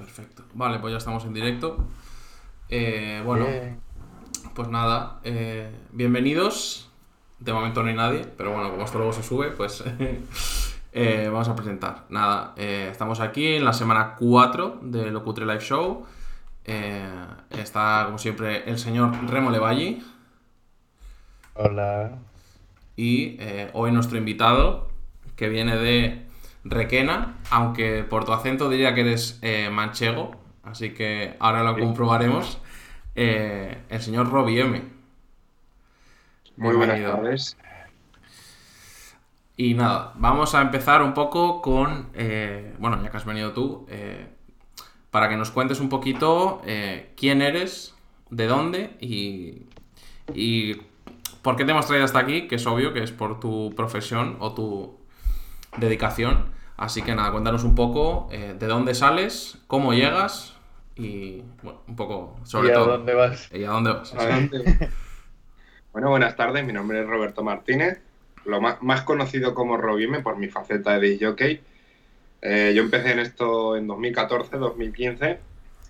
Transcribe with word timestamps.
Perfecto. 0.00 0.44
Vale, 0.54 0.78
pues 0.78 0.92
ya 0.92 0.96
estamos 0.96 1.26
en 1.26 1.34
directo. 1.34 1.76
Eh, 2.70 3.20
bueno, 3.22 3.44
pues 4.54 4.68
nada, 4.68 5.20
eh, 5.24 5.70
bienvenidos. 5.92 6.90
De 7.38 7.52
momento 7.52 7.82
no 7.82 7.90
hay 7.90 7.94
nadie, 7.94 8.24
pero 8.38 8.54
bueno, 8.54 8.70
como 8.70 8.82
esto 8.82 8.96
luego 8.96 9.12
se 9.12 9.22
sube, 9.22 9.50
pues 9.50 9.84
eh, 10.94 11.28
vamos 11.30 11.50
a 11.50 11.54
presentar. 11.54 12.06
Nada, 12.08 12.54
estamos 12.56 13.20
aquí 13.20 13.56
en 13.56 13.64
la 13.66 13.74
semana 13.74 14.14
4 14.18 14.80
de 14.84 15.10
Locutre 15.10 15.44
Live 15.44 15.60
Show. 15.60 16.06
Está, 16.64 18.04
como 18.06 18.16
siempre, 18.16 18.70
el 18.70 18.78
señor 18.78 19.12
Remo 19.28 19.50
Levalli. 19.50 20.02
Hola. 21.52 22.12
Y 22.96 23.38
hoy 23.74 23.92
nuestro 23.92 24.16
invitado, 24.16 24.88
que 25.36 25.50
viene 25.50 25.76
de 25.76 26.29
Requena, 26.64 27.38
aunque 27.50 28.04
por 28.04 28.24
tu 28.24 28.32
acento 28.32 28.68
diría 28.68 28.94
que 28.94 29.00
eres 29.00 29.38
eh, 29.42 29.70
manchego, 29.70 30.32
así 30.62 30.92
que 30.92 31.36
ahora 31.40 31.62
lo 31.62 31.78
comprobaremos. 31.78 32.58
Eh, 33.14 33.82
el 33.88 34.00
señor 34.00 34.30
Robbie 34.30 34.60
M. 34.60 34.82
Muy 36.56 36.76
buenas 36.76 37.00
tardes. 37.00 37.56
Y 39.56 39.74
nada, 39.74 40.12
vamos 40.16 40.54
a 40.54 40.62
empezar 40.62 41.02
un 41.02 41.14
poco 41.14 41.60
con, 41.62 42.10
eh, 42.14 42.74
bueno, 42.78 43.02
ya 43.02 43.10
que 43.10 43.16
has 43.16 43.24
venido 43.24 43.52
tú, 43.52 43.86
para 45.10 45.28
que 45.28 45.36
nos 45.36 45.50
cuentes 45.50 45.80
un 45.80 45.88
poquito 45.88 46.62
quién 47.16 47.42
eres, 47.42 47.94
de 48.30 48.46
dónde 48.46 48.96
y, 49.00 49.66
y 50.34 50.74
por 51.42 51.56
qué 51.56 51.64
te 51.64 51.72
hemos 51.72 51.86
traído 51.86 52.04
hasta 52.04 52.20
aquí, 52.20 52.48
que 52.48 52.56
es 52.56 52.66
obvio 52.66 52.92
que 52.92 53.02
es 53.02 53.12
por 53.12 53.40
tu 53.40 53.72
profesión 53.74 54.36
o 54.40 54.52
tu 54.52 54.99
dedicación. 55.76 56.46
Así 56.76 57.02
que 57.02 57.14
nada, 57.14 57.30
cuéntanos 57.30 57.64
un 57.64 57.74
poco 57.74 58.28
eh, 58.32 58.54
de 58.58 58.66
dónde 58.66 58.94
sales, 58.94 59.58
cómo 59.66 59.92
llegas 59.92 60.54
y, 60.96 61.42
bueno, 61.62 61.80
un 61.86 61.96
poco 61.96 62.36
sobre 62.44 62.68
¿Y 62.68 62.70
a 62.72 62.74
todo. 62.74 62.86
dónde 62.86 63.14
vas? 63.14 63.50
¿Y 63.52 63.64
a 63.64 63.70
dónde 63.70 63.92
vas? 63.92 64.14
Bueno, 65.92 66.08
buenas 66.10 66.36
tardes. 66.36 66.64
Mi 66.64 66.72
nombre 66.72 67.00
es 67.00 67.06
Roberto 67.08 67.42
Martínez, 67.42 68.00
lo 68.44 68.60
más, 68.60 68.80
más 68.80 69.02
conocido 69.02 69.54
como 69.54 69.76
Robime 69.76 70.20
por 70.20 70.36
mi 70.36 70.46
faceta 70.46 71.00
de 71.00 71.18
jockey. 71.20 71.60
Eh, 72.42 72.72
yo 72.76 72.82
empecé 72.82 73.10
en 73.10 73.18
esto 73.18 73.76
en 73.76 73.88
2014, 73.88 74.56
2015, 74.56 75.38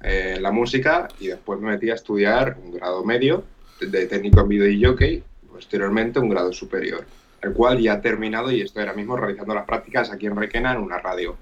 eh, 0.02 0.34
en 0.36 0.42
la 0.42 0.50
música, 0.50 1.08
y 1.20 1.26
después 1.28 1.60
me 1.60 1.72
metí 1.72 1.90
a 1.90 1.94
estudiar 1.94 2.56
un 2.64 2.72
grado 2.72 3.04
medio 3.04 3.44
de 3.80 4.06
técnico 4.06 4.40
en 4.40 4.48
video 4.48 4.68
y 4.68 4.82
jockey, 4.82 5.22
posteriormente 5.52 6.18
un 6.18 6.30
grado 6.30 6.52
superior, 6.52 7.04
el 7.42 7.52
cual 7.52 7.78
ya 7.78 7.94
ha 7.94 8.00
terminado 8.00 8.50
y 8.50 8.60
estoy 8.60 8.82
ahora 8.82 8.94
mismo 8.94 9.16
realizando 9.16 9.54
las 9.54 9.64
prácticas 9.64 10.10
aquí 10.10 10.26
en 10.26 10.36
Requena 10.36 10.72
en 10.72 10.78
una 10.78 10.98
radio. 10.98 11.36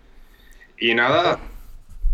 Y 0.78 0.94
nada, 0.94 1.38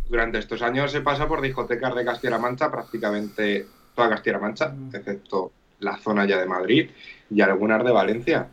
durante 0.08 0.38
estos 0.38 0.62
años 0.62 0.94
he 0.94 1.00
pasado 1.00 1.28
por 1.28 1.40
discotecas 1.40 1.94
de 1.94 2.04
Castilla-La 2.04 2.38
Mancha, 2.38 2.70
prácticamente 2.70 3.66
toda 3.94 4.08
Castilla-La 4.10 4.40
Mancha, 4.40 4.74
excepto 4.92 5.52
la 5.80 5.96
zona 5.98 6.24
ya 6.24 6.38
de 6.38 6.46
Madrid 6.46 6.90
y 7.30 7.40
algunas 7.40 7.84
de 7.84 7.92
Valencia. 7.92 8.48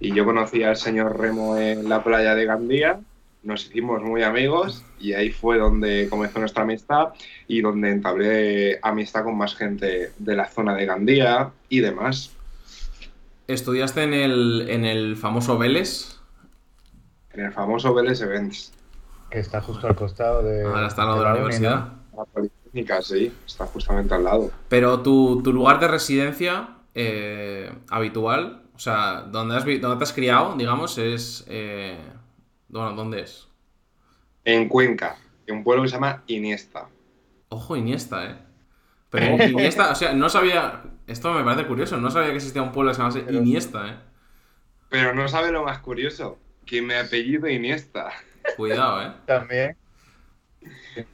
Y 0.00 0.14
yo 0.14 0.24
conocí 0.24 0.62
al 0.62 0.76
señor 0.76 1.18
Remo 1.18 1.56
en 1.56 1.88
la 1.88 2.04
playa 2.04 2.34
de 2.34 2.44
Gandía, 2.44 3.00
nos 3.42 3.66
hicimos 3.66 4.02
muy 4.02 4.22
amigos 4.22 4.84
y 5.00 5.12
ahí 5.12 5.30
fue 5.30 5.58
donde 5.58 6.08
comenzó 6.10 6.40
nuestra 6.40 6.64
amistad 6.64 7.08
y 7.46 7.60
donde 7.60 7.90
entablé 7.90 8.78
amistad 8.82 9.24
con 9.24 9.38
más 9.38 9.54
gente 9.54 10.12
de 10.18 10.36
la 10.36 10.46
zona 10.46 10.74
de 10.74 10.86
Gandía 10.86 11.50
y 11.68 11.80
demás. 11.80 12.32
¿Estudiaste 13.48 14.02
en 14.02 14.12
el, 14.12 14.66
en 14.68 14.84
el 14.84 15.16
famoso 15.16 15.56
Vélez? 15.56 16.18
En 17.32 17.46
el 17.46 17.52
famoso 17.52 17.94
Vélez 17.94 18.20
Events. 18.20 18.74
Que 19.30 19.38
está 19.38 19.60
justo 19.62 19.86
al 19.86 19.96
costado 19.96 20.42
de. 20.42 20.64
Ahora 20.64 20.86
está 20.86 21.02
al 21.02 21.08
lado 21.08 21.18
de 21.18 21.24
la 21.24 21.30
uni, 21.30 21.38
universidad. 21.40 21.92
La 22.16 22.24
Politécnica, 22.26 23.00
sí, 23.00 23.32
está 23.46 23.66
justamente 23.66 24.14
al 24.14 24.24
lado. 24.24 24.50
Pero 24.68 25.00
tu, 25.00 25.42
tu 25.42 25.52
lugar 25.52 25.80
de 25.80 25.88
residencia 25.88 26.76
eh, 26.94 27.72
habitual, 27.88 28.64
o 28.74 28.78
sea, 28.78 29.22
donde, 29.22 29.56
has, 29.56 29.64
donde 29.64 29.96
te 29.96 30.02
has 30.02 30.12
criado, 30.12 30.54
digamos, 30.56 30.98
es... 30.98 31.44
eh, 31.48 31.98
bueno, 32.68 32.92
¿dónde 32.92 33.22
es? 33.22 33.48
En 34.44 34.68
Cuenca, 34.68 35.16
en 35.46 35.56
un 35.56 35.64
pueblo 35.64 35.84
que 35.84 35.88
se 35.88 35.94
llama 35.94 36.22
Iniesta. 36.26 36.88
Ojo, 37.48 37.76
Iniesta, 37.76 38.26
¿eh? 38.26 38.36
Pero 39.10 39.42
Iniesta, 39.44 39.90
o 39.90 39.94
sea, 39.94 40.12
no 40.12 40.28
sabía... 40.28 40.82
Esto 41.06 41.32
me 41.32 41.42
parece 41.42 41.66
curioso, 41.66 41.96
no 41.96 42.10
sabía 42.10 42.30
que 42.30 42.36
existía 42.36 42.62
un 42.62 42.72
pueblo 42.72 42.90
que 42.90 42.96
se 42.96 43.00
llamase 43.00 43.20
Pero- 43.20 43.38
Iniesta, 43.38 43.88
¿eh? 43.88 43.96
Pero 44.90 45.14
no 45.14 45.26
sabe 45.28 45.50
lo 45.52 45.64
más 45.64 45.78
curioso, 45.78 46.38
que 46.66 46.82
mi 46.82 46.94
apellido 46.94 47.48
Iniesta. 47.48 48.10
Cuidado, 48.56 49.02
¿eh? 49.02 49.12
También. 49.26 49.76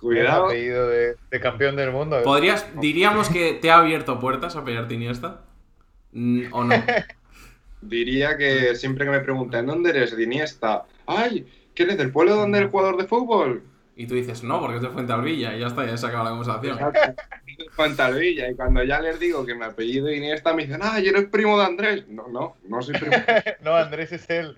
Cuidado. 0.00 0.47
apellido 0.47 0.88
de, 0.88 1.16
de 1.31 1.41
campeón 1.41 1.77
del 1.77 1.93
mundo. 1.93 2.19
¿eh? 2.19 2.22
¿Podrías, 2.25 2.66
diríamos 2.81 3.28
que 3.28 3.53
te 3.55 3.71
ha 3.71 3.78
abierto 3.78 4.19
puertas 4.19 4.56
a 4.56 4.65
pillarte 4.65 4.94
Iniesta? 4.94 5.43
Mm, 6.12 6.53
¿O 6.53 6.65
no? 6.65 6.75
Diría 7.81 8.37
que 8.38 8.75
siempre 8.76 9.05
que 9.05 9.11
me 9.11 9.21
preguntan 9.21 9.66
¿dónde 9.66 9.91
eres 9.91 10.16
de 10.16 10.22
Iniesta? 10.22 10.84
¡Ay! 11.06 11.47
¿Que 11.75 11.82
eres 11.82 11.99
del 11.99 12.11
pueblo 12.11 12.34
donde 12.34 12.59
el 12.59 12.69
jugador 12.71 12.97
de 12.97 13.06
fútbol? 13.06 13.62
Y 13.97 14.06
tú 14.06 14.15
dices, 14.15 14.43
no, 14.43 14.59
porque 14.61 14.76
es 14.76 14.82
de 14.82 14.88
Fuentealbilla 14.88 15.55
y 15.55 15.61
ya 15.61 15.66
está, 15.69 15.84
ya 15.87 15.97
se 15.97 16.06
acaba 16.06 16.25
la 16.25 16.31
conversación. 16.31 16.78
Pantalvilla. 17.76 18.50
Y 18.50 18.54
cuando 18.54 18.82
ya 18.82 19.00
les 19.00 19.19
digo 19.19 19.44
que 19.44 19.54
mi 19.54 19.65
apellido 19.65 20.10
Iniesta, 20.10 20.53
me 20.54 20.65
dicen 20.66 20.81
¡ay, 20.82 21.09
eres 21.09 21.26
primo 21.26 21.59
de 21.59 21.65
Andrés! 21.65 22.09
No, 22.09 22.28
no, 22.28 22.56
no 22.69 22.82
soy 22.82 22.94
primo. 22.98 23.16
No, 23.62 23.75
Andrés 23.75 24.12
es 24.12 24.28
él. 24.31 24.56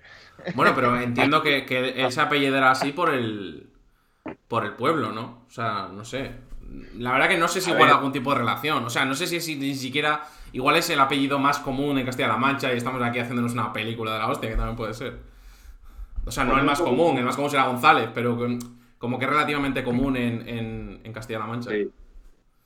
Bueno, 0.54 0.72
pero 0.74 0.96
entiendo 1.00 1.42
que, 1.42 1.64
que 1.64 2.04
ese 2.06 2.20
apellido 2.20 2.56
era 2.56 2.70
así 2.70 2.92
por 2.92 3.12
el. 3.12 3.68
por 4.48 4.64
el 4.64 4.72
pueblo, 4.72 5.12
¿no? 5.12 5.44
O 5.46 5.50
sea, 5.50 5.88
no 5.92 6.04
sé. 6.04 6.30
La 6.98 7.12
verdad 7.12 7.28
que 7.28 7.38
no 7.38 7.48
sé 7.48 7.60
si 7.60 7.70
ver. 7.72 7.82
algún 7.82 8.12
tipo 8.12 8.32
de 8.32 8.38
relación. 8.38 8.84
O 8.84 8.90
sea, 8.90 9.04
no 9.04 9.14
sé 9.14 9.26
si, 9.26 9.40
si 9.40 9.56
ni 9.56 9.74
siquiera. 9.74 10.22
Igual 10.52 10.76
es 10.76 10.88
el 10.90 11.00
apellido 11.00 11.38
más 11.38 11.58
común 11.58 11.98
en 11.98 12.06
Castilla-La 12.06 12.36
Mancha 12.36 12.72
y 12.72 12.76
estamos 12.76 13.02
aquí 13.02 13.18
haciéndonos 13.18 13.52
una 13.52 13.72
película 13.72 14.12
de 14.12 14.18
la 14.18 14.28
hostia, 14.28 14.48
que 14.48 14.56
también 14.56 14.76
puede 14.76 14.94
ser. 14.94 15.18
O 16.24 16.30
sea, 16.30 16.44
no 16.44 16.56
el 16.58 16.64
más 16.64 16.80
común, 16.80 17.18
el 17.18 17.24
más 17.24 17.36
común 17.36 17.50
será 17.50 17.66
González, 17.66 18.08
pero 18.14 18.38
como 18.98 19.18
que 19.18 19.26
es 19.26 19.30
relativamente 19.30 19.84
común 19.84 20.16
en, 20.16 20.48
en, 20.48 21.00
en 21.04 21.12
Castilla-La 21.12 21.46
Mancha. 21.46 21.70
Sí. 21.70 21.88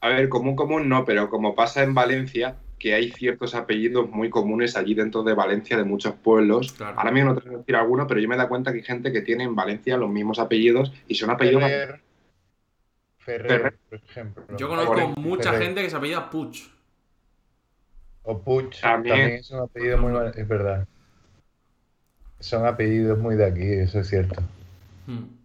A 0.01 0.09
ver, 0.09 0.29
común, 0.29 0.57
común 0.57 0.89
no, 0.89 1.05
pero 1.05 1.29
como 1.29 1.55
pasa 1.55 1.83
en 1.83 1.95
Valencia, 1.95 2.57
que 2.79 2.95
hay 2.95 3.11
ciertos 3.11 3.55
apellidos 3.55 4.09
muy 4.09 4.31
comunes 4.31 4.77
allí 4.77 4.95
dentro 4.95 5.23
de 5.23 5.35
Valencia, 5.35 5.77
de 5.77 5.85
muchos 5.85 6.15
pueblos. 6.15 6.73
Claro. 6.73 6.99
Ahora 6.99 7.11
mismo 7.11 7.35
no 7.35 7.41
te 7.41 7.49
voy 7.49 7.57
a 7.57 7.59
decir 7.59 7.77
alguno, 7.77 8.07
pero 8.07 8.21
yo 8.21 8.29
me 8.29 8.35
he 8.35 8.39
dado 8.39 8.49
cuenta 8.49 8.73
que 8.73 8.79
hay 8.79 8.85
gente 8.85 9.13
que 9.13 9.21
tiene 9.21 9.45
en 9.45 9.55
Valencia 9.55 9.99
los 9.99 10.11
mismos 10.11 10.39
apellidos 10.39 10.93
y 11.07 11.15
son 11.15 11.31
apellidos... 11.31 11.63
Ferrer. 11.63 12.01
Ferrer, 13.19 13.49
Ferrer. 13.49 13.79
por 13.89 13.99
ejemplo. 13.99 14.45
Yo 14.57 14.69
conozco 14.69 15.09
mucha 15.21 15.51
Ferrer. 15.53 15.67
gente 15.67 15.83
que 15.83 15.91
se 15.91 15.97
apellida 15.97 16.31
Puch. 16.31 16.71
O 18.23 18.43
Puch. 18.43 18.81
También. 18.81 19.17
También. 19.17 19.39
es 19.41 19.51
un 19.51 19.61
apellido 19.61 19.99
muy. 19.99 20.13
Es 20.35 20.49
verdad. 20.49 20.89
Son 22.39 22.67
apellidos 22.67 23.19
muy 23.19 23.37
de 23.37 23.45
aquí, 23.45 23.63
eso 23.63 24.01
es 24.01 24.09
cierto. 24.09 24.41
Hmm. 25.07 25.40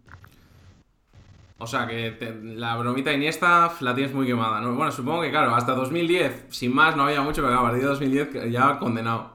O 1.58 1.66
sea, 1.66 1.86
que 1.86 2.10
te- 2.12 2.34
la 2.34 2.76
bromita 2.76 3.12
Iniesta 3.12 3.72
la 3.80 3.94
tienes 3.94 4.12
muy 4.14 4.26
quemada, 4.26 4.60
¿no? 4.60 4.74
Bueno, 4.74 4.92
supongo 4.92 5.22
que, 5.22 5.30
claro, 5.30 5.54
hasta 5.54 5.72
2010, 5.74 6.44
sin 6.50 6.74
más, 6.74 6.96
no 6.96 7.04
había 7.04 7.22
mucho, 7.22 7.42
pero 7.42 7.58
a 7.58 7.62
partir 7.62 7.80
de 7.82 7.88
2010 7.88 8.28
que 8.28 8.50
ya 8.50 8.78
condenado. 8.78 9.32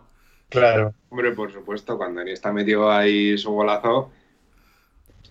Claro. 0.50 0.94
Hombre, 1.10 1.32
por 1.32 1.52
supuesto, 1.52 1.98
cuando 1.98 2.22
Iniesta 2.22 2.52
metió 2.54 2.92
ahí 2.92 3.38
su 3.38 3.52
golazo. 3.52 4.12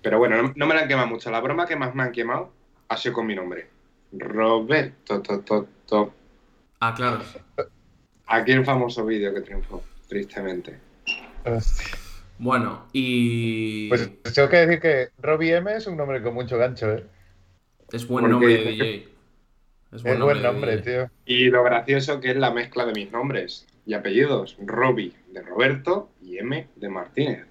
Pero 0.02 0.18
bueno, 0.18 0.42
no, 0.42 0.52
no 0.56 0.66
me 0.66 0.74
la 0.74 0.80
han 0.82 0.88
quemado 0.88 1.06
mucho. 1.08 1.30
La 1.30 1.40
broma 1.40 1.66
que 1.66 1.76
más 1.76 1.94
me 1.94 2.02
han 2.02 2.12
quemado 2.12 2.50
ha 2.88 2.96
sido 2.96 3.14
con 3.14 3.26
mi 3.26 3.34
nombre. 3.34 3.68
Roberto. 4.12 5.20
To, 5.22 5.40
to, 5.40 5.68
to. 5.86 6.14
Ah, 6.80 6.94
claro. 6.94 7.20
Aquí 8.26 8.52
el 8.52 8.64
famoso 8.64 9.04
vídeo 9.04 9.32
que 9.34 9.42
triunfó, 9.42 9.84
tristemente. 10.08 10.78
Hostia. 11.44 11.98
Bueno, 12.42 12.86
y... 12.94 13.88
Pues 13.90 14.10
tengo 14.34 14.48
que 14.48 14.56
decir 14.56 14.80
que 14.80 15.08
Robbie 15.20 15.56
M 15.56 15.74
es 15.74 15.86
un 15.86 15.96
nombre 15.98 16.22
con 16.22 16.32
mucho 16.32 16.56
gancho, 16.56 16.90
¿eh? 16.90 17.04
es 17.92 18.08
buen 18.08 18.22
porque- 18.24 18.32
nombre 18.32 18.54
de 18.54 18.70
DJ. 18.70 18.94
Es 19.92 19.96
Es 19.96 20.02
buen 20.02 20.42
nombre, 20.42 20.78
tío. 20.78 21.10
Y 21.26 21.50
lo 21.50 21.62
gracioso 21.64 22.18
que 22.20 22.30
es 22.30 22.36
la 22.36 22.50
mezcla 22.50 22.86
de 22.86 22.92
mis 22.92 23.12
nombres 23.12 23.66
y 23.84 23.92
apellidos. 23.92 24.56
Robbie 24.64 25.12
de 25.32 25.42
Roberto 25.42 26.08
y 26.22 26.38
M 26.38 26.66
de 26.76 26.88
Martínez. 26.88 27.44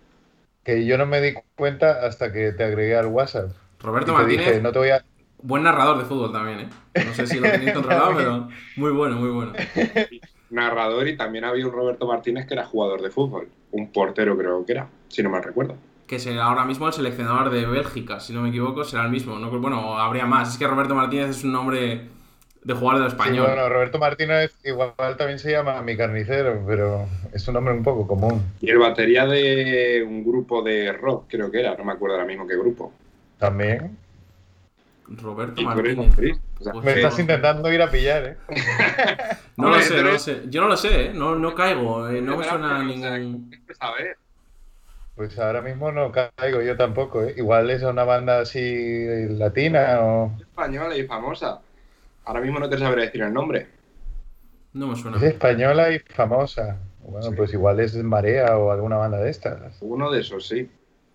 Que 0.63 0.85
yo 0.85 0.97
no 0.97 1.05
me 1.05 1.21
di 1.21 1.33
cuenta 1.55 2.05
hasta 2.05 2.31
que 2.31 2.51
te 2.53 2.63
agregué 2.63 2.95
al 2.95 3.07
WhatsApp. 3.07 3.51
Roberto 3.79 4.13
Martínez, 4.13 4.47
dije, 4.47 4.61
no 4.61 4.71
te 4.71 4.79
voy 4.79 4.89
a. 4.89 5.05
buen 5.41 5.63
narrador 5.63 5.97
de 5.99 6.05
fútbol 6.05 6.31
también, 6.31 6.61
¿eh? 6.61 6.69
No 7.05 7.13
sé 7.13 7.27
si 7.27 7.39
lo 7.39 7.51
tenéis 7.51 7.71
controlado, 7.73 8.15
pero 8.15 8.47
muy 8.77 8.91
bueno, 8.91 9.17
muy 9.17 9.29
bueno. 9.29 9.53
Narrador 10.51 11.07
y 11.07 11.17
también 11.17 11.45
había 11.45 11.65
un 11.65 11.71
Roberto 11.73 12.07
Martínez 12.07 12.45
que 12.47 12.53
era 12.53 12.65
jugador 12.65 13.01
de 13.01 13.09
fútbol. 13.11 13.47
Un 13.71 13.91
portero 13.91 14.37
creo 14.37 14.65
que 14.65 14.73
era, 14.73 14.87
si 15.07 15.21
no 15.23 15.29
mal 15.29 15.43
recuerdo. 15.43 15.75
Que 16.07 16.17
será 16.19 16.45
ahora 16.45 16.65
mismo 16.65 16.87
el 16.87 16.93
seleccionador 16.93 17.51
de 17.51 17.65
Bélgica, 17.67 18.19
si 18.19 18.33
no 18.33 18.41
me 18.41 18.49
equivoco, 18.49 18.83
será 18.83 19.03
el 19.05 19.11
mismo. 19.11 19.37
¿no? 19.37 19.49
Bueno, 19.59 19.97
habría 19.99 20.25
más. 20.25 20.53
Es 20.53 20.57
que 20.57 20.67
Roberto 20.67 20.95
Martínez 20.95 21.29
es 21.29 21.43
un 21.43 21.51
nombre 21.51 22.01
de 22.63 22.73
jugador 22.73 23.09
Sí, 23.09 23.15
español. 23.15 23.45
bueno, 23.47 23.69
Roberto 23.69 23.99
Martínez 23.99 24.53
igual 24.65 24.93
también 25.17 25.37
se 25.39 25.51
llama 25.51 25.81
mi 25.81 25.95
carnicero, 25.95 26.61
pero 26.67 27.05
es 27.31 27.47
un 27.47 27.53
nombre 27.53 27.73
un 27.73 27.83
poco 27.83 28.07
común. 28.07 28.41
Y 28.59 28.69
el 28.71 28.79
batería 28.79 29.25
de 29.27 30.03
un 30.05 30.25
grupo 30.25 30.61
de 30.63 30.91
rock, 30.93 31.25
creo 31.29 31.49
que 31.51 31.59
era, 31.59 31.75
no 31.77 31.83
me 31.85 31.93
acuerdo 31.93 32.15
ahora 32.15 32.27
mismo 32.27 32.47
qué 32.47 32.57
grupo. 32.57 32.91
También. 33.37 33.95
Roberto 35.17 35.61
Martínez. 35.61 36.37
O 36.59 36.63
sea, 36.63 36.73
Pues 36.73 36.85
Me 36.85 36.93
sí. 36.93 36.99
estás 36.99 37.19
intentando 37.19 37.71
ir 37.73 37.81
a 37.81 37.89
pillar, 37.89 38.25
¿eh? 38.25 38.37
No 39.57 39.69
lo 39.69 39.79
sé, 39.81 40.01
no 40.03 40.11
lo 40.11 40.19
sé. 40.19 40.43
Yo 40.49 40.61
no 40.61 40.67
lo 40.67 40.77
sé, 40.77 41.05
¿eh? 41.07 41.11
No, 41.13 41.35
no 41.35 41.55
caigo, 41.55 42.07
eh, 42.09 42.21
no 42.21 42.37
me 42.37 42.43
suena 42.45 42.77
a 42.79 42.83
ningún... 42.83 43.51
Pues 45.15 45.37
ahora 45.37 45.61
mismo 45.61 45.91
no 45.91 46.11
caigo 46.11 46.61
yo 46.61 46.77
tampoco, 46.77 47.23
¿eh? 47.23 47.33
Igual 47.37 47.69
es 47.71 47.83
una 47.83 48.05
banda 48.05 48.39
así 48.39 49.27
latina 49.29 49.99
o... 50.01 50.31
Española 50.39 50.95
y 50.95 51.05
famosa. 51.05 51.59
Ahora 52.23 52.39
mismo 52.41 52.59
no 52.59 52.69
te 52.69 52.77
sabré 52.77 53.03
decir 53.03 53.21
el 53.23 53.33
nombre. 53.33 53.67
No 54.73 54.87
me 54.87 54.95
suena. 54.95 55.17
Es 55.17 55.23
española 55.23 55.91
y 55.91 55.99
famosa. 55.99 56.77
Bueno, 57.01 57.29
Sí. 57.31 57.35
pues 57.35 57.51
igual 57.53 57.79
es 57.79 57.95
Marea 57.95 58.55
o 58.57 58.71
alguna 58.71 58.97
banda 58.97 59.17
de 59.17 59.29
estas. 59.31 59.77
Uno 59.81 60.09
de 60.11 60.21
esos, 60.21 60.47
sí. 60.47 60.69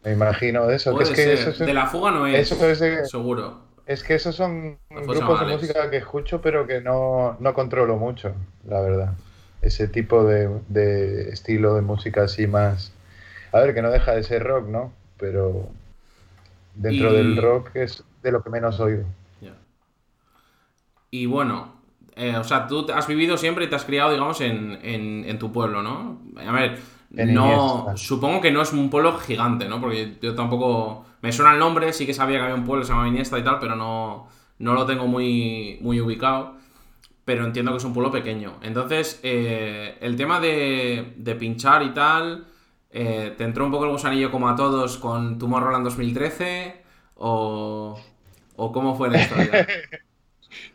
Me 0.04 0.12
imagino 0.12 0.66
de 0.66 0.76
eso. 0.76 0.90
Que 0.90 0.96
Puede 0.96 1.10
es 1.10 1.16
que 1.16 1.22
ser. 1.22 1.32
eso 1.38 1.50
es- 1.50 1.58
De 1.60 1.72
la 1.72 1.86
fuga 1.86 2.10
no 2.10 2.26
es, 2.26 2.50
eso 2.52 2.68
es 2.68 2.80
de- 2.80 3.06
seguro. 3.06 3.62
Es 3.86 4.02
que 4.02 4.14
esos 4.14 4.34
son 4.34 4.78
Los 4.90 5.06
grupos 5.06 5.40
de 5.40 5.46
música 5.46 5.90
que 5.90 5.98
escucho, 5.98 6.40
pero 6.40 6.66
que 6.66 6.80
no, 6.80 7.36
no 7.40 7.54
controlo 7.54 7.96
mucho, 7.96 8.34
la 8.66 8.80
verdad. 8.80 9.12
Ese 9.62 9.88
tipo 9.88 10.24
de, 10.24 10.48
de 10.68 11.28
estilo 11.30 11.74
de 11.74 11.82
música 11.82 12.24
así 12.24 12.46
más. 12.46 12.92
A 13.52 13.60
ver, 13.60 13.74
que 13.74 13.82
no 13.82 13.90
deja 13.90 14.12
de 14.12 14.22
ser 14.22 14.42
rock, 14.42 14.68
¿no? 14.68 14.92
Pero 15.18 15.68
dentro 16.74 17.12
Y- 17.12 17.16
del 17.16 17.36
rock 17.36 17.70
es 17.74 18.04
de 18.22 18.32
lo 18.32 18.42
que 18.42 18.50
menos 18.50 18.78
oigo. 18.80 19.04
Ya. 19.40 19.54
Y 21.10 21.26
bueno, 21.26 21.74
eh, 22.16 22.36
o 22.36 22.44
sea, 22.44 22.66
tú 22.66 22.86
has 22.92 23.06
vivido 23.06 23.36
siempre 23.36 23.64
y 23.64 23.68
te 23.68 23.76
has 23.76 23.84
criado, 23.84 24.10
digamos, 24.12 24.40
en, 24.40 24.78
en- 24.82 25.24
en 25.28 25.38
tu 25.38 25.52
pueblo, 25.52 25.82
¿no? 25.82 26.20
A 26.36 26.52
ver, 26.52 26.78
No, 27.16 27.94
Iniesta. 27.94 27.96
supongo 27.96 28.40
que 28.40 28.50
no 28.50 28.62
es 28.62 28.72
un 28.72 28.90
pueblo 28.90 29.18
gigante, 29.18 29.68
¿no? 29.68 29.80
Porque 29.80 30.18
yo 30.20 30.34
tampoco, 30.34 31.06
me 31.22 31.32
suena 31.32 31.52
el 31.52 31.58
nombre, 31.60 31.92
sí 31.92 32.06
que 32.06 32.14
sabía 32.14 32.38
que 32.38 32.42
había 32.44 32.54
un 32.56 32.64
pueblo 32.64 32.82
que 32.82 32.86
se 32.88 32.92
llama 32.92 33.08
Iniesta 33.08 33.38
y 33.38 33.44
tal, 33.44 33.58
pero 33.60 33.76
no, 33.76 34.28
no 34.58 34.74
lo 34.74 34.84
tengo 34.86 35.06
muy, 35.06 35.78
muy 35.80 36.00
ubicado. 36.00 36.56
Pero 37.24 37.44
entiendo 37.46 37.72
que 37.72 37.78
es 37.78 37.84
un 37.84 37.94
pueblo 37.94 38.10
pequeño. 38.12 38.58
Entonces, 38.62 39.20
eh, 39.22 39.96
el 40.00 40.16
tema 40.16 40.40
de, 40.40 41.14
de 41.16 41.34
pinchar 41.36 41.82
y 41.82 41.94
tal, 41.94 42.46
eh, 42.90 43.34
¿te 43.38 43.44
entró 43.44 43.64
un 43.66 43.70
poco 43.72 43.84
el 43.86 43.92
gusanillo 43.92 44.30
como 44.30 44.48
a 44.48 44.56
todos 44.56 44.98
con 44.98 45.38
Tomorrowland 45.38 45.84
2013? 45.84 46.82
¿O, 47.16 47.98
o 48.56 48.72
cómo 48.72 48.96
fue 48.96 49.10
la 49.10 49.18
historia? 49.18 49.70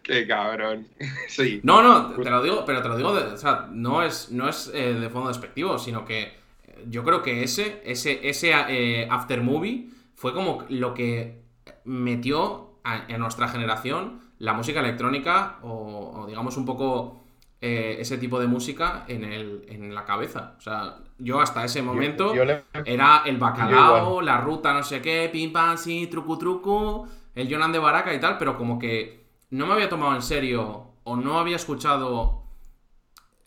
Qué 0.04 0.26
cabrón. 0.28 0.88
Sí. 1.28 1.60
No, 1.64 1.82
no, 1.84 2.12
te 2.12 2.30
lo 2.30 2.42
digo, 2.44 2.64
pero 2.66 2.82
te 2.82 2.88
lo 2.90 2.98
digo, 2.98 3.14
de- 3.14 3.34
o 3.34 3.38
sea, 3.38 3.68
no 3.72 4.02
es, 4.04 4.32
no 4.32 4.48
es 4.50 4.72
eh, 4.74 4.94
de 4.94 5.10
fondo 5.10 5.30
despectivo, 5.30 5.78
sino 5.78 6.06
que 6.06 6.22
eh, 6.24 6.86
yo 6.90 7.04
creo 7.04 7.22
que 7.22 7.44
ese, 7.44 7.82
ese, 7.86 8.28
ese 8.28 8.52
eh, 8.70 9.08
after 9.10 9.42
movie 9.42 9.90
fue 10.16 10.34
como 10.34 10.66
lo 10.70 10.94
que 10.94 11.40
metió 11.86 12.72
a- 12.84 13.06
en 13.08 13.20
nuestra 13.20 13.48
generación 13.48 14.22
la 14.40 14.54
música 14.54 14.80
electrónica 14.80 15.58
o, 15.64 16.14
o 16.22 16.28
digamos 16.28 16.56
un 16.58 16.66
poco 16.66 17.20
eh, 17.62 17.98
ese 18.00 18.18
tipo 18.18 18.40
de 18.40 18.48
música 18.48 19.04
en, 19.08 19.26
el, 19.26 19.66
en 19.68 19.94
la 19.94 20.06
cabeza. 20.06 20.56
O 20.58 20.62
sea, 20.62 20.96
yo 21.18 21.42
hasta 21.42 21.66
ese 21.66 21.82
momento 21.82 22.34
Yo 22.34 22.46
le- 22.46 22.64
era 22.86 23.24
el 23.26 23.38
bacalao, 23.38 24.22
la 24.22 24.38
ruta 24.40 24.74
no 24.74 24.82
sé 24.84 25.02
qué, 25.02 25.30
pim 25.32 25.52
pam, 25.52 25.78
sí, 25.78 26.08
trucu 26.08 26.38
trucu, 26.38 27.06
el 27.36 27.52
Jonan 27.54 27.72
de 27.74 27.80
Baraka 27.80 28.14
y 28.14 28.20
tal, 28.20 28.38
pero 28.38 28.58
como 28.58 28.80
que 28.80 29.20
no 29.52 29.66
me 29.68 29.74
había 29.74 29.90
tomado 29.90 30.16
en 30.16 30.22
serio 30.22 30.94
o 31.04 31.16
no 31.16 31.40
había 31.40 31.56
escuchado 31.56 32.44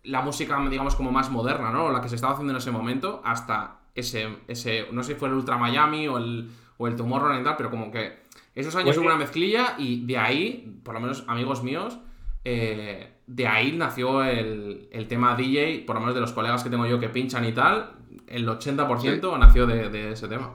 la 0.04 0.20
música, 0.22 0.58
digamos, 0.68 0.96
como 0.96 1.12
más 1.12 1.30
moderna, 1.30 1.70
¿no? 1.70 1.90
La 1.92 2.00
que 2.00 2.08
se 2.08 2.16
estaba 2.16 2.32
haciendo 2.32 2.52
en 2.52 2.58
ese 2.58 2.70
momento, 2.72 3.22
hasta 3.24 3.80
ese, 3.94 4.28
ese 4.48 4.86
no 4.92 5.02
sé 5.02 5.12
si 5.14 5.18
fue 5.18 5.28
el 5.28 5.34
Ultra 5.34 5.56
Miami 5.58 6.08
o 6.08 6.18
el, 6.18 6.50
o 6.78 6.88
el 6.88 6.96
Tomorrowland 6.96 7.42
y 7.42 7.44
tal, 7.44 7.56
pero 7.56 7.70
como 7.70 7.90
que 7.92 8.20
esos 8.54 8.74
años 8.76 8.96
hubo 8.98 9.06
una 9.06 9.16
mezclilla 9.16 9.74
y 9.78 10.04
de 10.04 10.18
ahí, 10.18 10.80
por 10.84 10.94
lo 10.94 11.00
menos 11.00 11.24
amigos 11.28 11.62
míos, 11.62 11.98
eh, 12.44 13.12
de 13.26 13.46
ahí 13.46 13.72
nació 13.72 14.24
el, 14.24 14.88
el 14.90 15.06
tema 15.08 15.36
DJ, 15.36 15.84
por 15.86 15.94
lo 15.94 16.00
menos 16.00 16.14
de 16.14 16.20
los 16.20 16.32
colegas 16.32 16.64
que 16.64 16.70
tengo 16.70 16.86
yo 16.86 16.98
que 16.98 17.08
pinchan 17.08 17.44
y 17.44 17.52
tal, 17.52 17.92
el 18.26 18.46
80% 18.48 19.38
nació 19.38 19.66
de, 19.66 19.88
de 19.88 20.12
ese 20.12 20.26
tema. 20.28 20.54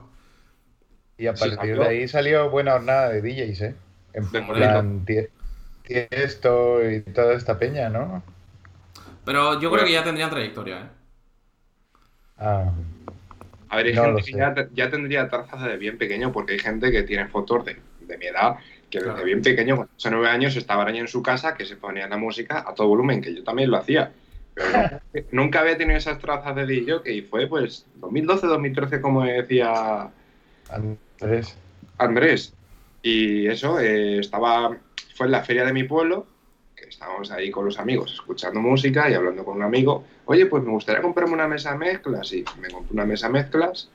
Y 1.16 1.26
a 1.26 1.34
Sí, 1.34 1.50
partir 1.50 1.56
salió. 1.56 1.76
de 1.76 1.86
ahí 1.86 2.08
salió 2.08 2.50
buena 2.50 2.74
hornada 2.74 3.08
de 3.10 3.20
DJs, 3.22 3.60
¿eh? 3.62 3.76
En 4.12 4.30
De 4.30 4.42
plan, 4.42 5.04
Tiesto 5.88 6.88
y 6.88 7.00
toda 7.02 7.34
esta 7.34 7.58
peña, 7.58 7.88
¿no? 7.88 8.22
Pero 9.24 9.60
yo 9.60 9.70
creo 9.70 9.84
que 9.84 9.92
ya 9.92 10.02
tendrían 10.04 10.30
trayectoria, 10.30 10.78
¿eh? 10.80 10.88
Ah, 12.38 12.72
A 13.68 13.76
ver, 13.76 13.86
hay 13.86 13.94
No 13.94 14.02
gente 14.02 14.22
que 14.22 14.34
ya, 14.34 14.54
te- 14.54 14.68
ya 14.72 14.90
tendría 14.90 15.28
trazas 15.28 15.62
de 15.62 15.76
bien 15.76 15.98
pequeño, 15.98 16.32
porque 16.32 16.54
hay 16.54 16.58
gente 16.58 16.90
que 16.90 17.02
tiene 17.02 17.28
fotos 17.28 17.64
de, 17.66 17.82
de 18.00 18.18
mi 18.18 18.26
edad, 18.26 18.56
que 18.90 19.00
desde 19.02 19.12
Claro. 19.14 19.24
bien 19.24 19.42
pequeño, 19.42 19.76
con 19.76 19.88
8 19.94 20.08
o 20.08 20.12
9 20.12 20.28
años, 20.28 20.56
estaba 20.56 20.82
araña 20.82 21.00
en 21.00 21.08
su 21.08 21.22
casa, 21.22 21.54
que 21.54 21.66
se 21.66 21.76
ponía 21.76 22.08
la 22.08 22.16
música 22.16 22.64
a 22.66 22.74
todo 22.74 22.88
volumen, 22.88 23.20
que 23.20 23.34
yo 23.34 23.44
también 23.44 23.70
lo 23.70 23.76
hacía. 23.76 24.14
Pero 24.54 24.70
nunca, 24.72 25.02
nunca 25.32 25.60
había 25.60 25.76
tenido 25.76 25.98
esas 25.98 26.18
trazas 26.18 26.56
de 26.56 26.66
DJ, 26.66 27.10
y 27.10 27.22
fue 27.22 27.46
pues 27.46 27.86
2012, 27.96 28.46
2013, 28.46 29.00
como 29.02 29.22
decía 29.24 30.10
Andrés. 31.20 31.56
Andrés. 31.98 32.54
Y 33.02 33.46
eso, 33.48 33.78
eh, 33.80 34.18
estaba, 34.18 34.76
fue 35.18 35.26
en 35.26 35.32
la 35.32 35.42
feria 35.42 35.64
de 35.64 35.72
mi 35.72 35.82
pueblo, 35.82 36.26
que 36.76 36.88
estábamos 36.88 37.32
ahí 37.32 37.50
con 37.50 37.64
los 37.64 37.80
amigos, 37.80 38.12
escuchando 38.12 38.60
música 38.60 39.10
y 39.10 39.14
hablando 39.14 39.44
con 39.44 39.56
un 39.56 39.64
amigo. 39.64 40.04
Oye, 40.26 40.46
pues 40.46 40.62
me 40.62 40.70
gustaría 40.70 41.02
comprarme 41.02 41.34
una 41.34 41.48
mesa 41.48 41.76
mezclas. 41.76 42.32
Y 42.32 42.44
me 42.60 42.68
compré 42.68 42.94
una 42.94 43.04
mesa 43.04 43.28
mezclas 43.28 43.90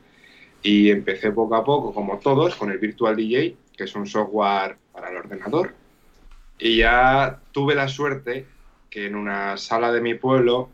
y 0.62 0.92
empecé 0.92 1.32
poco 1.32 1.56
a 1.56 1.64
poco, 1.64 1.94
como 1.94 2.20
todos, 2.20 2.56
con 2.56 2.72
el 2.72 2.78
Virtual 2.78 3.16
DJ, 3.16 3.56
que 3.76 3.86
es 3.86 3.96
un 3.96 4.06
software 4.06 4.76
para 4.92 5.10
el 5.10 5.16
ordenador. 5.16 5.74
Y 6.60 6.80
ya 6.80 7.40
tuve 7.54 7.74
la 7.74 7.88
suerte 7.88 8.46
que 8.90 9.06
en 9.06 9.16
una 9.16 9.56
sala 9.56 9.94
de 9.94 10.02
mi 10.02 10.16
pueblo, 10.16 10.70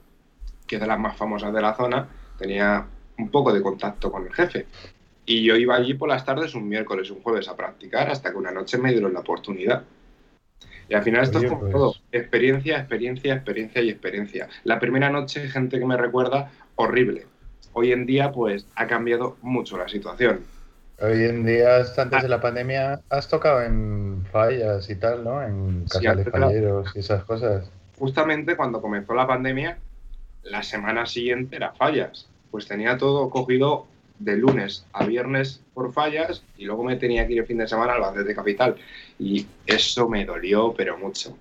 que 0.65 0.77
es 0.77 0.81
de 0.81 0.87
las 0.87 0.99
más 0.99 1.15
famosas 1.15 1.53
de 1.53 1.61
la 1.61 1.75
zona, 1.75 2.09
tenía 2.39 2.87
un 3.19 3.29
poco 3.29 3.53
de 3.53 3.61
contacto 3.61 4.11
con 4.11 4.25
el 4.25 4.33
jefe. 4.33 4.65
Y 5.27 5.43
yo 5.43 5.55
iba 5.55 5.75
allí 5.75 5.93
por 5.93 6.09
las 6.09 6.25
tardes 6.25 6.55
un 6.55 6.67
miércoles, 6.67 7.11
un 7.11 7.21
jueves 7.21 7.47
a 7.47 7.55
practicar 7.55 8.09
hasta 8.09 8.31
que 8.31 8.37
una 8.37 8.51
noche 8.51 8.79
me 8.79 8.91
dieron 8.91 9.13
la 9.13 9.19
oportunidad. 9.19 9.83
Y 10.89 10.95
al 10.95 11.03
final 11.03 11.23
esto 11.23 11.39
es 11.39 11.45
como 11.45 11.61
pues. 11.61 11.71
todo, 11.71 11.93
experiencia, 12.11 12.79
experiencia, 12.79 13.35
experiencia 13.35 13.81
y 13.81 13.89
experiencia. 13.89 14.49
La 14.63 14.79
primera 14.79 15.09
noche, 15.09 15.47
gente 15.47 15.79
que 15.79 15.85
me 15.85 15.95
recuerda, 15.95 16.51
horrible. 16.75 17.27
Hoy 17.73 17.91
en 17.91 18.07
día, 18.07 18.31
pues, 18.31 18.65
ha 18.75 18.87
cambiado 18.87 19.37
mucho 19.41 19.77
la 19.77 19.87
situación. 19.87 20.39
Hoy 20.99 21.23
en 21.23 21.45
día, 21.45 21.77
antes 21.97 22.23
de 22.23 22.27
la 22.27 22.41
pandemia, 22.41 23.01
has 23.09 23.27
tocado 23.29 23.61
en 23.61 24.25
fallas 24.31 24.89
y 24.89 24.95
tal, 24.95 25.23
¿no? 25.23 25.41
En 25.41 25.85
Sí, 25.87 25.99
casales 25.99 26.09
antes 26.09 26.25
de 26.25 26.31
falleros 26.31 26.91
y 26.95 26.99
esas 26.99 27.23
cosas. 27.23 27.69
Justamente 27.97 28.57
cuando 28.57 28.81
comenzó 28.81 29.13
la 29.13 29.27
pandemia, 29.27 29.77
la 30.43 30.63
semana 30.63 31.05
siguiente 31.05 31.55
era 31.55 31.71
fallas. 31.73 32.27
Pues 32.51 32.67
tenía 32.67 32.97
todo 32.97 33.29
cogido 33.29 33.87
de 34.19 34.35
lunes 34.37 34.85
a 34.93 35.05
viernes 35.05 35.61
por 35.73 35.93
fallas 35.93 36.43
y 36.57 36.65
luego 36.65 36.83
me 36.83 36.95
tenía 36.97 37.25
que 37.25 37.33
ir 37.33 37.39
el 37.39 37.45
fin 37.47 37.57
de 37.57 37.67
semana 37.67 37.93
al 37.93 38.03
Albacete 38.03 38.35
Capital. 38.35 38.75
Y 39.17 39.45
eso 39.65 40.07
me 40.09 40.25
dolió, 40.25 40.73
pero 40.75 40.97
mucho. 40.97 41.37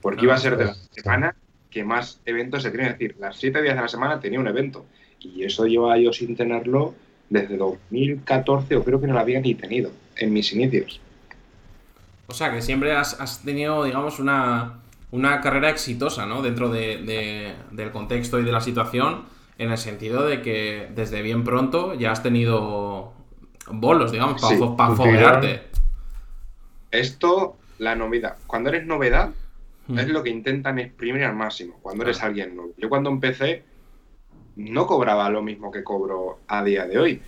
Porque 0.00 0.24
iba 0.24 0.34
a 0.34 0.38
ser 0.38 0.56
de 0.56 0.64
la 0.66 0.74
semana 0.90 1.34
que 1.70 1.84
más 1.84 2.20
eventos 2.24 2.62
se 2.62 2.70
tenían. 2.70 2.92
Es 2.92 2.98
decir, 2.98 3.16
las 3.18 3.36
siete 3.36 3.60
días 3.62 3.74
de 3.76 3.82
la 3.82 3.88
semana 3.88 4.20
tenía 4.20 4.40
un 4.40 4.46
evento. 4.48 4.84
Y 5.20 5.44
eso 5.44 5.66
llevaba 5.66 5.98
yo 5.98 6.12
sin 6.12 6.34
tenerlo 6.36 6.94
desde 7.30 7.56
2014, 7.56 8.76
o 8.76 8.84
creo 8.84 9.00
que 9.00 9.06
no 9.06 9.14
lo 9.14 9.20
había 9.20 9.40
ni 9.40 9.54
tenido 9.54 9.90
en 10.16 10.32
mis 10.32 10.52
inicios. 10.52 11.00
O 12.26 12.34
sea, 12.34 12.52
que 12.52 12.62
siempre 12.62 12.92
has, 12.92 13.20
has 13.20 13.42
tenido, 13.42 13.84
digamos, 13.84 14.18
una, 14.18 14.80
una 15.10 15.40
carrera 15.40 15.70
exitosa, 15.70 16.26
¿no? 16.26 16.42
Dentro 16.42 16.70
de- 16.70 16.98
de- 17.02 17.52
del 17.70 17.90
contexto 17.90 18.38
y 18.40 18.44
de 18.44 18.52
la 18.52 18.60
situación, 18.60 19.24
en 19.58 19.70
el 19.70 19.78
sentido 19.78 20.24
de 20.26 20.42
que 20.42 20.88
desde 20.94 21.22
bien 21.22 21.44
pronto 21.44 21.94
ya 21.94 22.12
has 22.12 22.22
tenido 22.22 23.12
bolos, 23.70 24.12
digamos, 24.12 24.40
para 24.76 24.90
Sí, 24.90 24.96
foguearte. 24.96 25.62
Esto, 26.90 27.56
la 27.78 27.94
novedad. 27.94 28.36
Cuando 28.46 28.68
eres 28.70 28.86
novedad, 28.86 29.30
Mm. 29.88 29.98
es 29.98 30.08
lo 30.08 30.22
que 30.22 30.30
intentan 30.30 30.78
exprimir 30.78 31.24
al 31.24 31.34
máximo 31.34 31.78
cuando 31.82 32.04
eres 32.04 32.18
Claro. 32.18 32.28
alguien 32.30 32.54
nuevo. 32.56 32.72
Yo 32.76 32.88
cuando 32.88 33.10
empecé 33.10 33.64
no 34.54 34.86
cobraba 34.86 35.28
lo 35.30 35.42
mismo 35.42 35.70
que 35.72 35.82
cobro 35.82 36.38
a 36.46 36.62
día 36.62 36.86
de 36.86 36.98
hoy, 36.98 37.20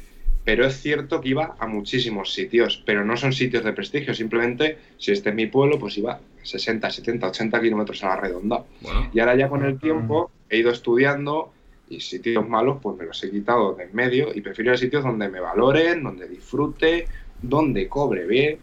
pero 0.45 0.67
es 0.67 0.75
cierto 0.81 1.21
que 1.21 1.31
iba 1.31 1.57
a 1.59 1.67
muchísimos 1.67 2.33
sitios, 2.35 2.83
pero 2.87 3.05
no 3.05 3.17
son 3.17 3.33
sitios 3.33 3.65
de 3.65 3.73
prestigio, 3.73 4.15
simplemente 4.15 4.79
si 4.99 5.11
este 5.11 5.31
es 5.31 5.35
mi 5.35 5.47
pueblo, 5.47 5.79
pues 5.79 5.97
iba 5.99 6.21
60, 6.43 6.91
70, 6.91 7.29
80 7.29 7.61
kilómetros 7.61 8.05
a 8.05 8.09
la 8.09 8.17
redonda. 8.17 8.63
Bueno, 8.83 9.11
Y 9.13 9.19
ahora 9.21 9.35
ya 9.37 9.49
con 9.49 9.65
el 9.65 9.79
tiempo 9.81 10.31
he 10.51 10.59
ido 10.59 10.71
estudiando 10.71 11.53
y 11.89 12.01
sitios 12.01 12.49
malos 12.49 12.79
pues 12.83 12.97
me 12.97 13.05
los 13.05 13.23
he 13.23 13.31
quitado 13.31 13.75
de 13.75 13.85
en 13.85 13.95
medio 13.95 14.29
y 14.35 14.41
prefiero 14.41 14.71
ir 14.71 14.75
a 14.75 14.79
sitios 14.79 15.05
donde 15.05 15.29
me 15.29 15.41
valoren, 15.41 16.03
donde 16.03 16.27
disfrute, 16.29 17.07
donde 17.43 17.89
cobre 17.89 18.27
bien 18.27 18.59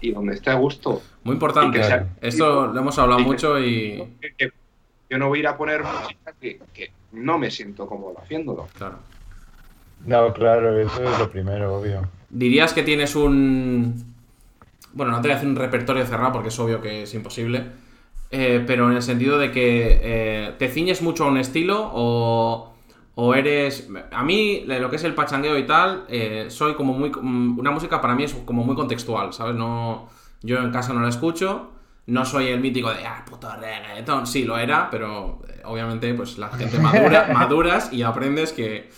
y 0.00 0.12
donde 0.12 0.34
esté 0.34 0.50
a 0.50 0.54
gusto. 0.54 1.02
muy 1.24 1.34
importante. 1.34 1.82
Sea- 1.82 2.08
Esto 2.20 2.66
lo 2.68 2.80
hemos 2.80 2.98
hablado 2.98 3.20
y 3.20 3.24
que- 3.24 3.28
mucho 3.30 3.58
y... 3.60 4.08
que- 4.20 4.34
que 4.36 4.52
yo 5.10 5.18
no 5.18 5.28
voy 5.28 5.38
a 5.38 5.40
ir 5.40 5.46
a 5.48 5.56
poner 5.56 5.82
música 5.82 6.32
que, 6.40 6.58
que 6.72 6.90
no 7.12 7.38
me 7.38 7.50
siento 7.50 7.86
cómodo 7.86 8.14
haciéndolo. 8.22 8.66
Claro. 8.78 8.96
No, 10.06 10.32
claro, 10.32 10.78
eso 10.80 11.02
es 11.04 11.18
lo 11.18 11.30
primero, 11.30 11.76
obvio. 11.78 12.08
¿Dirías 12.30 12.72
que 12.72 12.82
tienes 12.82 13.14
un, 13.14 14.14
bueno, 14.94 15.12
no 15.12 15.20
te 15.20 15.28
voy 15.28 15.32
a 15.32 15.34
decir 15.34 15.48
un 15.50 15.56
repertorio 15.56 16.04
cerrado 16.06 16.32
porque 16.32 16.48
es 16.48 16.58
obvio 16.58 16.80
que 16.80 17.02
es 17.02 17.14
imposible, 17.14 17.62
eh, 18.34 18.64
pero 18.66 18.88
en 18.90 18.96
el 18.96 19.02
sentido 19.02 19.38
de 19.38 19.50
que 19.52 20.00
eh, 20.02 20.54
te 20.58 20.68
ciñes 20.68 21.02
mucho 21.02 21.24
a 21.24 21.28
un 21.28 21.36
estilo 21.36 21.90
o, 21.92 22.72
o 23.14 23.34
eres... 23.34 23.90
A 24.10 24.24
mí, 24.24 24.64
lo 24.66 24.88
que 24.88 24.96
es 24.96 25.04
el 25.04 25.14
pachangueo 25.14 25.58
y 25.58 25.66
tal, 25.66 26.06
eh, 26.08 26.46
soy 26.48 26.72
como 26.74 26.94
muy... 26.94 27.10
mm, 27.10 27.58
Una 27.58 27.70
música 27.70 28.00
para 28.00 28.14
mí 28.14 28.24
es 28.24 28.32
como 28.32 28.64
muy 28.64 28.74
contextual, 28.74 29.34
¿sabes? 29.34 29.54
No, 29.54 30.08
yo 30.40 30.56
en 30.60 30.72
casa 30.72 30.94
no 30.94 31.02
la 31.02 31.10
escucho, 31.10 31.72
no 32.06 32.24
soy 32.24 32.46
el 32.48 32.60
mítico 32.60 32.88
de, 32.88 33.04
ah, 33.06 33.22
puto 33.28 33.48
reggaetón, 33.54 34.26
sí, 34.26 34.44
lo 34.44 34.56
era, 34.56 34.88
pero 34.90 35.42
obviamente 35.64 36.14
pues 36.14 36.38
la 36.38 36.48
gente 36.48 36.78
madura, 36.78 37.28
maduras 37.34 37.92
y 37.92 38.02
aprendes 38.02 38.54
que, 38.54 38.88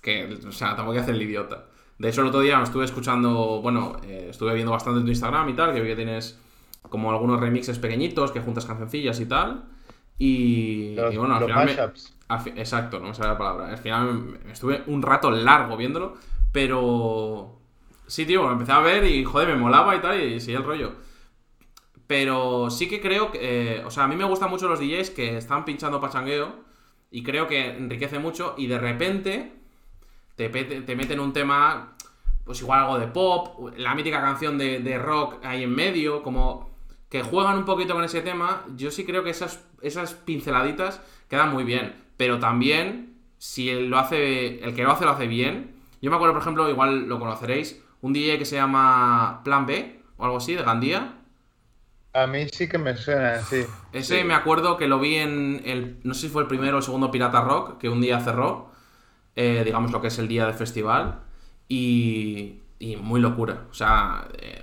que, 0.00 0.38
o 0.48 0.50
sea, 0.50 0.68
tampoco 0.68 0.92
hay 0.92 0.96
que 0.96 1.02
hacer 1.02 1.14
el 1.14 1.22
idiota. 1.22 1.66
De 1.98 2.08
hecho, 2.08 2.22
el 2.22 2.28
otro 2.28 2.40
día 2.40 2.56
me 2.56 2.64
estuve 2.64 2.86
escuchando, 2.86 3.60
bueno, 3.60 3.96
estuve 4.02 4.54
viendo 4.54 4.72
bastante 4.72 5.00
en 5.00 5.04
tu 5.04 5.10
Instagram 5.10 5.48
y 5.50 5.52
tal, 5.52 5.74
que 5.74 5.80
vi 5.82 5.88
que 5.88 5.96
tienes 5.96 6.38
como 6.82 7.10
algunos 7.10 7.40
remixes 7.40 7.78
pequeñitos, 7.78 8.32
que 8.32 8.40
juntas 8.40 8.66
cancioncillas 8.66 9.20
y 9.20 9.26
tal. 9.26 9.64
Y, 10.18 10.94
Los, 10.96 11.14
y 11.14 11.16
bueno, 11.16 11.34
al 11.36 11.44
final... 11.44 11.66
me- 11.66 11.72
al 12.28 12.58
exacto, 12.58 12.98
no 13.00 13.08
me 13.08 13.14
sale 13.14 13.30
la 13.30 13.38
palabra. 13.38 13.68
Al 13.68 13.78
final 13.78 14.38
estuve 14.50 14.82
un 14.86 15.02
rato 15.02 15.30
largo 15.30 15.76
viéndolo, 15.76 16.14
pero... 16.52 17.54
Sí, 18.06 18.24
tío, 18.26 18.42
lo 18.42 18.52
empecé 18.52 18.72
a 18.72 18.80
ver 18.80 19.04
y, 19.04 19.24
joder, 19.24 19.48
me 19.48 19.56
molaba 19.56 19.94
y 19.96 20.00
tal, 20.00 20.20
y 20.22 20.40
seguía 20.40 20.58
el 20.58 20.64
rollo. 20.64 20.92
Pero 22.06 22.70
sí 22.70 22.88
que 22.88 23.00
creo 23.00 23.30
que... 23.30 23.38
eh, 23.78 23.84
o 23.84 23.90
sea, 23.90 24.04
a 24.04 24.08
mí 24.08 24.16
me 24.16 24.24
gustan 24.24 24.50
mucho 24.50 24.68
los 24.68 24.80
DJs 24.80 25.10
que 25.10 25.36
están 25.36 25.64
pinchando 25.64 26.00
pachangueo 26.00 26.54
y 27.10 27.22
creo 27.22 27.46
que 27.46 27.66
enriquece 27.76 28.18
mucho 28.18 28.54
y 28.56 28.66
de 28.66 28.78
repente 28.78 29.52
te, 30.36 30.48
te 30.50 30.96
meten 30.96 31.20
un 31.20 31.32
tema, 31.32 31.94
pues 32.44 32.60
igual 32.62 32.80
algo 32.80 32.98
de 32.98 33.08
pop, 33.08 33.72
la 33.76 33.94
mítica 33.94 34.20
canción 34.20 34.58
de, 34.58 34.80
de 34.80 34.98
rock 34.98 35.44
ahí 35.44 35.64
en 35.64 35.74
medio, 35.74 36.22
como 36.22 36.67
que 37.08 37.22
juegan 37.22 37.58
un 37.58 37.64
poquito 37.64 37.94
con 37.94 38.04
ese 38.04 38.20
tema. 38.22 38.64
Yo 38.76 38.90
sí 38.90 39.04
creo 39.04 39.24
que 39.24 39.30
esas, 39.30 39.64
esas 39.82 40.14
pinceladitas 40.14 41.00
quedan 41.28 41.52
muy 41.52 41.64
bien, 41.64 41.94
pero 42.16 42.38
también 42.38 43.14
si 43.38 43.70
él 43.70 43.88
lo 43.88 43.98
hace, 43.98 44.62
el 44.64 44.74
que 44.74 44.82
lo 44.82 44.92
hace 44.92 45.04
lo 45.04 45.12
hace 45.12 45.26
bien. 45.26 45.76
Yo 46.02 46.10
me 46.10 46.16
acuerdo, 46.16 46.34
por 46.34 46.42
ejemplo, 46.42 46.68
igual 46.70 47.08
lo 47.08 47.18
conoceréis, 47.18 47.82
un 48.00 48.12
DJ 48.12 48.38
que 48.38 48.44
se 48.44 48.56
llama 48.56 49.42
Plan 49.44 49.66
B 49.66 50.00
o 50.16 50.24
algo 50.24 50.36
así, 50.38 50.54
de 50.54 50.62
Gandía. 50.62 51.14
A 52.12 52.26
mí 52.26 52.48
sí 52.48 52.68
que 52.68 52.78
me 52.78 52.96
suena, 52.96 53.42
sí. 53.42 53.64
Ese 53.92 54.18
Sí. 54.18 54.24
me 54.24 54.34
acuerdo 54.34 54.76
que 54.76 54.88
lo 54.88 54.98
vi 55.00 55.16
en 55.16 55.62
el. 55.64 56.00
No 56.04 56.14
sé 56.14 56.22
si 56.22 56.28
fue 56.28 56.42
el 56.42 56.48
primero 56.48 56.74
o 56.76 56.78
el 56.78 56.84
segundo 56.84 57.10
Pirata 57.10 57.40
Rock, 57.42 57.78
que 57.78 57.88
un 57.88 58.00
día 58.00 58.20
cerró. 58.20 58.68
eh, 59.36 59.62
digamos 59.64 59.92
lo 59.92 60.00
que 60.02 60.08
es 60.08 60.18
el 60.18 60.28
día 60.28 60.46
del 60.46 60.54
festival. 60.54 61.20
Y. 61.68 62.62
Y 62.80 62.96
muy 62.96 63.20
locura. 63.20 63.66
O 63.70 63.74
sea. 63.74 64.28
eh, 64.40 64.62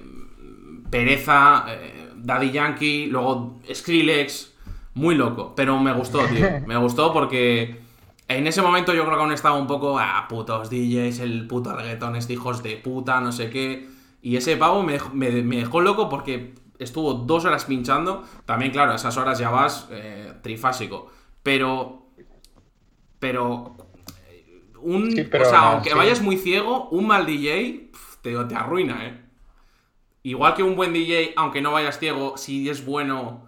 Pereza, 0.90 1.66
eh, 1.70 2.05
Daddy 2.18 2.52
Yankee, 2.52 3.08
luego 3.08 3.60
Skrillex. 3.74 4.54
Muy 4.96 5.16
loco. 5.16 5.54
Pero 5.56 5.78
me 5.80 5.92
gustó, 5.94 6.20
tío. 6.26 6.46
Me 6.68 6.78
gustó 6.78 7.12
porque. 7.14 7.84
En 8.28 8.48
ese 8.48 8.62
momento 8.64 8.94
yo 8.94 9.04
creo 9.06 9.18
que 9.18 9.24
aún 9.24 9.32
estaba 9.34 9.58
un 9.58 9.68
poco. 9.68 10.00
Ah, 10.00 10.26
putos 10.30 10.70
DJs, 10.70 11.20
el 11.20 11.48
puto 11.48 11.76
reggaetón, 11.76 12.16
este 12.16 12.34
hijos 12.34 12.64
de 12.64 12.78
puta, 12.78 13.20
no 13.22 13.32
sé 13.32 13.50
qué. 13.50 13.88
Y 14.22 14.38
ese 14.38 14.58
pavo 14.58 14.82
me, 14.84 14.98
dej- 15.00 15.12
me- 15.12 15.44
me 15.44 15.58
dejó 15.58 15.82
loco 15.82 16.10
porque 16.10 16.56
estuvo 16.80 17.14
dos 17.14 17.46
horas 17.46 17.66
pinchando. 17.66 18.24
También, 18.46 18.72
claro, 18.72 18.94
a 18.94 18.96
esas 18.96 19.16
horas 19.18 19.38
ya 19.38 19.50
vas 19.52 19.88
eh, 19.92 20.34
trifásico. 20.42 21.12
Pero. 21.44 22.08
Pero. 23.20 23.76
Un, 24.82 25.12
Sí, 25.12 25.24
pero 25.24 25.46
o 25.46 25.50
sea, 25.50 25.72
aunque 25.74 25.94
vayas 25.96 26.22
muy 26.22 26.38
ciego, 26.38 26.90
un 26.90 27.08
mal 27.08 27.26
DJ 27.26 27.90
pf, 27.92 28.18
te, 28.22 28.36
te 28.46 28.56
arruina, 28.56 29.06
¿eh? 29.08 29.22
Igual 30.26 30.56
que 30.56 30.64
un 30.64 30.76
buen 30.76 30.92
DJ, 30.92 31.34
aunque 31.36 31.62
no 31.62 31.72
vayas 31.72 32.00
ciego, 32.00 32.36
si 32.38 32.68
es 32.70 32.84
bueno, 32.86 33.48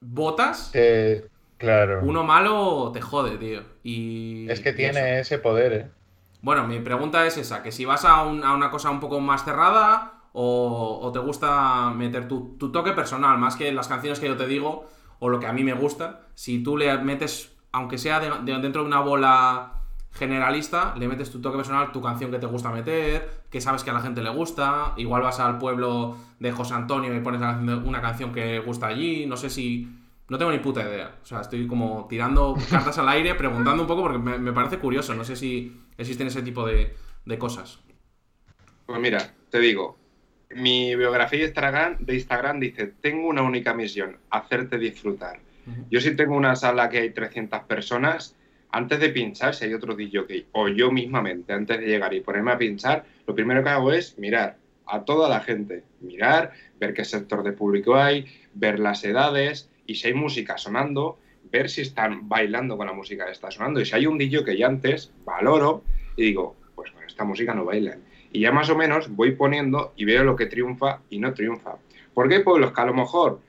botas. 0.00 0.70
Eh, 0.74 1.28
claro. 1.56 2.00
Uno 2.02 2.24
malo 2.24 2.90
te 2.92 3.00
jode, 3.00 3.38
tío. 3.38 3.62
Y. 3.82 4.50
es 4.50 4.60
que 4.60 4.72
tiene 4.72 5.20
eso. 5.20 5.34
ese 5.34 5.38
poder, 5.38 5.72
¿eh? 5.72 5.90
Bueno, 6.42 6.66
mi 6.66 6.80
pregunta 6.80 7.26
es 7.26 7.36
esa: 7.36 7.62
que 7.62 7.72
si 7.72 7.84
vas 7.84 8.04
a, 8.04 8.22
un- 8.24 8.44
a 8.44 8.54
una 8.54 8.70
cosa 8.70 8.90
un 8.90 9.00
poco 9.00 9.20
más 9.20 9.44
cerrada. 9.44 10.14
O, 10.40 11.00
o 11.02 11.10
te 11.10 11.18
gusta 11.18 11.90
meter 11.96 12.28
tu, 12.28 12.56
tu 12.58 12.70
toque 12.70 12.92
personal, 12.92 13.38
más 13.38 13.56
que 13.56 13.72
las 13.72 13.88
canciones 13.88 14.20
que 14.20 14.26
yo 14.28 14.36
te 14.36 14.46
digo, 14.46 14.86
o 15.18 15.28
lo 15.30 15.40
que 15.40 15.46
a 15.46 15.52
mí 15.52 15.64
me 15.64 15.72
gusta. 15.72 16.26
Si 16.34 16.62
tú 16.62 16.76
le 16.76 16.96
metes, 16.98 17.56
aunque 17.72 17.98
sea 17.98 18.20
de- 18.20 18.30
de- 18.52 18.60
dentro 18.60 18.82
de 18.82 18.88
una 18.88 19.00
bola 19.00 19.77
generalista, 20.12 20.94
le 20.98 21.08
metes 21.08 21.30
tu 21.30 21.40
toque 21.40 21.56
personal, 21.56 21.92
tu 21.92 22.02
canción 22.02 22.30
que 22.30 22.38
te 22.38 22.46
gusta 22.46 22.70
meter, 22.70 23.42
que 23.50 23.60
sabes 23.60 23.84
que 23.84 23.90
a 23.90 23.92
la 23.92 24.00
gente 24.00 24.22
le 24.22 24.30
gusta. 24.30 24.94
Igual 24.96 25.22
vas 25.22 25.40
al 25.40 25.58
pueblo 25.58 26.16
de 26.38 26.52
José 26.52 26.74
Antonio 26.74 27.14
y 27.14 27.20
pones 27.20 27.40
una 27.40 28.00
canción 28.00 28.32
que 28.32 28.58
gusta 28.60 28.86
allí. 28.86 29.26
No 29.26 29.36
sé 29.36 29.50
si. 29.50 29.88
No 30.28 30.36
tengo 30.36 30.50
ni 30.50 30.58
puta 30.58 30.82
idea. 30.82 31.16
O 31.22 31.26
sea, 31.26 31.40
estoy 31.40 31.66
como 31.66 32.06
tirando 32.08 32.54
cartas 32.70 32.98
al 32.98 33.08
aire, 33.08 33.34
preguntando 33.34 33.82
un 33.82 33.88
poco 33.88 34.02
porque 34.02 34.18
me, 34.18 34.38
me 34.38 34.52
parece 34.52 34.78
curioso. 34.78 35.14
No 35.14 35.24
sé 35.24 35.36
si 35.36 35.80
existen 35.96 36.26
ese 36.26 36.42
tipo 36.42 36.66
de, 36.66 36.94
de 37.24 37.38
cosas. 37.38 37.80
Pues 38.86 39.00
mira, 39.00 39.34
te 39.50 39.58
digo, 39.58 39.98
mi 40.50 40.94
biografía 40.96 41.40
de 41.40 42.14
Instagram, 42.14 42.60
dice, 42.60 42.86
tengo 43.00 43.28
una 43.28 43.42
única 43.42 43.74
misión, 43.74 44.18
hacerte 44.30 44.78
disfrutar. 44.78 45.40
Yo 45.90 46.00
si 46.00 46.16
tengo 46.16 46.34
una 46.34 46.56
sala 46.56 46.88
que 46.88 46.98
hay 46.98 47.10
300 47.10 47.64
personas, 47.64 48.34
antes 48.70 49.00
de 49.00 49.08
pinchar, 49.10 49.54
si 49.54 49.64
hay 49.64 49.74
otro 49.74 49.94
DJ 49.94 50.46
o 50.52 50.68
yo 50.68 50.90
mismamente, 50.90 51.52
antes 51.52 51.80
de 51.80 51.86
llegar 51.86 52.12
y 52.14 52.20
ponerme 52.20 52.52
a 52.52 52.58
pinchar, 52.58 53.04
lo 53.26 53.34
primero 53.34 53.62
que 53.62 53.70
hago 53.70 53.92
es 53.92 54.18
mirar 54.18 54.56
a 54.86 55.04
toda 55.04 55.28
la 55.28 55.40
gente, 55.40 55.84
mirar, 56.00 56.52
ver 56.78 56.94
qué 56.94 57.04
sector 57.04 57.42
de 57.42 57.52
público 57.52 57.96
hay, 57.96 58.26
ver 58.54 58.78
las 58.78 59.04
edades 59.04 59.70
y 59.86 59.94
si 59.96 60.08
hay 60.08 60.14
música 60.14 60.58
sonando, 60.58 61.18
ver 61.50 61.70
si 61.70 61.82
están 61.82 62.28
bailando 62.28 62.76
con 62.76 62.86
la 62.86 62.92
música 62.92 63.26
que 63.26 63.32
está 63.32 63.50
sonando. 63.50 63.80
Y 63.80 63.86
si 63.86 63.94
hay 63.94 64.06
un 64.06 64.18
DJ 64.18 64.44
que 64.44 64.56
ya 64.56 64.66
antes 64.66 65.12
valoro 65.24 65.82
y 66.16 66.24
digo, 66.24 66.56
pues 66.74 66.90
con 66.90 67.02
esta 67.04 67.24
música 67.24 67.54
no 67.54 67.64
bailan. 67.64 68.02
Y 68.32 68.40
ya 68.40 68.52
más 68.52 68.68
o 68.68 68.76
menos 68.76 69.08
voy 69.14 69.32
poniendo 69.32 69.92
y 69.96 70.04
veo 70.04 70.24
lo 70.24 70.36
que 70.36 70.46
triunfa 70.46 71.00
y 71.08 71.18
no 71.18 71.32
triunfa. 71.32 71.76
Porque 72.12 72.36
hay 72.36 72.42
pueblos 72.42 72.72
que 72.72 72.80
a 72.80 72.86
lo 72.86 72.94
mejor 72.94 73.40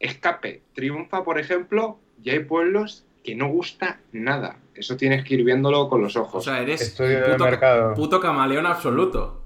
escape 0.00 0.62
triunfa, 0.74 1.24
por 1.24 1.38
ejemplo, 1.38 1.98
y 2.22 2.30
hay 2.30 2.40
pueblos 2.40 3.04
que 3.24 3.34
no 3.34 3.48
gusta 3.48 3.98
nada. 4.12 4.56
Eso 4.74 4.96
tienes 4.96 5.24
que 5.24 5.34
ir 5.34 5.44
viéndolo 5.44 5.88
con 5.88 6.02
los 6.02 6.14
O 6.16 6.22
ojos. 6.22 6.44
sea, 6.44 6.60
eres 6.60 6.80
Estudio 6.82 7.16
un 7.18 7.22
de 7.24 7.30
puto, 7.32 7.44
mercado. 7.44 7.94
puto 7.94 8.20
camaleón 8.20 8.66
absoluto. 8.66 9.40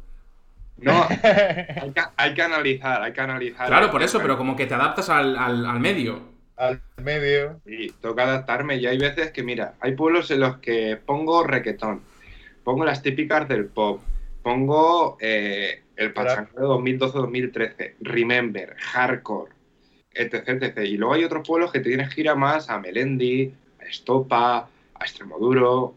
No, 0.79 0.93
hay 1.23 1.91
que, 1.93 2.01
hay 2.17 2.35
que 2.35 2.43
analizar, 2.43 3.03
hay 3.03 3.13
que 3.13 3.21
analizar. 3.21 3.67
Claro, 3.69 3.91
por 3.91 4.03
eso, 4.03 4.21
pero 4.21 4.37
como 4.37 4.55
que 4.57 4.67
te 4.67 4.75
adaptas 4.75 5.09
al, 5.11 5.37
al- 5.39 5.65
al 5.67 5.81
medio. 5.81 6.21
Al 6.57 6.81
medio. 7.03 7.61
Y 7.67 7.91
toca 7.91 8.25
adaptarme. 8.25 8.77
Y 8.77 8.87
hay 8.87 8.99
veces 8.99 9.31
que, 9.31 9.43
mira, 9.43 9.75
hay 9.81 9.93
pueblos 9.95 10.31
en 10.33 10.41
los 10.41 10.59
que 10.59 10.97
pongo 11.05 11.45
requetón, 11.45 12.03
pongo 12.65 12.85
las 12.85 13.03
típicas 13.03 13.49
del 13.49 13.67
pop, 13.67 14.01
pongo 14.43 15.17
eh, 15.21 15.83
el 15.97 16.13
pachangueo 16.13 16.81
de 16.83 16.97
2012-2013, 16.99 17.95
Remember, 18.01 18.75
Hardcore, 18.79 19.53
etc, 20.13 20.49
etc. 20.49 20.79
Y 20.85 20.97
luego 20.97 21.15
hay 21.15 21.25
otros 21.25 21.47
pueblos 21.47 21.71
que 21.73 21.81
te 21.81 21.89
tienes 21.91 22.13
que 22.15 22.21
ir 22.23 22.29
a 22.29 22.35
más 22.35 22.71
a 22.71 22.79
Melendi, 22.79 23.53
Estopa, 23.89 24.69
a 24.95 25.05
Extremoduro, 25.05 25.95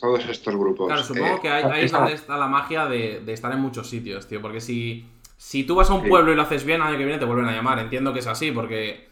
todos 0.00 0.26
estos 0.28 0.54
grupos. 0.56 0.86
Claro, 0.88 1.02
supongo 1.04 1.36
Eh, 1.36 1.38
que 1.42 1.48
ahí, 1.48 1.64
ahí 1.64 1.84
es 1.84 1.92
donde 1.92 2.12
está 2.14 2.36
la 2.36 2.48
magia 2.48 2.86
de, 2.86 3.20
de 3.24 3.32
estar 3.32 3.52
en 3.52 3.60
muchos 3.60 3.88
sitios, 3.88 4.26
tío. 4.28 4.40
Porque 4.42 4.60
si, 4.60 5.06
si 5.36 5.64
tú 5.64 5.74
vas 5.76 5.90
a 5.90 5.94
un 5.94 6.02
Sí. 6.02 6.08
pueblo 6.08 6.32
y 6.32 6.36
lo 6.36 6.42
haces 6.42 6.64
bien, 6.64 6.82
año 6.82 6.98
que 6.98 7.04
viene 7.04 7.18
te 7.18 7.24
vuelven 7.24 7.46
a 7.46 7.52
llamar. 7.52 7.78
Entiendo 7.78 8.12
que 8.12 8.18
es 8.20 8.26
así, 8.26 8.50
porque 8.52 9.08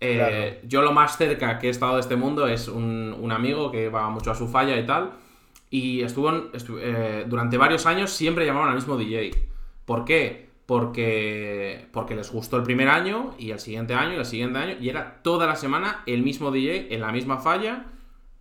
eh, 0.00 0.16
Claro. 0.16 0.68
yo 0.68 0.82
lo 0.82 0.92
más 0.92 1.18
cerca 1.18 1.58
que 1.58 1.66
he 1.66 1.70
estado 1.70 1.94
de 1.96 2.00
este 2.00 2.16
mundo 2.16 2.46
es 2.46 2.68
un, 2.68 3.14
un 3.20 3.32
amigo 3.32 3.70
que 3.70 3.88
va 3.90 4.08
mucho 4.08 4.30
a 4.30 4.34
su 4.34 4.48
falla 4.48 4.78
y 4.78 4.86
tal. 4.86 5.12
Y 5.70 6.00
estuvo, 6.02 6.30
en- 6.30 6.50
eh, 6.80 7.24
durante 7.28 7.56
varios 7.58 7.86
años 7.86 8.10
siempre 8.10 8.44
llamaban 8.46 8.70
al 8.70 8.74
mismo 8.76 8.96
DJ. 8.96 9.30
¿Por 9.84 10.04
qué? 10.04 10.49
Porque, 10.70 11.88
porque 11.90 12.14
les 12.14 12.30
gustó 12.30 12.56
el 12.56 12.62
primer 12.62 12.88
año 12.88 13.34
y 13.40 13.50
el 13.50 13.58
siguiente 13.58 13.92
año 13.94 14.12
y 14.12 14.18
el 14.18 14.24
siguiente 14.24 14.56
año. 14.56 14.76
Y 14.80 14.88
era 14.88 15.20
toda 15.20 15.44
la 15.48 15.56
semana 15.56 16.04
el 16.06 16.22
mismo 16.22 16.52
DJ 16.52 16.94
en 16.94 17.00
la 17.00 17.10
misma 17.10 17.38
falla. 17.38 17.86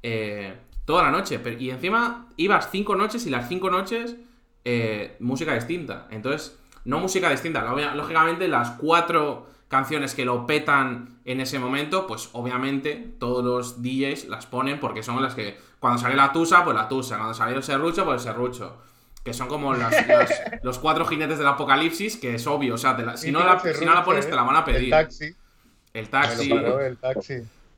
eh, 0.04 0.56
toda 0.86 1.02
la 1.02 1.10
noche. 1.10 1.42
Y 1.58 1.72
encima 1.72 2.28
ibas 2.38 2.70
cinco 2.70 2.96
noches 2.96 3.26
y 3.26 3.32
las 3.32 3.50
cinco 3.50 3.72
noches 3.72 4.16
eh, 4.64 5.18
música 5.20 5.56
distinta. 5.56 6.08
Entonces, 6.12 6.56
no 6.86 7.00
música 7.00 7.32
distinta. 7.32 7.64
Lógicamente, 7.96 8.48
las 8.48 8.70
cuatro 8.78 9.48
canciones 9.68 10.14
que 10.14 10.24
lo 10.24 10.46
petan 10.46 11.18
en 11.26 11.42
ese 11.42 11.58
momento, 11.58 12.06
pues 12.06 12.30
obviamente 12.34 13.16
todos 13.18 13.44
los 13.44 13.82
DJs 13.82 14.28
las 14.28 14.46
ponen 14.46 14.80
porque 14.80 15.02
son 15.02 15.20
las 15.24 15.34
que. 15.34 15.58
Cuando 15.80 16.00
sale 16.00 16.16
la 16.16 16.32
Tusa, 16.32 16.64
pues 16.64 16.76
la 16.76 16.88
Tusa. 16.88 17.18
Cuando 17.18 17.34
sale 17.34 17.56
el 17.56 17.64
Serrucho, 17.64 18.06
pues 18.06 18.24
el 18.24 18.32
Serrucho. 18.32 18.78
Que 19.30 19.34
son 19.36 19.48
como 19.48 19.76
las- 19.76 20.08
las- 20.08 20.42
los 20.64 20.80
cuatro 20.80 21.06
jinetes 21.06 21.38
del 21.38 21.46
apocalipsis, 21.48 22.18
que 22.18 22.34
es 22.34 22.48
obvio. 22.48 22.74
O 22.74 22.78
sea, 22.80 22.96
te 22.98 23.06
la- 23.06 23.16
si, 23.16 23.32
no 23.32 23.44
la, 23.46 23.60
si 23.60 23.86
no 23.86 23.94
la 23.94 24.04
pones, 24.04 24.28
te 24.28 24.36
la 24.36 24.42
van 24.42 24.56
a 24.56 24.66
pedir. 24.66 24.86
El 24.86 24.90
taxi. 24.90 25.36
El 25.94 26.10
taxi. 26.10 26.50
paró 26.50 26.80
el 26.80 26.98
taxi. 26.98 27.36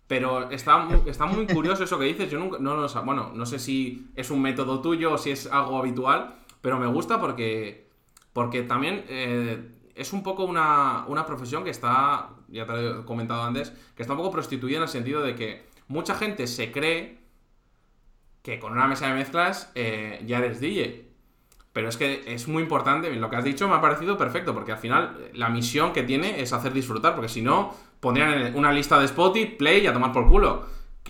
Pero 0.08 0.50
está, 0.50 0.88
está 1.06 1.26
muy 1.26 1.46
curioso 1.48 1.84
eso 1.84 2.00
que 2.00 2.06
dices. 2.06 2.32
Yo 2.32 2.40
nunca, 2.40 2.58
no 2.60 2.88
Bueno, 3.04 3.32
no 3.36 3.46
sé 3.46 3.60
si 3.60 4.08
es 4.16 4.32
un 4.32 4.42
método 4.42 4.82
tuyo 4.82 5.12
o 5.12 5.18
si 5.18 5.32
es 5.32 5.46
algo 5.48 5.78
habitual, 5.78 6.36
pero 6.62 6.80
me 6.80 6.88
gusta 6.88 7.20
porque, 7.20 7.88
porque 8.32 8.62
también 8.64 9.04
eh, 9.10 9.72
es 9.94 10.14
un 10.14 10.24
poco 10.24 10.46
una, 10.46 11.04
una 11.08 11.26
profesión 11.26 11.66
que 11.66 11.70
está, 11.70 12.30
ya 12.48 12.66
te 12.66 12.72
lo 12.72 13.02
he 13.02 13.06
comentado 13.06 13.44
antes, 13.44 13.74
que 13.94 14.04
está 14.04 14.14
un 14.14 14.20
poco 14.20 14.32
prostituida 14.32 14.78
en 14.78 14.84
el 14.84 14.90
sentido 14.90 15.22
de 15.22 15.36
que 15.36 15.66
mucha 15.90 16.16
gente 16.16 16.48
se 16.48 16.72
cree 16.72 17.20
que 18.42 18.60
con 18.60 18.72
una 18.72 18.88
mesa 18.88 19.08
de 19.08 19.14
mezclas 19.14 19.72
eh, 19.76 20.24
ya 20.26 20.38
eres 20.40 20.60
DJ. 20.60 21.11
Pero 21.74 21.88
es 21.88 21.96
que 21.96 22.24
es 22.28 22.48
muy 22.48 22.64
importante, 22.64 23.10
lo 23.16 23.30
que 23.30 23.36
has 23.38 23.44
dicho 23.44 23.68
me 23.68 23.76
ha 23.76 23.82
parecido 23.82 24.18
perfecto, 24.18 24.54
porque 24.54 24.74
al 24.74 24.78
final 24.78 25.18
eh, 25.20 25.32
la 25.34 25.50
misión 25.50 25.94
que 25.94 26.04
tiene 26.04 26.42
es 26.42 26.52
hacer 26.52 26.74
disfrutar, 26.74 27.16
porque 27.16 27.30
si 27.30 27.42
no, 27.42 27.74
pondrían 28.00 28.56
una 28.56 28.74
lista 28.74 29.00
de 29.00 29.06
Spotify, 29.06 29.56
play 29.56 29.84
y 29.84 29.88
a 29.88 29.94
tomar 29.94 30.12
por 30.12 30.28
culo. 30.28 30.66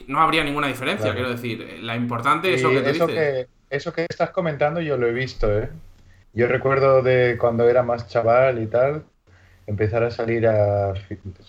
No 0.08 0.22
habría 0.22 0.44
ninguna 0.44 0.68
diferencia, 0.68 1.13
quiero 1.13 1.30
decir. 1.30 1.62
Eh, 1.62 1.80
la 1.82 1.96
importante 1.96 2.53
es 2.53 2.62
lo 2.62 2.70
que 2.70 2.82
tú 2.82 2.89
eso 2.89 3.08
dices. 3.08 3.48
Que, 3.70 3.75
eso 3.75 3.94
que 3.94 4.06
estás 4.08 4.30
comentando 4.30 4.82
yo 4.82 4.98
lo 4.98 5.08
he 5.08 5.13
visto, 5.13 5.51
¿eh? 5.58 5.70
Yo 6.34 6.48
recuerdo 6.48 7.01
de 7.01 7.38
cuando 7.39 7.68
era 7.68 7.84
más 7.84 8.08
chaval 8.08 8.62
y 8.62 8.68
tal, 8.68 9.03
empezar 9.68 10.03
a 10.03 10.12
salir 10.12 10.48
a, 10.48 10.94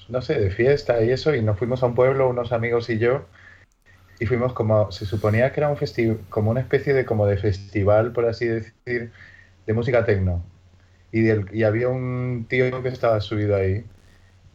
no 0.09 0.23
sé, 0.23 0.41
de 0.41 0.51
fiesta 0.51 1.03
y 1.03 1.11
eso, 1.11 1.35
y 1.35 1.43
nos 1.43 1.59
fuimos 1.59 1.83
a 1.83 1.87
un 1.87 1.95
pueblo, 1.95 2.29
unos 2.29 2.53
amigos 2.53 2.91
y 2.91 2.99
yo, 2.99 3.27
y 4.19 4.27
fuimos 4.27 4.53
como, 4.53 4.93
se 4.93 5.05
suponía 5.07 5.53
que 5.53 5.61
era 5.61 5.69
un 5.69 5.77
festival, 5.77 6.19
como 6.29 6.51
una 6.51 6.61
especie 6.61 6.95
de, 6.95 7.05
como 7.05 7.27
de 7.27 7.37
festival, 7.37 8.13
por 8.13 8.27
así 8.27 8.47
decir, 8.47 9.11
de 9.67 9.73
música 9.73 10.05
tecno. 10.05 10.43
Y, 11.11 11.23
del, 11.23 11.47
y 11.53 11.65
había 11.65 11.89
un 11.89 12.47
tío 12.49 12.83
que 12.83 12.89
estaba 12.89 13.21
subido 13.21 13.57
ahí, 13.57 13.85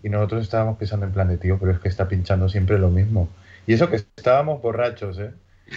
y 0.04 0.10
nosotros 0.10 0.44
estábamos 0.44 0.78
pensando 0.78 1.06
en 1.06 1.12
plan 1.12 1.28
de 1.28 1.38
tío, 1.38 1.58
pero 1.60 1.72
es 1.72 1.80
que 1.80 1.90
está 1.90 2.08
pinchando 2.08 2.50
siempre 2.50 2.80
lo 2.80 2.90
mismo. 2.90 3.30
Y 3.66 3.74
eso 3.74 3.90
que 3.90 3.98
estábamos 3.98 4.62
borrachos, 4.62 5.20
¿eh? 5.20 5.32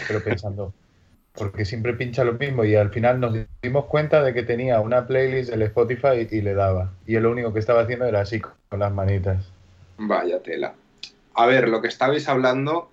Pero 0.06 0.22
pensando, 0.22 0.72
porque 1.34 1.64
siempre 1.64 1.94
pincha 1.94 2.24
lo 2.24 2.34
mismo 2.34 2.64
y 2.64 2.74
al 2.74 2.90
final 2.90 3.20
nos 3.20 3.36
dimos 3.62 3.86
cuenta 3.86 4.22
de 4.22 4.34
que 4.34 4.42
tenía 4.42 4.80
una 4.80 5.06
playlist 5.06 5.50
del 5.50 5.62
Spotify 5.62 6.28
y, 6.30 6.40
le 6.40 6.54
daba. 6.54 6.92
Y 7.06 7.16
él 7.16 7.24
lo 7.24 7.30
único 7.30 7.52
que 7.52 7.58
estaba 7.58 7.82
haciendo 7.82 8.06
era 8.06 8.20
así, 8.20 8.40
con 8.40 8.78
las 8.78 8.92
manitas. 8.92 9.50
Vaya 9.98 10.40
tela. 10.40 10.74
A 11.34 11.46
ver, 11.46 11.68
lo 11.68 11.80
que 11.80 11.88
estabais 11.88 12.28
hablando 12.28 12.90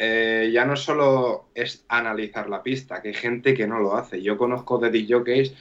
eh, 0.00 0.50
ya 0.52 0.64
no 0.64 0.76
solo 0.76 1.48
es 1.54 1.84
analizar 1.88 2.48
la 2.48 2.62
pista, 2.62 3.02
que 3.02 3.08
hay 3.08 3.14
gente 3.14 3.52
que 3.52 3.66
no 3.66 3.80
lo 3.80 3.96
hace. 3.96 4.22
Yo 4.22 4.38
conozco 4.38 4.78
de 4.78 4.90
DJs, 4.90 5.54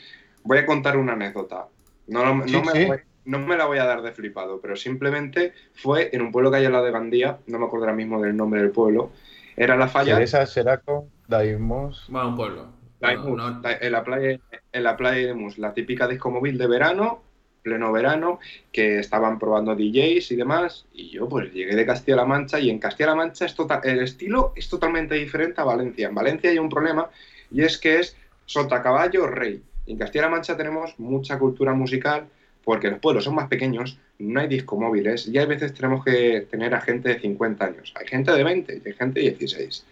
voy 0.44 0.60
a 0.60 0.66
contar 0.66 0.96
una 0.96 1.14
anécdota. 1.14 1.68
No, 2.06 2.24
no, 2.24 2.36
me 2.36 2.86
Voy, 2.86 3.00
no, 3.26 3.40
me 3.40 3.58
la 3.58 3.66
voy 3.66 3.80
a 3.80 3.86
dar 3.86 4.04
de 4.04 4.12
flipado, 4.12 4.62
pero 4.62 4.76
simplemente 4.76 5.54
fue 5.74 6.12
en 6.14 6.22
un 6.22 6.32
pueblo 6.32 6.52
que 6.52 6.58
hay 6.58 6.66
al 6.66 6.72
lado 6.72 6.86
de 6.86 6.92
Gandía, 6.92 7.40
no 7.48 7.58
me 7.58 7.66
acuerdo 7.66 7.86
ahora 7.86 7.98
mismo 7.98 8.22
del 8.22 8.38
nombre 8.38 8.62
del 8.62 8.72
pueblo, 8.72 9.12
era 9.56 9.76
la 9.76 9.88
falla. 9.88 10.22
Esa 10.22 10.46
será 10.46 10.78
con 10.78 11.10
Daimos. 11.28 12.06
Bueno, 12.08 12.30
un 12.30 12.36
pueblo. 12.36 12.68
en, 13.02 13.92
la 13.92 14.04
playa, 14.04 14.40
en 14.72 14.84
la 14.84 14.96
playa 14.96 15.28
de 15.28 15.34
Mus, 15.34 15.58
la 15.58 15.74
típica 15.74 16.08
disco 16.08 16.30
móvil 16.30 16.60
de 16.60 16.68
verano, 16.68 17.24
pleno 17.68 17.92
verano, 17.92 18.40
que 18.72 19.00
estaban 19.00 19.38
probando 19.38 19.76
DJs 19.76 20.32
y 20.32 20.36
demás. 20.36 20.86
Y 20.94 21.10
yo 21.10 21.28
pues 21.28 21.52
llegué 21.52 21.76
de 21.76 21.86
Castilla-La 21.86 22.26
Mancha 22.26 22.60
y 22.60 22.70
en 22.70 22.80
Castilla-La 22.80 23.16
Mancha 23.16 23.46
es 23.46 23.56
total, 23.56 23.82
el 23.84 24.00
estilo 24.00 24.54
es 24.56 24.70
totalmente 24.70 25.16
diferente 25.16 25.60
a 25.60 25.66
Valencia. 25.66 26.08
En 26.08 26.16
Valencia 26.16 26.50
hay 26.50 26.60
un 26.60 26.70
problema 26.70 27.10
y 27.52 27.62
es 27.64 27.78
que 27.78 28.00
es 28.00 28.16
sota, 28.46 28.82
caballo, 28.82 29.28
rey. 29.28 29.62
En 29.86 29.98
Castilla-La 29.98 30.30
Mancha 30.30 30.56
tenemos 30.56 30.98
mucha 30.98 31.38
cultura 31.38 31.74
musical 31.74 32.28
porque 32.64 32.90
los 32.90 33.00
pueblos 33.00 33.24
son 33.24 33.36
más 33.36 33.48
pequeños, 33.48 33.98
no 34.20 34.40
hay 34.40 34.48
disco 34.48 34.78
móviles 34.78 35.28
y 35.28 35.38
hay 35.38 35.46
veces 35.46 35.74
tenemos 35.74 36.04
que 36.04 36.48
tener 36.50 36.74
a 36.74 36.82
gente 36.82 37.10
de 37.10 37.20
50 37.20 37.66
años. 37.66 37.94
Hay 37.96 38.08
gente 38.08 38.32
de 38.32 38.44
20 38.44 38.82
y 38.84 38.88
hay 38.88 38.94
gente 38.94 39.20
de 39.22 39.32
16. 39.32 39.86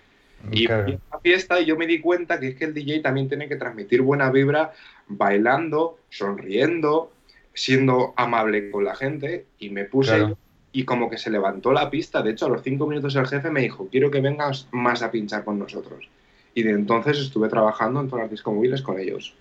Y 0.52 0.70
en 0.70 1.00
la 1.12 1.20
fiesta 1.22 1.60
y 1.60 1.66
yo 1.66 1.76
me 1.76 1.88
di 1.88 2.00
cuenta 2.00 2.40
que 2.40 2.50
es 2.50 2.56
que 2.56 2.66
el 2.66 2.74
DJ 2.74 3.00
también 3.02 3.28
tiene 3.28 3.48
que 3.48 3.56
transmitir 3.56 4.02
buena 4.02 4.30
vibra 4.30 4.74
bailando, 5.08 6.00
sonriendo, 6.10 7.12
siendo 7.56 8.14
amable 8.18 8.70
con 8.70 8.84
la 8.84 8.96
gente 8.96 9.46
y 9.58 9.70
me 9.70 9.86
puse 9.86 10.36
y 10.72 10.84
como 10.84 11.10
que 11.10 11.18
se 11.18 11.30
levantó 11.32 11.72
la 11.72 11.90
pista. 11.90 12.22
De 12.22 12.32
hecho, 12.32 12.48
a 12.48 12.50
los 12.50 12.62
cinco 12.62 12.86
minutos 12.86 13.16
el 13.16 13.26
jefe 13.26 13.50
me 13.50 13.62
dijo, 13.62 13.88
quiero 13.90 14.12
que 14.12 14.20
vengas 14.20 14.68
más 14.72 15.02
a 15.02 15.10
pinchar 15.10 15.46
con 15.46 15.58
nosotros. 15.58 16.10
Y 16.54 16.64
de 16.64 16.72
entonces 16.72 17.18
estuve 17.18 17.48
trabajando 17.48 18.02
en 18.02 18.10
todas 18.10 18.24
las 18.24 18.32
discomóviles 18.32 18.82
con 18.82 19.00
ellos. 19.00 19.34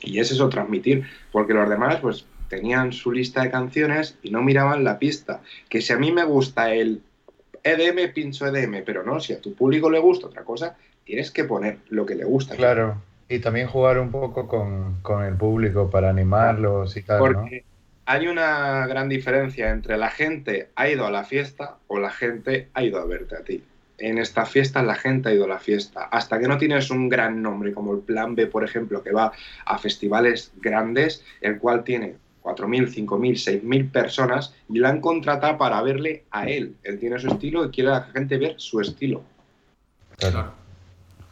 Y 0.00 0.18
es 0.18 0.32
eso, 0.32 0.48
transmitir, 0.48 1.06
porque 1.30 1.54
los 1.54 1.68
demás 1.68 1.98
pues 2.00 2.26
tenían 2.48 2.92
su 2.92 3.12
lista 3.12 3.42
de 3.42 3.50
canciones 3.50 4.18
y 4.22 4.30
no 4.30 4.42
miraban 4.42 4.82
la 4.82 4.98
pista. 4.98 5.40
Que 5.68 5.80
si 5.80 5.92
a 5.92 5.98
mí 5.98 6.10
me 6.10 6.24
gusta 6.24 6.74
el 6.74 7.00
EDM, 7.62 8.12
pincho 8.12 8.46
EDM, 8.46 8.82
pero 8.84 9.04
no, 9.04 9.20
si 9.20 9.32
a 9.32 9.40
tu 9.40 9.54
público 9.54 9.88
le 9.88 10.00
gusta 10.00 10.26
otra 10.26 10.42
cosa, 10.42 10.76
tienes 11.04 11.30
que 11.30 11.44
poner 11.44 11.78
lo 11.90 12.04
que 12.06 12.16
le 12.16 12.24
gusta. 12.24 12.56
Claro, 12.56 13.00
y 13.30 13.38
también 13.38 13.68
jugar 13.68 14.00
un 14.00 14.10
poco 14.10 14.48
con, 14.48 15.24
el 15.24 15.36
público 15.36 15.88
para 15.88 16.10
animarlos 16.10 16.96
y 16.96 17.02
tal. 17.02 17.18
Porque 17.20 17.64
hay 18.04 18.26
una 18.26 18.88
gran 18.88 19.08
diferencia 19.08 19.70
entre 19.70 19.96
la 19.96 20.10
gente 20.10 20.70
ha 20.74 20.88
ido 20.88 21.06
a 21.06 21.12
la 21.12 21.22
fiesta 21.22 21.76
o 21.86 22.00
la 22.00 22.10
gente 22.10 22.68
ha 22.74 22.82
ido 22.82 22.98
a 23.00 23.06
verte 23.06 23.36
a 23.36 23.44
ti. 23.44 23.62
En 23.98 24.18
esta 24.18 24.46
fiesta 24.46 24.82
la 24.82 24.96
gente 24.96 25.28
ha 25.28 25.32
ido 25.32 25.44
a 25.44 25.48
la 25.48 25.60
fiesta. 25.60 26.08
Hasta 26.10 26.40
que 26.40 26.48
no 26.48 26.58
tienes 26.58 26.90
un 26.90 27.08
gran 27.08 27.40
nombre 27.40 27.72
como 27.72 27.94
el 27.94 28.00
Plan 28.00 28.34
B, 28.34 28.48
por 28.48 28.64
ejemplo, 28.64 29.00
que 29.00 29.12
va 29.12 29.30
a 29.64 29.78
festivales 29.78 30.52
grandes, 30.60 31.24
el 31.40 31.58
cual 31.58 31.84
tiene 31.84 32.16
4.000, 32.42 33.06
5.000, 33.06 33.62
6.000 33.62 33.92
personas 33.92 34.56
y 34.68 34.80
la 34.80 34.88
han 34.88 35.00
contratado 35.00 35.56
para 35.56 35.80
verle 35.82 36.24
a 36.32 36.48
él. 36.48 36.74
Él 36.82 36.98
tiene 36.98 37.20
su 37.20 37.28
estilo 37.28 37.64
y 37.64 37.70
quiere 37.70 37.90
a 37.90 37.92
la 37.92 38.02
gente 38.12 38.38
ver 38.38 38.54
su 38.56 38.80
estilo. 38.80 39.22
Claro. 40.18 40.59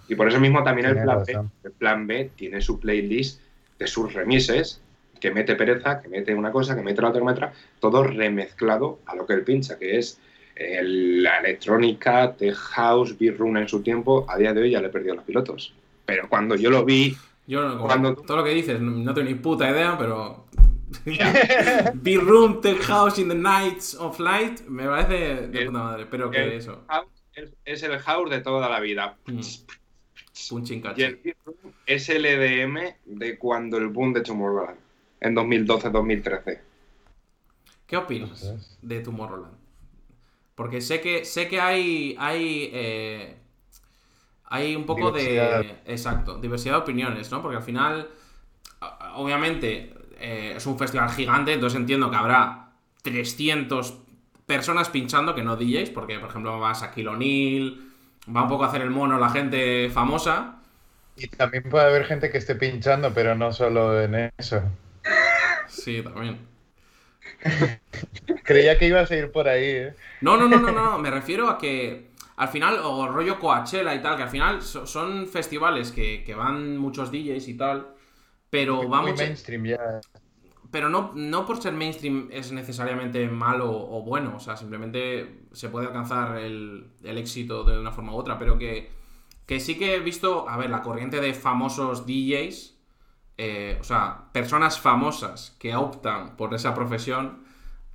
Y 0.09 0.15
por 0.15 0.29
eso 0.29 0.41
mismo 0.41 0.63
también 0.63 0.89
el 0.89 1.03
plan, 1.03 1.25
B, 1.25 1.41
el 1.65 1.73
plan 1.73 2.07
B 2.07 2.31
tiene 2.35 2.61
su 2.61 2.81
playlist 2.81 3.41
de 3.79 3.87
sus 3.87 4.13
remises, 4.13 4.81
que 5.21 5.31
mete 5.31 5.55
pereza, 5.55 6.01
que 6.01 6.09
mete 6.09 6.35
una 6.35 6.51
cosa, 6.51 6.75
que 6.75 6.83
mete 6.83 7.03
la 7.03 7.11
otra, 7.11 7.53
todo 7.81 8.03
remezclado 8.05 9.01
a 9.07 9.15
lo 9.15 9.27
que 9.27 9.35
él 9.35 9.43
pincha, 9.43 9.79
que 9.79 9.99
es 9.99 10.19
eh, 10.57 10.81
la 10.83 11.39
electrónica, 11.39 12.35
The 12.37 12.53
House, 12.53 13.17
B-Run 13.19 13.59
en 13.59 13.69
su 13.69 13.83
tiempo, 13.83 14.25
a 14.29 14.37
día 14.37 14.53
de 14.53 14.63
hoy 14.63 14.71
ya 14.71 14.81
le 14.81 14.89
he 14.89 14.91
perdido 14.91 15.15
los 15.15 15.25
pilotos. 15.25 15.75
Pero 16.05 16.29
cuando 16.29 16.55
yo 16.57 16.71
lo 16.71 16.85
vi... 16.85 17.17
Yo 17.47 17.79
cuando... 17.79 18.15
todo 18.15 18.39
lo 18.39 18.45
que 18.45 18.51
dices, 18.51 18.81
no 18.81 19.15
tengo 19.15 19.29
ni 19.29 19.35
puta 19.35 19.71
idea, 19.71 19.97
pero 19.99 20.47
Be 21.95 22.17
Room, 22.17 22.61
Tech 22.61 22.81
House 22.83 23.19
in 23.19 23.29
the 23.29 23.35
Nights 23.35 23.95
of 23.95 24.19
Light, 24.19 24.61
me 24.69 24.87
parece 24.87 25.49
de 25.49 25.67
puta 25.67 25.79
madre, 25.79 26.07
pero 26.07 26.31
que 26.31 26.57
eso. 26.57 26.85
Es 27.65 27.83
el 27.83 27.99
house 28.01 28.31
de 28.31 28.41
toda 28.41 28.69
la 28.69 28.81
vida. 28.81 29.17
Mm. 29.27 29.41
Y 30.97 31.03
el 31.03 31.37
es 31.87 32.09
el 32.09 32.25
EDM 32.25 32.95
de 33.07 33.39
cuando 33.39 33.77
el 33.79 33.89
boom 33.89 34.13
de 34.13 34.21
Tomorrowland, 34.23 34.79
en 35.21 35.35
2012-2013. 35.35 36.61
¿Qué 37.87 37.97
opinas 37.97 38.79
de 38.83 39.01
Tomorrowland? 39.01 39.55
Porque 40.55 40.81
sé 40.81 41.01
que 41.01 41.25
sé 41.25 41.49
que 41.49 41.61
hay 41.61 42.15
hay 42.19 42.71
eh, 42.73 43.37
hay 44.45 44.77
un 44.77 44.87
poco 44.87 45.11
de 45.11 45.81
exacto 45.87 46.39
diversidad 46.39 46.75
de 46.75 46.81
opiniones, 46.81 47.31
¿no? 47.31 47.43
Porque 47.43 47.57
al 47.57 47.63
final 47.63 48.09
obviamente 49.15 49.95
eh, 50.19 50.55
es 50.57 50.67
un 50.67 50.79
festival 50.79 51.11
gigante, 51.11 51.53
entonces 51.53 51.79
entiendo 51.79 52.11
que 52.11 52.17
habrá 52.17 52.73
300 53.03 53.99
personas 54.47 54.89
pinchando 54.89 55.35
que 55.35 55.43
no 55.43 55.57
DJs, 55.57 55.91
porque 55.91 56.19
por 56.19 56.31
ejemplo 56.31 56.59
vas 56.59 56.83
a 56.83 56.93
O'Neal, 56.95 57.88
va 58.35 58.43
un 58.43 58.49
poco 58.49 58.65
a 58.65 58.69
hacer 58.69 58.83
el 58.83 58.91
mono 58.91 59.19
la 59.19 59.31
gente 59.31 59.91
famosa. 59.91 60.57
Y 61.17 61.27
también 61.29 61.65
puede 61.65 61.87
haber 61.87 62.05
gente 62.05 62.31
que 62.31 62.39
esté 62.39 62.55
pinchando, 62.55 63.13
pero 63.13 63.35
no 63.35 63.53
solo 63.53 64.01
en 64.01 64.31
eso. 64.39 64.63
Sí, 65.67 66.03
también. 66.03 66.39
Creía 68.45 68.79
que 68.79 68.87
ibas 68.87 69.11
a 69.11 69.17
ir 69.17 69.31
por 69.31 69.49
ahí, 69.49 69.65
¿eh? 69.65 69.95
No, 70.21 70.37
no, 70.37 70.49
no, 70.49 70.59
no, 70.59 70.73
no, 70.73 70.99
me 70.99 71.11
refiero 71.11 71.49
a 71.49 71.59
que 71.59 72.09
al 72.37 72.49
final, 72.49 72.79
o 72.83 73.09
rollo 73.09 73.39
Coachella 73.39 73.95
y 73.95 74.01
tal, 74.01 74.17
que 74.17 74.23
al 74.23 74.31
final 74.31 74.63
son 74.63 75.27
festivales 75.27 75.91
que, 75.91 76.23
que 76.25 76.35
van 76.35 76.77
muchos 76.77 77.11
DJs 77.11 77.49
y 77.49 77.55
tal, 77.55 77.89
pero 78.49 78.89
vamos. 78.89 79.11
Muy 79.11 79.19
mainstream 79.19 79.65
ya. 79.65 80.01
Pero 80.71 80.91
no, 80.91 81.13
no 81.15 81.47
por 81.47 81.63
ser 81.63 81.73
mainstream 81.73 82.29
es 82.31 82.53
necesariamente 82.53 83.27
malo 83.29 83.71
o 83.71 84.03
bueno, 84.03 84.35
o 84.37 84.41
sea, 84.41 84.57
simplemente 84.57 85.47
se 85.53 85.71
puede 85.71 85.87
alcanzar 85.87 86.39
el, 86.39 86.91
éxito 87.03 87.65
de 87.65 87.79
una 87.79 87.91
forma 87.91 88.13
u 88.13 88.17
otra, 88.17 88.39
pero 88.39 88.59
que, 88.59 88.91
que, 89.47 89.61
sí 89.61 89.79
que 89.79 89.95
he 89.95 90.01
visto, 90.01 90.49
a 90.49 90.59
ver, 90.59 90.69
la 90.69 90.83
corriente 90.83 91.21
de 91.21 91.33
famosos 91.33 92.07
DJs, 92.07 92.77
eh, 93.39 93.79
o 93.81 93.85
sea, 93.85 94.25
personas 94.33 94.79
famosas 94.79 95.57
que 95.59 95.75
optan 95.75 96.37
por 96.37 96.53
esa 96.53 96.75
profesión 96.75 97.45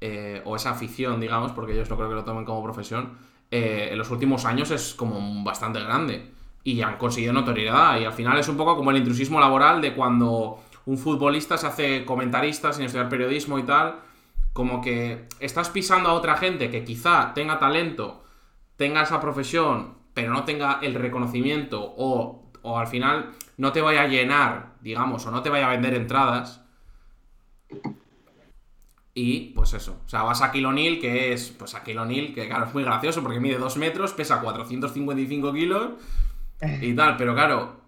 eh, 0.02 0.42
o 0.46 0.56
esa 0.56 0.72
afición, 0.72 1.20
digamos, 1.20 1.52
porque 1.52 1.74
ellos 1.74 1.90
no 1.90 1.96
creo 1.96 2.10
que 2.10 2.16
lo 2.16 2.24
tomen 2.24 2.46
como 2.46 2.64
profesión, 2.64 3.18
eh, 3.52 3.90
en 3.92 3.98
los 4.00 4.10
últimos 4.10 4.46
años 4.46 4.72
es 4.72 4.96
como 4.96 5.44
bastante 5.44 5.80
grande 5.80 6.32
y 6.64 6.82
han 6.82 6.98
conseguido 6.98 7.34
notoriedad 7.34 8.00
y 8.00 8.06
al 8.06 8.14
final 8.14 8.40
es 8.40 8.48
un 8.48 8.58
poco 8.58 8.76
como 8.76 8.92
el 8.92 8.98
intrusismo 8.98 9.40
laboral 9.40 9.80
de 9.80 9.94
cuando 9.94 10.64
un 10.86 10.98
futbolista 10.98 11.58
se 11.58 11.67
hace 11.67 12.06
comentarista 12.06 12.74
sin 12.74 12.86
estudiar 12.86 13.10
periodismo 13.10 13.60
y 13.60 13.63
tal, 13.63 14.00
como 14.54 14.82
que 14.82 15.28
estás 15.39 15.69
pisando 15.69 16.10
a 16.10 16.13
otra 16.13 16.38
gente 16.38 16.69
que 16.69 16.84
quizá 16.84 17.34
tenga 17.34 17.60
talento, 17.60 18.24
tenga 18.76 19.04
esa 19.04 19.19
profesión, 19.19 19.96
pero 20.13 20.32
no 20.32 20.43
tenga 20.43 20.80
el 20.82 20.93
reconocimiento 20.93 21.93
o, 21.98 22.52
o 22.62 22.78
al 22.78 22.88
final 22.88 23.32
no 23.58 23.72
te 23.72 23.82
vaya 23.82 24.04
a 24.04 24.08
llenar, 24.08 24.74
digamos, 24.82 25.26
o 25.26 25.32
no 25.32 25.41
te 25.41 25.50
vaya 25.50 25.67
a 25.67 25.72
vender 25.72 25.93
entradas. 25.96 26.62
Y 29.15 29.52
pues 29.54 29.74
eso, 29.74 30.02
o 30.06 30.10
sea, 30.10 30.24
vas 30.24 30.41
a 30.41 30.52
Kilonil, 30.52 31.00
que 31.00 31.34
es, 31.34 31.50
pues 31.52 31.76
a 31.76 31.84
Kilonil, 31.84 32.34
que 32.34 32.48
claro, 32.48 32.65
es 32.65 32.74
muy 32.74 32.84
gracioso 32.84 33.22
porque 33.22 33.39
mide 33.39 33.58
2 33.58 33.78
metros, 33.78 34.13
pesa 34.13 34.41
455 34.41 35.54
kilos 35.54 35.91
y 36.82 36.96
tal, 36.96 37.15
pero 37.17 37.36
claro, 37.36 37.83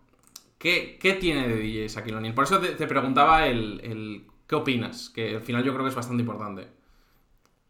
¿qué, 0.99 1.17
tiene 1.19 1.47
de 1.47 1.57
DJs 1.57 1.97
Aquilonil? 1.97 2.33
Por 2.33 2.45
eso 2.45 2.59
te, 2.59 2.87
preguntaba 2.87 3.47
el, 3.47 3.81
el, 3.83 4.23
qué 4.47 4.55
opinas, 4.55 5.11
que 5.13 5.35
al 5.35 5.41
final 5.41 5.63
yo 5.63 5.73
creo 5.73 5.85
que 5.85 5.89
es 5.89 5.95
bastante 5.95 6.21
importante. 6.21 6.63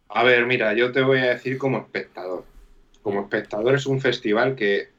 A 0.10 0.24
ver, 0.24 0.46
mira, 0.46 0.74
yo 0.74 0.92
te 0.92 1.02
voy 1.02 1.20
a 1.20 1.26
decir 1.26 1.58
como 1.58 1.78
espectador. 1.78 2.46
Como 3.02 3.22
espectador 3.22 3.76
es 3.76 3.86
un 3.86 4.00
festival 4.00 4.56
que 4.56 4.90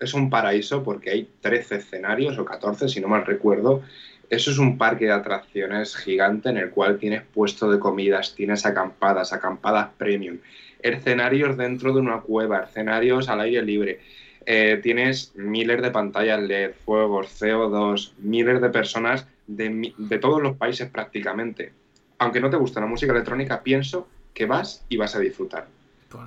es 0.00 0.12
un 0.12 0.28
paraíso 0.28 0.82
porque 0.82 1.10
hay 1.10 1.28
13 1.40 1.76
escenarios 1.76 2.36
o 2.38 2.44
14, 2.44 2.88
si 2.88 3.00
no 3.00 3.08
mal 3.08 3.24
recuerdo, 3.24 3.82
eso 4.28 4.50
es 4.50 4.58
un 4.58 4.76
parque 4.76 5.04
de 5.04 5.12
atracciones 5.12 5.96
gigante 5.96 6.48
en 6.48 6.56
el 6.56 6.70
cual 6.70 6.98
tienes 6.98 7.22
puesto 7.22 7.70
de 7.70 7.78
comidas, 7.78 8.34
tienes 8.34 8.66
acampadas, 8.66 9.32
acampadas 9.32 9.90
premium, 9.96 10.38
escenarios 10.82 11.56
dentro 11.56 11.92
de 11.92 12.00
una 12.00 12.20
cueva, 12.20 12.64
escenarios 12.64 13.28
al 13.28 13.40
aire 13.40 13.62
libre. 13.62 14.00
Eh, 14.46 14.80
tienes 14.82 15.34
miles 15.34 15.80
de 15.80 15.90
pantallas 15.90 16.40
LED, 16.40 16.72
fuegos, 16.84 17.40
CO2, 17.40 18.12
miles 18.18 18.60
de 18.60 18.70
personas 18.70 19.26
de, 19.46 20.18
todos 20.20 20.42
los 20.42 20.56
países 20.56 20.88
prácticamente. 20.90 21.72
Aunque 22.18 22.40
no 22.40 22.50
te 22.50 22.56
guste 22.56 22.80
la 22.80 22.86
música 22.86 23.12
electrónica, 23.12 23.62
pienso 23.62 24.08
que 24.32 24.46
vas 24.46 24.84
y 24.88 24.96
vas 24.96 25.14
a 25.14 25.20
disfrutar. 25.20 25.66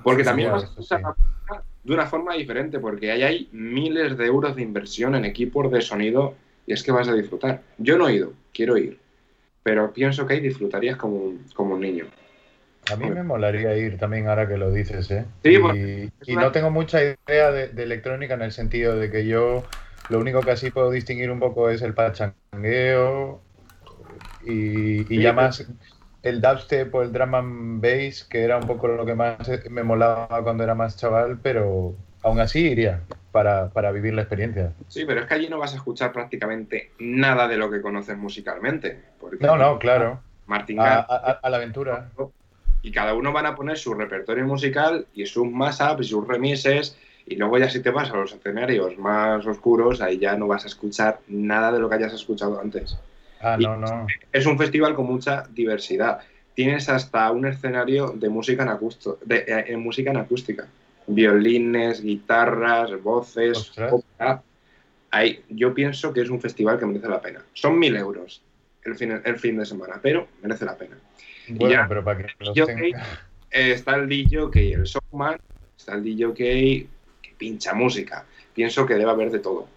Porque 0.02 0.24
también 0.24 0.52
vas 0.52 0.64
a 0.64 0.66
disfrutar 0.66 1.14
de 1.84 1.94
una 1.94 2.06
forma 2.06 2.34
diferente, 2.34 2.78
porque 2.78 3.10
ahí 3.10 3.22
hay 3.22 3.48
miles 3.52 4.18
de 4.18 4.26
euros 4.26 4.54
de 4.54 4.62
inversión 4.62 5.14
en 5.14 5.24
equipos 5.24 5.70
de 5.70 5.80
sonido 5.80 6.34
y 6.66 6.72
es 6.72 6.82
que 6.82 6.92
vas 6.92 7.08
a 7.08 7.14
disfrutar. 7.14 7.62
Yo 7.78 7.96
no 7.96 8.08
he 8.08 8.16
ido, 8.16 8.32
quiero 8.52 8.76
ir, 8.76 8.98
pero 9.62 9.92
pienso 9.92 10.26
que 10.26 10.34
ahí 10.34 10.40
disfrutarías 10.40 10.96
como 10.96 11.38
un 11.56 11.80
niño. 11.80 12.06
A 12.90 12.96
mí 12.96 13.10
me 13.10 13.22
molaría 13.22 13.76
ir 13.76 13.98
también 13.98 14.28
ahora 14.28 14.48
que 14.48 14.56
lo 14.56 14.72
dices, 14.72 15.10
¿eh? 15.10 15.24
Sí, 15.42 16.10
y, 16.26 16.36
no 16.36 16.52
tengo 16.52 16.70
mucha 16.70 17.00
idea 17.02 17.50
de, 17.50 17.82
electrónica 17.82 18.34
en 18.34 18.42
el 18.42 18.52
sentido 18.52 18.96
de 18.96 19.10
que 19.10 19.26
yo 19.26 19.64
lo 20.08 20.18
único 20.18 20.42
que 20.42 20.52
así 20.52 20.70
puedo 20.70 20.90
distinguir 20.90 21.30
un 21.30 21.38
poco 21.38 21.68
es 21.68 21.82
el 21.82 21.94
pachangueo 21.94 23.40
y, 24.42 25.20
ya 25.20 25.32
más 25.32 25.66
el 26.22 26.40
dubstep 26.40 26.94
o 26.94 27.02
el 27.02 27.12
drum 27.12 27.34
and 27.34 27.82
bass, 27.82 28.24
que 28.24 28.42
era 28.42 28.56
un 28.56 28.66
poco 28.66 28.88
lo 28.88 29.04
que 29.04 29.14
más 29.14 29.36
me 29.70 29.82
molaba 29.82 30.42
cuando 30.42 30.64
era 30.64 30.74
más 30.74 30.96
chaval, 30.96 31.38
pero 31.42 31.94
aún 32.22 32.40
así 32.40 32.60
iría 32.70 33.02
para, 33.32 33.92
vivir 33.92 34.14
la 34.14 34.22
experiencia. 34.22 34.72
Sí, 34.88 35.04
pero 35.06 35.20
es 35.20 35.26
que 35.26 35.34
allí 35.34 35.48
no 35.48 35.58
vas 35.58 35.74
a 35.74 35.76
escuchar 35.76 36.12
prácticamente 36.12 36.92
nada 36.98 37.46
de 37.46 37.56
lo 37.56 37.70
que 37.70 37.80
conoces 37.80 38.16
musicalmente. 38.16 39.04
no, 39.40 39.56
no, 39.56 39.78
claro. 39.78 40.20
Martín 40.46 40.80
a, 40.80 41.00
a, 41.00 41.50
la 41.50 41.56
aventura. 41.58 42.10
Y 42.88 42.90
cada 42.90 43.12
uno 43.12 43.34
van 43.34 43.44
a 43.44 43.54
poner 43.54 43.76
su 43.76 43.92
repertorio 43.92 44.46
musical 44.46 45.04
y 45.12 45.26
sus 45.26 45.46
mashups 45.46 46.06
y 46.06 46.08
sus 46.08 46.26
remises. 46.26 46.96
Y 47.26 47.36
luego 47.36 47.58
ya 47.58 47.68
si 47.68 47.80
te 47.80 47.90
vas 47.90 48.10
a 48.10 48.16
los 48.16 48.32
escenarios 48.32 48.96
más 48.96 49.44
oscuros, 49.44 50.00
ahí 50.00 50.16
ya 50.16 50.36
no 50.36 50.46
vas 50.46 50.64
a 50.64 50.68
escuchar 50.68 51.20
nada 51.28 51.70
de 51.70 51.80
lo 51.80 51.90
que 51.90 51.96
hayas 51.96 52.14
escuchado 52.14 52.58
antes. 52.58 52.96
Ah, 53.42 53.58
no, 53.60 53.76
no. 53.76 54.06
Es 54.32 54.46
un 54.46 54.56
festival 54.56 54.94
con 54.94 55.04
mucha 55.04 55.44
diversidad. 55.50 56.20
Tienes 56.54 56.88
hasta 56.88 57.30
un 57.30 57.46
escenario 57.46 58.14
de 58.16 58.30
música 58.30 58.62
en, 58.62 59.28
de, 59.28 59.44
eh, 59.46 59.76
música 59.76 60.10
en 60.10 60.16
acústica 60.16 60.66
violines, 61.08 62.02
guitarras, 62.02 63.02
voces, 63.02 63.72
Ahí, 65.10 65.42
yo 65.50 65.74
pienso 65.74 66.12
que 66.12 66.20
es 66.22 66.30
un 66.30 66.40
festival 66.40 66.78
que 66.78 66.86
merece 66.86 67.08
la 67.08 67.20
pena. 67.20 67.42
Son 67.52 67.78
mil 67.78 67.96
euros 67.96 68.42
el 68.82 68.94
fin, 68.94 69.20
el 69.22 69.38
fin 69.38 69.58
de 69.58 69.66
semana, 69.66 69.98
pero 70.02 70.28
merece 70.42 70.64
la 70.64 70.76
pena. 70.76 70.96
Bueno, 71.50 71.84
pero 71.88 72.04
para 72.04 72.18
que 72.18 72.94
eh, 73.50 73.72
está 73.72 73.96
el 73.96 74.08
DJ, 74.08 74.74
el 74.74 74.84
showman, 74.84 75.38
está 75.76 75.94
el 75.94 76.04
DJ 76.04 76.34
que 76.34 76.86
pincha 77.36 77.74
música. 77.74 78.24
Pienso 78.54 78.84
que 78.84 78.94
debe 78.94 79.10
haber 79.10 79.30
de 79.30 79.38
todo. 79.38 79.68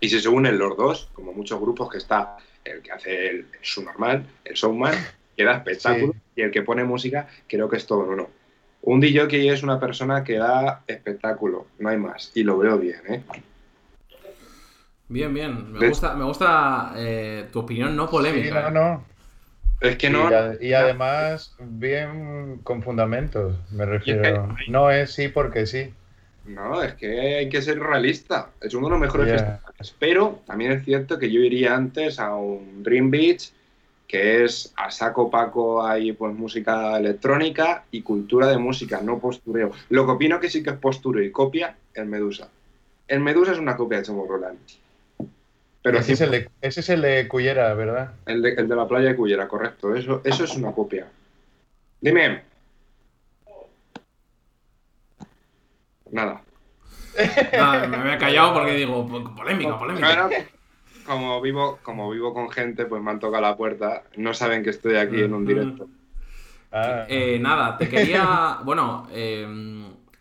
Y 0.00 0.08
si 0.08 0.20
se 0.20 0.28
unen 0.28 0.58
los 0.58 0.76
dos, 0.76 1.08
como 1.12 1.32
muchos 1.32 1.60
grupos 1.60 1.90
que 1.90 1.98
está 1.98 2.36
el 2.64 2.82
que 2.82 2.92
hace 2.92 3.28
el, 3.28 3.46
su 3.62 3.82
normal, 3.82 4.26
el 4.44 4.54
showman, 4.54 4.94
que 5.36 5.44
da 5.44 5.54
espectáculo, 5.54 6.14
y 6.36 6.42
el 6.42 6.50
que 6.50 6.62
pone 6.62 6.84
música, 6.84 7.28
creo 7.46 7.68
que 7.68 7.76
es 7.76 7.86
todo 7.86 8.04
en 8.04 8.10
uno. 8.10 8.28
Un 8.82 9.00
DJ 9.00 9.52
es 9.52 9.62
una 9.62 9.80
persona 9.80 10.22
que 10.22 10.38
da 10.38 10.82
espectáculo, 10.86 11.66
no 11.78 11.88
hay 11.88 11.96
más. 11.96 12.30
Y 12.34 12.42
lo 12.42 12.58
veo 12.58 12.78
bien, 12.78 13.00
¿eh? 13.08 13.22
Bien, 15.08 15.32
bien. 15.32 15.72
Me 15.72 15.88
gusta, 15.88 16.14
me 16.14 16.24
gusta 16.24 16.92
eh, 16.96 17.48
tu 17.50 17.60
opinión 17.60 17.96
no 17.96 18.08
polémica. 18.08 18.68
Sí, 18.68 18.74
no, 18.74 18.92
no. 18.92 19.04
Es 19.80 19.96
que 19.96 20.10
no. 20.10 20.28
Y, 20.60 20.72
además, 20.72 21.54
bien 21.60 22.60
con 22.64 22.82
fundamentos, 22.82 23.56
me 23.70 23.86
refiero. 23.86 24.56
No 24.68 24.90
es 24.90 25.12
sí 25.12 25.28
porque 25.28 25.66
sí. 25.66 25.92
No, 26.44 26.82
es 26.82 26.94
que 26.94 27.36
hay 27.36 27.48
que 27.48 27.62
ser 27.62 27.78
realista. 27.78 28.50
Es 28.60 28.74
uno 28.74 28.86
de 28.86 28.92
los 28.92 29.00
mejores 29.00 29.30
festivales. 29.32 29.94
Pero 29.98 30.40
también 30.46 30.72
es 30.72 30.84
cierto 30.84 31.18
que 31.18 31.30
yo 31.30 31.40
iría 31.40 31.76
antes 31.76 32.18
a 32.18 32.34
un 32.34 32.82
Dream 32.82 33.10
Beach 33.10 33.52
que 34.08 34.42
es 34.42 34.72
a 34.74 34.90
saco 34.90 35.30
paco 35.30 35.86
hay 35.86 36.12
pues 36.12 36.34
música 36.34 36.96
electrónica 36.96 37.84
y 37.90 38.00
cultura 38.00 38.46
de 38.46 38.56
música, 38.56 39.02
no 39.02 39.18
postureo. 39.18 39.70
Lo 39.90 40.06
que 40.06 40.12
opino 40.12 40.40
que 40.40 40.48
sí 40.48 40.62
que 40.62 40.70
es 40.70 40.76
postureo 40.76 41.22
y 41.22 41.30
copia, 41.30 41.76
el 41.92 42.06
Medusa. 42.06 42.48
El 43.06 43.20
Medusa 43.20 43.52
es 43.52 43.58
una 43.58 43.76
copia 43.76 43.98
de 43.98 44.04
Tomorrowland. 44.04 44.58
Pero 45.82 45.98
ese, 45.98 46.12
es 46.12 46.20
el 46.20 46.30
de, 46.30 46.50
ese 46.60 46.80
es 46.80 46.88
el 46.88 47.02
de 47.02 47.28
Cullera, 47.28 47.72
¿verdad? 47.74 48.12
El 48.26 48.42
de, 48.42 48.66
la 48.66 48.88
playa 48.88 49.10
de 49.10 49.16
Cullera, 49.16 49.46
correcto. 49.46 49.94
Eso, 49.94 50.20
eso 50.24 50.44
es 50.44 50.56
una 50.56 50.72
copia. 50.72 51.06
Dime. 52.00 52.42
Nada. 56.10 56.42
Nada, 57.52 57.86
me 57.86 57.96
había 57.96 58.18
callado 58.18 58.54
porque 58.54 58.74
digo, 58.74 59.06
polémica, 59.34 59.78
polémica 59.78 60.28
como 61.08 61.40
vivo, 61.40 61.78
como 61.82 62.10
vivo 62.10 62.34
con 62.34 62.50
gente, 62.50 62.84
pues 62.84 63.02
me 63.02 63.10
han 63.10 63.18
tocado 63.18 63.42
la 63.42 63.56
puerta. 63.56 64.04
No 64.16 64.34
saben 64.34 64.62
que 64.62 64.70
estoy 64.70 64.96
aquí 64.96 65.22
en 65.22 65.32
un 65.32 65.46
directo. 65.46 65.88
Ah. 66.70 67.06
Eh, 67.08 67.38
nada, 67.40 67.78
te 67.78 67.88
quería. 67.88 68.58
bueno, 68.62 69.08
eh, 69.10 69.46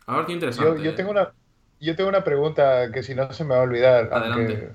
a 0.06 0.16
ver 0.16 0.26
qué 0.26 0.32
interesante. 0.32 0.82
Yo, 0.82 0.96
tengo 0.96 1.12
una, 1.12 1.34
yo 1.82 1.96
tengo 1.96 2.10
una 2.10 2.24
pregunta 2.24 2.90
que 2.92 3.04
si 3.04 3.14
no 3.14 3.32
se 3.34 3.44
me 3.44 3.52
va 3.52 3.60
a 3.60 3.64
olvidar. 3.64 4.10
Adelante. 4.12 4.70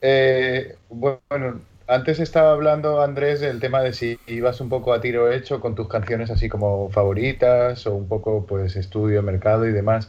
Eh, 0.00 0.76
bueno, 0.88 1.60
antes 1.86 2.20
estaba 2.20 2.52
hablando, 2.52 3.02
Andrés, 3.02 3.40
del 3.40 3.60
tema 3.60 3.82
de 3.82 3.92
si 3.92 4.18
ibas 4.26 4.60
un 4.60 4.68
poco 4.68 4.92
a 4.92 5.00
tiro 5.00 5.30
hecho 5.32 5.60
con 5.60 5.74
tus 5.74 5.88
canciones 5.88 6.30
así 6.30 6.48
como 6.48 6.90
favoritas 6.90 7.86
o 7.86 7.94
un 7.94 8.08
poco 8.08 8.46
pues 8.46 8.76
estudio, 8.76 9.22
mercado 9.22 9.66
y 9.66 9.72
demás. 9.72 10.08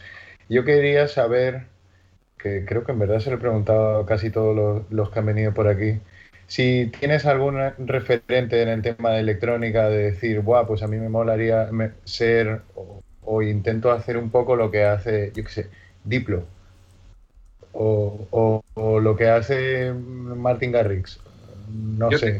Yo 0.49 0.63
quería 0.65 1.07
saber 1.07 1.67
que 2.37 2.65
creo 2.65 2.83
que 2.85 2.91
en 2.93 2.99
verdad 2.99 3.19
se 3.19 3.29
lo 3.31 3.37
he 3.37 3.39
preguntado 3.39 4.01
a 4.01 4.05
casi 4.05 4.31
todos 4.31 4.85
los, 4.89 5.09
que 5.11 5.19
han 5.19 5.25
venido 5.25 5.53
por 5.53 5.67
aquí. 5.67 5.99
Si 6.47 6.91
tienes 6.99 7.25
algún 7.25 7.57
referente 7.79 8.61
en 8.61 8.69
el 8.69 8.81
tema 8.81 9.11
de 9.11 9.21
electrónica, 9.21 9.89
de 9.89 10.11
decir, 10.11 10.41
guau, 10.41 10.67
pues 10.67 10.83
a 10.83 10.87
mí 10.87 10.97
me 10.97 11.09
molaría 11.09 11.69
ser 12.03 12.61
o, 13.23 13.41
intento 13.41 13.91
hacer 13.91 14.17
un 14.17 14.29
poco 14.31 14.55
lo 14.55 14.71
que 14.71 14.83
hace, 14.85 15.31
yo 15.35 15.43
qué 15.43 15.49
sé, 15.51 15.69
Diplo. 16.03 16.45
O, 17.73 18.63
lo 18.75 19.15
que 19.15 19.29
hace 19.29 19.93
Martin 19.93 20.71
Garrix. 20.71 21.19
No 21.69 22.11
sé. 22.11 22.37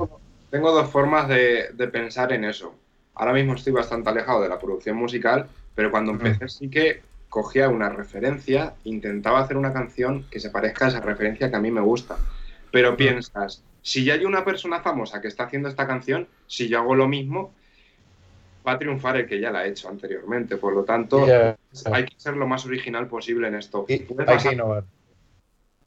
Tengo, 0.50 0.72
dos 0.72 0.89
formas 0.89 1.28
de, 1.30 1.72
pensar 1.91 2.34
en 2.34 2.44
eso. 2.44 2.76
Ahora 3.15 3.34
mismo 3.34 3.54
estoy 3.54 3.74
bastante 3.74 4.10
alejado 4.10 4.41
de 4.41 4.50
la 4.50 4.60
producción 4.60 4.98
musical, 4.98 5.48
pero 5.76 5.91
cuando 5.91 6.12
empecé 6.12 6.50
sí 6.50 6.70
que 6.70 7.02
cogía 7.30 7.70
una 7.70 7.89
referencia, 7.89 8.74
intentaba 8.84 9.39
hacer 9.39 9.56
una 9.56 9.72
canción 9.72 10.26
que 10.30 10.39
se 10.39 10.50
parezca 10.50 10.86
a 10.86 10.88
esa 10.89 11.00
referencia 11.00 11.50
que 11.50 11.56
a 11.56 11.62
mí 11.62 11.72
me 11.72 11.82
gusta. 11.82 12.17
Pero 12.72 12.98
piensas, 12.98 13.63
si 13.82 14.04
ya 14.04 14.13
hay 14.13 14.26
una 14.26 14.44
persona 14.44 14.82
famosa 14.82 15.22
que 15.22 15.28
está 15.28 15.46
haciendo 15.46 15.70
esta 15.70 15.88
canción, 15.88 16.28
si 16.48 16.67
yo 16.67 16.80
hago 16.80 16.96
lo 16.96 17.08
mismo, 17.08 17.54
va 18.67 18.74
a 18.74 18.80
triunfar 18.80 19.17
el 19.17 19.28
que 19.28 19.39
ya 19.39 19.52
la 19.52 19.60
ha 19.60 19.65
hecho 19.65 19.89
anteriormente. 19.89 20.58
Por 20.58 20.74
lo 20.74 20.84
tanto, 20.84 21.26
hay 21.91 22.06
que 22.06 22.15
ser 22.17 22.36
lo 22.36 22.48
más 22.48 22.65
original 22.65 23.08
posible 23.08 23.48
en 23.48 23.56
esto. 23.56 23.86
hay 23.88 24.00
que 24.00 24.52
innovar. 24.54 24.84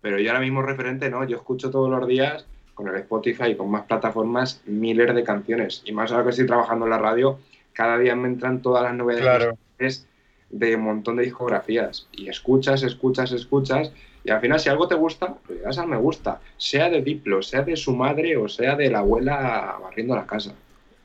Pero 0.05 0.19
yo 0.19 0.31
ahora 0.31 0.41
mismo 0.41 0.61
referente 0.61 1.09
no, 1.09 1.25
yo 1.25 1.39
escucho 1.39 1.71
todos 1.71 1.89
los 1.89 2.07
días 2.07 2.45
con 2.75 2.89
el 2.89 2.95
Spotify 2.97 3.53
y 3.53 3.57
con 3.57 3.71
más 3.71 3.87
plataformas 3.87 4.61
miles 4.67 5.15
de 5.15 5.25
canciones. 5.25 5.81
Y 5.87 5.93
más 5.93 6.13
ahora 6.13 6.25
que 6.25 6.31
estoy 6.31 6.47
trabajando 6.47 6.85
en 6.85 6.91
la 6.91 6.99
radio, 6.99 7.39
cada 7.73 7.97
día 7.97 8.15
me 8.15 8.29
entran 8.29 8.61
todas 8.61 8.83
las 8.83 8.93
novedades 8.93 10.07
de 10.51 10.77
un 10.77 10.83
montón 10.83 11.17
de 11.17 11.23
discografías 11.23 12.07
y 12.13 12.29
escuchas, 12.29 12.83
escuchas, 12.83 13.33
escuchas 13.33 13.93
y 14.23 14.31
al 14.31 14.43
final 14.43 14.61
si 14.61 14.69
algo 14.69 14.87
te 14.89 14.95
gusta, 14.95 15.37
le 15.49 15.61
das 15.61 15.79
al 15.79 15.89
me 15.89 15.97
gusta, 15.97 16.39
sea 16.59 16.91
de 16.91 17.01
Diplo, 17.01 17.41
sea 17.41 17.63
de 17.63 17.75
su 17.75 17.97
madre 17.97 18.37
o 18.37 18.47
sea 18.47 18.77
de 18.77 18.91
la 18.91 18.99
abuela 18.99 19.79
barriendo 19.83 20.15
la 20.15 20.27
casa. 20.27 20.53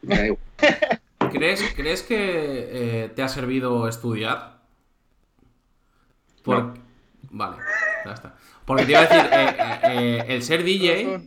¿Crees, 1.31 1.73
¿Crees 1.73 2.03
que 2.03 2.17
eh, 2.17 3.12
te 3.15 3.21
ha 3.21 3.29
servido 3.29 3.88
estudiar? 3.88 4.59
Vale, 7.31 7.55
ya 8.03 8.12
está. 8.12 8.38
Porque 8.69 8.86
te 8.86 8.91
iba 8.91 8.99
a 8.99 9.08
decir, 9.08 9.29
eh, 9.32 9.79
eh, 9.82 10.25
el 10.27 10.43
ser 10.43 10.63
DJ, 10.63 11.19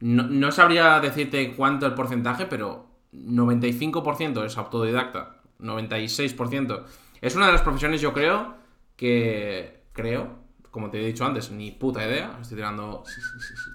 no, 0.00 0.24
no, 0.24 0.52
sabría 0.52 1.00
decirte 1.00 1.54
cuánto 1.56 1.86
el 1.86 1.94
porcentaje, 1.94 2.44
pero 2.44 2.88
95% 3.14 4.44
es 4.44 4.58
autodidacta, 4.58 5.40
96%. 5.60 6.84
Es 7.22 7.36
una 7.36 7.46
de 7.46 7.52
las 7.52 7.62
profesiones, 7.62 8.02
yo 8.02 8.12
creo, 8.12 8.54
que 8.96 9.84
creo, 9.94 10.40
como 10.70 10.90
te 10.90 11.00
he 11.00 11.06
dicho 11.06 11.24
antes, 11.24 11.50
ni 11.50 11.70
puta 11.70 12.06
idea, 12.06 12.36
estoy 12.38 12.56
tirando 12.56 13.02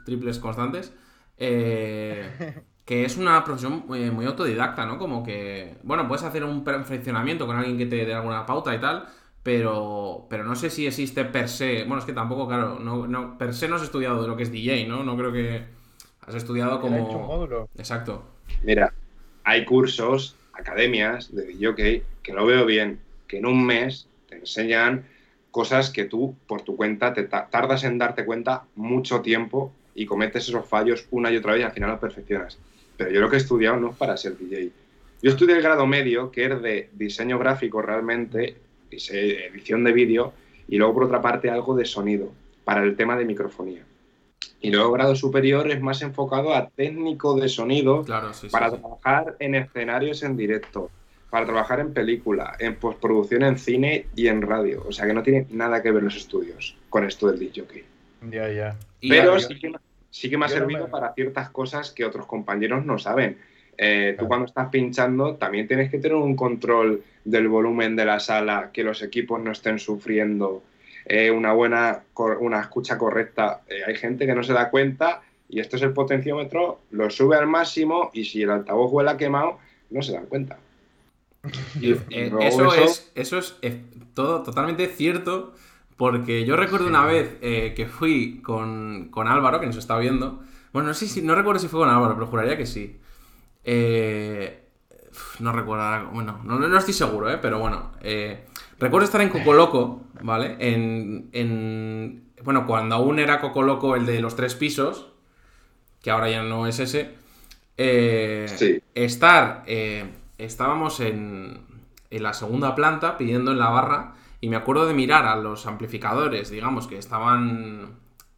triples 0.06 0.38
constantes, 0.38 0.94
eh, 1.40 2.62
que 2.86 3.06
es 3.06 3.18
una 3.18 3.44
profesión 3.44 3.86
muy, 3.88 4.12
muy, 4.12 4.28
autodidacta, 4.28 4.86
¿no? 4.86 5.00
Como 5.00 5.24
que, 5.24 5.80
bueno, 5.82 6.08
puedes 6.08 6.24
hacer 6.24 6.44
un 6.44 6.64
perfeccionamiento 6.64 7.48
con 7.48 7.58
alguien 7.58 7.76
que 7.76 7.88
te 7.88 8.06
dé 8.06 8.14
alguna 8.14 8.46
pauta 8.46 8.76
y 8.76 8.80
tal, 8.80 9.08
pero, 9.46 10.26
pero 10.28 10.44
no 10.44 10.56
sé 10.56 10.72
si 10.72 10.88
existe 10.88 11.24
per 11.24 11.48
se, 11.50 11.84
bueno, 11.84 12.00
es 12.00 12.06
que 12.06 12.14
tampoco, 12.14 12.48
claro, 12.48 12.80
no, 12.80 13.06
no, 13.06 13.38
per 13.38 13.54
se 13.54 13.68
no 13.68 13.76
has 13.76 13.84
estudiado 13.84 14.20
de 14.24 14.28
lo 14.28 14.36
que 14.36 14.42
es 14.42 14.52
DJ, 14.52 14.88
¿no? 14.88 15.04
No 15.04 15.16
creo 15.16 15.32
que 15.32 15.62
has 16.22 16.34
estudiado 16.34 16.82
como... 16.82 16.98
Hecho 16.98 17.20
un 17.20 17.28
módulo. 17.28 17.70
Exacto. 17.78 18.26
Mira, 18.64 18.92
hay 19.44 19.64
cursos, 19.64 20.36
academias 20.52 21.32
de 21.36 21.46
DJ 21.46 22.04
que 22.24 22.34
lo 22.34 22.48
veo 22.48 22.66
bien, 22.66 23.00
que 23.28 23.38
en 23.38 23.46
un 23.46 23.64
mes 23.64 24.08
te 24.28 24.38
enseñan 24.38 25.06
cosas 25.52 25.92
que 25.92 26.06
tú, 26.06 26.36
por 26.48 26.64
tu 26.64 26.76
cuenta, 26.76 27.14
te 27.14 27.26
tardas 27.26 27.84
en 27.84 28.00
darte 28.00 28.26
cuenta 28.26 28.64
mucho 28.74 29.22
tiempo 29.22 29.72
y 29.94 30.08
cometes 30.08 30.50
esos 30.50 30.68
fallos 30.68 31.06
una 31.12 31.30
y 31.32 31.38
otra 31.38 31.54
vez 31.54 31.62
y 31.62 31.66
al 31.66 31.72
final 31.72 31.92
los 31.92 32.00
perfeccionas. 32.00 32.58
Pero 32.98 33.12
yo 33.12 33.22
lo 33.22 33.30
que 33.30 33.36
he 33.36 33.40
estudiado 33.40 33.78
no 33.78 33.92
es 33.92 33.96
para 33.96 34.18
ser 34.18 34.40
DJ. 34.40 34.72
Yo 35.22 35.30
estudié 35.30 35.56
el 35.56 35.62
grado 35.62 35.86
medio, 35.86 36.32
que 36.32 36.46
es 36.46 36.62
de 36.64 36.90
diseño 36.94 37.38
gráfico 37.38 37.84
realmente, 37.84 38.65
edición 38.90 39.84
de 39.84 39.94
vídeo, 39.94 40.34
y 40.68 40.78
luego 40.78 40.94
por 40.94 41.04
otra 41.06 41.22
parte 41.22 41.50
algo 41.50 41.76
de 41.76 41.86
sonido, 41.86 42.32
para 42.64 42.84
el 42.84 42.96
tema 42.96 43.18
de 43.18 43.26
microfonía. 43.26 43.84
Y 44.62 44.72
luego 44.72 44.92
grado 44.92 45.16
superior 45.16 45.70
es 45.70 45.82
más 45.82 46.02
enfocado 46.02 46.54
a 46.54 46.70
técnico 46.70 47.36
de 47.40 47.50
sonido 47.50 48.04
para 48.52 48.72
trabajar 48.72 49.36
en 49.40 49.56
escenarios 49.56 50.24
en 50.24 50.36
directo, 50.36 50.90
para 51.30 51.46
trabajar 51.46 51.80
en 51.80 51.94
película, 51.94 52.56
en 52.60 52.76
postproducción 52.76 53.44
en 53.44 53.60
cine 53.60 54.08
y 54.16 54.28
en 54.28 54.42
radio. 54.42 54.84
O 54.88 54.92
sea 54.92 55.06
que 55.06 55.14
no 55.14 55.22
tiene 55.22 55.46
nada 55.52 55.84
que 55.84 55.92
ver 55.92 56.02
los 56.02 56.16
estudios 56.16 56.76
con 56.90 57.06
esto 57.06 57.28
del 57.30 57.40
DJ. 57.40 57.84
Ya, 58.32 58.52
ya. 58.52 58.76
Pero 59.02 59.40
sí 59.40 59.60
que, 59.60 59.72
sí 60.10 60.30
que 60.30 60.38
me 60.38 60.46
ha 60.46 60.50
servido 60.50 60.88
para 60.88 61.14
ciertas 61.14 61.50
cosas 61.50 61.92
que 61.92 62.06
otros 62.06 62.26
compañeros 62.26 62.86
no 62.86 62.98
saben. 62.98 63.38
Eh, 63.78 64.16
tú 64.18 64.28
cuando 64.28 64.46
estás 64.46 64.70
pinchando 64.70 65.36
también 65.36 65.68
tienes 65.68 65.92
que 65.92 65.98
tener 65.98 66.16
un 66.16 66.36
control 66.36 67.04
del 67.24 67.48
volumen 67.48 67.96
de 67.96 68.06
la 68.06 68.20
sala, 68.20 68.70
que 68.74 68.84
los 68.84 69.02
equipos 69.02 69.42
no 69.42 69.52
estén 69.52 69.80
sufriendo, 69.80 70.64
eh, 71.06 71.32
una 71.32 71.54
buena 71.54 72.04
una 72.40 72.62
escucha 72.62 72.98
correcta. 72.98 73.62
Eh, 73.68 73.82
hay 73.86 73.96
gente 73.96 74.26
que 74.26 74.36
no 74.36 74.44
se 74.44 74.54
da 74.54 74.70
cuenta 74.70 75.22
y 75.50 75.60
esto 75.60 75.76
es 75.76 75.82
el 75.82 75.94
potenciómetro, 75.94 76.80
lo 76.92 77.10
sube 77.10 77.38
al 77.38 77.48
máximo 77.48 78.12
y 78.14 78.26
si 78.26 78.42
el 78.42 78.52
altavoz 78.52 78.92
huele 78.92 79.16
quemado, 79.18 79.60
no 79.90 80.02
se 80.02 80.14
dan 80.14 80.26
cuenta. 80.26 80.58
eso, 81.82 82.74
Es, 82.74 83.12
eso 83.14 83.40
es 83.40 83.56
todo 84.14 84.42
totalmente 84.42 84.88
cierto 84.88 85.54
porque 85.98 86.46
yo 86.46 86.56
recuerdo 86.56 86.88
una 86.88 87.06
vez 87.06 87.38
eh, 87.42 87.74
que 87.76 87.86
fui 87.86 88.42
con, 88.42 89.12
Álvaro, 89.16 89.60
que 89.60 89.66
nos 89.66 89.78
está 89.78 89.98
viendo. 89.98 90.42
Bueno, 90.74 90.90
no 90.90 90.94
sé 90.94 91.08
si, 91.08 91.22
no 91.22 91.36
recuerdo 91.36 91.60
si 91.60 91.68
fue 91.68 91.80
con 91.80 91.90
Álvaro, 91.90 92.16
pero 92.16 92.28
juraría 92.28 92.58
que 92.58 92.66
sí. 92.66 92.98
Eh, 93.66 94.62
no 95.40 95.52
recuerdo, 95.52 96.10
bueno, 96.12 96.40
no, 96.44 96.78
estoy 96.78 96.94
seguro, 96.94 97.30
¿eh? 97.30 97.40
pero 97.42 97.60
bueno. 97.60 97.92
Eh, 98.02 98.46
recuerdo 98.80 99.06
estar 99.06 99.22
en 99.22 99.30
Coco 99.30 99.54
Loco, 99.54 100.04
¿vale? 100.22 100.56
En, 100.60 102.24
bueno, 102.44 102.66
cuando 102.66 102.96
aún 102.96 103.20
era 103.20 103.42
Coco 103.42 103.64
Loco 103.64 103.96
el 103.96 104.06
de 104.06 104.22
los 104.22 104.36
tres 104.36 104.56
pisos, 104.56 105.08
que 106.02 106.12
ahora 106.12 106.30
ya 106.30 106.44
no 106.44 106.68
es 106.68 106.80
ese. 106.80 107.16
sí. 108.56 108.82
Estar, 108.94 109.64
estábamos 110.38 111.00
en, 111.00 111.60
en 112.12 112.24
la 112.24 112.34
segunda 112.34 112.76
planta 112.76 113.18
pidiendo 113.18 113.52
en 113.52 113.60
la 113.60 113.70
barra 113.70 114.14
y 114.42 114.50
me 114.50 114.58
acuerdo 114.58 114.86
de 114.86 114.94
mirar 114.94 115.26
a 115.26 115.36
los 115.36 115.66
amplificadores, 115.66 116.52
digamos, 116.52 116.88
que 116.88 116.98
estaban 116.98 117.96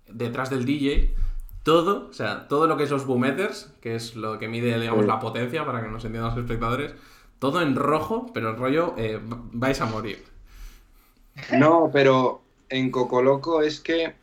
detrás 0.08 0.50
del 0.50 0.66
DJ, 0.66 1.14
todo, 1.68 2.08
o 2.10 2.14
sea, 2.14 2.48
todo 2.48 2.66
lo 2.66 2.78
que 2.78 2.86
es 2.86 2.92
los 2.92 3.06
boom 3.06 3.26
que 3.82 3.94
es 3.94 4.16
lo 4.16 4.40
que 4.40 4.48
mide, 4.48 4.80
digamos, 4.80 5.06
la 5.06 5.20
potencia 5.20 5.66
para 5.66 5.82
que 5.82 5.90
nos 5.90 6.06
entiendan 6.06 6.34
los 6.34 6.40
espectadores, 6.40 6.94
todo 7.40 7.62
en 7.62 7.76
rojo, 7.76 8.32
pero 8.34 8.52
el 8.52 8.56
rollo, 8.56 8.94
eh, 8.98 9.20
vais 9.52 9.82
a 9.82 9.86
morir. 9.86 10.24
No, 11.52 11.90
pero 11.92 12.42
en 12.70 12.90
Cocoloco 12.90 13.62
es 13.62 13.82
que, 13.82 14.14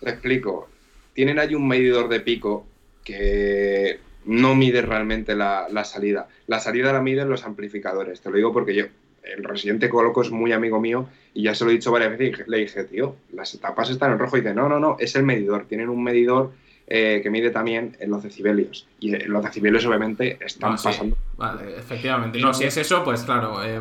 te 0.00 0.10
explico, 0.10 0.68
tienen 1.14 1.38
ahí 1.38 1.54
un 1.54 1.66
medidor 1.66 2.10
de 2.10 2.20
pico 2.20 2.66
que 3.02 4.00
no 4.26 4.54
mide 4.54 4.82
realmente 4.82 5.34
la, 5.34 5.68
la 5.70 5.84
salida. 5.84 6.28
La 6.48 6.60
salida 6.60 6.92
la 6.92 7.00
miden 7.00 7.30
los 7.30 7.44
amplificadores, 7.44 8.20
te 8.20 8.28
lo 8.28 8.36
digo 8.36 8.52
porque 8.52 8.74
yo 8.74 8.84
el 9.22 9.42
residente 9.42 9.88
Coloco 9.88 10.20
es 10.20 10.30
muy 10.30 10.52
amigo 10.52 10.78
mío 10.82 11.08
y 11.32 11.44
ya 11.44 11.54
se 11.54 11.64
lo 11.64 11.70
he 11.70 11.72
dicho 11.72 11.90
varias 11.90 12.10
veces 12.10 12.46
y 12.46 12.50
le 12.50 12.58
dije, 12.58 12.84
tío, 12.84 13.16
las 13.32 13.54
etapas 13.54 13.88
están 13.88 14.12
en 14.12 14.18
rojo. 14.18 14.36
Y 14.36 14.42
dice, 14.42 14.52
no, 14.52 14.68
no, 14.68 14.78
no, 14.78 14.98
es 15.00 15.16
el 15.16 15.22
medidor. 15.22 15.64
Tienen 15.66 15.88
un 15.88 16.04
medidor 16.04 16.52
eh, 16.86 17.20
que 17.22 17.30
mide 17.30 17.50
también 17.50 17.96
en 18.00 18.10
los 18.10 18.22
decibelios. 18.22 18.86
Y 19.00 19.10
los 19.26 19.42
decibelios 19.42 19.86
obviamente 19.86 20.38
están 20.44 20.74
ah, 20.74 20.80
pasando. 20.82 21.16
Vale, 21.36 21.78
efectivamente. 21.78 22.38
No, 22.40 22.52
si 22.52 22.64
es 22.64 22.76
eso, 22.76 23.02
pues 23.04 23.22
claro. 23.22 23.64
Eh, 23.64 23.80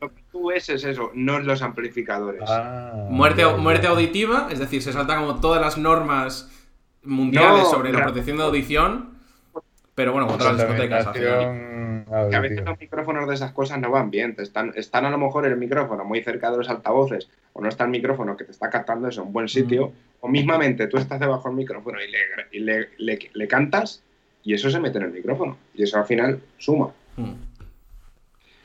lo 0.00 0.14
que 0.14 0.22
tú 0.32 0.48
ves 0.48 0.68
es 0.68 0.84
eso, 0.84 1.12
no 1.14 1.38
los 1.38 1.62
amplificadores. 1.62 2.42
Ah, 2.48 3.06
muerte, 3.08 3.46
muerte 3.46 3.86
auditiva, 3.86 4.48
es 4.50 4.58
decir, 4.58 4.82
se 4.82 4.92
saltan 4.92 5.20
como 5.20 5.40
todas 5.40 5.60
las 5.60 5.78
normas 5.78 6.50
mundiales 7.02 7.68
sobre 7.68 7.92
la 7.92 8.02
protección 8.02 8.36
de 8.38 8.44
audición 8.44 9.19
pero 9.94 10.12
bueno, 10.12 10.28
otras 10.28 10.56
discotecas. 10.56 11.08
Que 11.08 12.36
a 12.36 12.40
veces 12.40 12.64
los 12.64 12.78
micrófonos 12.78 13.28
de 13.28 13.34
esas 13.34 13.52
cosas 13.52 13.78
no 13.78 13.90
van 13.90 14.10
bien. 14.10 14.34
Están, 14.38 14.72
están 14.74 15.04
a 15.04 15.10
lo 15.10 15.18
mejor 15.18 15.46
el 15.46 15.56
micrófono 15.56 16.04
muy 16.04 16.22
cerca 16.22 16.50
de 16.50 16.58
los 16.58 16.68
altavoces, 16.68 17.28
o 17.52 17.60
no 17.60 17.68
está 17.68 17.84
el 17.84 17.90
micrófono 17.90 18.36
que 18.36 18.44
te 18.44 18.52
está 18.52 18.70
captando 18.70 19.08
eso 19.08 19.22
en 19.22 19.28
un 19.28 19.32
buen 19.32 19.48
sitio, 19.48 19.88
mm. 19.88 19.92
o 20.20 20.28
mismamente 20.28 20.86
tú 20.86 20.96
estás 20.96 21.20
debajo 21.20 21.48
del 21.48 21.56
micrófono 21.56 21.98
y, 22.50 22.60
le, 22.60 22.88
le, 22.98 23.48
cantas 23.48 24.02
y 24.42 24.54
eso 24.54 24.70
se 24.70 24.80
mete 24.80 24.98
en 24.98 25.04
el 25.04 25.12
micrófono. 25.12 25.56
Y 25.74 25.84
eso 25.84 25.98
al 25.98 26.06
final 26.06 26.40
suma. 26.58 26.92
Mm. 27.16 27.32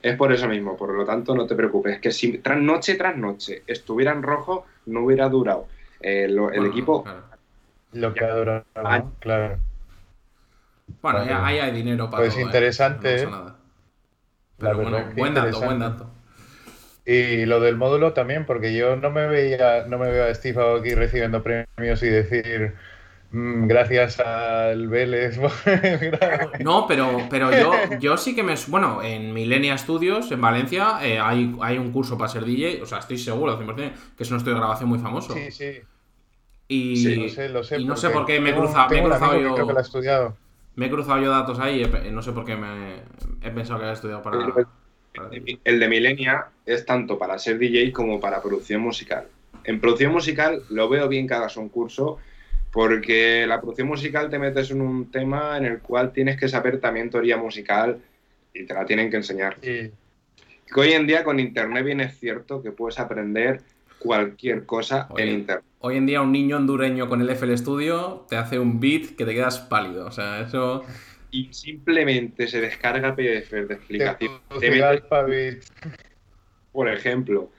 Es 0.02 0.16
por 0.16 0.32
eso 0.32 0.48
mismo, 0.48 0.78
por 0.78 0.94
lo 0.94 1.04
tanto 1.04 1.36
no 1.36 1.48
te 1.48 1.56
preocupes. 1.56 2.00
Que 2.00 2.12
si 2.12 2.38
tras 2.38 2.60
noche 2.60 2.96
tras 2.96 3.18
noche 3.18 3.64
estuviera 3.66 4.12
en 4.12 4.22
rojo, 4.22 4.66
no 4.86 5.04
hubiera 5.04 5.28
durado. 5.30 5.68
Eh, 6.00 6.26
el 6.26 6.66
equipo. 6.66 7.04
Lo 7.94 8.14
que 8.14 8.24
ha 8.24 8.36
durado, 8.36 8.66
claro. 9.20 9.58
Bueno, 11.02 11.20
ahí 11.20 11.60
hay 11.60 11.72
dinero 11.72 12.10
para 12.10 12.24
Pues 12.24 12.38
¿eh? 12.38 12.42
interesante. 12.42 13.28
Pero 14.58 14.78
bueno, 14.78 15.12
buen 15.16 15.34
dato, 15.34 15.62
buen 15.62 15.80
dato. 15.80 16.10
Y 17.06 17.46
lo 17.46 17.60
del 17.60 17.78
módulo 17.78 18.14
también, 18.14 18.46
porque 18.46 18.76
yo 18.76 18.96
no 18.96 19.12
me 19.12 19.28
veía, 19.28 19.86
no 19.88 20.00
me 20.00 20.10
veo 20.10 20.26
a 20.26 20.34
Steve 20.34 20.80
aquí 20.80 20.96
recibiendo 20.96 21.44
premios 21.44 22.02
y 22.02 22.08
decir 22.08 22.74
mm, 23.30 23.68
gracias 23.68 24.20
al 24.20 24.88
Vélez. 24.88 25.38
no, 26.62 26.88
pero, 26.88 27.28
pero 27.30 27.52
yo, 27.52 27.74
yo 28.00 28.18
sí 28.18 28.34
que 28.34 28.42
me. 28.42 28.56
Bueno, 28.70 29.04
en 29.04 29.34
Milenia 29.34 29.78
Studios, 29.78 30.32
en 30.32 30.42
Valencia, 30.42 30.98
eh, 31.04 31.20
hay, 31.20 31.56
hay 31.62 31.78
un 31.78 31.92
curso 31.92 32.18
para 32.18 32.30
ser 32.30 32.44
DJ. 32.44 32.82
O 32.82 32.88
sea, 32.88 32.98
estoy 33.00 33.20
seguro, 33.20 33.60
100%, 33.60 33.92
que 34.18 34.24
es 34.24 34.32
un 34.32 34.38
estudio 34.38 34.56
de 34.56 34.62
grabación 34.62 34.90
muy 34.90 34.98
famoso. 34.98 35.34
Sí, 35.34 35.52
sí. 35.52 35.82
Y, 36.68 37.30
sé, 37.30 37.50
lo 37.50 37.64
sé, 37.64 37.78
y 37.80 37.86
no 37.86 37.96
sé 37.96 38.10
por 38.10 38.26
qué 38.26 38.40
me, 38.40 38.50
he 38.50 38.56
cruzado 38.56 38.90
yo. 39.40 39.54
Creo 39.54 39.68
que 39.68 39.74
lo 39.74 39.80
he 39.80 39.84
estudiado. 39.84 40.36
Me 40.76 40.88
he 40.88 40.90
cruzado 40.90 41.22
yo 41.22 41.30
datos 41.30 41.60
ahí 41.60 41.84
y 41.84 42.12
no 42.12 42.22
sé 42.22 42.32
por 42.32 42.46
qué 42.46 42.56
me 42.56 42.98
he 43.42 43.52
pensado 43.52 43.80
que 43.80 43.86
había 43.86 43.94
estudiado 43.94 44.22
para... 44.22 44.38
El, 45.64 45.80
de 45.80 45.88
Milenia 45.88 46.48
es 46.66 46.86
tanto 46.86 47.18
para 47.18 47.40
ser 47.40 47.58
DJ 47.58 47.94
como 47.94 48.20
para 48.20 48.42
producción 48.42 48.82
musical. 48.82 49.28
En 49.64 49.80
producción 49.80 50.12
musical 50.12 50.64
lo 50.70 50.90
veo 50.90 51.08
bien 51.08 51.28
que 51.28 51.34
hagas 51.34 51.56
un 51.56 51.70
curso 51.70 52.18
porque 52.72 53.48
la 53.48 53.62
producción 53.62 53.88
musical 53.88 54.30
te 54.30 54.38
metes 54.38 54.72
en 54.72 54.82
un 54.82 55.10
tema 55.10 55.58
en 55.58 55.66
el 55.66 55.80
cual 55.80 56.12
tienes 56.12 56.38
que 56.38 56.50
saber 56.50 56.82
también 56.82 57.10
teoría 57.10 57.38
musical 57.38 58.02
y 58.54 58.66
te 58.66 58.74
la 58.74 58.86
tienen 58.86 59.10
que 59.10 59.16
enseñar. 59.16 59.56
Que 59.62 59.92
hoy 60.76 60.92
en 60.92 61.08
día 61.08 61.24
con 61.24 61.40
internet 61.40 61.86
bien 61.86 62.02
es 62.02 62.20
cierto 62.20 62.62
que 62.62 62.72
puedes 62.72 63.00
aprender 63.00 63.62
cualquier 64.06 64.66
cosa 64.66 65.08
en 65.18 65.30
internet. 65.30 65.66
Hoy 65.80 65.98
en 65.98 66.06
día 66.06 66.22
un 66.22 66.32
niño 66.32 66.58
hondureño 66.58 67.10
con 67.10 67.22
el 67.22 67.30
FL 67.30 67.58
Studio 67.58 68.26
te 68.30 68.38
hace 68.38 68.60
un 68.60 68.80
beat 68.80 69.16
que 69.16 69.26
te 69.26 69.34
quedas 69.34 69.60
pálido. 69.60 70.06
O 70.06 70.12
sea, 70.12 70.42
eso... 70.42 70.84
Y 71.32 71.54
simplemente 71.54 72.48
se 72.48 72.62
descarga 72.62 73.16
PDF 73.16 73.52
de 73.52 73.74
explicación. 73.74 74.40
Por 76.72 76.90
ejemplo. 76.90 77.50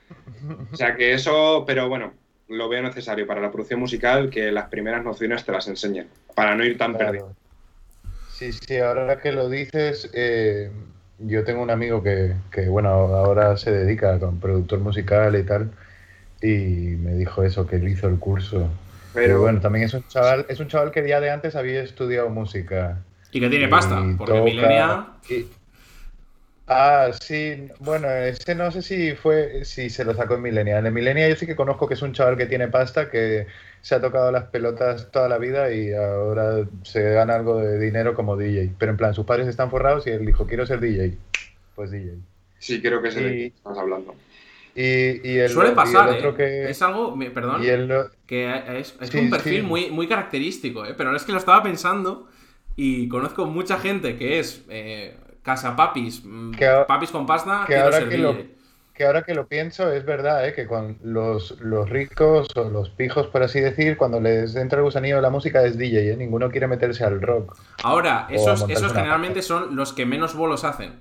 O 0.71 0.75
sea 0.75 0.95
que 0.95 1.13
eso, 1.13 1.63
pero 1.67 1.87
bueno, 1.87 2.13
lo 2.47 2.69
veo 2.69 2.81
necesario 2.81 3.27
para 3.27 3.41
la 3.41 3.51
producción 3.51 3.79
musical 3.79 4.29
que 4.29 4.51
las 4.51 4.69
primeras 4.69 5.03
nociones 5.03 5.45
te 5.45 5.51
las 5.51 5.67
enseñen, 5.67 6.07
para 6.33 6.55
no 6.55 6.63
ir 6.63 6.77
tan 6.77 6.97
perdido. 6.97 7.35
Sí, 8.31 8.51
sí, 8.51 8.77
ahora 8.77 9.19
que 9.19 9.31
lo 9.31 9.49
dices, 9.49 10.09
eh, 10.13 10.71
yo 11.19 11.43
tengo 11.43 11.61
un 11.61 11.71
amigo 11.71 12.01
que, 12.03 12.33
que, 12.51 12.67
bueno, 12.67 12.89
ahora 12.89 13.57
se 13.57 13.71
dedica 13.71 14.19
con 14.19 14.39
productor 14.39 14.79
musical 14.79 15.35
y 15.35 15.43
tal, 15.43 15.71
y 16.41 16.95
me 16.97 17.13
dijo 17.13 17.43
eso, 17.43 17.67
que 17.67 17.77
él 17.77 17.87
hizo 17.87 18.07
el 18.07 18.19
curso. 18.19 18.69
Pero 19.13 19.41
bueno, 19.41 19.59
también 19.59 19.85
es 19.85 19.93
un 19.93 20.07
chaval, 20.07 20.45
es 20.47 20.59
un 20.59 20.67
chaval 20.67 20.91
que 20.91 21.07
ya 21.07 21.19
de 21.19 21.31
antes 21.31 21.55
había 21.55 21.81
estudiado 21.81 22.29
música. 22.29 22.99
Y 23.31 23.39
que 23.39 23.49
tiene 23.49 23.67
pasta, 23.67 24.03
porque 24.17 24.41
Milenia... 24.41 25.07
Ah, 26.69 27.11
sí, 27.21 27.69
bueno, 27.79 28.09
ese 28.09 28.53
no 28.53 28.69
sé 28.71 28.81
si 28.81 29.15
fue, 29.15 29.63
si 29.63 29.89
se 29.89 30.03
lo 30.03 30.13
sacó 30.13 30.35
en 30.35 30.41
Milenia. 30.41 30.79
En 30.79 30.93
Milenia 30.93 31.29
yo 31.29 31.35
sí 31.37 31.45
que 31.45 31.55
conozco 31.55 31.87
que 31.87 31.93
es 31.93 32.01
un 32.01 32.11
chaval 32.11 32.35
que 32.35 32.45
tiene 32.45 32.67
pasta, 32.67 33.09
que 33.09 33.47
se 33.81 33.95
ha 33.95 34.01
tocado 34.01 34.33
las 34.33 34.45
pelotas 34.45 35.09
toda 35.09 35.29
la 35.29 35.37
vida 35.37 35.71
y 35.71 35.93
ahora 35.93 36.67
se 36.83 37.01
gana 37.13 37.35
algo 37.35 37.57
de 37.59 37.79
dinero 37.79 38.13
como 38.13 38.35
DJ. 38.35 38.73
Pero 38.77 38.91
en 38.91 38.97
plan, 38.97 39.13
sus 39.13 39.25
padres 39.25 39.47
están 39.47 39.71
forrados 39.71 40.05
y 40.07 40.09
él 40.09 40.25
dijo, 40.25 40.45
quiero 40.45 40.65
ser 40.65 40.81
DJ. 40.81 41.17
Pues 41.73 41.91
DJ. 41.91 42.15
Sí, 42.59 42.81
creo 42.81 43.01
que 43.01 43.07
es 43.09 43.15
el 43.15 43.23
que 43.23 43.45
estamos 43.47 43.77
hablando. 43.77 44.15
Y, 44.79 45.39
el, 45.39 45.49
Suele 45.49 45.71
pasar, 45.71 46.07
otro 46.09 46.29
¿eh? 46.31 46.35
que... 46.35 46.69
Es 46.69 46.83
algo, 46.83 47.17
perdón, 47.33 47.63
el... 47.63 47.91
que 48.27 48.61
es, 48.77 48.95
un 49.15 49.31
perfil 49.31 49.63
muy, 49.63 49.89
muy 49.89 50.07
característico, 50.07 50.85
¿eh? 50.85 50.93
pero 50.95 51.15
es 51.15 51.23
que 51.23 51.31
lo 51.31 51.39
estaba 51.39 51.63
pensando 51.63 52.27
y 52.75 53.07
conozco 53.07 53.47
mucha 53.47 53.79
gente 53.79 54.17
que 54.17 54.37
es 54.37 54.63
eh, 54.69 55.17
casa 55.41 55.75
papis, 55.75 56.21
mm, 56.23 56.51
papis 56.87 57.09
con 57.09 57.25
pasta, 57.25 57.63
que 57.65 57.75
ahora 57.75 58.07
que 58.07 58.19
lo, 58.19 58.37
que 58.93 59.05
ahora 59.05 59.23
que 59.23 59.33
lo 59.33 59.47
pienso 59.47 59.91
es 59.91 60.05
verdad, 60.05 60.47
¿eh? 60.47 60.53
que 60.53 60.67
con 60.67 60.99
los, 61.01 61.59
los, 61.59 61.89
ricos 61.89 62.47
o 62.55 62.65
los 62.65 62.91
pijos, 62.91 63.25
por 63.27 63.41
así 63.41 63.59
decir, 63.59 63.97
cuando 63.97 64.19
les 64.19 64.55
entra 64.55 64.77
el 64.77 64.85
gusanillo 64.85 65.15
de 65.15 65.21
la 65.23 65.31
música 65.31 65.63
es 65.63 65.75
DJ, 65.75 66.11
¿eh? 66.11 66.17
ninguno 66.17 66.51
quiere 66.51 66.67
meterse 66.67 67.03
al 67.03 67.19
rock. 67.19 67.57
Ahora, 67.81 68.27
esos, 68.29 68.69
esos 68.69 68.93
generalmente 68.93 69.41
son 69.41 69.75
los 69.75 69.91
que 69.91 70.05
menos 70.05 70.35
bolos 70.35 70.63
hacen, 70.63 70.99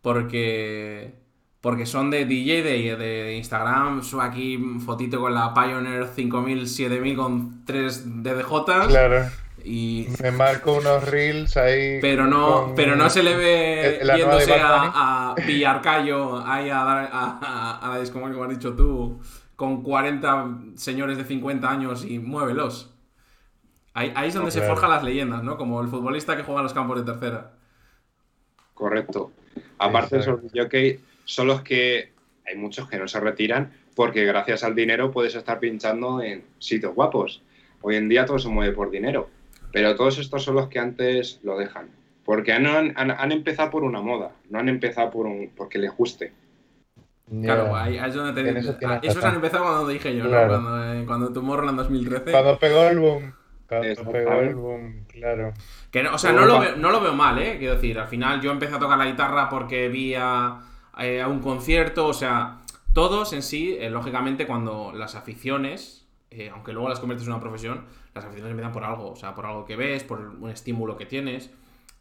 porque 0.00 1.27
porque 1.68 1.84
son 1.84 2.08
de 2.10 2.24
DJ 2.24 2.62
de, 2.62 2.96
de 2.96 3.36
Instagram, 3.36 4.02
subo 4.02 4.22
aquí 4.22 4.56
fotito 4.82 5.20
con 5.20 5.34
la 5.34 5.52
Pioneer 5.52 6.06
5000, 6.06 6.66
7000 6.66 7.14
con 7.14 7.64
3 7.66 8.22
DDJ. 8.22 8.86
Claro. 8.88 9.26
Y... 9.62 10.06
Me 10.22 10.30
marco 10.30 10.78
unos 10.78 11.06
reels 11.06 11.58
ahí. 11.58 11.98
Pero 12.00 12.26
no, 12.26 12.72
pero 12.74 12.96
no 12.96 13.10
se 13.10 13.22
le 13.22 13.36
ve 13.36 14.00
yéndose 14.16 14.54
a, 14.54 15.32
a 15.32 15.34
Villarcayo, 15.46 16.38
ahí 16.38 16.70
a, 16.70 16.80
a, 16.80 17.78
a, 17.82 17.88
la 17.90 18.00
disco, 18.00 18.18
como 18.18 18.44
has 18.44 18.48
dicho 18.48 18.72
tú, 18.72 19.20
con 19.54 19.82
40 19.82 20.60
señores 20.76 21.18
de 21.18 21.24
50 21.24 21.70
años 21.70 22.02
y 22.02 22.18
muévelos. 22.18 22.94
Ahí, 23.92 24.10
ahí 24.16 24.28
es 24.28 24.34
donde 24.34 24.52
se 24.52 24.62
forjan 24.62 24.88
las 24.88 25.04
leyendas, 25.04 25.42
¿no? 25.42 25.58
Como 25.58 25.82
el 25.82 25.88
futbolista 25.88 26.34
que 26.34 26.44
juega 26.44 26.62
en 26.62 26.64
los 26.64 26.72
campos 26.72 27.04
de 27.04 27.12
tercera. 27.12 27.50
Correcto. 28.72 29.32
Aparte 29.76 30.16
de 30.16 30.22
eso, 30.22 30.40
yo 30.54 30.70
que 30.70 31.06
son 31.28 31.46
los 31.46 31.60
que 31.60 32.10
hay 32.46 32.56
muchos 32.56 32.88
que 32.88 32.98
no 32.98 33.06
se 33.06 33.20
retiran 33.20 33.70
porque 33.94 34.24
gracias 34.24 34.64
al 34.64 34.74
dinero 34.74 35.10
puedes 35.10 35.34
estar 35.34 35.60
pinchando 35.60 36.22
en 36.22 36.42
sitios 36.58 36.94
guapos. 36.94 37.42
Hoy 37.82 37.96
en 37.96 38.08
día 38.08 38.24
todo 38.24 38.38
se 38.38 38.48
mueve 38.48 38.72
por 38.72 38.90
dinero, 38.90 39.28
pero 39.70 39.94
todos 39.94 40.18
estos 40.18 40.42
son 40.42 40.54
los 40.54 40.68
que 40.68 40.78
antes 40.78 41.38
lo 41.42 41.58
dejan. 41.58 41.90
Porque 42.24 42.52
han, 42.52 43.32
empezado 43.32 43.70
por 43.70 43.84
una 43.84 44.00
moda, 44.00 44.32
no 44.48 44.58
han 44.58 44.68
empezado 44.68 45.10
por 45.10 45.26
un, 45.26 45.50
porque 45.54 45.78
les 45.78 45.94
guste. 45.94 46.32
Claro, 47.42 47.76
ahí, 47.76 47.98
es 47.98 48.14
donde 48.14 48.42
te 48.42 48.58
Eso, 48.58 48.76
ah, 48.86 49.28
han 49.28 49.34
empezado 49.34 49.64
cuando 49.64 49.88
dije 49.88 50.16
yo, 50.16 50.24
¿no? 50.24 50.30
Cuando, 50.30 50.94
eh, 50.94 51.04
cuando 51.06 51.32
tu 51.32 51.42
morro 51.42 51.68
en 51.68 51.76
2013. 51.76 52.30
Cuando 52.30 52.58
pegó 52.58 52.84
el 52.84 52.98
boom. 52.98 53.34
Cuando 53.68 54.12
pegó 54.12 54.32
el 54.40 54.54
boom, 54.54 55.04
claro. 55.08 55.52
Que 55.90 56.06
o 56.06 56.16
sea, 56.16 56.32
no 56.32 56.46
lo, 56.46 56.60
veo, 56.60 56.76
no 56.76 56.90
lo 56.90 57.02
veo 57.02 57.12
mal, 57.12 57.38
¿eh? 57.38 57.56
Quiero 57.58 57.74
decir, 57.74 57.98
al 57.98 58.08
final 58.08 58.40
yo 58.40 58.50
empecé 58.50 58.76
a 58.76 58.78
tocar 58.78 58.96
la 58.96 59.06
guitarra 59.06 59.50
porque 59.50 59.88
vi 59.88 60.14
a 60.14 60.60
eh, 60.98 61.20
a 61.20 61.28
un 61.28 61.40
concierto, 61.40 62.06
o 62.06 62.12
sea, 62.12 62.60
todos 62.92 63.32
en 63.32 63.42
sí, 63.42 63.76
eh, 63.78 63.90
lógicamente, 63.90 64.46
cuando 64.46 64.92
las 64.92 65.14
aficiones, 65.14 66.06
eh, 66.30 66.50
aunque 66.52 66.72
luego 66.72 66.88
las 66.88 67.00
conviertes 67.00 67.26
en 67.26 67.32
una 67.32 67.40
profesión, 67.40 67.84
las 68.14 68.24
aficiones 68.24 68.50
empiezan 68.50 68.72
por 68.72 68.84
algo, 68.84 69.12
o 69.12 69.16
sea, 69.16 69.34
por 69.34 69.46
algo 69.46 69.64
que 69.64 69.76
ves, 69.76 70.02
por 70.04 70.20
un 70.20 70.50
estímulo 70.50 70.96
que 70.96 71.06
tienes, 71.06 71.50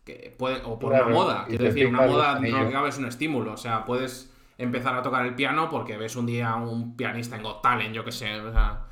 que 0.04 0.34
puede, 0.38 0.62
o 0.66 0.80
por 0.80 0.94
una 0.94 1.08
moda. 1.08 1.46
Quiero 1.48 1.66
decir, 1.66 1.88
una 1.88 2.08
moda 2.08 2.40
no 2.40 2.60
lo 2.60 2.66
que 2.66 2.72
cabe 2.72 2.90
es 2.90 2.98
un 2.98 3.06
estímulo, 3.06 3.54
o 3.54 3.58
sea, 3.58 3.86
puedes 3.86 4.34
empezar 4.58 4.96
a 4.96 5.02
tocar 5.02 5.26
el 5.26 5.36
piano 5.36 5.70
porque 5.70 5.98
ves 5.98 6.16
un 6.16 6.26
día 6.26 6.56
un 6.56 6.96
pianista 6.96 7.36
en 7.36 7.44
Got 7.44 7.62
Talent, 7.62 7.94
yo 7.94 8.04
que 8.04 8.12
sé, 8.12 8.40
o 8.40 8.52
sea, 8.52 8.88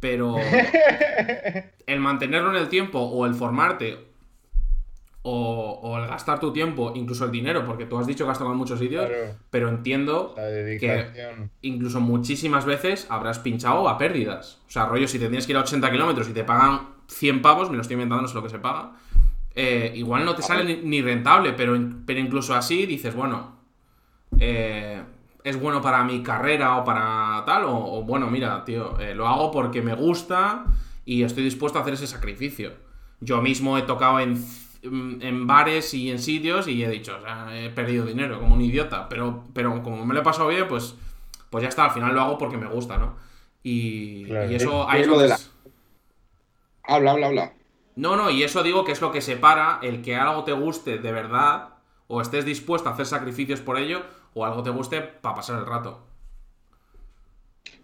pero 0.00 0.36
el 1.86 2.00
mantenerlo 2.00 2.50
en 2.50 2.56
el 2.56 2.68
tiempo 2.68 2.98
o 3.00 3.26
el 3.26 3.34
formarte 3.34 4.11
o, 5.24 5.98
el 5.98 6.08
gastar 6.08 6.40
tu 6.40 6.52
tiempo, 6.52 6.92
incluso 6.94 7.24
el 7.24 7.30
dinero, 7.30 7.64
porque 7.64 7.86
tú 7.86 7.98
has 7.98 8.06
dicho 8.06 8.24
que 8.24 8.32
has 8.32 8.38
tocado 8.38 8.52
en 8.52 8.58
muchos 8.58 8.78
sitios, 8.78 9.08
pero 9.50 9.68
entiendo 9.68 10.34
que 10.36 11.06
incluso 11.62 12.00
muchísimas 12.00 12.64
veces 12.64 13.06
habrás 13.08 13.38
pinchado 13.38 13.88
a 13.88 13.98
pérdidas. 13.98 14.60
O 14.66 14.70
sea, 14.70 14.86
rollo, 14.86 15.06
si 15.06 15.18
te 15.18 15.28
tienes 15.28 15.46
que 15.46 15.52
ir 15.52 15.58
a 15.58 15.60
80 15.60 15.90
kilómetros 15.90 16.28
y 16.28 16.32
te 16.32 16.44
pagan 16.44 16.88
100 17.06 17.40
pavos, 17.40 17.70
me 17.70 17.76
lo 17.76 17.82
estoy 17.82 17.94
inventando, 17.94 18.22
no 18.22 18.28
sé 18.28 18.34
lo 18.34 18.42
que 18.42 18.48
se 18.48 18.58
paga, 18.58 18.92
eh, 19.54 19.92
igual 19.94 20.24
no 20.24 20.34
te 20.34 20.42
sale 20.42 20.80
ni, 20.82 21.02
rentable, 21.02 21.52
pero, 21.52 21.78
pero 22.06 22.18
incluso 22.18 22.54
así 22.54 22.86
dices, 22.86 23.14
bueno, 23.14 23.56
eh, 24.40 25.02
es 25.44 25.60
bueno 25.60 25.82
para 25.82 26.02
mi 26.04 26.22
carrera 26.22 26.78
o 26.78 26.84
para 26.84 27.42
tal, 27.46 27.64
o, 27.66 28.02
bueno, 28.02 28.30
mira, 28.30 28.64
tío, 28.64 28.98
eh, 28.98 29.14
lo 29.14 29.28
hago 29.28 29.50
porque 29.50 29.82
me 29.82 29.94
gusta 29.94 30.64
y 31.04 31.22
estoy 31.22 31.44
dispuesto 31.44 31.78
a 31.78 31.82
hacer 31.82 31.94
ese 31.94 32.06
sacrificio. 32.06 32.72
Yo 33.20 33.40
mismo 33.42 33.78
he 33.78 33.82
tocado 33.82 34.20
en 34.20 34.42
en 34.82 35.46
bares 35.46 35.94
y 35.94 36.10
en 36.10 36.18
sitios 36.18 36.66
y 36.66 36.82
he 36.82 36.88
dicho, 36.88 37.16
o 37.16 37.20
sea, 37.20 37.48
he 37.56 37.70
perdido 37.70 38.04
dinero 38.04 38.40
como 38.40 38.54
un 38.54 38.62
idiota, 38.62 39.08
pero, 39.08 39.44
pero 39.52 39.82
como 39.82 40.04
me 40.04 40.14
lo 40.14 40.20
he 40.20 40.24
pasado 40.24 40.48
bien, 40.48 40.66
pues, 40.68 40.96
pues 41.50 41.62
ya 41.62 41.68
está, 41.68 41.84
al 41.84 41.92
final 41.92 42.14
lo 42.14 42.20
hago 42.20 42.38
porque 42.38 42.56
me 42.56 42.66
gusta, 42.66 42.98
¿no? 42.98 43.16
Y, 43.62 44.30
eso... 44.50 44.88
Ahí 44.88 45.02
es 45.02 45.06
lo 45.06 45.18
de 45.18 45.28
la... 45.28 45.38
Habla, 46.82 47.12
habla, 47.12 47.26
habla. 47.28 47.52
No, 47.94 48.16
no, 48.16 48.30
y 48.30 48.42
eso 48.42 48.62
digo 48.62 48.84
que 48.84 48.92
es 48.92 49.00
lo 49.00 49.12
que 49.12 49.20
separa 49.20 49.78
el 49.82 50.02
que 50.02 50.16
algo 50.16 50.44
te 50.44 50.52
guste 50.52 50.98
de 50.98 51.12
verdad 51.12 51.68
o 52.08 52.20
estés 52.20 52.44
dispuesto 52.44 52.88
a 52.88 52.92
hacer 52.92 53.06
sacrificios 53.06 53.60
por 53.60 53.78
ello 53.78 54.02
o 54.34 54.44
algo 54.44 54.62
te 54.62 54.70
guste 54.70 55.00
para 55.00 55.36
pasar 55.36 55.58
el 55.58 55.66
rato. 55.66 56.00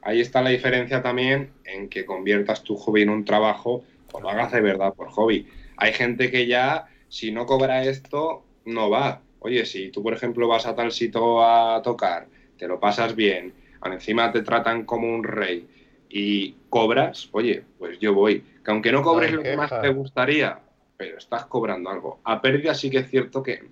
Ahí 0.03 0.21
está 0.21 0.43
la 0.43 0.51
diferencia 0.51 1.03
también 1.03 1.53
en 1.65 1.89
que 1.89 2.05
conviertas 2.05 2.63
tu 2.63 2.77
hobby 2.77 3.03
en 3.03 3.11
un 3.11 3.25
trabajo 3.25 3.85
o 4.13 4.21
lo 4.21 4.31
hagas 4.31 4.53
de 4.53 4.61
verdad 4.61 4.95
por 4.95 5.11
hobby. 5.11 5.47
Hay 5.79 5.93
gente 5.93 6.31
que 6.31 6.47
ya, 6.47 6.87
si 7.09 7.33
no 7.33 7.47
cobra 7.47 7.85
esto, 7.85 8.45
no 8.65 8.91
va. 8.91 9.23
Oye, 9.39 9.65
si 9.65 9.91
tú, 9.91 10.03
por 10.03 10.13
ejemplo, 10.13 10.49
vas 10.49 10.67
a 10.67 10.75
tal 10.75 10.93
sitio 10.93 11.43
a 11.43 11.81
tocar, 11.83 12.27
te 12.57 12.67
lo 12.67 12.81
pasas 12.81 13.15
bien, 13.15 13.55
encima 13.85 14.33
te 14.33 14.43
tratan 14.43 14.85
como 14.85 15.09
un 15.09 15.23
rey 15.23 15.67
y 16.09 16.57
cobras, 16.69 17.29
oye, 17.33 17.63
pues 17.79 17.99
yo 18.01 18.13
voy. 18.13 18.43
Que 18.65 18.71
aunque 18.73 18.93
no 18.93 19.03
cobres 19.03 19.33
lo 19.33 19.43
que 19.43 19.57
más 19.57 19.81
te 19.81 19.89
gustaría, 19.89 20.59
pero 20.97 21.19
estás 21.19 21.47
cobrando 21.47 21.91
algo. 21.91 22.21
A 22.25 22.43
pérdida 22.43 22.75
sí 22.75 22.91
que 22.91 22.99
es 22.99 23.11
cierto 23.11 23.43
que 23.43 23.63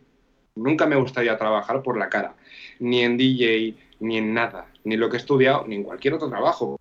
nunca 0.54 0.86
me 0.86 0.96
gustaría 0.96 1.36
trabajar 1.36 1.82
por 1.82 1.98
la 1.98 2.08
cara, 2.08 2.36
ni 2.78 3.02
en 3.02 3.16
DJ, 3.16 3.74
ni 3.98 4.18
en 4.18 4.32
nada, 4.32 4.68
ni 4.84 4.96
lo 4.96 5.10
que 5.10 5.16
he 5.16 5.20
estudiado, 5.20 5.66
ni 5.66 5.74
en 5.74 5.82
cualquier 5.82 6.14
otro 6.14 6.28
trabajo 6.28 6.78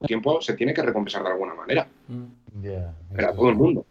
tiempo 0.00 0.40
se 0.40 0.54
tiene 0.54 0.74
que 0.74 0.82
recompensar 0.82 1.22
de 1.22 1.30
alguna 1.30 1.54
manera. 1.54 1.86
Mm. 2.08 3.34
todo 3.36 3.48
el 3.48 3.56
mundo. 3.56 3.86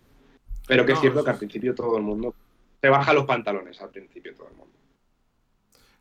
Pero 0.68 0.86
que 0.86 0.94
es 0.94 1.00
cierto 1.00 1.24
que 1.24 1.30
al 1.30 1.38
principio 1.38 1.76
todo 1.76 1.98
el 1.98 2.04
mundo 2.04 2.34
te 2.80 2.90
baja 2.90 3.14
los 3.14 3.26
pantalones 3.26 3.82
al 3.82 3.90
principio 3.90 4.34
todo 4.36 4.48
el 4.48 4.56
mundo. 4.56 4.76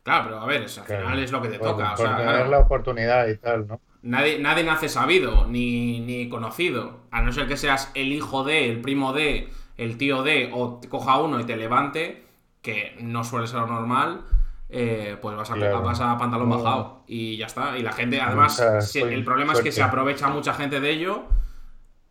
Claro, 0.03 0.25
pero 0.25 0.39
a 0.39 0.45
ver, 0.45 0.61
al 0.61 0.69
final 0.69 1.19
es 1.19 1.31
lo 1.31 1.41
que 1.41 1.47
te 1.49 1.57
toca. 1.57 1.95
Por 1.95 2.15
tener 2.15 2.47
la 2.47 2.59
oportunidad 2.59 3.27
y 3.27 3.37
tal, 3.37 3.67
¿no? 3.67 3.81
Nadie, 4.03 4.37
nadie 4.37 4.63
nace 4.63 4.87
sabido 4.87 5.47
ni, 5.47 5.99
ni, 5.99 6.29
conocido. 6.29 6.99
A 7.09 7.23
no 7.23 7.31
ser 7.31 7.47
que 7.47 7.57
seas 7.57 7.91
el 7.95 8.13
hijo 8.13 8.43
de, 8.43 8.69
el 8.69 8.81
primo 8.81 9.13
de, 9.13 9.49
el 9.77 9.97
tío 9.97 10.21
de, 10.21 10.51
o 10.53 10.79
te 10.79 10.89
coja 10.89 11.19
uno 11.19 11.39
y 11.39 11.43
te 11.45 11.57
levante, 11.57 12.23
que 12.61 12.95
no 13.01 13.23
suele 13.23 13.47
ser 13.47 13.61
lo 13.61 13.67
normal. 13.67 14.21
Eh, 14.67 15.17
pues 15.21 15.37
vas 15.37 15.51
a, 15.51 15.55
vas 15.55 16.01
a 16.01 16.17
pantalón 16.17 16.49
bajado 16.49 17.03
y 17.07 17.37
ya 17.37 17.45
está. 17.45 17.77
Y 17.77 17.83
la 17.83 17.91
gente, 17.91 18.19
además, 18.19 18.59
el 18.95 19.23
problema 19.23 19.53
es 19.53 19.61
que 19.61 19.71
se 19.71 19.83
aprovecha 19.83 20.27
mucha 20.29 20.53
gente 20.53 20.79
de 20.79 20.89
ello. 20.91 21.23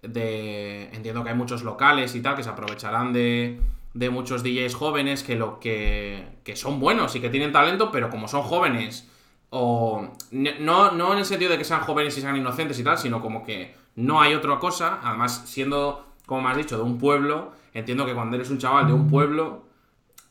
De, 0.03 0.91
entiendo 0.93 1.25
que 1.25 1.31
hay 1.31 1.37
muchos 1.37 1.63
locales 1.63 2.15
y 2.15 2.21
tal 2.21 2.37
que 2.37 2.43
se 2.43 2.51
aprovecharán 2.51 3.15
de, 3.15 3.59
de 3.95 4.11
muchos 4.11 4.43
DJs 4.43 4.75
jóvenes 4.75 5.23
que, 5.23 5.35
lo, 5.35 5.59
que, 5.59 6.27
que 6.45 6.57
son 6.57 6.79
buenos 6.79 7.17
y 7.17 7.21
que 7.21 7.31
tienen 7.31 7.53
talento, 7.53 7.91
pero 7.91 8.11
como 8.11 8.29
son 8.29 8.43
jóvenes, 8.43 9.09
o 9.49 10.11
no, 10.33 10.91
no 10.91 11.13
en 11.13 11.19
el 11.21 11.25
sentido 11.25 11.53
de 11.53 11.59
que 11.59 11.65
sean 11.65 11.81
jóvenes 11.81 12.19
y 12.19 12.21
sean 12.21 12.37
inocentes 12.37 12.79
y 12.79 12.85
tal, 12.85 12.99
sino 12.99 13.23
como 13.23 13.45
que 13.45 13.75
no 13.95 14.21
hay 14.21 14.35
otra 14.35 14.59
cosa. 14.59 14.99
Además, 15.03 15.45
siendo, 15.47 16.07
como 16.27 16.43
me 16.43 16.51
has 16.51 16.57
dicho, 16.57 16.77
de 16.77 16.83
un 16.83 16.99
pueblo, 16.99 17.53
entiendo 17.73 18.05
que 18.05 18.15
cuando 18.15 18.37
eres 18.37 18.51
un 18.51 18.59
chaval 18.59 18.87
de 18.89 18.93
un 18.93 19.09
pueblo 19.09 19.64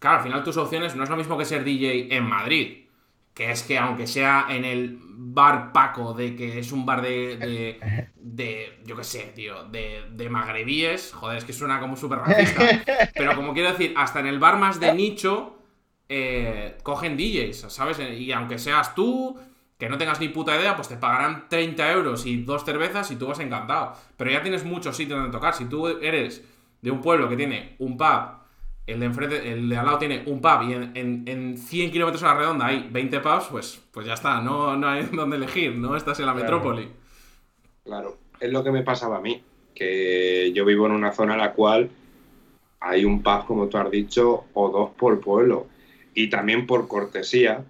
Claro, 0.04 0.18
al 0.18 0.24
final 0.24 0.44
tus 0.44 0.58
opciones 0.58 0.98
no 0.98 1.06
es 1.06 1.10
lo 1.10 1.16
mismo 1.16 1.38
que 1.38 1.46
ser 1.46 1.64
DJ 1.64 2.14
en 2.14 2.26
Madrid. 2.26 2.88
Que 3.34 3.52
es 3.52 3.64
que 3.64 3.78
aunque 3.78 4.06
sea 4.06 4.48
en 4.50 4.66
el 4.66 5.00
bar 5.02 5.72
Paco, 5.72 6.14
de 6.14 6.36
que 6.36 6.60
es 6.60 6.74
un 6.74 6.86
bar 6.86 7.02
de, 7.02 8.10
de, 8.14 8.82
yo 8.86 8.98
qué 8.98 9.04
sé, 9.06 9.32
tío, 9.34 9.64
de, 9.64 10.04
de 10.12 10.30
magrebíes, 10.30 11.14
joder, 11.14 11.38
es 11.38 11.46
que 11.46 11.54
suena 11.54 11.80
como 11.80 11.96
súper 11.96 12.20
racista. 12.20 12.84
Pero 13.16 13.34
como 13.34 13.54
quiero 13.54 13.72
decir, 13.72 13.94
hasta 13.96 14.20
en 14.20 14.28
el 14.28 14.40
bar 14.40 14.58
más 14.58 14.78
de 14.82 14.94
nicho, 14.94 15.58
eh, 16.10 16.78
cogen 16.84 17.16
DJs, 17.16 17.72
¿sabes? 17.72 17.98
Y 18.00 18.34
aunque 18.34 18.60
seas 18.60 18.94
tú, 18.96 19.40
que 19.78 19.88
no 19.88 19.98
tengas 19.98 20.20
ni 20.20 20.28
puta 20.28 20.60
idea, 20.60 20.76
pues 20.76 20.90
te 20.90 20.98
pagarán 20.98 21.48
30 21.48 21.94
euros 21.94 22.26
y 22.26 22.44
dos 22.44 22.66
cervezas 22.66 23.10
y 23.10 23.16
tú 23.16 23.28
vas 23.28 23.40
encantado. 23.40 23.94
Pero 24.18 24.32
ya 24.32 24.42
tienes 24.42 24.66
muchos 24.66 24.98
sitios 24.98 25.18
donde 25.18 25.32
tocar. 25.32 25.54
Si 25.54 25.64
tú 25.64 25.88
eres 25.88 26.44
de 26.82 26.92
un 26.92 27.00
pueblo 27.00 27.30
que 27.30 27.38
tiene 27.38 27.78
un 27.80 27.96
pub, 27.96 28.43
el 28.86 29.00
de 29.00 29.06
enfrente, 29.06 29.52
el 29.52 29.70
de 29.70 29.78
al 29.78 29.86
lado 29.86 29.98
tiene 29.98 30.24
un 30.26 30.42
pub 30.42 30.62
y 30.68 30.74
en, 30.74 31.24
en, 31.26 31.58
100 31.58 31.92
kilómetros 31.92 32.24
a 32.24 32.28
la 32.28 32.40
redonda 32.40 32.66
hay 32.66 32.88
20 32.92 33.20
pubs, 33.20 33.46
pues, 33.50 33.82
pues 33.92 34.06
ya 34.06 34.14
está, 34.14 34.42
no, 34.42 34.76
no 34.76 34.88
hay 34.88 35.04
donde 35.12 35.38
elegir, 35.38 35.76
¿no? 35.76 35.96
Estás 35.96 36.20
en 36.20 36.26
la 36.26 36.34
metrópoli. 36.34 36.90
Claro, 37.84 38.18
es 38.40 38.52
lo 38.52 38.64
que 38.64 38.72
me 38.72 38.84
pasaba 38.84 39.18
a 39.18 39.22
mí, 39.22 39.42
que 39.74 40.52
yo 40.54 40.66
vivo 40.66 40.86
en 40.86 40.94
una 40.94 41.12
zona 41.12 41.34
en 41.34 41.40
la 41.40 41.54
cual 41.54 41.90
hay 42.80 43.06
un 43.06 43.24
pub, 43.24 43.46
como 43.46 43.68
tú 43.68 43.78
has 43.78 43.90
dicho, 43.90 44.46
o 44.54 44.70
dos 44.70 44.90
por 44.98 45.20
pueblo. 45.22 45.68
Y 46.14 46.30
también 46.30 46.68
por 46.68 46.88
cortesía, 46.88 47.64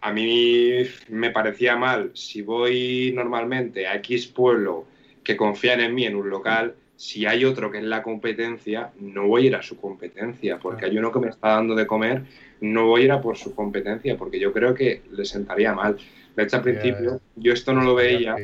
a 0.00 0.12
mí 0.12 0.82
me 1.08 1.30
parecía 1.30 1.76
mal 1.76 2.10
si 2.14 2.42
voy 2.42 3.12
normalmente 3.14 3.86
a 3.86 3.96
X 3.96 4.26
pueblo 4.26 4.84
que 5.24 5.36
confían 5.36 5.80
en 5.80 5.94
mí 5.94 6.04
en 6.04 6.16
un 6.16 6.30
local, 6.30 6.74
si 7.00 7.24
hay 7.24 7.46
otro 7.46 7.70
que 7.70 7.78
es 7.78 7.84
la 7.84 8.02
competencia, 8.02 8.90
no 9.00 9.26
voy 9.26 9.44
a 9.44 9.46
ir 9.46 9.56
a 9.56 9.62
su 9.62 9.80
competencia, 9.80 10.58
porque 10.58 10.84
hay 10.84 10.98
uno 10.98 11.10
que 11.10 11.18
me 11.18 11.30
está 11.30 11.54
dando 11.54 11.74
de 11.74 11.86
comer, 11.86 12.24
no 12.60 12.88
voy 12.88 13.00
a 13.00 13.04
ir 13.06 13.12
a 13.12 13.22
por 13.22 13.38
su 13.38 13.54
competencia, 13.54 14.18
porque 14.18 14.38
yo 14.38 14.52
creo 14.52 14.74
que 14.74 15.00
le 15.10 15.24
sentaría 15.24 15.72
mal. 15.72 15.96
De 16.36 16.42
hecho, 16.42 16.56
al 16.56 16.62
principio 16.62 17.18
yo 17.36 17.54
esto 17.54 17.72
no 17.72 17.80
lo 17.80 17.94
veía 17.94 18.36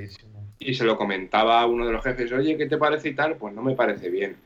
y 0.58 0.72
se 0.72 0.84
lo 0.84 0.96
comentaba 0.96 1.60
a 1.60 1.66
uno 1.66 1.84
de 1.86 1.92
los 1.92 2.02
jefes, 2.02 2.32
oye, 2.32 2.56
¿qué 2.56 2.64
te 2.64 2.78
parece 2.78 3.10
y 3.10 3.14
tal? 3.14 3.36
Pues 3.36 3.54
no 3.54 3.60
me 3.60 3.74
parece 3.74 4.08
bien. 4.08 4.36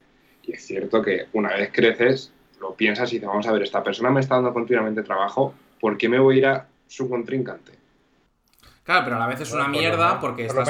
Y 0.43 0.55
es 0.55 0.67
cierto 0.67 1.01
que 1.01 1.29
una 1.33 1.51
vez 1.51 1.71
creces, 1.73 2.33
lo 2.61 2.75
piensas 2.75 3.13
y 3.13 3.17
dices, 3.17 3.29
vamos 3.29 3.47
a 3.47 3.53
ver, 3.53 3.63
esta 3.63 3.85
persona 3.85 4.11
me 4.11 4.19
está 4.19 4.35
dando 4.35 4.53
continuamente 4.53 5.05
trabajo, 5.05 5.55
¿por 5.79 5.97
qué 5.97 6.09
me 6.09 6.19
voy 6.19 6.35
a 6.35 6.39
ir 6.39 6.47
a 6.47 6.67
su 6.89 7.09
contrincante? 7.09 7.75
Claro, 8.83 9.05
pero 9.05 9.17
a 9.17 9.19
la 9.21 9.29
vez 9.29 9.41
es 9.43 9.53
una 9.53 9.69
mierda 9.69 10.19
porque 10.19 10.47
estás, 10.47 10.69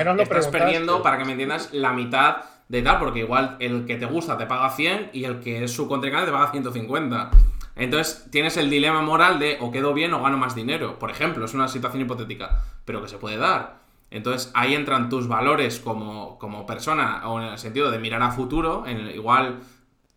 perdiendo, 0.50 1.02
para 1.02 1.16
que 1.16 1.24
me 1.24 1.32
entiendas, 1.32 1.72
la 1.72 1.94
mitad 1.94 2.59
de 2.70 2.82
tal, 2.82 3.00
porque 3.00 3.18
igual 3.18 3.56
el 3.58 3.84
que 3.84 3.96
te 3.96 4.06
gusta 4.06 4.38
te 4.38 4.46
paga 4.46 4.70
100 4.70 5.10
y 5.12 5.24
el 5.24 5.40
que 5.40 5.64
es 5.64 5.72
su 5.72 5.88
contrincante 5.88 6.26
te 6.26 6.32
paga 6.32 6.52
150. 6.52 7.30
Entonces 7.74 8.28
tienes 8.30 8.56
el 8.58 8.70
dilema 8.70 9.02
moral 9.02 9.40
de 9.40 9.58
o 9.60 9.72
quedo 9.72 9.92
bien 9.92 10.14
o 10.14 10.22
gano 10.22 10.38
más 10.38 10.54
dinero. 10.54 10.96
Por 10.96 11.10
ejemplo, 11.10 11.44
es 11.44 11.52
una 11.52 11.66
situación 11.66 12.02
hipotética, 12.02 12.62
pero 12.84 13.02
que 13.02 13.08
se 13.08 13.18
puede 13.18 13.38
dar. 13.38 13.80
Entonces 14.12 14.52
ahí 14.54 14.74
entran 14.74 15.08
tus 15.08 15.26
valores 15.26 15.80
como, 15.80 16.38
como 16.38 16.64
persona, 16.64 17.28
o 17.28 17.40
en 17.40 17.48
el 17.48 17.58
sentido 17.58 17.90
de 17.90 17.98
mirar 17.98 18.22
a 18.22 18.30
futuro. 18.30 18.84
En 18.86 19.10
igual 19.10 19.58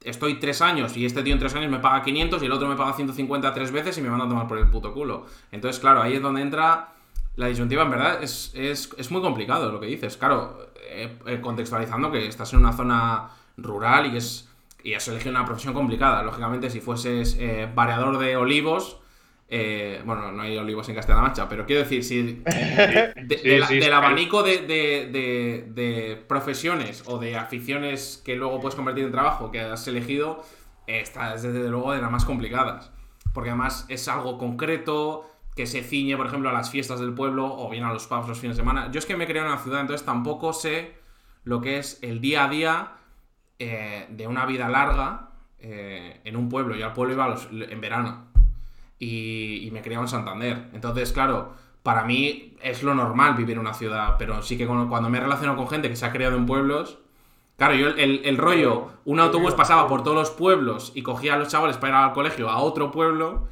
estoy 0.04 0.36
tres 0.36 0.62
años 0.62 0.96
y 0.96 1.08
este 1.08 1.24
tío 1.24 1.34
en 1.34 1.40
tres 1.40 1.56
años 1.56 1.72
me 1.72 1.80
paga 1.80 2.04
500 2.04 2.44
y 2.44 2.46
el 2.46 2.52
otro 2.52 2.68
me 2.68 2.76
paga 2.76 2.94
150 2.94 3.52
tres 3.52 3.72
veces 3.72 3.98
y 3.98 4.02
me 4.02 4.10
van 4.10 4.22
a 4.22 4.30
tomar 4.30 4.48
por 4.48 4.60
el 4.60 4.68
puto 4.68 4.94
culo. 4.94 5.26
Entonces, 5.52 5.80
claro, 5.80 6.04
ahí 6.04 6.14
es 6.14 6.22
donde 6.22 6.44
entra 6.44 6.93
la 7.36 7.48
disyuntiva. 7.48 7.84
En 7.84 7.92
verdad, 7.92 8.24
es, 8.24 9.12
muy 9.12 9.22
complicado 9.22 9.72
lo 9.72 9.80
que 9.80 9.88
dices. 9.88 10.18
Claro, 10.18 10.70
eh, 10.90 11.18
eh, 11.26 11.42
contextualizando 11.42 12.12
que 12.12 12.28
estás 12.28 12.54
en 12.54 12.60
una 12.60 12.74
zona 12.74 13.30
rural 13.58 14.14
y 14.14 14.18
es 14.18 14.50
y 14.84 14.94
has 14.94 15.08
elegido 15.08 15.32
una 15.32 15.46
profesión 15.46 15.74
complicada. 15.74 16.22
Lógicamente, 16.24 16.70
si 16.70 16.82
fueses 16.82 17.38
eh, 17.40 17.70
variador 17.74 18.18
de 18.18 18.36
olivos, 18.36 18.98
eh, 19.48 20.02
bueno, 20.06 20.32
no 20.32 20.42
hay 20.42 20.58
olivos 20.58 20.90
en 20.90 20.96
Castilla-La 20.96 21.22
Mancha, 21.22 21.48
pero 21.48 21.66
quiero 21.66 21.84
decir, 21.84 22.04
si 22.04 22.44
del 22.44 23.94
abanico 23.94 24.44
de, 24.44 26.24
profesiones 26.28 27.04
o 27.06 27.18
de 27.18 27.38
aficiones 27.38 28.22
que 28.26 28.36
luego 28.36 28.60
puedes 28.60 28.76
convertir 28.76 29.06
en 29.06 29.12
trabajo 29.12 29.52
que 29.52 29.62
has 29.62 29.88
elegido, 29.88 30.44
esta 30.88 31.34
es 31.36 31.44
desde 31.44 31.70
luego 31.70 31.94
de 31.94 32.02
las 32.02 32.12
más 32.12 32.26
complicadas. 32.26 32.92
Porque 33.34 33.50
además 33.52 33.86
es 33.90 34.08
algo 34.08 34.38
concreto 34.38 35.30
que 35.56 35.68
se 35.68 35.84
ciñe, 35.84 36.18
por 36.18 36.28
ejemplo, 36.28 36.50
a 36.50 36.54
las 36.54 36.70
fiestas 36.70 37.00
del 37.00 37.14
pueblo 37.14 37.46
o 37.46 37.70
bien 37.70 37.84
a 37.84 37.94
los 37.94 38.08
pubs 38.08 38.28
los 38.28 38.40
fines 38.40 38.58
de 38.58 38.62
semana. 38.62 38.92
Yo 38.92 39.00
es 39.00 39.06
que 39.06 39.16
me 39.16 39.28
creo 39.28 39.44
en 39.44 39.52
una 39.52 39.60
ciudad, 39.60 39.82
entonces 39.82 40.06
tampoco 40.06 40.54
sé 40.54 40.96
lo 41.44 41.62
que 41.62 41.78
es 41.78 42.00
el 42.02 42.22
día 42.22 42.46
a 42.46 42.50
día 42.50 42.92
eh, 43.60 44.08
de 44.10 44.28
una 44.28 44.46
vida 44.46 44.68
larga 44.68 45.30
eh, 45.60 46.22
en 46.24 46.36
un 46.36 46.50
pueblo. 46.50 46.76
Yo 46.76 46.86
al 46.86 46.94
pueblo 46.94 47.14
iba 47.14 47.36
en 47.52 47.82
verano 47.82 48.26
y, 49.00 49.70
me 49.72 49.82
criaba 49.82 50.04
en 50.04 50.10
Santander. 50.10 50.70
Entonces, 50.74 51.12
claro, 51.12 51.54
para 51.84 52.04
mí 52.04 52.56
es 52.62 52.84
lo 52.84 52.96
normal 52.96 53.36
vivir 53.36 53.54
en 53.54 53.60
una 53.60 53.74
ciudad, 53.74 54.16
pero 54.18 54.42
sí 54.42 54.58
que 54.58 54.66
cuando 54.66 55.10
me 55.10 55.20
relaciono 55.20 55.56
con 55.56 55.68
gente 55.68 55.90
que 55.90 55.96
se 55.96 56.06
ha 56.06 56.12
criado 56.12 56.38
en 56.38 56.46
pueblos, 56.46 57.00
claro, 57.58 57.76
yo 57.76 57.88
el, 57.90 58.38
rollo, 58.38 58.90
un 59.06 59.20
autobús 59.20 59.54
pasaba 59.54 59.88
por 59.88 60.04
todos 60.04 60.16
los 60.16 60.32
pueblos 60.32 60.92
y 60.96 61.02
cogía 61.02 61.34
a 61.34 61.38
los 61.38 61.50
chavales 61.50 61.78
para 61.78 62.00
ir 62.00 62.06
al 62.06 62.14
colegio 62.14 62.50
a 62.50 62.58
otro 62.60 62.92
pueblo. 62.92 63.48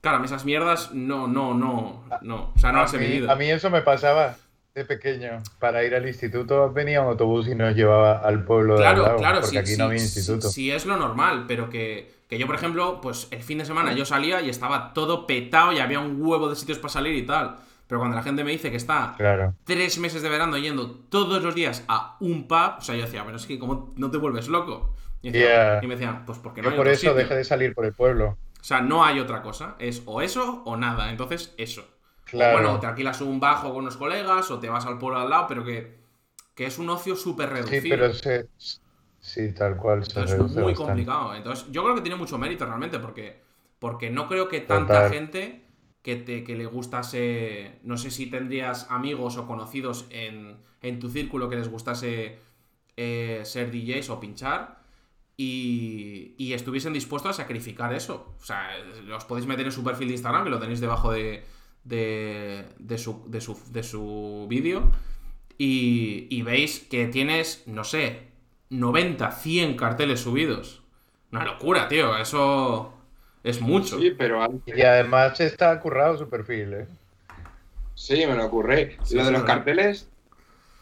Claro, 0.00 0.24
esas 0.24 0.44
mierdas 0.44 0.92
no, 0.92 1.26
no, 1.28 1.54
no, 1.54 2.04
no. 2.22 2.52
O 2.54 2.58
sea, 2.58 2.72
no 2.72 2.80
las 2.80 2.94
he 2.94 2.98
vivido. 2.98 3.30
A 3.30 3.36
mí 3.36 3.50
eso 3.50 3.70
me 3.70 3.82
pasaba 3.82 4.36
de 4.74 4.84
pequeño. 4.84 5.42
Para 5.58 5.84
ir 5.84 5.94
al 5.94 6.06
instituto 6.06 6.72
venía 6.72 7.02
un 7.02 7.08
autobús 7.08 7.48
y 7.48 7.54
nos 7.54 7.74
llevaba 7.74 8.18
al 8.18 8.44
pueblo 8.44 8.74
de 8.74 8.80
Claro, 8.80 9.16
claro, 9.16 9.40
porque 9.40 9.58
aquí 9.58 9.76
no 9.76 9.84
había 9.84 9.98
instituto. 9.98 10.48
Sí, 10.48 10.70
es 10.70 10.86
lo 10.86 10.96
normal, 10.96 11.44
pero 11.46 11.68
que 11.68 12.20
que 12.30 12.38
yo, 12.38 12.46
por 12.46 12.54
ejemplo, 12.54 13.00
pues 13.00 13.26
el 13.32 13.42
fin 13.42 13.58
de 13.58 13.64
semana 13.64 13.92
yo 13.92 14.04
salía 14.04 14.40
y 14.40 14.48
estaba 14.48 14.94
todo 14.94 15.26
petado 15.26 15.72
y 15.72 15.80
había 15.80 15.98
un 15.98 16.22
huevo 16.22 16.48
de 16.48 16.54
sitios 16.54 16.78
para 16.78 16.92
salir 16.92 17.16
y 17.16 17.26
tal. 17.26 17.56
Pero 17.88 17.98
cuando 17.98 18.16
la 18.16 18.22
gente 18.22 18.44
me 18.44 18.52
dice 18.52 18.70
que 18.70 18.76
está 18.76 19.16
tres 19.64 19.98
meses 19.98 20.22
de 20.22 20.28
verano 20.28 20.56
yendo 20.56 20.92
todos 20.92 21.42
los 21.42 21.56
días 21.56 21.84
a 21.88 22.16
un 22.20 22.46
pub, 22.46 22.78
o 22.78 22.80
sea, 22.80 22.94
yo 22.94 23.02
decía, 23.02 23.24
pero 23.24 23.36
es 23.36 23.46
que 23.46 23.58
¿cómo 23.58 23.92
no 23.96 24.12
te 24.12 24.18
vuelves 24.18 24.46
loco? 24.46 24.94
Y, 25.22 25.32
me 25.32 25.40
decían, 25.88 26.24
pues 26.24 26.38
porque 26.38 26.62
no 26.62 26.70
hay 26.70 26.76
por 26.76 26.86
eso 26.86 27.14
deja 27.14 27.34
de 27.34 27.42
salir 27.42 27.74
por 27.74 27.84
el 27.84 27.92
pueblo. 27.92 28.38
O 28.60 28.64
sea, 28.64 28.80
no 28.80 29.04
hay 29.04 29.20
otra 29.20 29.42
cosa. 29.42 29.76
Es 29.78 30.02
o 30.06 30.20
eso 30.20 30.62
o 30.64 30.76
nada. 30.76 31.10
Entonces, 31.10 31.54
eso. 31.56 31.86
Claro. 32.24 32.58
O 32.58 32.60
bueno, 32.60 32.80
te 32.80 32.86
alquilas 32.86 33.20
un 33.20 33.40
bajo 33.40 33.68
con 33.68 33.78
unos 33.78 33.96
colegas 33.96 34.50
o 34.50 34.58
te 34.58 34.68
vas 34.68 34.86
al 34.86 34.98
pueblo 34.98 35.18
al 35.18 35.30
lado, 35.30 35.46
pero 35.48 35.64
que, 35.64 35.98
que 36.54 36.66
es 36.66 36.78
un 36.78 36.90
ocio 36.90 37.16
súper 37.16 37.50
reducido. 37.50 37.82
Sí, 37.82 37.88
pero 37.88 38.14
se, 38.14 38.48
Sí, 39.20 39.52
tal 39.52 39.76
cual. 39.76 40.04
Se 40.04 40.22
es 40.22 40.38
muy 40.38 40.74
complicado. 40.74 41.34
Entonces, 41.34 41.66
yo 41.70 41.82
creo 41.82 41.94
que 41.94 42.00
tiene 42.00 42.16
mucho 42.16 42.38
mérito 42.38 42.64
realmente, 42.64 42.98
porque, 42.98 43.40
porque 43.78 44.10
no 44.10 44.26
creo 44.26 44.48
que 44.48 44.60
tanta 44.60 45.10
gente 45.10 45.62
que, 46.02 46.16
te, 46.16 46.42
que 46.42 46.56
le 46.56 46.66
gustase. 46.66 47.78
No 47.82 47.98
sé 47.98 48.10
si 48.10 48.30
tendrías 48.30 48.90
amigos 48.90 49.36
o 49.36 49.46
conocidos 49.46 50.06
en, 50.10 50.58
tu 50.98 51.10
círculo 51.10 51.48
que 51.48 51.56
les 51.56 51.68
gustase 51.68 52.38
eh, 52.96 53.42
ser 53.44 53.70
DJs 53.70 54.10
o 54.10 54.20
pinchar. 54.20 54.79
Y, 55.42 56.34
y, 56.36 56.52
estuviesen 56.52 56.92
dispuestos 56.92 57.30
a 57.30 57.32
sacrificar 57.32 57.94
eso. 57.94 58.34
O 58.38 58.44
sea, 58.44 58.76
los 59.06 59.24
podéis 59.24 59.46
meter 59.46 59.64
en 59.64 59.72
su 59.72 59.82
perfil 59.82 60.08
de 60.08 60.12
Instagram, 60.12 60.44
que 60.44 60.50
lo 60.50 60.58
tenéis 60.58 60.80
debajo 60.80 61.12
de, 61.12 61.44
de, 61.82 62.66
de 62.78 62.98
su, 62.98 63.24
de 63.26 63.40
su, 63.40 63.58
de 63.72 63.82
su 63.82 64.46
vídeo. 64.50 64.92
Y, 65.56 66.26
y 66.28 66.42
veis 66.42 66.80
que 66.80 67.06
tienes, 67.06 67.62
no 67.66 67.84
sé, 67.84 68.28
90, 68.68 69.32
100 69.32 69.78
carteles 69.78 70.20
subidos. 70.20 70.82
Una 71.32 71.46
locura, 71.46 71.88
tío. 71.88 72.18
Eso 72.18 72.92
es 73.42 73.62
mucho. 73.62 73.98
Sí, 73.98 74.10
pero 74.10 74.46
Y 74.66 74.82
además 74.82 75.40
está 75.40 75.80
currado 75.80 76.18
su 76.18 76.28
perfil, 76.28 76.74
¿eh? 76.74 76.86
Sí, 77.94 78.26
me 78.26 78.34
lo 78.34 78.44
ocurre. 78.44 78.98
lo 79.10 79.24
de 79.24 79.30
los 79.30 79.44
carteles 79.44 80.06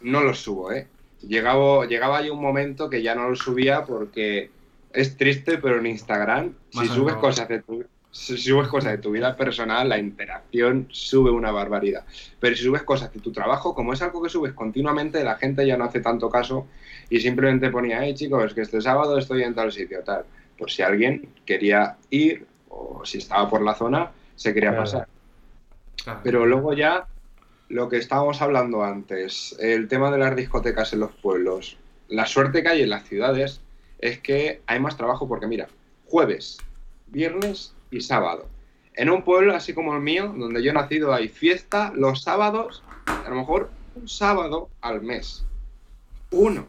no 0.00 0.22
los 0.22 0.40
subo, 0.40 0.72
¿eh? 0.72 0.88
Llegaba, 1.22 1.86
llegaba 1.86 2.18
ahí 2.18 2.30
un 2.30 2.40
momento 2.40 2.88
que 2.88 3.02
ya 3.02 3.14
no 3.14 3.28
los 3.28 3.40
subía 3.40 3.84
porque 3.84 4.50
es 4.92 5.16
triste, 5.16 5.58
pero 5.58 5.78
en 5.78 5.86
Instagram, 5.86 6.54
si 6.70 6.86
subes 6.86 7.14
cosas 7.16 7.48
de 7.48 7.62
tu, 7.62 7.84
si 8.10 8.36
subes 8.36 8.68
cosas 8.68 8.92
de 8.92 8.98
tu 8.98 9.10
vida 9.10 9.36
personal, 9.36 9.88
la 9.88 9.98
interacción 9.98 10.88
sube 10.90 11.30
una 11.30 11.50
barbaridad. 11.50 12.04
Pero 12.40 12.56
si 12.56 12.64
subes 12.64 12.82
cosas 12.82 13.12
de 13.12 13.20
tu 13.20 13.32
trabajo, 13.32 13.74
como 13.74 13.92
es 13.92 14.02
algo 14.02 14.22
que 14.22 14.28
subes 14.28 14.52
continuamente, 14.52 15.22
la 15.24 15.36
gente 15.36 15.66
ya 15.66 15.76
no 15.76 15.84
hace 15.84 16.00
tanto 16.00 16.30
caso 16.30 16.66
y 17.10 17.20
simplemente 17.20 17.70
ponía, 17.70 18.04
hey 18.04 18.14
chicos, 18.14 18.54
que 18.54 18.62
este 18.62 18.80
sábado 18.80 19.18
estoy 19.18 19.42
en 19.42 19.54
tal 19.54 19.72
sitio, 19.72 20.02
tal. 20.02 20.24
Por 20.56 20.70
si 20.70 20.82
alguien 20.82 21.28
quería 21.44 21.96
ir 22.10 22.46
o 22.68 23.04
si 23.04 23.18
estaba 23.18 23.48
por 23.48 23.62
la 23.62 23.74
zona, 23.74 24.10
se 24.34 24.54
quería 24.54 24.76
pasar. 24.76 25.06
Pero 26.22 26.46
luego 26.46 26.72
ya, 26.72 27.06
lo 27.68 27.88
que 27.88 27.98
estábamos 27.98 28.40
hablando 28.40 28.82
antes, 28.82 29.56
el 29.60 29.88
tema 29.88 30.10
de 30.10 30.18
las 30.18 30.34
discotecas 30.34 30.92
en 30.92 31.00
los 31.00 31.12
pueblos. 31.12 31.76
La 32.08 32.26
suerte 32.26 32.62
que 32.62 32.68
hay 32.68 32.82
en 32.82 32.90
las 32.90 33.06
ciudades 33.06 33.60
es 33.98 34.18
que 34.18 34.62
hay 34.66 34.80
más 34.80 34.96
trabajo 34.96 35.28
porque 35.28 35.46
mira, 35.46 35.68
jueves, 36.06 36.58
viernes 37.08 37.74
y 37.90 38.00
sábado. 38.00 38.48
En 38.94 39.10
un 39.10 39.22
pueblo 39.22 39.54
así 39.54 39.74
como 39.74 39.94
el 39.94 40.00
mío, 40.00 40.34
donde 40.36 40.62
yo 40.62 40.70
he 40.70 40.74
nacido, 40.74 41.12
hay 41.12 41.28
fiesta 41.28 41.92
los 41.94 42.22
sábados, 42.22 42.82
a 43.06 43.28
lo 43.28 43.36
mejor 43.36 43.70
un 43.94 44.08
sábado 44.08 44.70
al 44.80 45.02
mes. 45.02 45.44
Uno. 46.30 46.66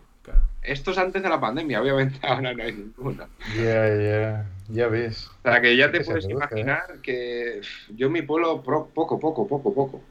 Esto 0.62 0.92
es 0.92 0.98
antes 0.98 1.24
de 1.24 1.30
la 1.30 1.40
pandemia, 1.40 1.82
obviamente 1.82 2.20
ahora 2.28 2.54
no 2.54 2.64
hay 2.64 2.74
ninguna. 2.74 3.28
Ya, 3.56 3.96
ya, 3.96 4.46
ya 4.68 4.88
ves. 4.88 5.28
O 5.44 5.50
sea, 5.50 5.62
que 5.62 5.76
ya 5.78 5.92
te 5.92 6.04
puedes 6.04 6.28
imaginar 6.30 7.00
que 7.02 7.62
yo 7.96 8.08
en 8.08 8.14
mi 8.14 8.22
pueblo 8.22 8.62
poco, 8.62 9.20
poco, 9.20 9.48
poco, 9.48 9.74
poco. 9.74 10.04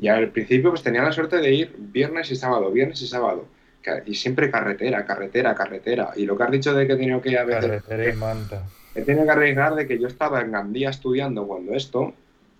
Y 0.00 0.08
al 0.08 0.28
principio 0.30 0.70
pues 0.70 0.82
tenía 0.82 1.02
la 1.02 1.12
suerte 1.12 1.38
de 1.38 1.52
ir 1.52 1.74
viernes 1.78 2.30
y 2.30 2.36
sábado, 2.36 2.70
viernes 2.70 3.02
y 3.02 3.06
sábado. 3.06 3.46
Y 4.06 4.14
siempre 4.14 4.50
carretera, 4.50 5.06
carretera, 5.06 5.54
carretera. 5.54 6.10
Y 6.16 6.26
lo 6.26 6.36
que 6.36 6.42
has 6.42 6.50
dicho 6.50 6.74
de 6.74 6.86
que 6.86 6.92
he 6.92 6.96
tenido 6.96 7.22
que 7.22 7.30
ir 7.30 7.38
a 7.38 7.46
Carretera 7.46 8.08
y 8.08 8.12
manta 8.12 8.62
he 8.98 9.02
tenido 9.02 9.24
que 9.24 9.30
arriesgar 9.30 9.74
de 9.74 9.86
que 9.86 9.98
yo 9.98 10.08
estaba 10.08 10.40
en 10.40 10.52
Gandía 10.52 10.90
estudiando 10.90 11.46
cuando 11.46 11.72
esto, 11.74 12.14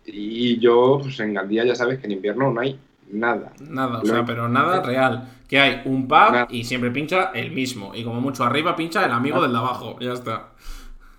y 0.04 0.58
yo, 0.58 1.00
pues 1.02 1.18
en 1.20 1.34
Gandía 1.34 1.64
ya 1.64 1.74
sabes 1.74 1.98
que 1.98 2.06
en 2.06 2.12
invierno 2.12 2.52
no 2.52 2.60
hay 2.60 2.78
nada. 3.10 3.52
Nada, 3.60 3.98
o 4.00 4.06
sea, 4.06 4.24
pero 4.24 4.48
nada 4.48 4.82
real. 4.82 5.28
Que 5.48 5.58
hay 5.58 5.82
un 5.84 6.06
pub 6.06 6.32
Nada. 6.32 6.46
y 6.50 6.64
siempre 6.64 6.90
pincha 6.90 7.30
el 7.34 7.50
mismo. 7.50 7.94
Y 7.94 8.04
como 8.04 8.20
mucho 8.20 8.44
arriba 8.44 8.76
pincha 8.76 9.04
el 9.04 9.10
amigo 9.10 9.42
del 9.42 9.52
de 9.52 9.58
abajo. 9.58 9.98
Ya 10.00 10.12
está. 10.12 10.48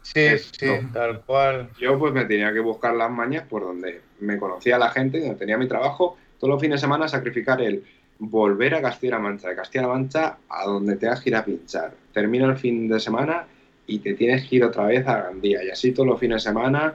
Sí, 0.01 0.37
sí, 0.37 0.65
no. 0.65 0.89
tal 0.91 1.21
cual. 1.21 1.69
Yo 1.79 1.99
pues 1.99 2.13
me 2.13 2.25
tenía 2.25 2.51
que 2.53 2.59
buscar 2.59 2.95
las 2.95 3.11
mañas 3.11 3.43
por 3.47 3.63
donde 3.63 4.01
me 4.19 4.37
conocía 4.37 4.77
la 4.77 4.89
gente, 4.89 5.19
donde 5.19 5.35
tenía 5.35 5.57
mi 5.57 5.67
trabajo, 5.67 6.17
todos 6.39 6.51
los 6.51 6.61
fines 6.61 6.77
de 6.79 6.81
semana 6.85 7.07
sacrificar 7.07 7.61
el 7.61 7.83
volver 8.19 8.75
a 8.75 8.81
Castilla-La 8.81 9.19
Mancha, 9.19 9.49
de 9.49 9.55
Castilla-La 9.55 9.87
Mancha 9.93 10.37
a 10.49 10.65
donde 10.65 10.95
tengas 10.97 11.21
que 11.21 11.29
ir 11.29 11.35
a 11.35 11.45
pinchar. 11.45 11.93
Termina 12.13 12.45
el 12.47 12.57
fin 12.57 12.87
de 12.87 12.99
semana 12.99 13.45
y 13.87 13.99
te 13.99 14.13
tienes 14.13 14.47
que 14.47 14.57
ir 14.57 14.63
otra 14.63 14.85
vez 14.85 15.07
a 15.07 15.21
Gandía. 15.23 15.63
Y 15.63 15.69
así 15.69 15.91
todos 15.93 16.07
los 16.07 16.19
fines 16.19 16.43
de 16.43 16.49
semana, 16.49 16.93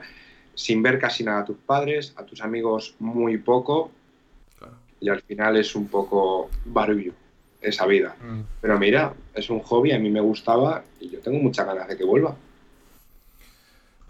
sin 0.53 0.81
ver 0.83 0.99
casi 0.99 1.23
nada 1.23 1.41
a 1.41 1.45
tus 1.45 1.57
padres, 1.57 2.13
a 2.17 2.23
tus 2.23 2.41
amigos 2.41 2.95
muy 2.99 3.37
poco, 3.37 3.91
Claro. 4.57 4.75
y 4.99 5.09
al 5.09 5.21
final 5.21 5.57
es 5.57 5.75
un 5.75 5.87
poco 5.87 6.49
barullo 6.65 7.13
esa 7.61 7.85
vida. 7.87 8.15
Mm. 8.21 8.41
Pero 8.61 8.77
mira, 8.79 9.13
es 9.33 9.49
un 9.49 9.59
hobby, 9.61 9.91
a 9.93 9.99
mí 9.99 10.09
me 10.11 10.21
gustaba 10.21 10.83
y 10.99 11.09
yo 11.09 11.19
tengo 11.21 11.39
muchas 11.39 11.65
ganas 11.65 11.87
de 11.87 11.97
que 11.97 12.03
vuelva. 12.03 12.35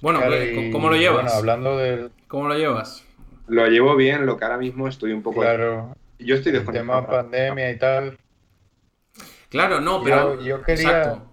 Bueno, 0.02 0.20
Claro, 0.20 0.34
¿qué- 0.34 0.68
y, 0.68 0.72
¿cómo 0.72 0.90
lo 0.90 0.98
llevas? 0.98 1.24
Bueno, 1.24 1.38
hablando 1.38 1.78
del. 1.78 2.12
¿Cómo 2.28 2.50
lo 2.50 2.58
llevas? 2.58 3.05
Lo 3.48 3.68
llevo 3.68 3.96
bien, 3.96 4.26
lo 4.26 4.38
que 4.38 4.46
ahora 4.46 4.58
mismo 4.58 4.88
estoy 4.88 5.12
un 5.12 5.22
poco... 5.22 5.42
Claro, 5.42 5.96
Yo 6.20 6.36
estoy 6.36 6.52
el 6.52 6.60
desconectado. 6.60 7.02
tema 7.02 7.08
pandemia 7.08 7.72
y 7.72 7.78
tal. 7.78 8.18
Claro, 9.50 9.80
no, 9.80 10.04
pero. 10.04 10.36
Yo, 10.36 10.42
yo 10.58 10.62
quería. 10.64 10.98
Exacto. 10.98 11.32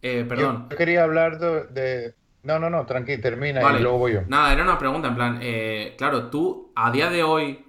Eh, 0.00 0.24
perdón. 0.28 0.68
Yo 0.70 0.76
quería 0.76 1.04
hablar 1.04 1.38
de, 1.38 1.64
de- 1.66 2.14
No, 2.44 2.58
no, 2.58 2.70
no, 2.70 2.86
tranqui, 2.86 3.18
termina 3.18 3.60
Vale. 3.60 3.80
y 3.80 3.82
luego 3.82 3.98
voy 3.98 4.12
yo. 4.14 4.20
Nada, 4.28 4.52
era 4.52 4.62
una 4.62 4.78
pregunta, 4.78 5.08
en 5.08 5.14
plan, 5.14 5.38
eh, 5.42 5.94
claro, 5.98 6.30
tú 6.30 6.72
a 6.76 6.90
día 6.90 7.10
de 7.10 7.22
hoy 7.24 7.64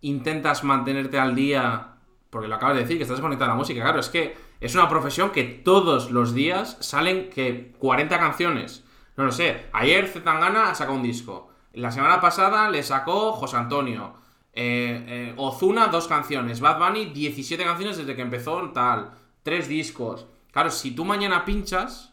intentas 0.00 0.64
mantenerte 0.64 1.18
al 1.18 1.34
día, 1.34 1.94
porque 2.30 2.48
lo 2.48 2.56
acabas 2.56 2.74
de 2.76 2.82
decir, 2.82 2.96
que 2.96 3.04
estás 3.04 3.16
desconectado 3.18 3.50
de 3.50 3.54
la 3.54 3.58
música, 3.58 3.80
claro, 3.82 4.00
es 4.00 4.08
que 4.08 4.34
es 4.60 4.74
una 4.74 4.88
profesión 4.88 5.30
que 5.30 5.44
todos 5.44 6.10
los 6.10 6.34
días 6.34 6.76
salen 6.80 7.30
que 7.30 7.72
40 7.78 8.18
canciones. 8.18 8.84
No 9.16 9.24
lo 9.24 9.32
sé, 9.32 9.66
ayer 9.72 10.06
Zetangana 10.08 10.74
sacó 10.74 10.92
un 10.92 11.02
disco, 11.02 11.47
la 11.72 11.90
semana 11.92 12.20
pasada 12.20 12.70
le 12.70 12.82
sacó 12.82 13.32
José 13.32 13.56
Antonio, 13.56 14.14
eh, 14.52 15.04
eh, 15.06 15.34
Ozuna 15.36 15.88
dos 15.88 16.08
canciones, 16.08 16.60
Bad 16.60 16.78
Bunny 16.78 17.06
17 17.06 17.62
canciones 17.64 17.96
desde 17.96 18.16
que 18.16 18.22
empezó 18.22 18.70
tal, 18.70 19.10
tres 19.42 19.68
discos. 19.68 20.26
Claro, 20.52 20.70
si 20.70 20.92
tú 20.92 21.04
mañana 21.04 21.44
pinchas, 21.44 22.12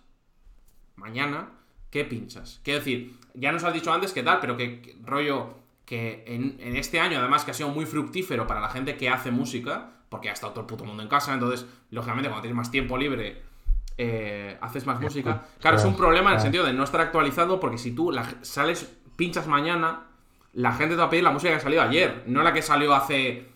mañana, 0.95 1.49
¿qué 1.89 2.05
pinchas? 2.05 2.59
Quiero 2.63 2.79
decir, 2.79 3.17
ya 3.33 3.51
nos 3.51 3.63
has 3.63 3.73
dicho 3.73 3.91
antes 3.93 4.11
que 4.13 4.23
tal, 4.23 4.39
pero 4.39 4.55
que, 4.57 4.81
que 4.81 4.97
rollo 5.03 5.55
que 5.85 6.23
en, 6.27 6.57
en 6.59 6.75
este 6.77 6.99
año, 6.99 7.19
además, 7.19 7.43
que 7.45 7.51
ha 7.51 7.53
sido 7.53 7.69
muy 7.69 7.85
fructífero 7.85 8.47
para 8.47 8.59
la 8.59 8.69
gente 8.69 8.97
que 8.97 9.09
hace 9.09 9.29
música, 9.31 9.91
porque 10.09 10.29
ha 10.29 10.33
estado 10.33 10.53
todo 10.53 10.61
el 10.61 10.67
puto 10.67 10.83
mundo 10.85 11.03
en 11.03 11.09
casa, 11.09 11.33
entonces, 11.33 11.65
lógicamente, 11.91 12.29
cuando 12.29 12.41
tienes 12.41 12.57
más 12.57 12.71
tiempo 12.71 12.97
libre, 12.97 13.41
eh, 13.97 14.57
haces 14.61 14.85
más 14.85 14.99
música. 14.99 15.45
Claro, 15.59 15.77
es 15.77 15.85
un 15.85 15.95
problema 15.95 16.31
en 16.31 16.35
el 16.37 16.41
sentido 16.41 16.65
de 16.65 16.73
no 16.73 16.83
estar 16.83 17.01
actualizado, 17.01 17.59
porque 17.59 17.77
si 17.77 17.91
tú 17.93 18.11
la- 18.11 18.27
sales, 18.41 18.97
pinchas 19.15 19.47
mañana, 19.47 20.01
la 20.53 20.73
gente 20.73 20.95
te 20.95 20.99
va 20.99 21.05
a 21.05 21.09
pedir 21.09 21.23
la 21.23 21.31
música 21.31 21.53
que 21.53 21.59
salió 21.59 21.81
ayer, 21.81 22.23
no 22.27 22.43
la 22.43 22.53
que 22.53 22.61
salió 22.61 22.93
hace 22.93 23.47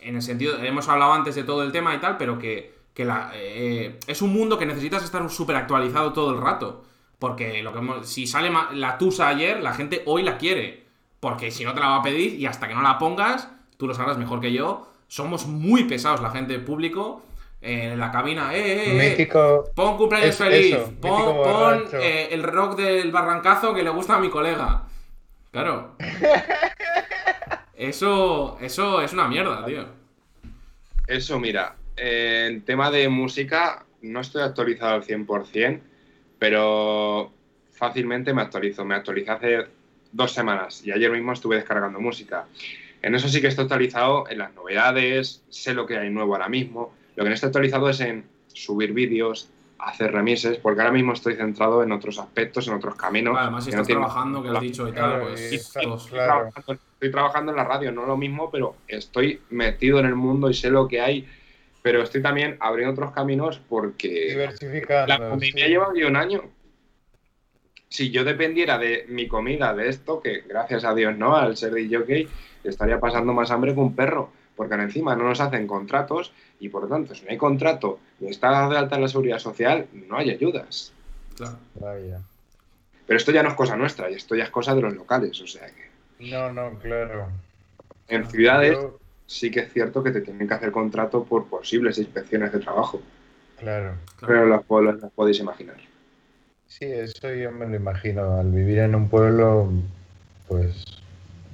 en 0.00 0.16
el 0.16 0.22
sentido, 0.22 0.58
hemos 0.62 0.88
hablado 0.88 1.12
antes 1.12 1.34
de 1.34 1.44
todo 1.44 1.62
el 1.62 1.72
tema 1.72 1.94
y 1.94 1.98
tal, 1.98 2.16
pero 2.16 2.38
que, 2.38 2.74
que 2.94 3.04
la, 3.04 3.30
eh, 3.34 3.98
es 4.06 4.22
un 4.22 4.32
mundo 4.32 4.58
que 4.58 4.66
necesitas 4.66 5.02
estar 5.04 5.28
súper 5.30 5.56
actualizado 5.56 6.12
todo 6.12 6.32
el 6.32 6.40
rato. 6.40 6.84
Porque 7.18 7.62
lo 7.62 7.72
que 7.72 8.04
si 8.04 8.26
sale 8.26 8.52
la 8.72 8.96
Tusa 8.96 9.28
ayer, 9.28 9.60
la 9.60 9.74
gente 9.74 10.02
hoy 10.06 10.22
la 10.22 10.38
quiere. 10.38 10.84
Porque 11.18 11.50
si 11.50 11.64
no 11.64 11.74
te 11.74 11.80
la 11.80 11.88
va 11.88 11.96
a 11.96 12.02
pedir 12.02 12.34
y 12.34 12.46
hasta 12.46 12.68
que 12.68 12.74
no 12.74 12.82
la 12.82 12.98
pongas, 12.98 13.50
tú 13.76 13.88
lo 13.88 13.94
sabrás 13.94 14.18
mejor 14.18 14.40
que 14.40 14.52
yo, 14.52 14.88
somos 15.08 15.46
muy 15.46 15.84
pesados 15.84 16.20
la 16.20 16.30
gente 16.30 16.58
público 16.60 17.22
eh, 17.60 17.90
en 17.92 17.98
la 17.98 18.10
cabina. 18.10 18.54
¡Eh, 18.54 18.60
eh, 18.60 18.84
eh! 18.90 19.10
Mítico. 19.10 19.70
Pon 19.74 19.96
cumpleaños 19.96 20.36
feliz. 20.36 20.74
eso, 20.74 20.92
pon 21.00 21.36
pon, 21.36 21.84
eh, 22.00 22.28
el 22.30 22.42
rock 22.42 22.76
del 22.76 23.10
barrancazo 23.10 23.74
que 23.74 23.82
le 23.82 23.90
gusta 23.90 24.16
a 24.16 24.20
mi 24.20 24.30
colega. 24.30 24.84
Claro. 25.50 25.96
Eso, 27.78 28.58
eso 28.60 29.00
es 29.00 29.12
una 29.12 29.28
mierda, 29.28 29.64
tío. 29.64 29.84
Eso, 31.06 31.38
mira, 31.38 31.76
eh, 31.96 32.48
en 32.50 32.62
tema 32.62 32.90
de 32.90 33.08
música 33.08 33.86
no 34.02 34.20
estoy 34.20 34.42
actualizado 34.42 34.94
al 34.94 35.04
100%, 35.04 35.80
pero 36.40 37.32
fácilmente 37.70 38.34
me 38.34 38.42
actualizo. 38.42 38.84
Me 38.84 38.96
actualicé 38.96 39.30
hace 39.30 39.66
dos 40.10 40.32
semanas 40.32 40.84
y 40.84 40.90
ayer 40.90 41.10
mismo 41.12 41.32
estuve 41.32 41.54
descargando 41.54 42.00
música. 42.00 42.46
En 43.00 43.14
eso 43.14 43.28
sí 43.28 43.40
que 43.40 43.46
estoy 43.46 43.62
actualizado 43.62 44.28
en 44.28 44.38
las 44.38 44.52
novedades, 44.54 45.44
sé 45.48 45.72
lo 45.72 45.86
que 45.86 45.98
hay 45.98 46.10
nuevo 46.10 46.34
ahora 46.34 46.48
mismo. 46.48 46.92
Lo 47.18 47.24
que 47.24 47.30
no 47.30 47.34
estoy 47.34 47.48
actualizado 47.48 47.90
es 47.90 47.98
en 48.00 48.24
subir 48.46 48.92
vídeos, 48.92 49.50
hacer 49.80 50.12
remises, 50.12 50.58
porque 50.58 50.80
ahora 50.80 50.92
mismo 50.92 51.14
estoy 51.14 51.34
centrado 51.34 51.82
en 51.82 51.90
otros 51.90 52.16
aspectos, 52.20 52.68
en 52.68 52.74
otros 52.74 52.94
caminos. 52.94 53.34
Vale, 53.34 53.42
además 53.46 53.64
si 53.64 53.70
no 53.70 53.74
estás 53.74 53.86
tienen- 53.88 54.04
trabajando, 54.04 54.40
que 54.42 54.48
has 54.50 54.60
dicho 54.60 54.88
y 54.88 54.92
tal, 54.92 55.20
pues... 55.22 55.52
y 55.52 55.58
Claro. 56.10 56.50
trabajando, 56.52 56.72
estoy 56.92 57.10
trabajando 57.10 57.50
en 57.50 57.56
la 57.56 57.64
radio, 57.64 57.90
no 57.90 58.06
lo 58.06 58.16
mismo, 58.16 58.50
pero 58.52 58.76
estoy 58.86 59.40
metido 59.50 59.98
en 59.98 60.06
el 60.06 60.14
mundo 60.14 60.48
y 60.48 60.54
sé 60.54 60.70
lo 60.70 60.86
que 60.86 61.00
hay. 61.00 61.28
Pero 61.82 62.02
estoy 62.02 62.22
también 62.22 62.56
abriendo 62.60 62.92
otros 62.92 63.10
caminos 63.12 63.60
porque 63.68 64.08
Diversificando. 64.30 65.06
la 65.08 65.30
comida 65.30 65.52
sí. 65.56 65.68
lleva 65.68 65.88
un 65.88 66.16
año. 66.16 66.42
Si 67.88 68.10
yo 68.10 68.22
dependiera 68.22 68.78
de 68.78 69.06
mi 69.08 69.26
comida, 69.26 69.74
de 69.74 69.88
esto, 69.88 70.20
que 70.20 70.42
gracias 70.46 70.84
a 70.84 70.94
Dios 70.94 71.16
no, 71.16 71.36
al 71.36 71.56
ser 71.56 71.72
DJ, 71.72 72.28
estaría 72.62 73.00
pasando 73.00 73.32
más 73.32 73.50
hambre 73.50 73.74
que 73.74 73.80
un 73.80 73.94
perro. 73.96 74.30
Porque 74.58 74.74
encima 74.74 75.14
no 75.16 75.24
nos 75.24 75.40
hacen 75.40 75.66
contratos 75.66 76.32
y 76.60 76.68
por 76.68 76.82
lo 76.82 76.88
tanto, 76.88 77.14
si 77.14 77.24
no 77.24 77.30
hay 77.30 77.38
contrato 77.38 78.00
ni 78.18 78.28
está 78.28 78.68
de 78.68 78.76
alta 78.76 78.96
en 78.96 79.02
la 79.02 79.08
seguridad 79.08 79.38
social, 79.38 79.86
no 79.92 80.18
hay 80.18 80.30
ayudas. 80.30 80.92
claro. 81.36 81.56
Pero 83.06 83.16
esto 83.16 83.32
ya 83.32 83.42
no 83.42 83.48
es 83.48 83.54
cosa 83.54 83.76
nuestra, 83.76 84.10
y 84.10 84.14
esto 84.14 84.34
ya 84.34 84.44
es 84.44 84.50
cosa 84.50 84.74
de 84.74 84.82
los 84.82 84.94
locales. 84.94 85.40
O 85.40 85.46
sea 85.46 85.66
que 85.68 86.28
No, 86.28 86.52
no, 86.52 86.78
claro. 86.80 87.28
en 88.08 88.28
ciudades 88.28 88.76
sí 89.26 89.50
que 89.50 89.60
es 89.60 89.72
cierto 89.72 90.02
que 90.02 90.10
te 90.10 90.20
tienen 90.22 90.46
que 90.48 90.54
hacer 90.54 90.72
contrato 90.72 91.24
por 91.24 91.46
posibles 91.46 91.96
inspecciones 91.98 92.52
de 92.52 92.58
trabajo, 92.58 93.00
claro. 93.58 93.94
pero 94.26 94.46
las, 94.46 94.62
po- 94.64 94.82
las 94.82 94.96
podéis 95.14 95.38
imaginar. 95.38 95.76
Sí, 96.66 96.84
eso 96.84 97.32
yo 97.32 97.50
me 97.52 97.66
lo 97.66 97.76
imagino. 97.76 98.38
Al 98.40 98.50
vivir 98.50 98.80
en 98.80 98.94
un 98.94 99.08
pueblo, 99.08 99.70
pues 100.48 100.84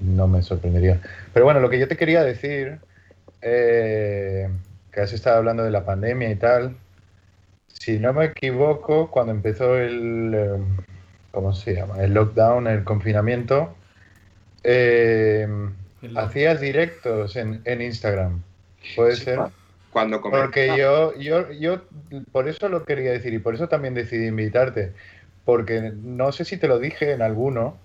no 0.00 0.26
me 0.26 0.42
sorprendería. 0.42 1.00
Pero 1.32 1.44
bueno, 1.44 1.60
lo 1.60 1.70
que 1.70 1.78
yo 1.78 1.86
te 1.86 1.96
quería 1.96 2.22
decir, 2.24 2.78
eh, 3.44 4.50
que 4.92 5.00
has 5.02 5.12
estado 5.14 5.38
hablando 5.38 5.64
de 5.64 5.70
la 5.72 5.86
pandemia 5.86 6.30
y 6.30 6.36
tal, 6.36 6.76
si 7.68 7.98
no 7.98 8.12
me 8.12 8.26
equivoco, 8.26 9.10
cuando 9.10 9.32
empezó 9.32 9.76
el, 9.78 10.32
eh, 10.34 10.58
¿cómo 11.32 11.52
se 11.54 11.74
llama? 11.74 12.02
El 12.02 12.14
lockdown, 12.14 12.66
el 12.68 12.84
confinamiento, 12.84 13.74
eh, 14.64 15.48
El- 16.02 16.16
hacías 16.16 16.60
directos 16.60 17.36
en, 17.36 17.62
en 17.64 17.82
Instagram. 17.82 18.42
¿Puede 18.94 19.16
Sí, 19.16 19.24
ser? 19.24 19.36
cua- 19.36 19.52
Cuando 19.90 20.20
comenzó- 20.20 20.50
Porque 20.50 20.76
yo, 20.76 21.14
yo, 21.18 21.50
yo, 21.52 21.82
por 22.32 22.48
eso 22.48 22.68
lo 22.68 22.84
quería 22.84 23.12
decir 23.12 23.34
y 23.34 23.38
por 23.38 23.54
eso 23.54 23.68
también 23.68 23.94
decidí 23.94 24.26
invitarte. 24.26 24.94
Porque 25.44 25.92
no 25.94 26.32
sé 26.32 26.44
si 26.44 26.56
te 26.58 26.68
lo 26.68 26.78
dije 26.78 27.12
en 27.12 27.22
alguno, 27.22 27.78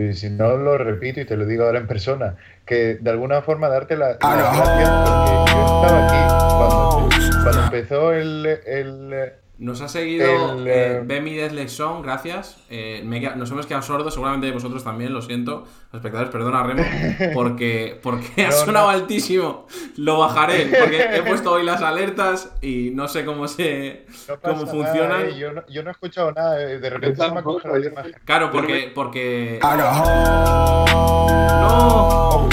y 0.00 0.12
si 0.14 0.30
no 0.30 0.56
lo 0.56 0.78
repito 0.78 1.20
y 1.20 1.24
te 1.24 1.36
lo 1.36 1.44
digo 1.46 1.64
ahora 1.64 1.78
en 1.78 1.86
persona, 1.86 2.36
que 2.66 2.96
de 3.00 3.10
alguna 3.10 3.42
forma 3.42 3.68
darte 3.68 3.96
la, 3.96 4.10
las 4.10 4.18
gracias 4.20 4.90
porque 5.04 5.52
yo 5.52 5.82
estaba 5.82 6.06
aquí 6.06 6.20
cuando, 6.58 7.08
cuando 7.42 7.62
empezó 7.64 8.12
el, 8.12 8.46
el- 8.66 9.32
Nos 9.60 9.82
ha 9.82 9.88
seguido 9.88 10.54
El, 10.54 10.66
eh, 10.66 10.96
eh, 10.96 11.02
Bemi 11.04 11.34
Deslexon, 11.34 12.00
gracias. 12.00 12.56
Eh, 12.70 13.02
me 13.04 13.20
nos 13.20 13.50
hemos 13.50 13.66
quedado 13.66 13.82
sordos, 13.82 14.14
seguramente 14.14 14.50
vosotros 14.52 14.82
también, 14.82 15.12
lo 15.12 15.20
siento. 15.20 15.66
Los 15.92 16.00
espectadores, 16.00 16.32
perdona, 16.32 16.62
Remo, 16.62 16.82
porque, 17.34 18.00
porque 18.02 18.46
ha 18.46 18.52
sonado 18.52 18.86
no. 18.86 18.92
altísimo. 18.92 19.66
Lo 19.98 20.18
bajaré, 20.18 20.64
porque 20.80 21.14
he 21.14 21.22
puesto 21.24 21.52
hoy 21.52 21.62
las 21.62 21.82
alertas 21.82 22.56
y 22.62 22.92
no 22.94 23.06
sé 23.06 23.26
cómo 23.26 23.46
se. 23.48 24.06
no 24.30 24.40
¿Cómo 24.40 24.66
funcionan? 24.66 25.08
nada, 25.10 25.28
¿eh? 25.28 25.38
yo, 25.38 25.52
no, 25.52 25.62
yo 25.68 25.82
no 25.82 25.90
he 25.90 25.92
escuchado 25.92 26.32
nada, 26.32 26.56
de 26.56 26.88
repente 26.88 27.22
se 27.22 27.30
me 27.30 27.42
cogido 27.42 27.76
la 27.76 27.86
imagen. 27.86 28.14
Claro, 28.24 28.50
porque. 28.50 28.90
porque... 28.94 29.58
Ah, 29.60 30.86
¡No! 31.60 32.48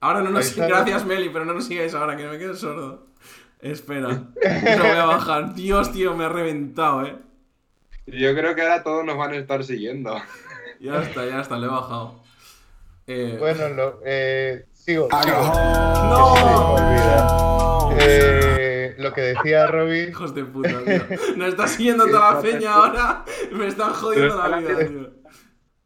Ahora 0.00 0.20
no 0.20 0.28
nos. 0.28 0.54
Gracias, 0.54 1.06
Meli, 1.06 1.30
pero 1.30 1.46
no 1.46 1.54
nos 1.54 1.64
sigáis 1.64 1.94
ahora, 1.94 2.14
que 2.14 2.26
me 2.26 2.36
quedo 2.36 2.54
sordo. 2.54 3.13
Espera. 3.64 4.08
Lo 4.08 4.82
voy 4.82 4.98
a 4.98 5.06
bajar. 5.06 5.54
Dios, 5.54 5.90
tío, 5.90 6.14
me 6.14 6.24
ha 6.24 6.28
reventado, 6.28 7.06
eh. 7.06 7.16
Yo 8.06 8.34
creo 8.34 8.54
que 8.54 8.60
ahora 8.60 8.82
todos 8.82 9.06
nos 9.06 9.16
van 9.16 9.32
a 9.32 9.36
estar 9.36 9.64
siguiendo. 9.64 10.14
Ya 10.80 11.00
está, 11.00 11.24
ya 11.24 11.40
está, 11.40 11.56
lo 11.56 11.64
he 11.64 11.70
bajado. 11.70 12.22
Eh, 13.06 13.36
Bueno, 13.38 13.70
lo, 13.70 14.00
eh, 14.04 14.66
sigo, 14.74 15.08
sigo. 15.22 15.36
¡No! 16.04 16.34
Me 16.36 16.54
olvida. 16.82 18.06
Eh, 18.06 18.94
lo 18.98 19.14
que 19.14 19.20
decía 19.22 19.66
Robbie, 19.66 20.10
Hijos 20.10 20.34
de 20.34 20.44
puta, 20.44 20.84
tío. 20.84 21.16
Nos 21.36 21.48
está 21.48 21.66
siguiendo 21.66 22.06
toda 22.06 22.34
la 22.34 22.40
peña 22.42 22.74
ahora. 22.74 23.24
Me 23.50 23.66
están 23.68 23.94
jodiendo 23.94 24.46
la 24.46 24.58
vida, 24.58 24.78
tío. 24.86 25.10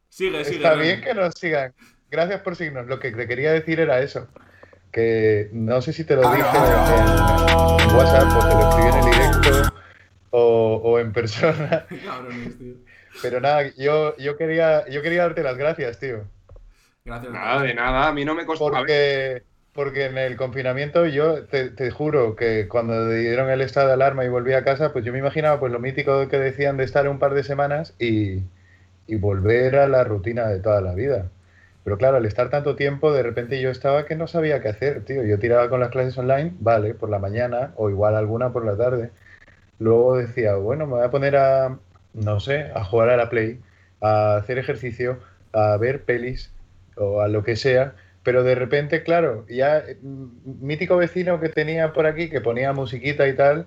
Sigue, 0.09 0.43
sigue. 0.43 0.57
está 0.57 0.73
bien 0.73 0.99
que 0.99 1.13
nos 1.13 1.33
sigan. 1.35 1.73
gracias 2.11 2.41
por 2.41 2.57
signos. 2.57 2.87
Lo 2.87 2.99
que 2.99 3.11
te 3.11 3.25
quería 3.25 3.53
decir 3.53 3.79
era 3.79 4.01
eso. 4.01 4.27
Que 4.91 5.49
no 5.53 5.81
sé 5.81 5.93
si 5.93 6.03
te 6.03 6.15
lo 6.15 6.21
dije 6.21 6.37
en, 6.39 7.95
WhatsApp 7.95 8.37
o 8.37 8.47
te 8.47 8.55
lo 8.55 8.69
escribí 8.69 8.87
en 8.87 8.95
el 8.95 9.05
directo 9.05 9.73
o, 10.31 10.99
en 10.99 11.11
persona. 11.13 11.85
Pero 13.21 13.41
nada, 13.41 13.63
yo, 13.77 14.15
yo, 14.17 14.37
quería, 14.37 14.87
yo 14.87 15.01
quería 15.01 15.23
darte 15.23 15.43
las 15.43 15.57
gracias, 15.57 15.99
tío. 15.99 16.23
Gracias. 17.05 17.33
Nada, 17.33 17.61
de 17.63 17.73
nada, 17.73 18.07
a 18.07 18.13
mí 18.13 18.23
no 18.23 18.35
me 18.35 18.45
costó. 18.45 18.69
Porque, 18.71 19.43
porque 19.73 20.05
en 20.05 20.17
el 20.17 20.37
confinamiento 20.37 21.05
yo 21.05 21.45
te, 21.45 21.69
te, 21.69 21.91
juro 21.91 22.35
que 22.35 22.67
cuando 22.67 23.09
dieron 23.09 23.49
el 23.49 23.61
estado 23.61 23.87
de 23.87 23.93
alarma 23.93 24.25
y 24.25 24.29
volví 24.29 24.53
a 24.53 24.63
casa, 24.63 24.93
pues 24.93 25.03
yo 25.05 25.11
me 25.11 25.19
imaginaba 25.19 25.59
pues 25.59 25.71
lo 25.71 25.79
mítico 25.79 26.27
que 26.27 26.37
decían 26.37 26.77
de 26.77 26.83
estar 26.83 27.07
un 27.07 27.19
par 27.19 27.33
de 27.33 27.43
semanas 27.43 27.93
y, 27.99 28.43
y 29.07 29.15
volver 29.15 29.75
a 29.77 29.87
la 29.87 30.03
rutina 30.03 30.47
de 30.47 30.59
toda 30.59 30.81
la 30.81 30.93
vida. 30.93 31.29
Pero 31.89 31.97
claro, 31.97 32.17
al 32.17 32.25
estar 32.27 32.51
tanto 32.51 32.75
tiempo, 32.75 33.11
de 33.11 33.23
repente 33.23 33.59
yo 33.59 33.71
estaba 33.71 34.05
que 34.05 34.15
no 34.15 34.27
sabía 34.27 34.61
qué 34.61 34.69
hacer, 34.69 35.05
tío. 35.05 35.23
Yo 35.23 35.39
tiraba 35.39 35.69
con 35.71 35.79
las 35.79 35.89
clases 35.89 36.15
online, 36.19 36.53
vale, 36.59 36.93
por 36.93 37.09
la 37.09 37.17
mañana 37.17 37.73
o 37.77 37.89
igual 37.89 38.15
alguna 38.15 38.53
por 38.53 38.63
la 38.63 38.77
tarde. 38.77 39.09
Luego 39.79 40.17
decía, 40.17 40.55
bueno, 40.55 40.85
me 40.85 40.93
voy 40.93 41.03
a 41.03 41.09
poner 41.09 41.35
a, 41.35 41.79
no 42.13 42.39
sé, 42.39 42.71
a 42.75 42.83
jugar 42.83 43.09
a 43.09 43.17
la 43.17 43.31
Play, 43.31 43.59
a 44.01 44.35
hacer 44.35 44.59
ejercicio, 44.59 45.17
a 45.51 45.77
ver 45.77 46.03
pelis 46.03 46.51
o 46.95 47.21
a 47.21 47.27
lo 47.27 47.43
que 47.43 47.55
sea. 47.55 47.95
Pero 48.21 48.43
de 48.43 48.53
repente, 48.53 49.01
claro, 49.01 49.47
ya 49.49 49.83
mm, 50.03 50.63
mítico 50.63 50.95
vecino 50.97 51.39
que 51.39 51.49
tenía 51.49 51.91
por 51.93 52.05
aquí 52.05 52.29
que 52.29 52.39
ponía 52.41 52.71
musiquita 52.71 53.27
y 53.27 53.35
tal, 53.35 53.65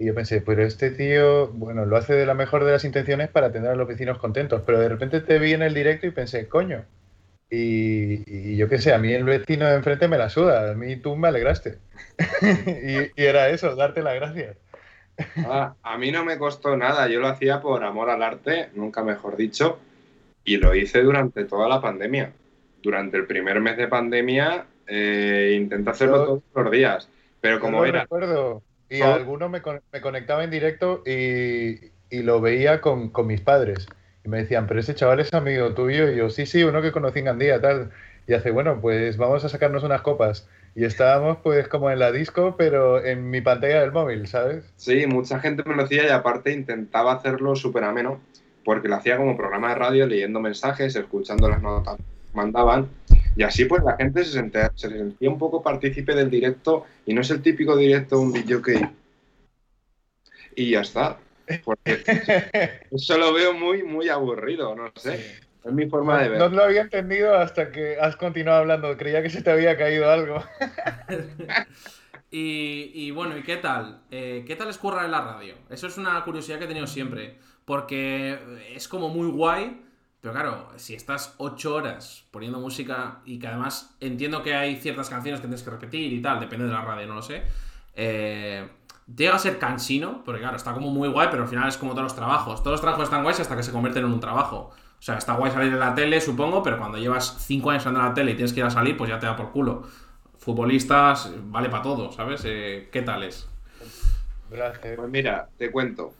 y 0.00 0.06
yo 0.06 0.14
pensé, 0.16 0.40
pero 0.40 0.64
este 0.64 0.90
tío, 0.90 1.48
bueno, 1.52 1.86
lo 1.86 1.96
hace 1.96 2.14
de 2.14 2.26
la 2.26 2.34
mejor 2.34 2.64
de 2.64 2.72
las 2.72 2.84
intenciones 2.84 3.28
para 3.28 3.52
tener 3.52 3.70
a 3.70 3.76
los 3.76 3.86
vecinos 3.86 4.18
contentos, 4.18 4.62
pero 4.66 4.80
de 4.80 4.88
repente 4.88 5.20
te 5.20 5.38
vi 5.38 5.52
en 5.52 5.62
el 5.62 5.74
directo 5.74 6.08
y 6.08 6.10
pensé, 6.10 6.48
coño, 6.48 6.84
y, 7.50 8.56
yo 8.56 8.68
qué 8.68 8.78
sé, 8.78 8.92
a 8.92 8.98
mí 8.98 9.12
el 9.12 9.24
vecino 9.24 9.66
de 9.66 9.74
enfrente 9.74 10.06
me 10.08 10.18
la 10.18 10.30
suda, 10.30 10.70
a 10.70 10.74
mí 10.74 10.96
tú 10.96 11.16
me 11.16 11.28
alegraste. 11.28 11.78
y, 13.16 13.20
era 13.20 13.48
eso, 13.48 13.74
darte 13.74 14.02
las 14.02 14.14
gracias. 14.14 14.56
Ah, 15.44 15.74
a 15.82 15.98
mí 15.98 16.12
no 16.12 16.24
me 16.24 16.38
costó 16.38 16.76
nada, 16.76 17.08
yo 17.08 17.20
lo 17.20 17.28
hacía 17.28 17.60
por 17.60 17.84
amor 17.84 18.08
al 18.08 18.22
arte, 18.22 18.70
nunca 18.74 19.02
mejor 19.02 19.36
dicho, 19.36 19.78
y 20.44 20.56
lo 20.56 20.74
hice 20.74 21.02
durante 21.02 21.44
toda 21.44 21.68
la 21.68 21.80
pandemia. 21.80 22.32
Durante 22.82 23.18
el 23.18 23.26
primer 23.26 23.60
mes 23.60 23.76
de 23.76 23.88
pandemia 23.88 24.64
eh, 24.86 25.58
intenté 25.60 25.90
hacerlo 25.90 26.24
todos 26.24 26.42
los 26.54 26.70
días, 26.70 27.08
pero 27.40 27.60
como 27.60 27.84
era... 27.84 28.02
Recuerdo, 28.02 28.62
y 28.88 29.02
alguno 29.02 29.48
me, 29.48 29.60
me, 29.92 30.00
conectaba 30.00 30.42
en 30.42 30.50
directo 30.50 31.02
y, 31.06 31.92
y 32.10 32.22
lo 32.22 32.40
veía 32.40 32.80
con, 32.80 33.10
con, 33.10 33.26
mis 33.26 33.40
padres. 33.40 33.86
Y 34.24 34.28
me 34.28 34.38
decían, 34.38 34.66
pero 34.66 34.80
ese 34.80 34.94
chaval 34.94 35.20
es 35.20 35.32
amigo 35.32 35.74
tuyo. 35.74 36.10
Y 36.10 36.16
yo, 36.16 36.30
sí, 36.30 36.46
sí, 36.46 36.62
uno 36.62 36.82
que 36.82 36.92
conocí 36.92 37.20
en 37.20 37.26
Gandía, 37.26 37.60
tal. 37.60 37.90
Y 38.26 38.34
hace, 38.34 38.50
bueno, 38.50 38.80
pues 38.80 39.16
vamos 39.16 39.44
a 39.44 39.48
sacarnos 39.48 39.82
unas 39.82 40.02
copas. 40.02 40.48
Y 40.74 40.84
estábamos 40.84 41.38
pues 41.42 41.66
como 41.66 41.90
en 41.90 41.98
la 41.98 42.12
disco, 42.12 42.54
pero 42.56 43.04
en 43.04 43.28
mi 43.28 43.40
pantalla 43.40 43.80
del 43.80 43.92
móvil, 43.92 44.28
¿sabes? 44.28 44.72
Sí, 44.76 45.06
mucha 45.06 45.40
gente 45.40 45.64
me 45.66 45.74
lo 45.74 45.82
hacía 45.82 46.04
y 46.06 46.10
aparte 46.10 46.52
intentaba 46.52 47.12
hacerlo 47.12 47.56
súper 47.56 47.82
ameno, 47.84 48.20
porque 48.64 48.88
lo 48.88 48.94
hacía 48.94 49.16
como 49.16 49.36
programa 49.36 49.70
de 49.70 49.74
radio, 49.74 50.06
leyendo 50.06 50.38
mensajes, 50.38 50.94
escuchando 50.94 51.48
las 51.48 51.60
notas 51.60 51.96
que 51.96 52.36
mandaban. 52.36 52.88
Y 53.36 53.42
así 53.42 53.64
pues 53.64 53.82
la 53.82 53.96
gente 53.96 54.24
se 54.24 54.32
sentía, 54.32 54.70
se 54.74 54.90
sentía 54.90 55.28
un 55.28 55.38
poco 55.38 55.62
partícipe 55.62 56.14
del 56.14 56.30
directo 56.30 56.86
y 57.06 57.14
no 57.14 57.22
es 57.22 57.30
el 57.30 57.42
típico 57.42 57.76
directo 57.76 58.20
un 58.20 58.32
video 58.32 58.62
que... 58.62 58.88
Y 60.54 60.70
ya 60.70 60.80
está. 60.80 61.16
Porque 61.64 62.02
eso 62.90 63.18
lo 63.18 63.32
veo 63.32 63.52
muy, 63.54 63.82
muy 63.82 64.08
aburrido, 64.08 64.74
no 64.74 64.92
sé. 64.96 65.40
Es 65.64 65.72
mi 65.72 65.86
forma 65.88 66.22
de 66.22 66.30
ver. 66.30 66.38
No 66.38 66.48
lo 66.48 66.64
había 66.64 66.82
entendido 66.82 67.34
hasta 67.34 67.70
que 67.70 67.98
has 68.00 68.16
continuado 68.16 68.60
hablando. 68.60 68.96
Creía 68.96 69.22
que 69.22 69.30
se 69.30 69.42
te 69.42 69.50
había 69.50 69.76
caído 69.76 70.10
algo. 70.10 70.42
y, 72.30 73.10
bueno, 73.10 73.36
¿y 73.36 73.42
qué 73.42 73.58
tal? 73.58 74.00
Eh, 74.10 74.44
¿Qué 74.46 74.56
tal 74.56 74.68
es 74.68 74.78
currar 74.78 75.04
en 75.04 75.10
la 75.10 75.20
radio? 75.20 75.54
Eso 75.68 75.86
es 75.86 75.98
una 75.98 76.24
curiosidad 76.24 76.58
que 76.58 76.64
he 76.64 76.68
tenido 76.68 76.86
siempre. 76.86 77.36
Porque 77.66 78.38
es 78.74 78.88
como 78.88 79.10
muy 79.10 79.30
guay 79.30 79.82
pero 80.20 80.34
claro, 80.34 80.68
si 80.76 80.94
estás 80.94 81.34
ocho 81.38 81.74
horas 81.74 82.26
poniendo 82.30 82.60
música 82.60 83.20
y 83.24 83.38
que 83.38 83.46
además 83.46 83.96
entiendo 84.00 84.42
que 84.42 84.54
hay 84.54 84.76
ciertas 84.76 85.08
canciones 85.08 85.40
que 85.40 85.46
tienes 85.46 85.62
que 85.62 85.70
repetir 85.70 86.12
y 86.12 86.20
tal, 86.20 86.40
depende 86.40 86.66
de 86.66 86.72
la 86.72 86.82
radio, 86.82 87.06
no 87.06 87.14
lo 87.14 87.22
sé. 87.22 87.42
Eh, 87.94 88.68
llega 89.16 89.34
a 89.34 89.38
ser 89.38 89.58
cansino, 89.58 90.22
porque 90.24 90.40
claro, 90.40 90.56
está 90.56 90.72
como 90.72 90.90
muy 90.90 91.08
guay, 91.08 91.28
pero 91.30 91.42
al 91.42 91.48
final 91.48 91.68
es 91.68 91.76
como 91.76 91.92
todos 91.92 92.04
los 92.04 92.16
trabajos. 92.16 92.62
Todos 92.62 92.74
los 92.74 92.80
trabajos 92.80 93.04
están 93.04 93.22
guays 93.22 93.40
hasta 93.40 93.56
que 93.56 93.62
se 93.62 93.72
convierten 93.72 94.04
en 94.04 94.12
un 94.12 94.20
trabajo. 94.20 94.70
O 94.98 95.02
sea, 95.02 95.16
está 95.16 95.34
guay 95.34 95.50
salir 95.50 95.72
en 95.72 95.80
la 95.80 95.94
tele, 95.94 96.20
supongo, 96.20 96.62
pero 96.62 96.78
cuando 96.78 96.98
llevas 96.98 97.36
cinco 97.46 97.70
años 97.70 97.86
en 97.86 97.94
la 97.94 98.12
tele 98.12 98.32
y 98.32 98.34
tienes 98.34 98.52
que 98.52 98.60
ir 98.60 98.66
a 98.66 98.70
salir, 98.70 98.96
pues 98.96 99.08
ya 99.10 99.18
te 99.18 99.26
da 99.26 99.36
por 99.36 99.50
culo. 99.50 99.84
Futbolistas, 100.38 101.32
vale 101.44 101.68
para 101.68 101.82
todo, 101.82 102.12
¿sabes? 102.12 102.42
Eh, 102.44 102.88
¿Qué 102.92 103.02
tal 103.02 103.22
es? 103.22 103.48
Pues 104.48 105.08
mira, 105.08 105.48
te 105.56 105.70
cuento. 105.70 106.12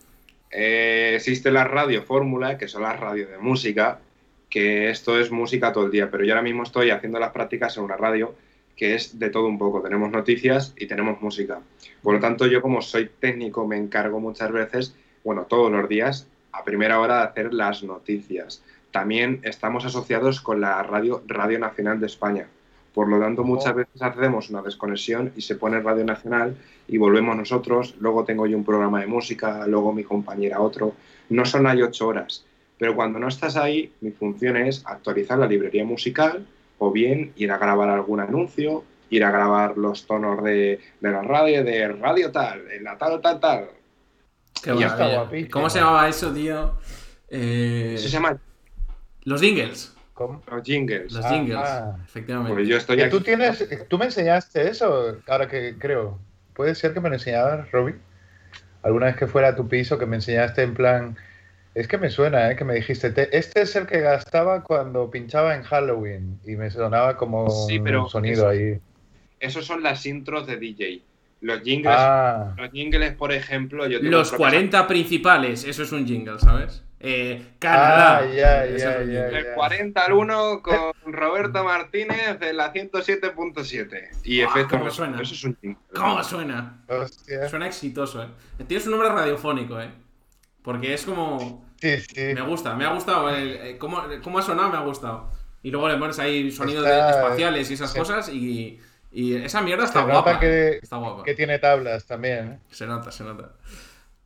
Eh, 0.50 1.12
existe 1.16 1.50
la 1.50 1.64
radio 1.64 2.02
fórmula, 2.02 2.58
que 2.58 2.68
son 2.68 2.82
las 2.82 2.98
radios 2.98 3.30
de 3.30 3.38
música, 3.38 4.00
que 4.48 4.90
esto 4.90 5.18
es 5.18 5.30
música 5.30 5.72
todo 5.72 5.86
el 5.86 5.90
día, 5.90 6.10
pero 6.10 6.24
yo 6.24 6.32
ahora 6.32 6.42
mismo 6.42 6.62
estoy 6.62 6.90
haciendo 6.90 7.18
las 7.18 7.30
prácticas 7.30 7.76
en 7.76 7.84
una 7.84 7.96
radio 7.96 8.34
que 8.80 8.94
es 8.94 9.18
de 9.18 9.28
todo 9.28 9.46
un 9.46 9.58
poco. 9.58 9.82
Tenemos 9.82 10.10
noticias 10.10 10.72
y 10.74 10.86
tenemos 10.86 11.20
música. 11.20 11.60
Por 12.02 12.14
lo 12.14 12.20
tanto, 12.20 12.46
yo 12.46 12.62
como 12.62 12.80
soy 12.80 13.10
técnico 13.20 13.66
me 13.66 13.76
encargo 13.76 14.20
muchas 14.20 14.50
veces, 14.50 14.96
bueno, 15.22 15.42
todos 15.42 15.70
los 15.70 15.86
días, 15.86 16.26
a 16.50 16.64
primera 16.64 16.98
hora 16.98 17.18
de 17.18 17.24
hacer 17.24 17.52
las 17.52 17.82
noticias. 17.82 18.62
También 18.90 19.40
estamos 19.42 19.84
asociados 19.84 20.40
con 20.40 20.62
la 20.62 20.82
radio 20.82 21.22
Radio 21.26 21.58
Nacional 21.58 22.00
de 22.00 22.06
España. 22.06 22.46
Por 22.94 23.08
lo 23.08 23.20
tanto, 23.20 23.44
muchas 23.44 23.74
veces 23.74 24.00
hacemos 24.00 24.48
una 24.48 24.62
desconexión 24.62 25.30
y 25.36 25.42
se 25.42 25.56
pone 25.56 25.78
Radio 25.80 26.06
Nacional 26.06 26.56
y 26.88 26.96
volvemos 26.96 27.36
nosotros. 27.36 27.96
Luego 28.00 28.24
tengo 28.24 28.46
yo 28.46 28.56
un 28.56 28.64
programa 28.64 29.02
de 29.02 29.06
música, 29.08 29.66
luego 29.66 29.92
mi 29.92 30.04
compañera 30.04 30.58
otro. 30.58 30.94
No 31.28 31.44
son 31.44 31.66
ahí 31.66 31.82
ocho 31.82 32.06
horas. 32.08 32.46
Pero 32.78 32.96
cuando 32.96 33.18
no 33.18 33.28
estás 33.28 33.58
ahí, 33.58 33.92
mi 34.00 34.10
función 34.10 34.56
es 34.56 34.82
actualizar 34.86 35.38
la 35.38 35.46
librería 35.46 35.84
musical 35.84 36.46
o 36.80 36.90
bien 36.90 37.32
ir 37.36 37.52
a 37.52 37.58
grabar 37.58 37.90
algún 37.90 38.20
anuncio, 38.20 38.84
ir 39.10 39.22
a 39.22 39.30
grabar 39.30 39.76
los 39.76 40.06
tonos 40.06 40.42
de, 40.42 40.80
la 41.02 41.20
radio, 41.20 41.62
de 41.62 41.88
radio 41.88 42.32
tal, 42.32 42.70
en 42.70 42.84
la 42.84 42.96
tal, 42.96 43.20
tal, 43.20 43.38
tal. 43.38 43.68
¿Cómo 45.50 45.68
se 45.68 45.78
llamaba 45.78 46.08
eso, 46.08 46.32
tío? 46.32 46.74
Eh... 47.28 47.96
se 47.98 48.08
llama... 48.08 48.38
Los 49.24 49.42
jingles. 49.42 49.94
Los 50.16 50.62
jingles. 50.64 51.12
Los 51.12 51.26
jingles, 51.26 51.58
ah, 51.58 51.96
efectivamente. 52.02 52.54
Pues 52.54 52.68
yo 52.68 52.78
estoy 52.78 53.10
Tú, 53.10 53.20
tienes, 53.20 53.68
tú 53.88 53.98
me 53.98 54.06
enseñaste 54.06 54.68
eso, 54.68 55.18
ahora 55.28 55.48
que 55.48 55.76
creo. 55.78 56.18
¿Puede 56.54 56.74
ser 56.74 56.94
que 56.94 57.00
me 57.00 57.10
lo 57.10 57.16
enseñabas, 57.16 57.70
Robbie? 57.70 57.96
Alguna 58.82 59.06
vez 59.06 59.16
que 59.16 59.26
fuera 59.26 59.48
a 59.48 59.56
tu 59.56 59.68
piso, 59.68 59.98
que 59.98 60.06
me 60.06 60.16
enseñaste 60.16 60.62
en 60.62 60.72
plan... 60.72 61.16
Es 61.74 61.86
que 61.86 61.98
me 61.98 62.10
suena, 62.10 62.50
¿eh? 62.50 62.56
Que 62.56 62.64
me 62.64 62.74
dijiste, 62.74 63.08
este 63.30 63.62
es 63.62 63.76
el 63.76 63.86
que 63.86 64.00
gastaba 64.00 64.64
cuando 64.64 65.10
pinchaba 65.10 65.54
en 65.54 65.62
Halloween 65.62 66.40
y 66.44 66.56
me 66.56 66.70
sonaba 66.70 67.16
como 67.16 67.44
un 67.44 68.08
sonido 68.08 68.48
ahí. 68.48 68.80
Esos 69.38 69.66
son 69.66 69.82
las 69.82 70.04
intros 70.04 70.46
de 70.46 70.56
DJ. 70.56 71.02
Los 71.42 71.62
jingles, 71.62 71.96
ah. 71.96 72.54
los 72.58 72.70
jingles, 72.70 73.14
por 73.14 73.32
ejemplo, 73.32 73.86
yo 73.86 73.98
Los 74.02 74.32
40 74.32 74.86
principales, 74.86 75.64
eso 75.64 75.84
es 75.84 75.92
un 75.92 76.06
jingle, 76.06 76.38
¿sabes? 76.38 76.82
Eh, 77.02 77.42
Canadá. 77.58 78.18
Ah, 78.18 78.26
ya, 78.26 78.66
ya, 78.66 79.02
ya, 79.04 79.28
el 79.28 79.54
40 79.54 80.04
al 80.04 80.12
1 80.12 80.62
con 80.62 81.14
Roberto 81.14 81.64
Martínez 81.64 82.36
en 82.42 82.56
la 82.58 82.74
107.7. 82.74 84.10
Y 84.22 84.42
efecto. 84.42 84.76
¿Cómo 84.76 84.90
suena? 84.90 85.22
Eso 85.22 85.32
es 85.32 85.44
un 85.44 85.56
jingle. 85.58 85.78
¿Cómo 85.94 86.22
suena? 86.22 86.84
Suena 87.48 87.66
exitoso, 87.66 88.22
¿eh? 88.22 88.28
Tienes 88.66 88.84
un 88.84 88.92
nombre 88.92 89.08
radiofónico, 89.08 89.80
¿eh? 89.80 89.88
Porque 90.62 90.94
es 90.94 91.04
como. 91.04 91.64
Sí, 91.80 92.00
sí. 92.00 92.34
Me 92.34 92.42
gusta, 92.42 92.74
me 92.74 92.84
ha 92.84 92.92
gustado. 92.92 93.34
Eh, 93.34 93.76
cómo, 93.78 94.02
cómo, 94.22 94.38
ha 94.38 94.42
sonado, 94.42 94.70
me 94.70 94.76
ha 94.76 94.82
gustado. 94.82 95.30
Y 95.62 95.70
luego 95.70 95.88
le 95.88 95.96
pones 95.96 96.18
ahí 96.18 96.50
sonidos 96.50 96.86
espaciales 96.86 97.70
y 97.70 97.74
esas 97.74 97.94
cosas 97.94 98.28
y 98.28 98.80
y 99.12 99.34
esa 99.34 99.60
mierda 99.60 99.84
está 99.84 100.02
guapa. 100.02 100.38
Que, 100.38 100.78
está 100.82 100.96
guapa. 100.96 101.24
Que 101.24 101.34
tiene 101.34 101.58
tablas 101.58 102.06
también. 102.06 102.48
¿eh? 102.48 102.58
Se 102.70 102.86
nota, 102.86 103.10
se 103.10 103.24
nota. 103.24 103.52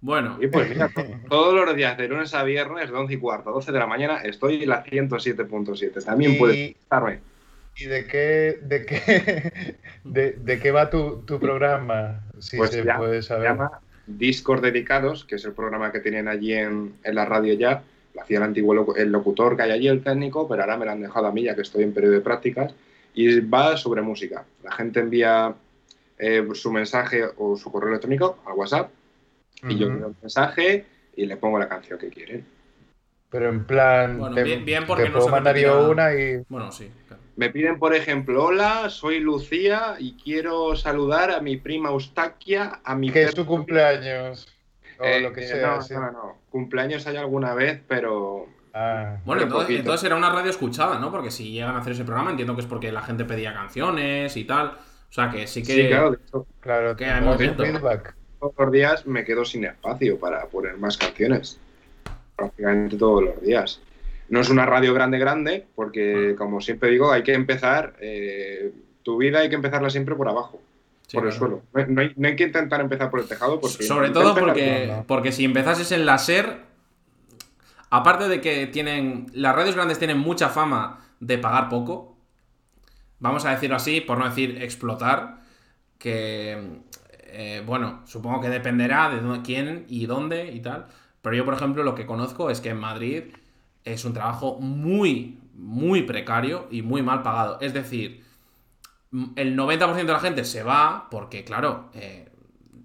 Bueno. 0.00 0.36
Y 0.40 0.48
pues 0.48 0.68
mira, 0.68 0.90
todos 1.28 1.54
los 1.66 1.74
días, 1.74 1.96
de 1.96 2.08
lunes 2.08 2.34
a 2.34 2.42
viernes, 2.42 2.90
de 2.90 2.96
11 2.96 3.14
y 3.14 3.16
cuarto, 3.16 3.50
12 3.50 3.72
de 3.72 3.78
la 3.78 3.86
mañana, 3.86 4.18
estoy 4.18 4.62
en 4.62 4.68
la 4.68 4.84
107.7. 4.84 6.04
También 6.04 6.36
puedes 6.38 6.76
estarme. 6.76 7.20
¿Y 7.76 7.86
de 7.86 8.06
qué, 8.06 8.58
de 8.62 8.84
qué, 8.84 9.76
de, 10.04 10.60
qué 10.60 10.70
va 10.70 10.90
tu, 10.90 11.22
tu, 11.22 11.40
programa? 11.40 12.20
Si 12.38 12.56
pues 12.56 12.70
se 12.70 12.84
puede 12.84 13.22
saber. 13.22 13.48
Se 13.48 13.48
llama 13.48 13.80
Discos 14.06 14.60
Dedicados, 14.62 15.24
que 15.24 15.36
es 15.36 15.44
el 15.44 15.52
programa 15.52 15.90
que 15.92 16.00
tienen 16.00 16.28
allí 16.28 16.52
en, 16.52 16.94
en 17.02 17.14
la 17.14 17.24
radio 17.24 17.54
ya. 17.54 17.82
Lo 18.14 18.22
hacía 18.22 18.36
el 18.38 18.44
antiguo 18.44 18.94
el 18.96 19.10
locutor 19.10 19.56
que 19.56 19.62
hay 19.62 19.70
allí, 19.72 19.88
el 19.88 20.02
técnico, 20.02 20.46
pero 20.48 20.62
ahora 20.62 20.76
me 20.76 20.84
lo 20.84 20.92
han 20.92 21.00
dejado 21.00 21.26
a 21.26 21.32
mí 21.32 21.42
ya 21.42 21.54
que 21.54 21.62
estoy 21.62 21.82
en 21.84 21.92
periodo 21.92 22.14
de 22.14 22.20
prácticas 22.20 22.72
y 23.14 23.40
va 23.40 23.76
sobre 23.76 24.02
música. 24.02 24.44
La 24.62 24.70
gente 24.72 25.00
envía 25.00 25.54
eh, 26.18 26.46
su 26.52 26.70
mensaje 26.72 27.24
o 27.38 27.56
su 27.56 27.72
correo 27.72 27.88
electrónico 27.90 28.38
al 28.46 28.52
WhatsApp 28.54 28.90
y 29.68 29.78
yo 29.78 29.86
envío 29.88 30.06
el 30.08 30.14
mensaje 30.20 30.84
y 31.16 31.26
le 31.26 31.36
pongo 31.36 31.58
la 31.58 31.68
canción 31.68 31.98
que 31.98 32.08
quieren. 32.08 32.44
Pero 33.30 33.48
en 33.48 33.64
plan, 33.64 34.18
Bueno, 34.18 34.34
te, 34.36 34.44
bien- 34.44 34.64
bien 34.64 34.84
porque 34.86 35.04
te 35.04 35.08
no 35.08 35.14
puedo 35.14 35.26
se 35.26 35.32
mandar 35.32 35.56
yo 35.56 35.90
una 35.90 36.14
y... 36.14 36.44
Bueno, 36.48 36.70
sí. 36.70 36.88
claro. 37.08 37.22
Me 37.36 37.50
piden, 37.50 37.78
por 37.78 37.94
ejemplo, 37.94 38.44
hola, 38.44 38.88
soy 38.90 39.20
Lucía 39.20 39.96
y 39.98 40.14
quiero 40.14 40.76
saludar 40.76 41.30
a 41.30 41.40
mi 41.40 41.56
prima 41.56 41.90
Eustaquia, 41.90 42.80
a 42.84 42.94
mi 42.94 43.10
Que 43.10 43.24
es 43.24 43.34
tu 43.34 43.44
cumpleaños. 43.44 44.48
O 44.98 45.04
Eh, 45.04 45.20
lo 45.20 45.32
que 45.32 45.40
eh, 45.44 45.48
sea. 45.48 45.76
no, 45.76 45.82
sí. 45.82 45.94
no, 45.94 46.12
no. 46.12 46.38
Cumpleaños 46.50 47.06
hay 47.06 47.16
alguna 47.16 47.54
vez, 47.54 47.80
pero 47.88 48.46
Ah, 48.76 49.18
Bueno, 49.24 49.42
entonces, 49.42 49.78
entonces 49.78 50.04
era 50.04 50.16
una 50.16 50.30
radio 50.30 50.50
escuchada, 50.50 50.98
¿no? 50.98 51.12
Porque 51.12 51.30
si 51.30 51.52
llegan 51.52 51.76
a 51.76 51.78
hacer 51.78 51.92
ese 51.92 52.04
programa, 52.04 52.30
entiendo 52.30 52.56
que 52.56 52.60
es 52.62 52.66
porque 52.66 52.90
la 52.90 53.02
gente 53.02 53.24
pedía 53.24 53.54
canciones 53.54 54.36
y 54.36 54.44
tal. 54.44 54.66
O 54.66 55.12
sea, 55.12 55.30
que 55.30 55.46
sí 55.46 55.62
que. 55.62 55.72
sí, 55.72 55.86
claro, 55.86 56.10
de 56.10 56.16
hecho, 56.16 56.46
claro, 56.58 56.96
que 56.96 57.04
hay 57.04 57.22
feedback. 57.38 58.16
todos 58.40 58.54
los 58.58 58.72
días 58.72 59.06
me 59.06 59.24
quedo 59.24 59.44
sin 59.44 59.64
espacio 59.64 60.18
para 60.18 60.46
poner 60.46 60.76
más 60.76 60.96
canciones. 60.98 61.60
Prácticamente 62.34 62.96
todos 62.96 63.22
los 63.22 63.40
días. 63.40 63.80
No 64.28 64.40
es 64.40 64.48
una 64.48 64.64
radio 64.66 64.94
grande, 64.94 65.18
grande, 65.18 65.66
porque 65.74 66.34
como 66.38 66.60
siempre 66.60 66.90
digo, 66.90 67.12
hay 67.12 67.22
que 67.22 67.34
empezar, 67.34 67.94
eh, 68.00 68.72
tu 69.02 69.18
vida 69.18 69.40
hay 69.40 69.48
que 69.48 69.54
empezarla 69.56 69.90
siempre 69.90 70.14
por 70.14 70.28
abajo, 70.28 70.60
Sí, 71.06 71.16
por 71.18 71.26
el 71.26 71.34
claro. 71.34 71.62
suelo. 71.72 71.86
No, 71.88 72.00
hay, 72.00 72.12
no 72.16 72.28
hay 72.28 72.36
que 72.36 72.44
intentar 72.44 72.80
empezar 72.80 73.10
por 73.10 73.20
el 73.20 73.28
tejado, 73.28 73.60
porque 73.60 73.84
Sobre 73.84 74.10
todo 74.10 74.34
porque, 74.34 74.94
porque 75.06 75.30
si 75.32 75.44
empezases 75.44 75.92
en 75.92 76.06
la 76.06 76.16
SER, 76.18 76.60
aparte 77.90 78.28
de 78.28 78.40
que 78.40 78.66
tienen. 78.66 79.26
Las 79.34 79.54
radios 79.54 79.74
grandes 79.76 79.98
tienen 79.98 80.18
mucha 80.18 80.48
fama 80.48 81.00
de 81.20 81.38
pagar 81.38 81.68
poco. 81.68 82.16
Vamos 83.20 83.44
a 83.44 83.50
decirlo 83.50 83.76
así, 83.76 84.00
por 84.00 84.18
no 84.18 84.24
decir 84.28 84.62
explotar. 84.62 85.40
Que. 85.98 86.80
eh, 87.36 87.62
bueno, 87.66 88.02
supongo 88.06 88.40
que 88.40 88.48
dependerá 88.48 89.10
de 89.10 89.20
dónde- 89.20 89.42
quién 89.44 89.84
y 89.88 90.06
dónde 90.06 90.50
y 90.52 90.60
tal. 90.60 90.86
Pero 91.22 91.36
yo, 91.36 91.44
por 91.44 91.54
ejemplo, 91.54 91.82
lo 91.82 91.94
que 91.94 92.06
conozco 92.06 92.48
es 92.50 92.60
que 92.60 92.70
en 92.70 92.78
Madrid 92.78 93.24
es 93.84 94.04
un 94.04 94.12
trabajo 94.12 94.58
muy, 94.60 95.40
muy 95.54 96.02
precario 96.02 96.66
y 96.70 96.82
muy 96.82 97.02
mal 97.02 97.22
pagado. 97.22 97.58
Es 97.60 97.74
decir, 97.74 98.24
el 99.36 99.56
90% 99.56 99.94
de 99.94 100.12
la 100.12 100.20
gente 100.20 100.44
se 100.44 100.62
va 100.62 101.08
porque, 101.10 101.44
claro, 101.44 101.90
eh, 101.94 102.30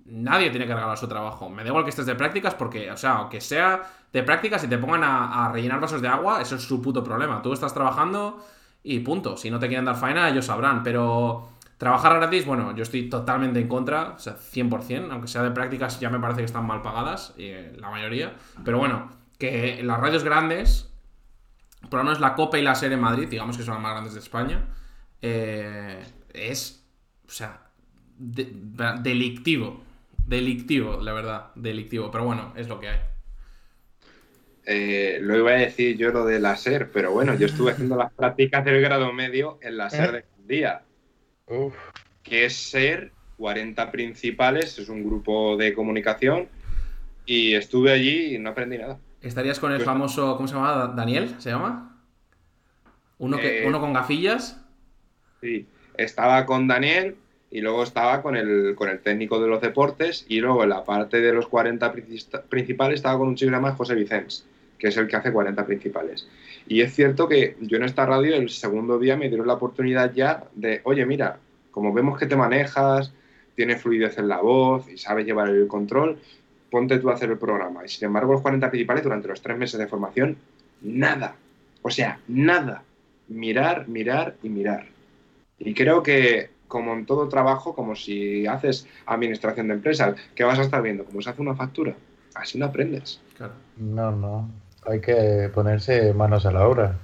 nadie 0.06 0.50
tiene 0.50 0.68
que 0.68 0.74
regalar 0.74 0.98
su 0.98 1.08
trabajo. 1.08 1.50
Me 1.50 1.64
da 1.64 1.70
igual 1.70 1.84
que 1.84 1.90
estés 1.90 2.06
de 2.06 2.16
prácticas 2.16 2.56
porque, 2.56 2.92
o 2.92 2.98
sea, 2.98 3.18
aunque 3.18 3.42
sea 3.42 3.84
de 4.12 4.24
prácticas 4.24 4.64
y 4.64 4.68
te 4.68 4.78
pongan 4.78 5.04
a, 5.04 5.46
a 5.46 5.52
rellenar 5.52 5.80
vasos 5.80 6.02
de 6.02 6.08
agua, 6.08 6.42
eso 6.42 6.56
es 6.56 6.64
su 6.64 6.82
puto 6.82 7.04
problema. 7.04 7.42
Tú 7.42 7.54
estás 7.54 7.74
trabajando 7.74 8.46
y 8.84 9.00
punto. 9.00 9.38
Si 9.38 9.50
no 9.50 9.60
te 9.60 9.68
quieren 9.68 9.86
dar 9.86 9.96
faena, 9.96 10.30
ellos 10.30 10.46
sabrán. 10.46 10.84
Pero 10.84 11.50
trabajar 11.78 12.16
gratis, 12.16 12.46
bueno, 12.46 12.76
yo 12.76 12.84
estoy 12.84 13.10
totalmente 13.10 13.60
en 13.60 13.68
contra, 13.68 14.10
o 14.10 14.20
sea, 14.20 14.36
100%, 14.38 15.12
aunque 15.12 15.28
sea 15.28 15.44
de 15.44 15.52
prácticas, 15.52 16.00
ya 16.00 16.10
me 16.10 16.20
parece 16.20 16.42
que 16.42 16.46
están 16.46 16.68
mal 16.68 16.82
pagadas, 16.82 17.34
eh, 17.38 17.76
la 17.78 17.90
mayoría. 17.90 18.34
Pero 18.64 18.78
bueno, 18.78 19.10
que 19.38 19.82
las 19.84 20.00
radios 20.00 20.24
grandes, 20.24 20.89
por 21.90 22.00
lo 22.00 22.04
menos 22.04 22.20
la 22.20 22.36
Copa 22.36 22.58
y 22.60 22.62
la 22.62 22.76
SER 22.76 22.92
en 22.94 23.00
Madrid, 23.02 23.28
digamos 23.28 23.58
que 23.58 23.64
son 23.64 23.76
las 23.76 23.84
más 23.84 23.92
grandes 23.94 24.14
de 24.14 24.20
España, 24.20 24.66
eh, 25.22 26.04
es, 26.34 26.84
o 27.28 27.32
sea, 27.32 27.62
de- 28.18 28.52
delictivo. 29.02 29.84
Delictivo, 30.26 31.02
la 31.02 31.14
verdad, 31.14 31.52
delictivo. 31.56 32.12
Pero 32.12 32.26
bueno, 32.26 32.54
es 32.56 32.68
lo 32.68 32.80
que 32.80 32.90
hay. 32.90 33.00
Eh, 34.66 35.18
lo 35.22 35.36
iba 35.38 35.52
a 35.52 35.56
decir 35.56 35.98
yo 35.98 36.12
lo 36.12 36.26
de 36.26 36.40
la 36.40 36.56
SER, 36.56 36.92
pero 36.92 37.12
bueno, 37.12 37.34
yo 37.34 37.48
estuve 37.48 37.72
haciendo 37.72 37.96
las 37.96 38.14
prácticas 38.14 38.64
del 38.64 38.82
grado 38.82 39.12
medio 39.14 39.58
en 39.62 39.78
la 39.78 39.90
SER 39.90 40.12
de 40.12 40.26
Gandía, 40.38 40.82
Uf, 41.48 41.74
que 42.22 42.46
es 42.46 42.56
SER 42.56 43.12
40 43.38 43.90
principales, 43.90 44.78
es 44.78 44.90
un 44.90 45.04
grupo 45.04 45.58
de 45.58 45.74
comunicación, 45.74 46.48
y 47.26 47.56
estuve 47.56 47.92
allí 47.92 48.36
y 48.36 48.38
no 48.38 48.52
aprendí 48.52 48.78
nada. 48.78 49.00
¿Estarías 49.22 49.60
con 49.60 49.72
el 49.72 49.82
famoso, 49.82 50.36
¿cómo 50.38 50.48
se 50.48 50.56
llama? 50.56 50.94
¿Daniel? 50.96 51.36
¿Se 51.40 51.50
llama? 51.50 51.98
Uno, 53.18 53.38
que, 53.38 53.64
Eh, 53.64 53.68
uno 53.68 53.80
con 53.82 53.92
gafillas. 53.94 54.62
Sí, 55.42 55.68
estaba 55.98 56.46
con 56.46 56.68
Daniel 56.68 57.16
y 57.52 57.62
luego 57.62 57.84
estaba 57.84 58.22
con 58.22 58.36
el, 58.38 58.76
con 58.76 58.90
el 58.90 59.00
técnico 59.00 59.42
de 59.42 59.48
los 59.50 59.62
deportes 59.62 60.26
y 60.30 60.40
luego 60.40 60.64
en 60.64 60.70
la 60.70 60.84
parte 60.84 61.20
de 61.20 61.34
los 61.34 61.48
40 61.48 61.94
princi- 61.94 62.42
principales 62.48 62.96
estaba 62.96 63.18
con 63.18 63.28
un 63.28 63.36
chico 63.36 63.50
que 63.50 63.56
se 63.56 63.62
llama 63.62 63.76
José 63.76 63.96
Vicens, 63.96 64.46
que 64.78 64.88
es 64.88 64.98
el 64.98 65.08
que 65.08 65.16
hace 65.18 65.32
40 65.34 65.66
principales. 65.66 66.28
Y 66.68 66.82
es 66.82 66.94
cierto 66.94 67.28
que 67.28 67.58
yo 67.60 67.78
en 67.78 67.84
esta 67.84 68.06
radio 68.06 68.36
el 68.36 68.50
segundo 68.50 69.00
día 69.00 69.18
me 69.18 69.28
dieron 69.28 69.48
la 69.48 69.54
oportunidad 69.54 70.14
ya 70.14 70.46
de, 70.56 70.82
oye, 70.84 71.06
mira, 71.06 71.40
como 71.72 71.92
vemos 71.94 72.18
que 72.18 72.26
te 72.28 72.36
manejas, 72.36 73.12
tienes 73.56 73.82
fluidez 73.82 74.18
en 74.18 74.28
la 74.30 74.40
voz 74.40 74.88
y 74.90 74.98
sabes 74.98 75.26
llevar 75.26 75.50
el 75.50 75.68
control, 75.68 76.20
ponte 76.70 77.00
tú 77.00 77.10
a 77.10 77.14
hacer 77.14 77.30
el 77.32 77.38
programa. 77.38 77.84
Y 77.86 77.90
sin 77.90 78.06
embargo, 78.08 78.34
los 78.34 78.42
40 78.42 78.70
principales 78.70 79.04
durante 79.04 79.28
los 79.28 79.42
tres 79.42 79.58
meses 79.58 79.80
de 79.80 79.88
formación, 79.88 80.38
nada. 80.82 81.36
O 81.82 81.90
sea, 81.90 82.20
nada. 82.28 82.84
Mirar, 83.28 83.88
mirar 83.88 84.36
y 84.44 84.50
mirar. 84.50 84.86
Y 85.60 85.74
creo 85.74 86.02
que, 86.04 86.50
como 86.68 86.94
en 86.94 87.06
todo 87.06 87.28
trabajo, 87.30 87.74
como 87.76 87.96
si 87.96 88.48
haces 88.48 88.88
administración 89.06 89.68
de 89.68 89.76
empresas, 89.76 90.16
que 90.36 90.44
vas 90.44 90.60
a 90.60 90.64
estar 90.64 90.82
viendo 90.82 91.04
cómo 91.06 91.22
se 91.22 91.30
hace 91.30 91.42
una 91.42 91.56
factura. 91.56 91.96
Así 92.36 92.58
no 92.58 92.66
aprendes. 92.68 93.20
Claro. 93.38 93.54
no, 93.78 94.12
no. 94.12 94.50
Hay 94.88 95.02
que 95.02 95.50
ponerse 95.54 96.14
manos 96.14 96.46
a 96.46 96.52
la 96.52 96.66
obra. 96.68 96.96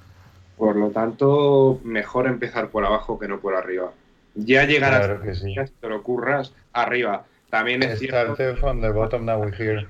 Por 0.58 0.78
lo 0.78 0.90
tanto, 0.92 1.82
mejor 1.84 2.26
empezar 2.28 2.70
por 2.70 2.86
abajo 2.86 3.20
que 3.20 3.28
no 3.28 3.40
por 3.40 3.54
arriba. 3.56 3.92
Ya 4.36 4.66
llegarás, 4.66 5.06
Claro 5.06 5.22
que 5.22 5.36
sí. 5.36 5.54
te 5.82 5.90
lo 5.90 6.02
curras, 6.02 6.54
arriba. 6.74 7.26
También 7.56 7.84
es 7.84 8.00
cierto 8.00 8.34
Start 8.36 8.60
from 8.60 8.82
the 8.82 8.90
bottom, 8.90 9.26
now 9.26 9.40
we're 9.40 9.56
here. 9.56 9.88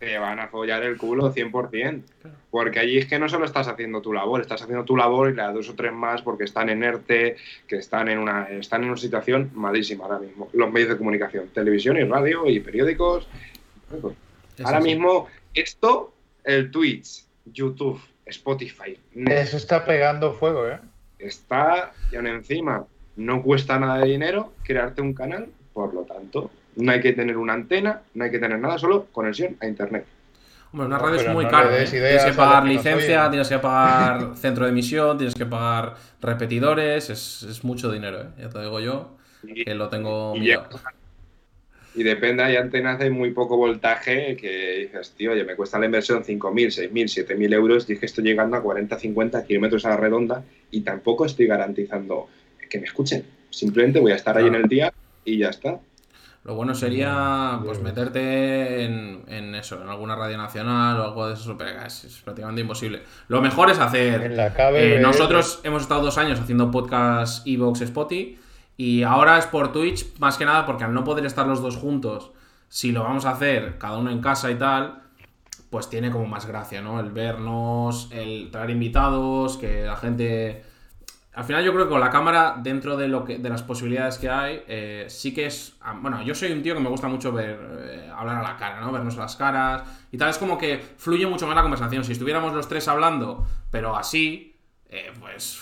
te 0.00 0.18
van 0.18 0.40
a 0.40 0.48
follar 0.48 0.82
el 0.82 0.98
culo 0.98 1.32
100%. 1.32 1.70
Claro. 1.70 2.36
Porque 2.50 2.80
allí 2.80 2.98
es 2.98 3.06
que 3.06 3.18
no 3.18 3.28
solo 3.28 3.44
estás 3.44 3.68
haciendo 3.68 4.02
tu 4.02 4.12
labor, 4.12 4.40
estás 4.40 4.62
haciendo 4.62 4.84
tu 4.84 4.96
labor 4.96 5.30
y 5.30 5.34
la 5.34 5.48
de 5.48 5.54
dos 5.54 5.68
o 5.68 5.74
tres 5.74 5.92
más 5.92 6.22
porque 6.22 6.44
están 6.44 6.68
en 6.68 6.82
ERTE, 6.82 7.36
que 7.68 7.76
están 7.76 8.08
en 8.08 8.18
una, 8.18 8.48
están 8.50 8.82
en 8.82 8.88
una 8.90 8.98
situación 8.98 9.50
malísima 9.54 10.04
ahora 10.04 10.18
mismo. 10.18 10.50
Los 10.52 10.72
medios 10.72 10.90
de 10.90 10.98
comunicación, 10.98 11.48
televisión 11.54 11.96
y 11.96 12.02
radio 12.04 12.48
y 12.48 12.58
periódicos. 12.60 13.28
Es 14.58 14.64
Ahora 14.66 14.78
así. 14.78 14.88
mismo, 14.88 15.28
esto, 15.54 16.12
el 16.42 16.70
Twitch, 16.72 17.24
YouTube, 17.46 18.00
Spotify, 18.26 18.98
Eso 19.14 19.56
está 19.56 19.84
pegando 19.84 20.32
fuego, 20.34 20.68
¿eh? 20.68 20.80
está 21.18 21.92
y 22.10 22.16
aún 22.16 22.26
encima 22.26 22.86
no 23.16 23.42
cuesta 23.42 23.78
nada 23.78 23.98
de 23.98 24.10
dinero 24.10 24.52
crearte 24.64 25.00
un 25.00 25.14
canal, 25.14 25.48
por 25.72 25.94
lo 25.94 26.02
tanto, 26.02 26.50
no 26.76 26.92
hay 26.92 27.00
que 27.00 27.12
tener 27.12 27.36
una 27.36 27.52
antena, 27.54 28.02
no 28.14 28.24
hay 28.24 28.30
que 28.30 28.38
tener 28.38 28.58
nada, 28.58 28.78
solo 28.78 29.06
conexión 29.12 29.56
a 29.60 29.66
internet. 29.66 30.06
Hombre, 30.72 30.86
una 30.88 30.98
No, 30.98 31.04
radio 31.04 31.20
es 31.20 31.28
muy 31.28 31.44
no 31.44 31.50
cara. 31.50 31.82
¿eh? 31.82 31.86
Tienes 31.88 32.24
que 32.24 32.32
pagar 32.32 32.64
licencia, 32.64 33.30
tienes 33.30 33.48
que 33.50 33.58
pagar 33.58 34.36
centro 34.36 34.64
de 34.64 34.70
emisión, 34.70 35.16
tienes 35.16 35.34
que 35.34 35.46
pagar 35.46 35.94
repetidores. 36.20 37.10
Es, 37.10 37.42
es 37.44 37.62
mucho 37.62 37.92
dinero, 37.92 38.22
¿eh? 38.22 38.26
Ya 38.38 38.48
te 38.48 38.60
digo 38.60 38.80
yo, 38.80 39.16
que 39.64 39.74
lo 39.74 39.88
tengo 39.88 40.34
y 40.34 40.40
mirado. 40.40 40.68
y 41.94 42.02
depende, 42.02 42.42
hay 42.42 42.56
antenas 42.56 42.98
de 42.98 43.08
muy 43.10 43.30
poco 43.30 43.56
voltaje 43.56 44.36
que 44.36 44.88
dices, 44.92 45.12
tío, 45.16 45.30
oye, 45.30 45.44
me 45.44 45.54
cuesta 45.54 45.78
la 45.78 45.86
inversión 45.86 46.24
5.000, 46.24 46.90
6.000, 46.90 47.26
7.000 47.28 47.54
euros 47.54 47.88
y 47.88 47.92
es 47.92 48.00
que 48.00 48.06
estoy 48.06 48.24
llegando 48.24 48.56
a 48.56 48.62
40, 48.62 48.98
50 48.98 49.44
kilómetros 49.44 49.84
a 49.84 49.90
la 49.90 49.96
redonda 49.96 50.42
y 50.72 50.80
tampoco 50.80 51.24
estoy 51.24 51.46
garantizando 51.46 52.28
que 52.68 52.80
me 52.80 52.86
escuchen. 52.86 53.24
Simplemente 53.50 54.00
voy 54.00 54.10
a 54.10 54.16
estar 54.16 54.36
ahí 54.36 54.46
en 54.48 54.56
el 54.56 54.64
día 54.64 54.92
y 55.24 55.38
ya 55.38 55.50
está. 55.50 55.78
Lo 56.44 56.54
bueno 56.54 56.74
sería 56.74 57.58
pues 57.64 57.80
meterte 57.80 58.84
en, 58.84 59.24
en 59.28 59.54
eso, 59.54 59.82
en 59.82 59.88
alguna 59.88 60.14
radio 60.14 60.36
nacional 60.36 61.00
o 61.00 61.04
algo 61.04 61.28
de 61.28 61.34
eso, 61.34 61.56
pero 61.56 61.70
es, 61.86 62.04
es 62.04 62.18
prácticamente 62.18 62.60
imposible. 62.60 63.02
Lo 63.28 63.40
mejor 63.40 63.70
es 63.70 63.78
hacer 63.78 64.22
En 64.22 64.36
la. 64.36 64.52
Eh, 64.74 64.98
nosotros 65.00 65.60
hemos 65.64 65.82
estado 65.82 66.02
dos 66.02 66.18
años 66.18 66.38
haciendo 66.38 66.70
podcast 66.70 67.46
Evox 67.46 67.80
Spotty 67.80 68.38
y 68.76 69.02
ahora 69.04 69.38
es 69.38 69.46
por 69.46 69.72
Twitch 69.72 70.18
más 70.18 70.36
que 70.36 70.44
nada 70.44 70.66
porque 70.66 70.84
al 70.84 70.92
no 70.92 71.02
poder 71.02 71.24
estar 71.24 71.46
los 71.46 71.62
dos 71.62 71.76
juntos, 71.76 72.32
si 72.68 72.92
lo 72.92 73.04
vamos 73.04 73.24
a 73.24 73.30
hacer 73.30 73.78
cada 73.78 73.96
uno 73.96 74.10
en 74.10 74.20
casa 74.20 74.50
y 74.50 74.56
tal, 74.56 75.02
pues 75.70 75.88
tiene 75.88 76.10
como 76.10 76.26
más 76.26 76.44
gracia, 76.44 76.82
¿no? 76.82 77.00
El 77.00 77.10
vernos, 77.10 78.08
el 78.12 78.50
traer 78.50 78.70
invitados, 78.70 79.56
que 79.56 79.84
la 79.84 79.96
gente... 79.96 80.73
Al 81.34 81.44
final 81.44 81.64
yo 81.64 81.72
creo 81.72 81.84
que 81.86 81.90
con 81.90 82.00
la 82.00 82.10
cámara, 82.10 82.56
dentro 82.58 82.96
de, 82.96 83.08
lo 83.08 83.24
que, 83.24 83.38
de 83.38 83.48
las 83.48 83.62
posibilidades 83.62 84.18
que 84.18 84.28
hay, 84.28 84.62
eh, 84.68 85.06
sí 85.08 85.34
que 85.34 85.46
es... 85.46 85.76
ah, 85.80 85.96
Bueno, 86.00 86.22
yo 86.22 86.34
soy 86.34 86.52
un 86.52 86.62
tío 86.62 86.74
que 86.74 86.80
me 86.80 86.88
gusta 86.88 87.08
mucho 87.08 87.32
ver, 87.32 87.58
eh, 87.80 88.10
hablar 88.14 88.36
a 88.36 88.42
la 88.42 88.56
cara, 88.56 88.80
¿no? 88.80 88.92
Vernos 88.92 89.16
las 89.16 89.34
caras 89.34 89.82
y 90.12 90.16
tal. 90.16 90.30
Es 90.30 90.38
como 90.38 90.56
que 90.56 90.78
fluye 90.96 91.26
mucho 91.26 91.46
más 91.46 91.56
la 91.56 91.62
conversación. 91.62 92.04
Si 92.04 92.12
estuviéramos 92.12 92.54
los 92.54 92.68
tres 92.68 92.86
hablando, 92.86 93.46
pero 93.70 93.96
así, 93.96 94.56
eh, 94.88 95.12
pues... 95.18 95.60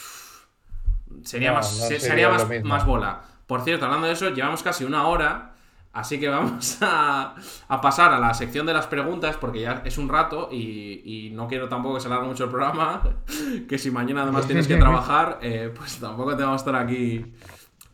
Sería, 1.24 1.50
No, 1.50 1.56
más, 1.56 1.78
no 1.78 1.86
sería 1.86 2.00
sería 2.00 2.28
más, 2.28 2.64
más 2.64 2.86
bola. 2.86 3.22
Por 3.46 3.62
cierto, 3.62 3.84
hablando 3.86 4.06
de 4.06 4.14
eso, 4.14 4.30
llevamos 4.30 4.62
casi 4.62 4.84
una 4.84 5.06
hora. 5.06 5.51
Así 5.92 6.18
que 6.18 6.28
vamos 6.28 6.78
a, 6.82 7.34
a 7.68 7.80
pasar 7.80 8.12
a 8.12 8.18
la 8.18 8.32
sección 8.34 8.64
de 8.66 8.72
las 8.72 8.86
preguntas 8.86 9.36
porque 9.36 9.60
ya 9.60 9.82
es 9.84 9.98
un 9.98 10.08
rato 10.08 10.48
y, 10.50 11.02
y 11.04 11.30
no 11.30 11.48
quiero 11.48 11.68
tampoco 11.68 11.96
que 11.96 12.00
se 12.00 12.06
alargue 12.08 12.28
mucho 12.28 12.44
el 12.44 12.50
programa. 12.50 13.02
Que 13.68 13.78
si 13.78 13.90
mañana 13.90 14.22
además 14.22 14.46
tienes 14.46 14.66
que 14.66 14.76
trabajar, 14.76 15.38
eh, 15.42 15.70
pues 15.76 15.98
tampoco 16.00 16.36
te 16.36 16.42
vamos 16.42 16.62
a 16.62 16.64
estar 16.64 16.76
aquí 16.82 17.32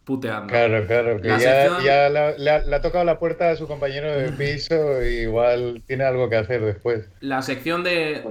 puteando. 0.04 0.46
Claro, 0.48 0.86
claro, 0.86 1.20
que 1.20 1.28
La 1.28 1.38
ya, 1.38 1.50
sección- 1.64 1.82
ya 1.84 2.08
la- 2.08 2.32
le, 2.38 2.50
ha, 2.50 2.58
le 2.60 2.76
ha 2.76 2.80
tocado 2.80 3.04
la 3.04 3.18
puerta 3.18 3.50
a 3.50 3.56
su 3.56 3.66
compañero 3.66 4.10
de 4.12 4.32
piso 4.32 5.02
y 5.02 5.22
igual 5.22 5.82
tiene 5.86 6.04
algo 6.04 6.28
que 6.30 6.36
hacer 6.36 6.64
después. 6.64 7.10
La 7.20 7.42
sección 7.42 7.82
de, 7.84 8.24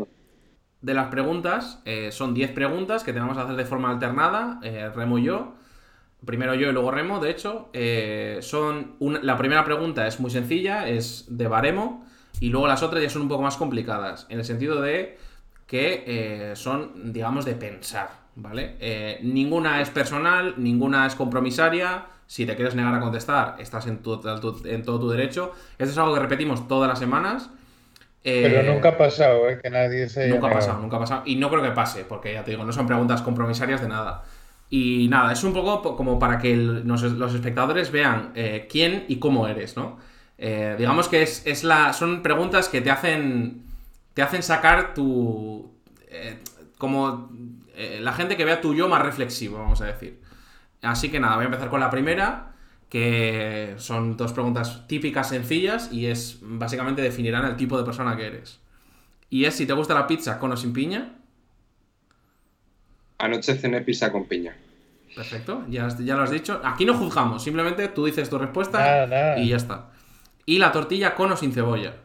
de 0.82 0.94
las 0.94 1.08
preguntas 1.10 1.82
eh, 1.86 2.12
son 2.12 2.34
10 2.34 2.52
preguntas 2.52 3.04
que 3.04 3.14
tenemos 3.14 3.36
que 3.38 3.44
hacer 3.44 3.56
de 3.56 3.66
forma 3.66 3.92
alternada, 3.92 4.60
eh, 4.64 4.90
Remo 4.96 5.20
y 5.20 5.26
yo. 5.26 5.54
Primero 6.26 6.56
yo 6.56 6.70
y 6.70 6.74
luego 6.74 6.92
Remo, 6.92 7.20
de 7.20 7.30
hecho. 7.30 7.70
Eh, 7.74 8.40
son 8.42 8.96
la 9.00 9.38
primera 9.38 9.64
pregunta 9.64 10.08
es 10.08 10.20
muy 10.20 10.32
sencilla, 10.32 10.88
es 10.88 11.26
de 11.30 11.48
baremo, 11.48 12.06
y 12.40 12.50
luego 12.50 12.68
las 12.68 12.84
otras 12.84 13.02
ya 13.02 13.10
son 13.10 13.24
un 13.24 13.30
poco 13.30 13.44
más 13.44 13.58
complicadas, 13.58 14.26
en 14.30 14.40
el 14.40 14.46
sentido 14.46 14.82
de 14.82 15.18
que 15.66 16.54
son, 16.56 17.12
digamos, 17.12 17.44
de 17.46 17.54
pensar, 17.54 18.10
¿vale? 18.36 19.20
ninguna 19.22 19.82
es 19.82 19.90
personal, 19.90 20.56
ninguna 20.58 21.06
es 21.06 21.16
compromisaria. 21.16 22.06
Si 22.26 22.46
te 22.46 22.56
quieres 22.56 22.76
negar 22.76 22.94
a 22.94 23.00
contestar, 23.00 23.56
estás 23.60 23.88
en, 23.88 24.02
en 24.66 24.84
todo 24.84 25.00
tu 25.00 25.10
derecho. 25.10 25.54
Esto 25.78 25.92
es 25.92 25.98
algo 25.98 26.14
que 26.14 26.20
repetimos 26.20 26.68
todas 26.68 26.90
las 26.90 27.00
semanas. 27.00 27.50
Pero 28.24 28.60
eh, 28.60 28.74
nunca 28.74 28.90
ha 28.90 28.98
pasado, 28.98 29.50
¿eh? 29.50 29.60
Que 29.62 29.70
nadie 29.70 30.10
se 30.10 30.28
Nunca 30.28 30.48
ha 30.48 30.52
pasado, 30.52 30.80
nunca 30.80 30.98
ha 30.98 31.00
pasado. 31.00 31.22
Y 31.26 31.38
no 31.38 31.50
creo 31.50 31.64
que 31.64 31.72
pase, 31.72 32.04
porque 32.04 32.34
ya 32.34 32.44
te 32.44 32.52
digo, 32.52 32.66
no 32.66 32.74
son 32.74 32.86
preguntas 32.86 33.22
compromisarias 33.22 33.82
de 33.82 33.88
nada. 33.88 34.24
Y 34.70 35.08
nada, 35.10 35.32
es 35.32 35.44
un 35.44 35.54
poco 35.54 35.96
como 35.96 36.20
para 36.20 36.40
que 36.40 36.56
los 36.56 37.04
espectadores 37.04 37.92
vean 37.92 38.32
eh, 38.36 38.68
quién 38.70 39.06
y 39.08 39.18
cómo 39.18 39.48
eres, 39.48 39.78
¿no? 39.78 39.98
Eh, 40.38 40.76
digamos 40.78 41.08
que 41.08 41.22
es, 41.22 41.64
la, 41.64 41.94
son 41.94 42.22
preguntas 42.22 42.68
que 42.68 42.82
te 42.82 42.92
hacen, 42.92 43.64
te 44.14 44.22
hacen 44.22 44.44
sacar 44.44 44.94
tu... 44.94 45.72
como 46.78 47.32
la 48.00 48.12
gente 48.12 48.36
que 48.36 48.44
vea 48.44 48.60
tu 48.60 48.74
yo 48.74 48.90
más 48.90 49.02
reflexivo, 49.02 49.58
vamos 49.60 49.82
a 49.82 49.86
decir. 49.86 50.20
Así 50.82 51.10
que 51.10 51.20
nada, 51.20 51.36
voy 51.36 51.44
a 51.44 51.46
empezar 51.46 51.70
con 51.70 51.80
la 51.80 51.90
primera 51.90 52.48
que 52.90 53.76
son 53.78 54.16
dos 54.16 54.32
preguntas 54.34 54.88
típicas 54.88 55.30
sencillas 55.30 55.92
y 55.92 56.06
es 56.06 56.40
básicamente 56.42 57.02
definirán 57.02 57.46
el 57.46 57.58
tipo 57.58 57.78
de 57.78 57.84
persona 57.84 58.16
que 58.16 58.28
eres. 58.28 58.60
Y 59.30 59.46
es 59.46 59.56
si 59.56 59.66
te 59.66 59.74
gusta 59.74 59.94
la 59.94 60.08
pizza 60.08 60.40
con 60.40 60.52
o 60.52 60.58
sin 60.58 60.72
piña. 60.72 61.16
Anoche 63.20 63.56
cené 63.56 63.82
pizza 63.82 64.12
con 64.12 64.26
piña. 64.26 64.56
Perfecto, 65.16 65.66
ya, 65.70 65.88
ya 66.00 66.16
lo 66.16 66.24
has 66.24 66.32
dicho. 66.32 66.62
Aquí 66.64 66.86
no 66.86 66.94
juzgamos, 66.94 67.44
simplemente 67.44 67.88
tú 67.88 68.06
dices 68.06 68.30
tu 68.30 68.38
respuesta 68.38 69.36
y 69.38 69.50
ya 69.50 69.58
está. 69.58 69.90
Y 70.46 70.60
la 70.60 70.72
tortilla 70.72 71.16
con 71.16 71.32
o 71.32 71.38
sin 71.38 71.52
cebolla. 71.52 71.96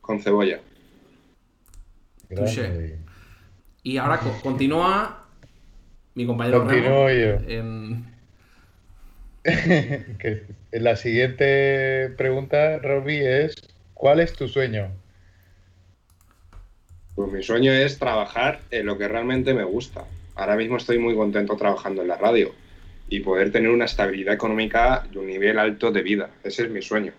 Con 0.00 0.20
cebolla. 0.20 0.60
Y 3.82 3.98
ahora 3.98 4.18
continúa 4.42 5.24
mi 6.14 6.26
compañero 6.26 6.64
Continúo 6.64 7.08
En 7.08 8.06
la 10.72 10.96
siguiente 10.96 12.14
pregunta, 12.16 12.78
Robbie, 12.78 13.44
es 13.44 13.56
¿cuál 13.92 14.20
es 14.20 14.32
tu 14.32 14.48
sueño? 14.48 14.90
Pues 17.14 17.30
mi 17.30 17.42
sueño 17.42 17.72
es 17.72 17.98
trabajar 17.98 18.60
en 18.70 18.86
lo 18.86 18.98
que 18.98 19.06
realmente 19.06 19.54
me 19.54 19.62
gusta. 19.62 20.04
Ahora 20.34 20.56
mismo 20.56 20.76
estoy 20.76 20.98
muy 20.98 21.14
contento 21.14 21.56
trabajando 21.56 22.02
en 22.02 22.08
la 22.08 22.16
radio 22.16 22.52
y 23.08 23.20
poder 23.20 23.52
tener 23.52 23.70
una 23.70 23.84
estabilidad 23.84 24.34
económica 24.34 25.06
y 25.12 25.18
un 25.18 25.26
nivel 25.26 25.58
alto 25.58 25.92
de 25.92 26.02
vida. 26.02 26.30
Ese 26.42 26.64
es 26.64 26.70
mi 26.70 26.82
sueño. 26.82 27.12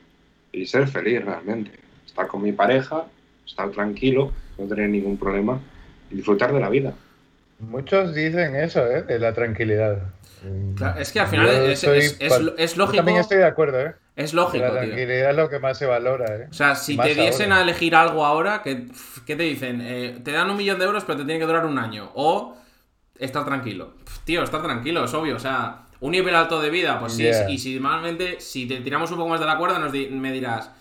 Y 0.52 0.66
ser 0.66 0.88
feliz 0.88 1.24
realmente. 1.24 1.72
Estar 2.06 2.28
con 2.28 2.42
mi 2.42 2.52
pareja, 2.52 3.06
estar 3.46 3.72
tranquilo, 3.72 4.34
no 4.58 4.68
tener 4.68 4.90
ningún 4.90 5.18
problema 5.18 5.62
y 6.12 6.16
disfrutar 6.16 6.54
de 6.54 6.60
la 6.60 6.70
vida. 6.70 6.94
Muchos 7.60 8.14
dicen 8.14 8.56
eso, 8.56 8.86
¿eh? 8.92 9.04
De 9.04 9.18
la 9.18 9.34
tranquilidad 9.34 10.02
es 10.98 11.12
que 11.12 11.20
al 11.20 11.28
final 11.28 11.48
es, 11.48 12.78
lógico. 12.78 12.98
también 12.98 13.18
estoy 13.18 13.38
de 13.38 13.46
acuerdo, 13.46 13.80
¿eh? 13.82 13.96
Es 14.16 14.34
lógico. 14.34 14.64
La 14.64 14.72
tranquilidad 14.72 15.32
es 15.32 15.36
lo 15.36 15.50
que 15.50 15.60
más 15.60 15.78
se 15.78 15.86
valora, 15.86 16.36
¿eh? 16.36 16.48
O 16.50 16.54
sea, 16.54 16.76
si 16.76 16.98
te 16.98 17.14
diesen 17.14 17.52
a 17.52 17.62
elegir 17.62 17.96
algo 17.96 18.26
ahora, 18.26 18.62
¿qué, 18.64 18.88
te 19.26 19.36
dicen? 19.36 19.82
Eh, 19.82 20.20
te 20.24 20.32
dan 20.32 20.50
un 20.50 20.58
millón 20.58 20.80
de 20.80 20.86
euros, 20.86 21.04
pero 21.04 21.20
te 21.20 21.26
tiene 21.26 21.40
que 21.40 21.46
durar 21.46 21.66
un 21.66 21.78
año. 21.78 22.12
O 22.16 22.58
estar 23.18 23.44
tranquilo. 23.46 23.96
tío, 24.24 24.44
estar 24.44 24.62
tranquilo, 24.62 25.06
es 25.06 25.14
obvio. 25.14 25.36
O 25.36 25.40
sea, 25.40 25.86
un 26.00 26.12
nivel 26.12 26.36
alto 26.36 26.62
de 26.62 26.70
vida, 26.70 27.00
pues 27.00 27.14
sí. 27.14 27.28
Y 27.50 27.58
si 27.58 27.80
normalmente, 27.80 28.40
si 28.40 28.68
te 28.68 28.80
tiramos 28.82 29.12
un 29.12 29.18
poco 29.18 29.30
más 29.30 29.40
de 29.40 29.46
la 29.46 29.58
cuerda, 29.58 29.80
nos 29.80 29.92
me 29.92 30.32
dirás, 30.32 30.72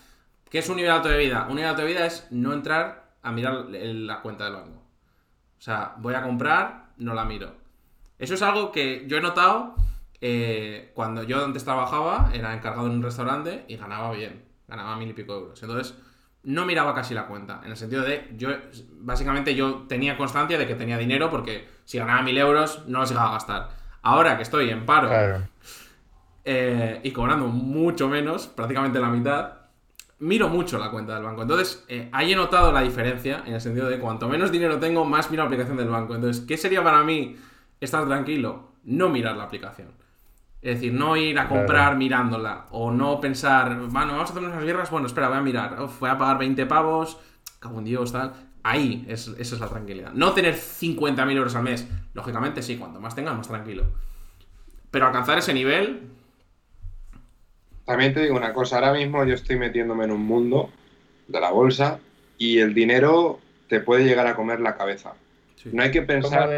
¿qué 0.50 0.58
es 0.58 0.68
un 0.68 0.76
nivel 0.76 0.92
alto 0.92 1.08
de 1.08 1.18
vida? 1.18 1.46
Un 1.48 1.56
nivel 1.56 1.70
alto 1.70 1.82
de 1.82 1.88
vida 1.88 2.06
es 2.06 2.26
no 2.30 2.52
entrar 2.52 3.04
a 3.22 3.32
mirar 3.32 3.66
la 3.70 4.20
cuenta 4.20 4.44
del 4.44 4.54
banco. 4.54 4.82
O 5.58 5.62
sea, 5.64 5.94
voy 5.96 6.14
a 6.14 6.22
comprar, 6.22 6.90
no 6.98 7.14
la 7.14 7.24
miro. 7.24 7.63
Eso 8.24 8.34
es 8.34 8.42
algo 8.42 8.72
que 8.72 9.04
yo 9.06 9.18
he 9.18 9.20
notado 9.20 9.74
eh, 10.26 10.90
cuando 10.94 11.22
yo 11.22 11.44
antes 11.44 11.64
trabajaba, 11.64 12.30
era 12.32 12.54
encargado 12.54 12.86
en 12.86 12.94
un 12.94 13.02
restaurante 13.02 13.66
y 13.68 13.76
ganaba 13.76 14.10
bien, 14.12 14.42
ganaba 14.66 14.96
mil 14.96 15.10
y 15.10 15.12
pico 15.12 15.34
euros. 15.34 15.62
Entonces, 15.62 15.94
no 16.44 16.64
miraba 16.64 16.94
casi 16.94 17.12
la 17.12 17.26
cuenta, 17.26 17.60
en 17.62 17.70
el 17.70 17.76
sentido 17.76 18.02
de, 18.02 18.32
yo, 18.38 18.48
básicamente 19.00 19.54
yo 19.54 19.84
tenía 19.86 20.16
constancia 20.16 20.56
de 20.56 20.66
que 20.66 20.74
tenía 20.74 20.96
dinero 20.96 21.28
porque 21.28 21.68
si 21.84 21.98
ganaba 21.98 22.22
mil 22.22 22.38
euros 22.38 22.84
no 22.86 23.00
los 23.00 23.10
iba 23.10 23.28
a 23.28 23.32
gastar. 23.32 23.68
Ahora 24.00 24.38
que 24.38 24.44
estoy 24.44 24.70
en 24.70 24.86
paro 24.86 25.10
eh, 26.46 27.00
y 27.02 27.10
cobrando 27.10 27.46
mucho 27.48 28.08
menos, 28.08 28.46
prácticamente 28.46 29.00
la 29.00 29.08
mitad, 29.10 29.52
miro 30.20 30.48
mucho 30.48 30.78
la 30.78 30.90
cuenta 30.90 31.14
del 31.14 31.24
banco. 31.24 31.42
Entonces, 31.42 31.84
eh, 31.88 32.08
ahí 32.12 32.32
he 32.32 32.36
notado 32.36 32.72
la 32.72 32.80
diferencia 32.80 33.42
en 33.44 33.52
el 33.52 33.60
sentido 33.60 33.90
de 33.90 33.98
cuanto 33.98 34.26
menos 34.26 34.50
dinero 34.50 34.78
tengo, 34.78 35.04
más 35.04 35.30
miro 35.30 35.42
la 35.42 35.48
aplicación 35.48 35.76
del 35.76 35.88
banco. 35.88 36.14
Entonces, 36.14 36.46
¿qué 36.46 36.56
sería 36.56 36.82
para 36.82 37.02
mí 37.04 37.36
estar 37.84 38.06
tranquilo? 38.06 38.72
No 38.84 39.08
mirar 39.08 39.36
la 39.36 39.44
aplicación. 39.44 39.88
Es 40.60 40.76
decir, 40.76 40.94
no 40.94 41.16
ir 41.16 41.38
a 41.38 41.46
comprar 41.46 41.96
mirándola. 41.96 42.66
O 42.70 42.90
no 42.90 43.20
pensar, 43.20 43.76
bueno, 43.76 44.12
vamos 44.12 44.30
a 44.30 44.32
hacer 44.32 44.42
unas 44.42 44.64
guerras, 44.64 44.90
bueno, 44.90 45.06
espera, 45.06 45.28
voy 45.28 45.38
a 45.38 45.42
mirar. 45.42 45.76
voy 46.00 46.10
a 46.10 46.16
pagar 46.16 46.38
20 46.38 46.64
pavos, 46.66 47.18
cago 47.60 47.78
en 47.80 47.84
Dios, 47.84 48.12
tal. 48.12 48.32
Ahí, 48.62 49.04
es, 49.06 49.28
esa 49.28 49.54
es 49.56 49.60
la 49.60 49.68
tranquilidad. 49.68 50.12
No 50.14 50.32
tener 50.32 50.54
50.000 50.54 51.36
euros 51.36 51.54
al 51.54 51.64
mes. 51.64 51.86
Lógicamente 52.14 52.62
sí, 52.62 52.78
cuanto 52.78 52.98
más 52.98 53.14
tengas, 53.14 53.36
más 53.36 53.46
tranquilo. 53.46 53.84
Pero 54.90 55.06
alcanzar 55.06 55.36
ese 55.36 55.52
nivel... 55.52 56.08
También 57.84 58.14
te 58.14 58.22
digo 58.22 58.34
una 58.34 58.54
cosa, 58.54 58.76
ahora 58.76 58.94
mismo 58.94 59.22
yo 59.24 59.34
estoy 59.34 59.58
metiéndome 59.58 60.04
en 60.04 60.12
un 60.12 60.24
mundo 60.24 60.70
de 61.28 61.40
la 61.40 61.50
bolsa 61.50 62.00
y 62.38 62.58
el 62.58 62.72
dinero 62.72 63.38
te 63.68 63.80
puede 63.80 64.04
llegar 64.04 64.26
a 64.26 64.34
comer 64.34 64.60
la 64.60 64.76
cabeza. 64.76 65.12
No 65.72 65.82
hay 65.82 65.90
que 65.90 66.02
pensar 66.02 66.48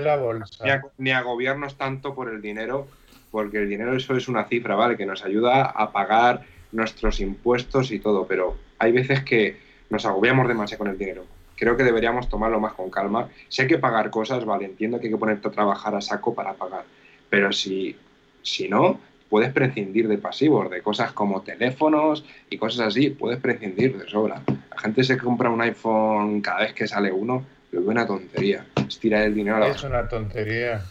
Ni, 0.98 1.10
a, 1.10 1.22
gobiernos 1.22 1.76
tanto 1.76 2.14
por 2.14 2.28
el 2.28 2.40
dinero, 2.40 2.88
porque 3.30 3.58
el 3.58 3.68
dinero 3.68 3.96
eso 3.96 4.16
es 4.16 4.28
una 4.28 4.44
cifra, 4.44 4.74
¿vale? 4.74 4.96
Que 4.96 5.06
nos 5.06 5.24
ayuda 5.24 5.64
a 5.64 5.92
pagar 5.92 6.42
nuestros 6.72 7.20
impuestos 7.20 7.92
y 7.92 7.98
todo, 7.98 8.26
pero 8.26 8.56
hay 8.78 8.92
veces 8.92 9.22
que 9.22 9.58
nos 9.90 10.04
agobiamos 10.04 10.48
demasiado 10.48 10.84
con 10.84 10.92
el 10.92 10.98
dinero. 10.98 11.24
Creo 11.56 11.76
que 11.76 11.84
deberíamos 11.84 12.28
tomarlo 12.28 12.60
más 12.60 12.74
con 12.74 12.90
calma. 12.90 13.28
Si 13.48 13.62
hay 13.62 13.68
que 13.68 13.78
pagar 13.78 14.10
cosas, 14.10 14.44
vale, 14.44 14.66
entiendo 14.66 14.98
que 14.98 15.06
hay 15.06 15.12
que 15.12 15.18
ponerte 15.18 15.48
a 15.48 15.52
trabajar 15.52 15.94
a 15.94 16.00
saco 16.00 16.34
para 16.34 16.54
pagar, 16.54 16.84
pero 17.30 17.52
si, 17.52 17.96
si 18.42 18.68
no, 18.68 19.00
puedes 19.30 19.52
prescindir 19.52 20.08
de 20.08 20.18
pasivos, 20.18 20.70
de 20.70 20.82
cosas 20.82 21.12
como 21.12 21.42
teléfonos 21.42 22.24
y 22.50 22.58
cosas 22.58 22.88
así, 22.88 23.10
puedes 23.10 23.40
prescindir 23.40 23.96
de 23.98 24.08
sobra. 24.08 24.42
La 24.46 24.78
gente 24.78 25.04
se 25.04 25.16
compra 25.16 25.50
un 25.50 25.62
iPhone 25.62 26.40
cada 26.40 26.60
vez 26.60 26.74
que 26.74 26.86
sale 26.86 27.10
uno 27.10 27.44
es 27.72 27.78
una 27.78 28.06
tontería. 28.06 28.66
Es 28.88 28.98
tirar 28.98 29.22
el 29.22 29.34
dinero 29.34 29.56
a 29.56 29.60
la 29.60 29.68
Es 29.68 29.82
una 29.82 30.08
tontería. 30.08 30.82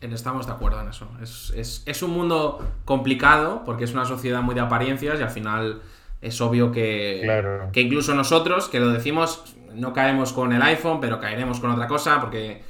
Estamos 0.00 0.46
de 0.46 0.52
acuerdo 0.52 0.80
en 0.80 0.88
eso. 0.88 1.10
Es, 1.22 2.02
un 2.02 2.10
mundo 2.10 2.74
complicado 2.84 3.62
porque 3.64 3.84
es 3.84 3.92
una 3.92 4.06
sociedad 4.06 4.40
muy 4.40 4.54
de 4.54 4.62
apariencias 4.62 5.20
y 5.20 5.22
al 5.22 5.30
final 5.30 5.82
es 6.22 6.40
obvio 6.40 6.72
que, 6.72 7.68
que 7.72 7.80
incluso 7.82 8.14
nosotros, 8.14 8.68
que 8.68 8.80
lo 8.80 8.88
decimos, 8.88 9.56
no 9.74 9.92
caemos 9.92 10.32
con 10.32 10.52
el 10.52 10.62
iPhone, 10.62 11.00
pero 11.00 11.20
caeremos 11.20 11.60
con 11.60 11.70
otra 11.70 11.86
cosa 11.86 12.20
porque 12.20 12.62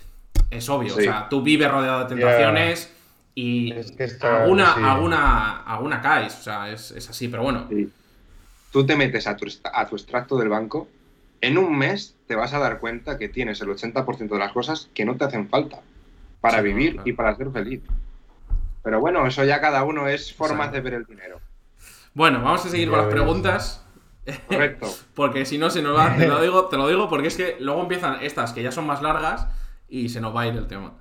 es 0.50 0.68
obvio. 0.68 0.94
O 0.94 1.00
sea, 1.00 1.28
tú 1.28 1.42
vives 1.42 1.70
rodeado 1.70 2.00
de 2.00 2.06
tentaciones 2.06 2.92
y 3.34 3.72
alguna, 4.22 4.92
alguna, 4.92 5.62
alguna 5.62 6.00
caes. 6.00 6.36
O 6.38 6.42
sea, 6.42 6.70
es, 6.70 7.08
así, 7.08 7.28
pero 7.28 7.44
bueno. 7.44 7.68
Tú 8.72 8.86
te 8.86 8.96
metes 8.96 9.26
a 9.26 9.36
tu, 9.36 9.46
a 9.72 9.86
tu 9.86 9.96
extracto 9.96 10.36
del 10.36 10.48
banco 10.48 10.88
en 11.40 11.58
un 11.58 11.76
mes 11.76 12.16
te 12.26 12.36
vas 12.36 12.52
a 12.52 12.58
dar 12.58 12.80
cuenta 12.80 13.18
que 13.18 13.28
tienes 13.28 13.60
el 13.60 13.68
80% 13.68 14.28
de 14.28 14.38
las 14.38 14.52
cosas 14.52 14.90
que 14.94 15.04
no 15.04 15.16
te 15.16 15.24
hacen 15.24 15.48
falta 15.48 15.80
para 16.40 16.60
vivir 16.60 17.00
y 17.04 17.12
para 17.12 17.34
ser 17.34 17.50
feliz. 17.50 17.82
Pero 18.82 19.00
bueno, 19.00 19.26
eso 19.26 19.44
ya 19.44 19.60
cada 19.60 19.84
uno 19.84 20.08
es 20.08 20.32
formas 20.32 20.72
de 20.72 20.80
ver 20.80 20.94
el 20.94 21.04
dinero. 21.04 21.40
Bueno, 22.14 22.42
vamos 22.42 22.64
a 22.64 22.68
seguir 22.68 22.88
con 22.88 22.98
las 22.98 23.08
preguntas. 23.08 23.84
Correcto. 24.48 24.86
porque 25.14 25.44
si 25.44 25.58
no 25.58 25.70
se 25.70 25.82
nos 25.82 25.96
va, 25.96 26.16
te 26.16 26.26
lo 26.26 26.40
digo, 26.42 26.66
te 26.66 26.76
lo 26.76 26.88
digo 26.88 27.08
porque 27.08 27.28
es 27.28 27.36
que 27.36 27.56
luego 27.60 27.82
empiezan 27.82 28.22
estas 28.22 28.52
que 28.52 28.62
ya 28.62 28.72
son 28.72 28.86
más 28.86 29.02
largas 29.02 29.48
y 29.88 30.08
se 30.08 30.20
nos 30.20 30.34
va 30.34 30.42
a 30.42 30.46
ir 30.46 30.54
el 30.54 30.66
tema. 30.66 30.94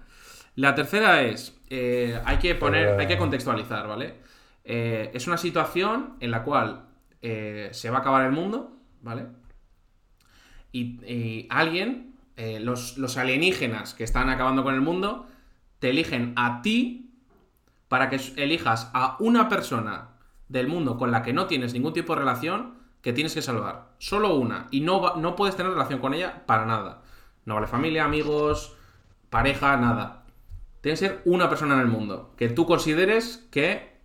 La 0.55 0.75
tercera 0.75 1.21
es, 1.21 1.57
eh, 1.69 2.19
hay 2.25 2.37
que 2.37 2.55
poner, 2.55 2.99
hay 2.99 3.07
que 3.07 3.17
contextualizar, 3.17 3.87
¿vale? 3.87 4.15
Eh, 4.63 5.11
es 5.13 5.25
una 5.27 5.37
situación 5.37 6.15
en 6.19 6.31
la 6.31 6.43
cual 6.43 6.85
eh, 7.21 7.69
se 7.71 7.89
va 7.89 7.97
a 7.97 8.01
acabar 8.01 8.25
el 8.25 8.31
mundo, 8.31 8.77
¿vale? 9.01 9.25
Y, 10.71 11.47
alguien, 11.49 12.15
eh, 12.37 12.59
los, 12.59 13.17
alienígenas 13.17 13.93
que 13.93 14.03
están 14.03 14.29
acabando 14.29 14.63
con 14.63 14.75
el 14.75 14.81
mundo, 14.81 15.27
te 15.79 15.89
eligen 15.89 16.33
a 16.35 16.61
ti 16.61 17.11
para 17.87 18.09
que 18.09 18.19
elijas 18.35 18.91
a 18.93 19.17
una 19.19 19.49
persona 19.49 20.09
del 20.47 20.67
mundo 20.67 20.97
con 20.97 21.11
la 21.11 21.23
que 21.23 21.33
no 21.33 21.47
tienes 21.47 21.73
ningún 21.73 21.93
tipo 21.93 22.13
de 22.13 22.19
relación 22.19 22.75
que 23.01 23.13
tienes 23.13 23.33
que 23.33 23.41
salvar. 23.41 23.89
Solo 23.97 24.35
una. 24.35 24.67
Y 24.71 24.81
no, 24.81 25.15
no 25.15 25.35
puedes 25.35 25.55
tener 25.55 25.71
relación 25.71 25.99
con 25.99 26.13
ella 26.13 26.45
para 26.45 26.65
nada. 26.65 27.01
No 27.45 27.55
vale 27.55 27.67
familia, 27.67 28.05
amigos, 28.05 28.75
pareja, 29.29 29.77
nada. 29.77 30.25
Tiene 30.81 30.93
que 30.93 31.05
ser 31.07 31.21
una 31.25 31.49
persona 31.49 31.75
en 31.75 31.81
el 31.81 31.87
mundo 31.87 32.33
que 32.37 32.49
tú 32.49 32.65
consideres 32.65 33.47
que 33.51 33.97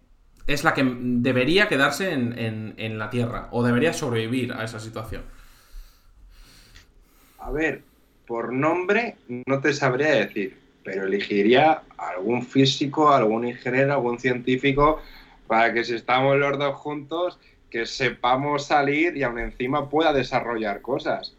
es 0.46 0.64
la 0.64 0.74
que 0.74 0.84
debería 0.84 1.68
quedarse 1.68 2.12
en 2.12 2.98
la 2.98 3.10
Tierra 3.10 3.48
o 3.50 3.62
debería 3.62 3.92
sobrevivir 3.92 4.52
a 4.52 4.64
esa 4.64 4.80
situación. 4.80 5.22
A 7.44 7.50
ver, 7.50 7.82
por 8.26 8.54
nombre 8.54 9.16
no 9.46 9.60
te 9.60 9.74
sabría 9.74 10.12
decir, 10.12 10.56
pero 10.82 11.04
elegiría 11.04 11.82
algún 11.98 12.42
físico, 12.42 13.12
algún 13.12 13.46
ingeniero, 13.46 13.92
algún 13.92 14.18
científico 14.18 15.02
para 15.46 15.74
que 15.74 15.84
si 15.84 15.94
estamos 15.94 16.38
los 16.38 16.58
dos 16.58 16.74
juntos, 16.76 17.38
que 17.68 17.84
sepamos 17.84 18.64
salir 18.64 19.14
y 19.14 19.24
aún 19.24 19.38
encima 19.38 19.90
pueda 19.90 20.14
desarrollar 20.14 20.80
cosas. 20.80 21.36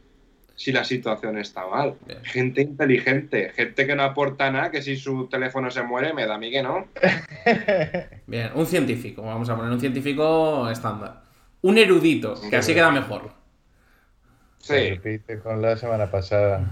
Si 0.56 0.72
la 0.72 0.84
situación 0.84 1.40
está 1.40 1.66
mal. 1.68 1.96
Bien. 2.06 2.24
Gente 2.24 2.62
inteligente, 2.62 3.52
gente 3.56 3.88
que 3.88 3.96
no 3.96 4.04
aporta 4.04 4.52
nada, 4.52 4.70
que 4.70 4.84
si 4.84 4.98
su 4.98 5.26
teléfono 5.26 5.72
se 5.72 5.82
muere, 5.82 6.14
me 6.14 6.28
da 6.28 6.36
a 6.36 6.38
mí 6.38 6.52
que 6.52 6.62
no. 6.62 6.86
Bien, 8.28 8.52
un 8.54 8.68
científico, 8.68 9.24
vamos 9.24 9.50
a 9.50 9.56
poner 9.56 9.72
un 9.72 9.80
científico 9.80 10.70
estándar. 10.70 11.24
Un 11.62 11.80
erudito, 11.80 12.36
que 12.48 12.58
así 12.58 12.76
queda 12.76 12.92
mejor. 12.92 13.45
Se 14.66 14.80
Sí, 14.80 14.90
repite 14.96 15.40
con 15.40 15.62
la 15.62 15.78
semana 15.78 16.10
pasada. 16.10 16.72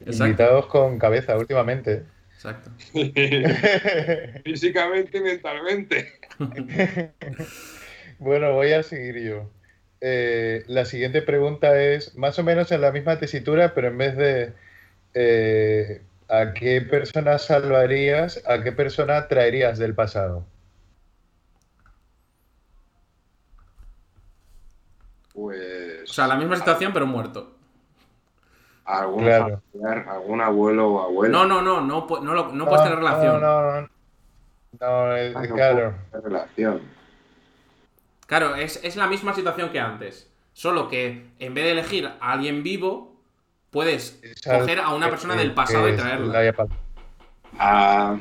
Exacto. 0.00 0.24
Invitados 0.24 0.66
con 0.66 0.98
cabeza 0.98 1.36
últimamente. 1.38 2.04
Exacto. 2.34 2.70
físicamente 4.44 5.18
y 5.18 5.20
mentalmente. 5.20 6.20
Bueno, 8.18 8.52
voy 8.54 8.72
a 8.72 8.82
seguir 8.82 9.18
yo. 9.22 9.50
Eh, 10.00 10.64
la 10.68 10.86
siguiente 10.86 11.20
pregunta 11.22 11.78
es 11.82 12.14
más 12.16 12.38
o 12.38 12.42
menos 12.44 12.72
en 12.72 12.80
la 12.80 12.90
misma 12.92 13.18
tesitura, 13.18 13.74
pero 13.74 13.88
en 13.88 13.98
vez 13.98 14.16
de 14.16 14.52
eh, 15.14 16.02
¿a 16.28 16.54
qué 16.54 16.80
persona 16.82 17.38
salvarías? 17.38 18.42
¿A 18.46 18.62
qué 18.62 18.72
persona 18.72 19.28
traerías 19.28 19.78
del 19.78 19.94
pasado? 19.94 20.46
Pues 25.32 25.95
O 26.08 26.12
sea, 26.12 26.26
la 26.26 26.36
misma 26.36 26.56
situación, 26.56 26.92
pero 26.92 27.06
muerto. 27.06 27.52
algún 28.84 29.24
Claro. 29.24 29.60
familiar, 29.72 30.08
algún 30.08 30.40
abuelo 30.40 30.88
o 30.88 31.02
abuela. 31.02 31.36
No, 31.36 31.44
no, 31.44 31.60
no, 31.60 31.80
no, 31.80 32.06
no, 32.22 32.34
lo- 32.34 32.52
no 32.52 32.64
puedes 32.66 32.84
tener 32.84 32.98
relación. 32.98 33.40
No, 33.40 33.62
no, 33.62 33.80
no. 33.80 33.88
No, 34.80 35.16
eh, 35.16 35.32
no 35.32 35.54
claro. 35.56 35.94
relación. 36.12 36.82
Claro, 38.26 38.54
es, 38.54 38.78
es 38.84 38.94
la 38.94 39.08
misma 39.08 39.34
situación 39.34 39.70
que 39.70 39.80
antes. 39.80 40.30
Solo 40.52 40.88
que 40.88 41.26
en 41.40 41.54
vez 41.54 41.64
de 41.64 41.72
elegir 41.72 42.06
a 42.20 42.30
alguien 42.32 42.62
vivo, 42.62 43.16
puedes 43.72 44.20
Es 44.22 44.40
coger 44.42 44.78
a 44.78 44.90
una 44.94 45.10
persona 45.10 45.34
que- 45.34 45.40
del 45.40 45.52
pasado 45.54 45.88
y 45.88 45.92
es 45.92 45.96
traerla. 45.96 46.54
Ah, 47.58 48.16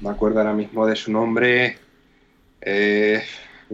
me 0.00 0.10
acuerdo 0.10 0.40
ahora 0.40 0.52
mismo 0.52 0.84
de 0.86 0.96
su 0.96 1.12
nombre. 1.12 1.78
Eh, 2.60 3.22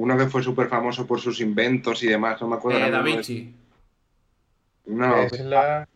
uno 0.00 0.16
que 0.16 0.26
fue 0.26 0.42
súper 0.42 0.68
famoso 0.68 1.06
por 1.06 1.20
sus 1.20 1.40
inventos 1.40 2.02
y 2.02 2.06
demás. 2.06 2.40
No 2.40 2.48
me 2.48 2.56
acuerdo 2.56 2.78
Eh, 2.78 2.90
Da 2.90 3.02
mismo 3.02 3.04
de- 3.04 3.12
Vinci. 3.16 3.54
No, 4.86 5.16
Es 5.22 5.38
la... 5.40 5.88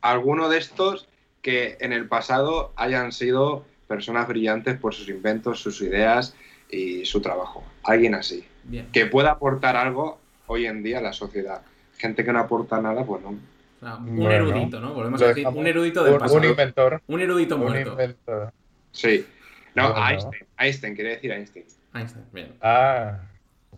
alguno 0.00 0.48
de 0.48 0.58
estos 0.58 1.08
que 1.42 1.76
en 1.80 1.92
el 1.92 2.06
pasado 2.08 2.72
hayan 2.76 3.12
sido 3.12 3.64
personas 3.88 4.28
brillantes 4.28 4.78
por 4.78 4.94
sus 4.94 5.08
inventos, 5.08 5.60
sus 5.60 5.80
ideas 5.82 6.34
y 6.70 7.04
su 7.04 7.20
trabajo. 7.20 7.64
Alguien 7.82 8.14
así. 8.14 8.46
Bien. 8.64 8.88
Que 8.92 9.06
pueda 9.06 9.32
aportar 9.32 9.76
algo 9.76 10.20
hoy 10.46 10.66
en 10.66 10.82
día 10.82 10.98
a 10.98 11.02
la 11.02 11.12
sociedad. 11.12 11.62
Gente 11.98 12.24
que 12.24 12.32
no 12.32 12.38
aporta 12.38 12.80
nada, 12.80 13.04
pues 13.04 13.20
no. 13.22 13.30
O 13.30 13.34
sea, 13.80 13.96
un 13.96 14.16
Bueno, 14.16 14.30
erudito, 14.32 14.80
¿no? 14.80 14.94
Volvemos 14.94 15.20
a 15.22 15.28
decir, 15.28 15.46
un 15.48 15.66
erudito 15.66 16.04
del 16.04 16.14
un, 16.14 16.18
pasado. 16.20 16.38
un 16.38 16.44
inventor. 16.44 17.02
Un 17.08 17.20
erudito 17.20 17.56
Un 17.56 17.60
muerto. 17.62 17.90
inventor. 17.92 18.52
Sí. 18.92 19.26
No, 19.74 19.90
Bueno. 19.92 20.08
Einstein. 20.08 20.46
Einstein, 20.58 20.94
quería 20.94 21.12
decir 21.12 21.32
Einstein. 21.32 21.64
Einstein, 21.94 22.24
bien. 22.32 22.52
Ah, 22.60 23.18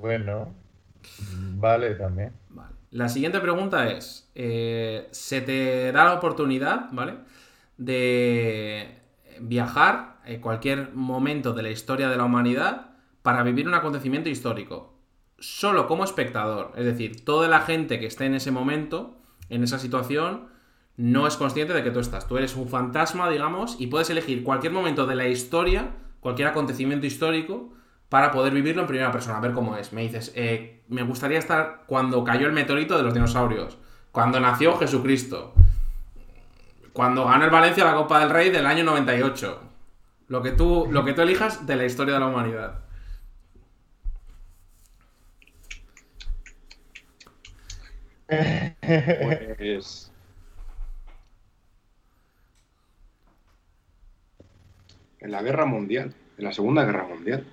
bueno. 0.03 0.53
Vale, 1.57 1.95
también. 1.95 2.33
Vale. 2.51 2.75
La 2.91 3.09
siguiente 3.09 3.41
pregunta 3.41 3.89
es: 3.89 4.31
eh, 4.35 5.09
¿se 5.13 5.41
te 5.41 5.93
da 5.93 6.05
la 6.05 6.15
oportunidad, 6.15 6.89
¿vale? 6.93 7.15
De 7.79 8.99
viajar 9.41 10.19
en 10.27 10.41
cualquier 10.41 10.93
momento 10.93 11.55
de 11.55 11.63
la 11.63 11.71
historia 11.71 12.11
de 12.11 12.17
la 12.17 12.25
humanidad 12.25 12.91
para 13.23 13.43
vivir 13.43 13.67
un 13.67 13.75
acontecimiento 13.75 14.29
histórico. 14.29 14.99
Solo 15.39 15.87
como 15.87 16.05
espectador. 16.05 16.73
Es 16.77 16.85
decir, 16.85 17.25
toda 17.25 17.49
la 17.49 17.61
gente 17.61 17.99
que 17.99 18.07
esté 18.07 18.27
en 18.27 18.35
ese 18.35 18.51
momento, 18.51 19.17
en 19.49 19.65
esa 19.65 19.79
situación, 19.79 20.49
no 20.97 21.27
es 21.27 21.37
consciente 21.37 21.73
de 21.73 21.83
que 21.83 21.91
tú 21.91 22.01
estás. 22.01 22.29
Tú 22.29 22.37
eres 22.37 22.57
un 22.57 22.69
fantasma, 22.69 23.31
digamos, 23.31 23.77
y 23.81 23.87
puedes 23.87 24.11
elegir 24.11 24.45
cualquier 24.45 24.73
momento 24.73 25.07
de 25.07 25.17
la 25.17 25.27
historia, 25.27 25.91
cualquier 26.21 26.49
acontecimiento 26.49 27.07
histórico, 27.07 27.73
para 28.13 28.31
poder 28.31 28.53
vivirlo 28.53 28.83
en 28.83 28.89
primera 28.89 29.11
persona, 29.11 29.39
a 29.39 29.41
ver 29.41 29.53
cómo 29.53 29.75
es. 29.79 29.95
Me 29.95 30.03
dices, 30.03 30.33
eh, 30.35 30.83
me 30.89 31.03
gustaría 31.03 31.39
estar 31.39 31.85
cuando 31.87 32.23
cayó 32.25 32.47
el 32.47 32.53
meteorito 32.53 32.99
de 32.99 33.05
los 33.05 33.15
dinosaurios, 33.15 33.79
cuando 34.11 34.39
nació 34.39 34.77
Jesucristo, 34.77 35.55
cuando 36.93 37.25
ganó 37.25 37.47
el 37.47 37.51
Valencia 37.51 37.87
la 37.87 37.95
Copa 37.95 38.21
del 38.21 38.29
Rey 38.29 38.51
del 38.51 38.67
año 38.67 38.85
98. 38.85 39.63
Lo 40.29 40.43
que 40.43 40.51
tú, 40.51 40.89
lo 40.91 41.07
que 41.07 41.15
tú 41.15 41.23
elijas 41.23 41.67
de 41.67 41.75
la 41.75 41.87
historia 41.87 42.13
de 42.13 42.21
la 42.21 42.27
humanidad. 42.27 42.81
Pues. 48.27 50.13
En 55.21 55.33
la 55.33 55.41
guerra 55.41 55.65
mundial, 55.65 56.15
en 56.37 56.45
la 56.45 56.53
segunda 56.53 56.85
guerra 56.85 57.05
mundial. 57.05 57.47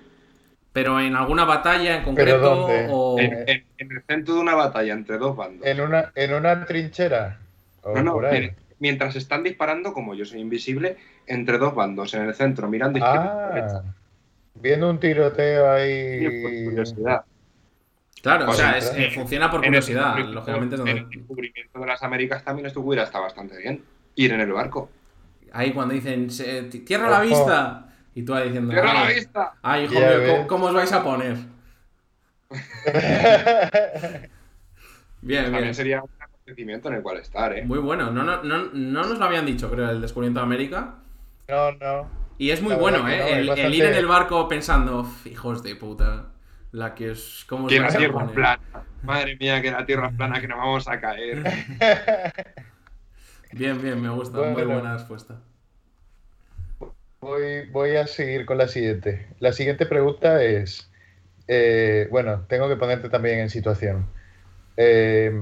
Pero 0.72 1.00
en 1.00 1.16
alguna 1.16 1.44
batalla 1.44 1.96
en 1.96 2.04
concreto 2.04 2.38
dónde? 2.38 2.86
o... 2.90 3.18
En, 3.18 3.32
en- 3.48 3.64
en 3.78 3.92
el 3.92 4.02
centro 4.06 4.34
de 4.34 4.40
una 4.40 4.54
batalla 4.54 4.92
entre 4.92 5.18
dos 5.18 5.36
bandos. 5.36 5.66
¿En 5.66 5.80
una, 5.80 6.12
en 6.14 6.34
una 6.34 6.64
trinchera? 6.64 7.38
¿O 7.82 7.94
No, 7.96 8.02
no, 8.02 8.12
por 8.12 8.26
ahí? 8.26 8.44
en- 8.44 8.56
mientras 8.78 9.16
están 9.16 9.42
disparando, 9.42 9.92
como 9.92 10.14
yo 10.14 10.24
soy 10.24 10.40
invisible, 10.40 10.96
entre 11.26 11.58
dos 11.58 11.74
bandos, 11.74 12.14
en 12.14 12.22
el 12.22 12.34
centro, 12.34 12.68
mirando 12.68 12.98
izquierda 12.98 13.50
y 13.50 13.54
derecha. 13.54 13.82
Ah, 13.84 13.94
viendo 14.54 14.90
un 14.90 15.00
tiroteo 15.00 15.64
Sí, 15.64 16.42
por 16.42 16.50
ahí. 16.50 16.64
curiosidad. 16.64 17.24
Claro, 18.22 18.50
o 18.50 18.54
sea, 18.54 18.76
es- 18.78 18.92
eh, 18.96 19.10
funciona 19.14 19.50
por 19.50 19.60
el 19.60 19.66
curiosidad, 19.70 20.16
lógicamente. 20.18 20.74
es 20.76 20.80
En 20.80 20.86
donde- 20.86 21.00
el 21.02 21.08
descubrimiento 21.10 21.80
de 21.80 21.86
las 21.86 22.02
Américas 22.02 22.44
también 22.44 22.66
esto 22.66 22.80
hubiera 22.80 23.02
estado 23.04 23.24
bastante 23.24 23.56
bien. 23.58 23.82
Ir 24.14 24.32
en 24.32 24.40
el 24.40 24.52
barco. 24.52 24.90
Ahí 25.52 25.72
cuando 25.72 25.94
dicen, 25.94 26.30
"Se- 26.30 26.62
tierra 26.64 27.06
a 27.08 27.10
la 27.10 27.16
Ojo. 27.18 27.26
vista. 27.26 27.86
Y 28.14 28.22
tú 28.24 28.34
ahí 28.34 28.46
diciendo, 28.48 28.72
¡Cierra 28.72 28.92
la 28.94 29.06
"Ay, 29.06 29.14
vista! 29.14 29.52
Ay, 29.62 29.84
hijo 29.84 29.94
Ya 29.94 30.18
mío. 30.18 30.32
¿cómo, 30.34 30.46
cómo 30.46 30.66
os 30.66 30.74
vais 30.74 30.92
a 30.92 31.04
poner? 31.04 31.36
Bien, 31.38 32.62
bien. 35.22 35.52
También 35.52 35.74
sería 35.74 36.02
un 36.02 36.10
acontecimiento 36.18 36.88
en 36.88 36.94
el 36.94 37.02
cual 37.02 37.18
estar, 37.18 37.56
¿eh? 37.56 37.64
Muy 37.64 37.78
bueno. 37.78 38.10
No, 38.10 38.24
no, 38.24 38.42
no, 38.42 38.64
no 38.72 39.02
nos 39.04 39.18
lo 39.18 39.24
habían 39.24 39.46
dicho, 39.46 39.70
creo, 39.70 39.90
el 39.90 40.00
descubrimiento 40.00 40.40
de 40.40 40.46
América. 40.46 40.94
no, 41.48 41.72
no. 41.72 42.20
Y 42.38 42.50
es 42.52 42.62
muy 42.62 42.74
bueno, 42.74 43.06
¿eh? 43.06 43.44
no, 43.44 43.52
es 43.52 43.58
el, 43.58 43.74
ir 43.74 43.84
en 43.84 43.92
el 43.94 44.06
barco 44.06 44.48
pensando, 44.48 45.00
"Uf, 45.00 45.26
hijos 45.26 45.62
de 45.62 45.76
puta, 45.76 46.28
la 46.72 46.94
que 46.94 47.10
os... 47.10 47.44
¿Cómo 47.46 47.66
os 47.66 47.68
Que 47.68 47.76
la 47.76 47.82
vais 47.82 47.94
a 47.94 47.98
tierra 47.98 48.14
es 48.14 48.18
poner?". 48.30 48.34
plana. 48.34 48.62
Madre 49.02 49.36
mía, 49.36 49.60
que 49.60 49.70
la 49.70 49.84
tierra 49.84 50.08
es 50.08 50.14
plana, 50.16 50.40
que 50.40 50.48
nos 50.48 50.56
vamos 50.56 50.88
a 50.88 50.98
caer. 51.00 51.42
Bien, 53.52 53.82
bien, 53.82 54.00
me 54.00 54.08
gusta. 54.08 54.38
Muy 54.38 54.62
buena 54.64 54.94
respuesta. 54.94 55.34
Voy, 57.20 57.68
voy 57.70 57.96
a 57.96 58.06
seguir 58.06 58.46
con 58.46 58.56
la 58.58 58.68
siguiente. 58.68 59.28
La 59.40 59.52
siguiente 59.52 59.84
pregunta 59.86 60.42
es, 60.42 60.90
eh, 61.48 62.08
bueno, 62.10 62.46
tengo 62.48 62.68
que 62.68 62.76
ponerte 62.76 63.10
también 63.10 63.40
en 63.40 63.50
situación. 63.50 64.12
Eh, 64.76 65.32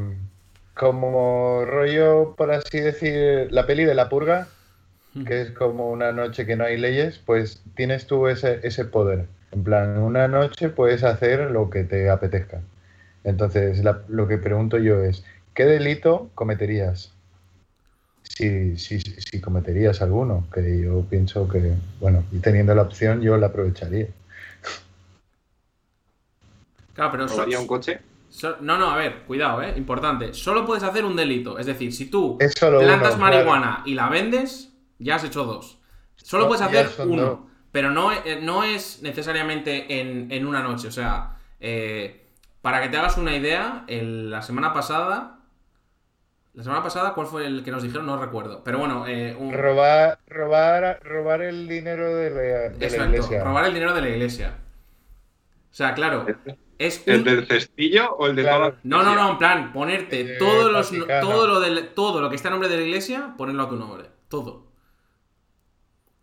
como 0.74 1.64
rollo, 1.66 2.34
por 2.36 2.52
así 2.52 2.80
decir, 2.80 3.48
la 3.52 3.66
peli 3.66 3.84
de 3.84 3.94
la 3.96 4.08
purga, 4.10 4.56
que 5.24 5.42
es 5.42 5.52
como 5.52 5.90
una 5.90 6.12
noche 6.12 6.46
que 6.46 6.56
no 6.56 6.64
hay 6.64 6.78
leyes, 6.78 7.18
pues 7.20 7.64
tienes 7.76 8.06
tú 8.08 8.28
ese, 8.28 8.60
ese 8.64 8.84
poder. 8.86 9.28
En 9.52 9.64
plan, 9.64 9.98
una 9.98 10.28
noche 10.28 10.70
puedes 10.70 11.04
hacer 11.04 11.50
lo 11.52 11.70
que 11.70 11.84
te 11.84 12.10
apetezca. 12.10 12.62
Entonces, 13.24 13.84
la- 13.84 14.04
lo 14.08 14.28
que 14.28 14.38
pregunto 14.38 14.78
yo 14.78 15.02
es, 15.04 15.24
¿qué 15.54 15.66
delito 15.66 16.32
cometerías? 16.36 17.17
Si, 18.28 18.76
si, 18.76 19.00
si 19.00 19.40
cometerías 19.40 20.00
alguno, 20.00 20.46
que 20.52 20.80
yo 20.82 21.02
pienso 21.10 21.48
que, 21.48 21.74
bueno, 22.00 22.24
y 22.30 22.38
teniendo 22.38 22.74
la 22.74 22.82
opción, 22.82 23.20
yo 23.20 23.36
la 23.36 23.48
aprovecharía. 23.48 24.06
Claro, 26.94 27.10
pero... 27.12 27.28
so- 27.28 27.34
¿Robaría 27.34 27.58
un 27.60 27.66
coche? 27.66 28.00
so- 28.30 28.56
no, 28.60 28.78
no, 28.78 28.90
a 28.90 28.96
ver, 28.96 29.22
cuidado, 29.26 29.62
¿eh? 29.62 29.74
Importante. 29.76 30.34
Solo 30.34 30.64
puedes 30.66 30.84
hacer 30.84 31.04
un 31.04 31.16
delito. 31.16 31.58
Es 31.58 31.66
decir, 31.66 31.92
si 31.92 32.10
tú 32.10 32.38
plantas 32.38 33.14
uno, 33.14 33.24
marihuana 33.24 33.82
y 33.86 33.94
la 33.94 34.08
vendes, 34.08 34.72
ya 34.98 35.16
has 35.16 35.24
hecho 35.24 35.44
dos. 35.44 35.78
Solo 36.16 36.44
No, 36.44 36.48
puedes 36.48 36.62
hacer 36.62 36.88
uno. 37.06 37.22
dos. 37.22 37.38
Pero 37.72 37.90
no, 37.90 38.12
eh, 38.12 38.40
no 38.42 38.64
es 38.64 39.02
necesariamente 39.02 40.00
en, 40.00 40.30
en 40.30 40.46
una 40.46 40.62
noche. 40.62 40.88
O 40.88 40.92
sea, 40.92 41.36
eh, 41.60 42.26
para 42.62 42.82
que 42.82 42.88
te 42.88 42.96
hagas 42.96 43.16
una 43.16 43.34
idea, 43.36 43.84
el- 43.88 44.30
la 44.30 44.42
semana 44.42 44.72
pasada. 44.72 45.37
La 46.58 46.64
semana 46.64 46.82
pasada, 46.82 47.14
¿cuál 47.14 47.28
fue 47.28 47.46
el 47.46 47.62
que 47.62 47.70
nos 47.70 47.84
dijeron? 47.84 48.04
No 48.04 48.20
recuerdo. 48.20 48.64
Pero 48.64 48.80
bueno, 48.80 49.06
eh, 49.06 49.36
un- 49.38 49.52
Robar, 49.52 50.18
robar, 50.26 51.00
robar 51.04 51.40
el 51.42 51.68
dinero 51.68 52.16
de 52.16 52.30
la, 52.30 52.36
de 52.40 52.70
la 52.80 52.84
Exacto, 52.84 53.04
iglesia. 53.12 53.44
robar 53.44 53.66
el 53.66 53.74
dinero 53.74 53.94
de 53.94 54.00
la 54.00 54.08
iglesia. 54.08 54.58
O 55.70 55.74
sea, 55.74 55.94
claro, 55.94 56.26
es 56.76 57.06
¿El 57.06 57.18
un- 57.20 57.24
del 57.24 57.46
cestillo 57.46 58.12
o 58.16 58.26
el 58.26 58.34
de 58.34 58.42
Claro. 58.42 58.70
toda- 58.70 58.80
No, 58.82 59.04
no, 59.04 59.14
no, 59.14 59.30
en 59.30 59.38
plan, 59.38 59.72
ponerte 59.72 60.20
Eh, 60.34 60.38
todos 60.40 60.72
los, 60.72 60.90
todo, 61.20 61.46
lo 61.46 61.60
del, 61.60 61.90
todo 61.90 62.20
lo 62.20 62.28
que 62.28 62.34
está 62.34 62.48
a 62.48 62.50
nombre 62.50 62.68
de 62.68 62.76
la 62.78 62.82
iglesia, 62.82 63.34
ponerlo 63.38 63.62
a 63.62 63.68
tu 63.68 63.76
nombre. 63.76 64.06
Todo. 64.28 64.66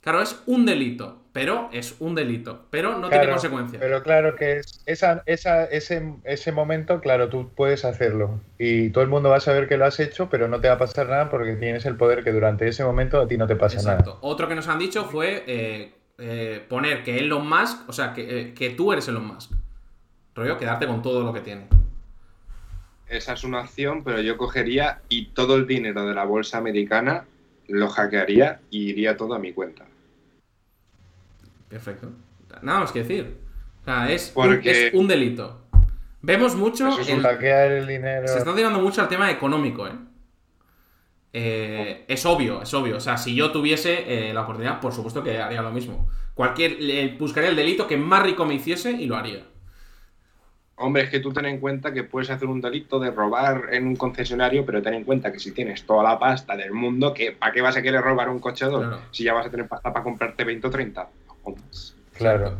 Claro, 0.01 0.21
es 0.21 0.43
un 0.47 0.65
delito, 0.65 1.21
pero 1.35 1.67
es 1.73 1.97
un 1.99 2.15
delito, 2.15 2.61
pero 2.69 2.97
no 2.97 3.09
tiene 3.09 3.27
consecuencias. 3.27 3.81
Pero 3.81 4.01
claro 4.03 4.37
que 4.37 4.59
es, 4.59 4.81
esa, 4.85 5.21
esa, 5.25 5.65
ese, 5.65 6.13
ese 6.23 6.53
momento, 6.53 7.01
claro, 7.01 7.27
tú 7.27 7.51
puedes 7.53 7.83
hacerlo. 7.83 8.39
Y 8.57 8.89
todo 8.91 9.03
el 9.03 9.09
mundo 9.09 9.27
va 9.27 9.35
a 9.35 9.39
saber 9.41 9.67
que 9.67 9.75
lo 9.75 9.83
has 9.83 9.99
hecho, 9.99 10.29
pero 10.29 10.47
no 10.47 10.61
te 10.61 10.69
va 10.69 10.75
a 10.75 10.77
pasar 10.77 11.09
nada 11.09 11.29
porque 11.29 11.57
tienes 11.57 11.85
el 11.85 11.97
poder 11.97 12.23
que 12.23 12.31
durante 12.31 12.65
ese 12.69 12.85
momento 12.85 13.19
a 13.19 13.27
ti 13.27 13.37
no 13.37 13.47
te 13.47 13.57
pasa 13.57 13.75
Exacto. 13.75 14.11
nada. 14.11 14.19
Otro 14.21 14.47
que 14.47 14.55
nos 14.55 14.69
han 14.69 14.79
dicho 14.79 15.03
fue 15.03 15.43
eh, 15.45 15.93
eh, 16.19 16.65
poner 16.69 17.03
que 17.03 17.17
Elon 17.17 17.45
Musk, 17.49 17.89
o 17.89 17.91
sea, 17.91 18.13
que, 18.13 18.39
eh, 18.39 18.53
que 18.53 18.69
tú 18.69 18.93
eres 18.93 19.05
Elon 19.09 19.27
Musk. 19.27 19.51
Rollo, 20.35 20.57
quedarte 20.57 20.87
con 20.87 21.01
todo 21.01 21.21
lo 21.21 21.33
que 21.33 21.41
tiene. 21.41 21.67
Esa 23.09 23.33
es 23.33 23.43
una 23.43 23.59
opción, 23.59 24.05
pero 24.05 24.21
yo 24.21 24.37
cogería 24.37 25.01
y 25.09 25.25
todo 25.31 25.57
el 25.57 25.67
dinero 25.67 26.05
de 26.05 26.15
la 26.15 26.23
bolsa 26.23 26.59
americana 26.59 27.25
lo 27.67 27.89
hackearía 27.89 28.61
y 28.69 28.91
iría 28.91 29.17
todo 29.17 29.33
a 29.33 29.39
mi 29.39 29.51
cuenta. 29.51 29.83
Perfecto. 31.69 32.09
Nada 32.61 32.79
más 32.81 32.91
que 32.91 32.99
decir. 32.99 33.37
O 33.81 33.85
sea, 33.85 34.09
es, 34.11 34.31
Porque- 34.33 34.69
un, 34.69 34.75
es 34.75 34.93
un 34.93 35.07
delito. 35.07 35.61
Vemos 36.21 36.55
mucho. 36.55 36.87
Eso 36.89 37.01
es 37.01 37.09
el- 37.09 37.21
Hackear 37.21 37.71
el 37.71 37.87
dinero. 37.87 38.27
Se 38.27 38.37
está 38.39 38.55
tirando 38.55 38.79
mucho 38.79 39.01
al 39.01 39.07
tema 39.07 39.29
económico, 39.29 39.87
¿eh? 39.87 39.91
Eh, 41.33 42.05
es 42.07 42.25
obvio, 42.25 42.61
es 42.61 42.73
obvio. 42.73 42.97
O 42.97 42.99
sea, 42.99 43.17
si 43.17 43.35
yo 43.35 43.51
tuviese 43.51 44.29
eh, 44.29 44.33
la 44.33 44.41
oportunidad, 44.41 44.79
por 44.79 44.93
supuesto 44.93 45.21
que 45.23 45.37
haría 45.41 45.61
lo 45.61 45.71
mismo. 45.71 46.09
Cualquier, 46.33 47.17
buscaría 47.17 47.49
el 47.49 47.55
delito 47.55 47.87
que 47.87 47.97
más 47.97 48.23
rico 48.23 48.45
me 48.45 48.53
hiciese 48.55 48.91
y 48.91 49.05
lo 49.05 49.17
haría. 49.17 49.43
Hombre, 50.77 51.03
es 51.03 51.09
que 51.09 51.19
tú 51.21 51.31
ten 51.31 51.45
en 51.45 51.59
cuenta 51.59 51.93
que 51.93 52.03
puedes 52.03 52.29
hacer 52.29 52.47
un 52.49 52.59
delito 52.59 52.99
de 52.99 53.11
robar 53.11 53.69
en 53.71 53.87
un 53.87 53.95
concesionario, 53.95 54.65
pero 54.65 54.81
ten 54.81 54.93
en 54.93 55.03
cuenta 55.05 55.31
que 55.31 55.39
si 55.39 55.51
tienes 55.51 55.85
toda 55.85 56.03
la 56.03 56.19
pasta 56.19 56.55
del 56.57 56.71
mundo, 56.73 57.13
que 57.13 57.31
¿para 57.31 57.53
qué 57.53 57.61
vas 57.61 57.77
a 57.77 57.81
querer 57.81 58.01
robar 58.01 58.29
un 58.29 58.39
coche 58.39 58.65
o 58.65 58.69
dos? 58.71 58.85
Claro. 58.85 59.01
Si 59.11 59.23
ya 59.23 59.33
vas 59.33 59.45
a 59.45 59.49
tener 59.49 59.67
pasta 59.67 59.93
para 59.93 60.03
comprarte 60.03 60.43
20 60.43 60.67
o 60.67 60.69
30 60.69 61.07
Claro. 62.13 62.57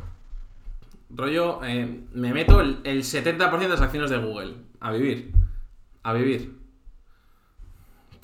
Rollo, 1.09 1.61
eh, 1.63 2.01
me 2.13 2.33
meto 2.33 2.59
el, 2.61 2.79
el 2.83 3.03
70% 3.03 3.57
de 3.59 3.67
las 3.69 3.81
acciones 3.81 4.09
de 4.09 4.17
Google. 4.17 4.55
A 4.79 4.91
vivir. 4.91 5.31
A 6.03 6.13
vivir. 6.13 6.57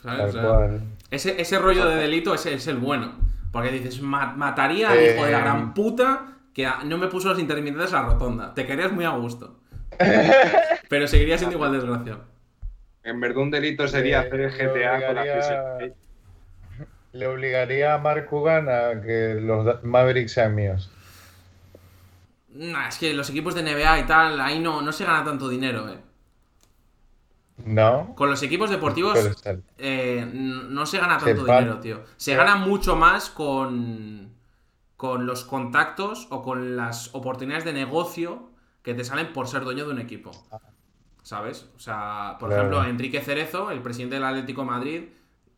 ¿Sabes? 0.01 0.19
Tal 0.19 0.29
O 0.29 0.31
sea, 0.31 0.41
cual. 0.43 0.81
ese, 1.11 1.41
ese 1.41 1.59
rollo 1.59 1.85
de 1.87 1.95
delito 1.95 2.33
es, 2.33 2.45
es 2.45 2.67
el 2.67 2.77
bueno. 2.77 3.13
Porque 3.51 3.69
dices, 3.71 4.01
"Ma- 4.01 4.33
mataría 4.35 4.89
al 4.91 4.97
hijo 5.03 5.25
de 5.25 5.31
la 5.31 5.39
Eh. 5.39 5.41
gran 5.41 5.73
puta 5.73 6.37
que 6.53 6.65
a- 6.65 6.83
no 6.83 6.97
me 6.97 7.07
puso 7.07 7.29
los 7.29 7.39
intermitentes 7.39 7.93
a 7.93 8.01
la 8.01 8.09
rotonda. 8.09 8.53
Te 8.53 8.65
quedarías 8.65 8.91
muy 8.91 9.05
a 9.05 9.11
gusto. 9.11 9.59
Pero 10.89 11.07
seguiría 11.07 11.37
siendo 11.37 11.55
igual 11.55 11.71
desgraciado. 11.73 12.25
En 13.03 13.19
verdad, 13.19 13.37
un 13.43 13.51
delito 13.51 13.87
sería 13.87 14.23
Eh, 14.23 14.27
hacer 14.27 14.51
GTA 14.51 15.05
con 15.07 15.15
la. 15.15 15.77
Le 17.13 17.25
obligaría 17.27 17.93
a 17.93 17.97
Mark 17.99 18.25
Cuban 18.27 18.67
a 18.67 19.01
que 19.01 19.35
los 19.39 19.81
Mavericks 19.83 20.33
sean 20.33 20.55
míos. 20.55 20.91
Nah, 22.53 22.87
es 22.89 22.97
que 22.99 23.13
los 23.13 23.29
equipos 23.29 23.55
de 23.55 23.63
NBA 23.63 23.99
y 23.99 24.05
tal, 24.05 24.39
ahí 24.39 24.59
no, 24.59 24.81
no 24.81 24.91
se 24.91 25.05
gana 25.05 25.23
tanto 25.23 25.49
dinero, 25.49 25.89
eh. 25.89 25.99
¿No? 27.65 28.15
Con 28.15 28.29
los 28.29 28.41
equipos 28.43 28.69
deportivos 28.69 29.17
eh, 29.77 30.29
no 30.33 30.85
se 30.85 30.97
gana 30.99 31.17
tanto 31.17 31.45
dinero, 31.45 31.79
tío. 31.79 32.03
Se 32.17 32.35
gana 32.35 32.55
mucho 32.55 32.95
más 32.95 33.29
con, 33.29 34.33
con 34.97 35.25
los 35.25 35.43
contactos 35.45 36.27
o 36.29 36.41
con 36.41 36.75
las 36.75 37.13
oportunidades 37.13 37.65
de 37.65 37.73
negocio 37.73 38.49
que 38.83 38.93
te 38.93 39.03
salen 39.03 39.31
por 39.33 39.47
ser 39.47 39.63
dueño 39.63 39.85
de 39.85 39.91
un 39.93 39.99
equipo. 39.99 40.31
¿Sabes? 41.23 41.69
O 41.75 41.79
sea, 41.79 42.37
por 42.39 42.49
Claro. 42.49 42.63
ejemplo, 42.69 42.83
Enrique 42.83 43.21
Cerezo, 43.21 43.71
el 43.71 43.81
presidente 43.81 44.15
del 44.15 44.25
Atlético 44.25 44.61
de 44.61 44.67
Madrid, 44.67 45.03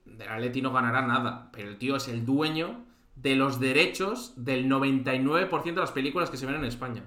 del 0.06 0.28
Atleti 0.30 0.62
no 0.62 0.72
ganará 0.74 1.02
nada, 1.02 1.50
pero 1.52 1.70
el 1.70 1.78
tío 1.78 1.96
es 1.96 2.08
el 2.08 2.26
dueño 2.26 2.86
de 3.16 3.36
los 3.36 3.60
derechos 3.60 4.34
del 4.36 4.68
99% 4.68 5.76
de 5.76 5.82
las 5.82 5.92
películas 5.92 6.30
que 6.30 6.38
se 6.38 6.46
ven 6.46 6.56
en 6.56 6.66
España. 6.66 7.04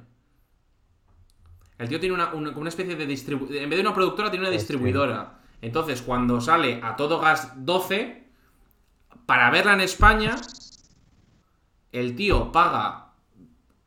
El 1.78 1.88
tío 1.88 2.00
tiene 2.00 2.14
una, 2.14 2.32
una- 2.32 2.50
como 2.50 2.60
una 2.62 2.68
especie 2.70 2.96
de 2.96 3.06
distribuidora. 3.06 3.62
En 3.62 3.68
vez 3.70 3.76
de 3.78 3.82
una 3.82 3.94
productora, 3.94 4.30
tiene 4.30 4.46
una 4.46 4.52
distribuidora. 4.52 5.40
Entonces, 5.60 6.02
cuando 6.02 6.40
sale 6.40 6.80
a 6.82 6.96
todo 6.96 7.20
gas 7.20 7.52
12, 7.56 8.24
para 9.26 9.50
verla 9.50 9.74
en 9.74 9.80
España, 9.80 10.36
el 11.92 12.14
tío 12.16 12.52
paga 12.52 13.12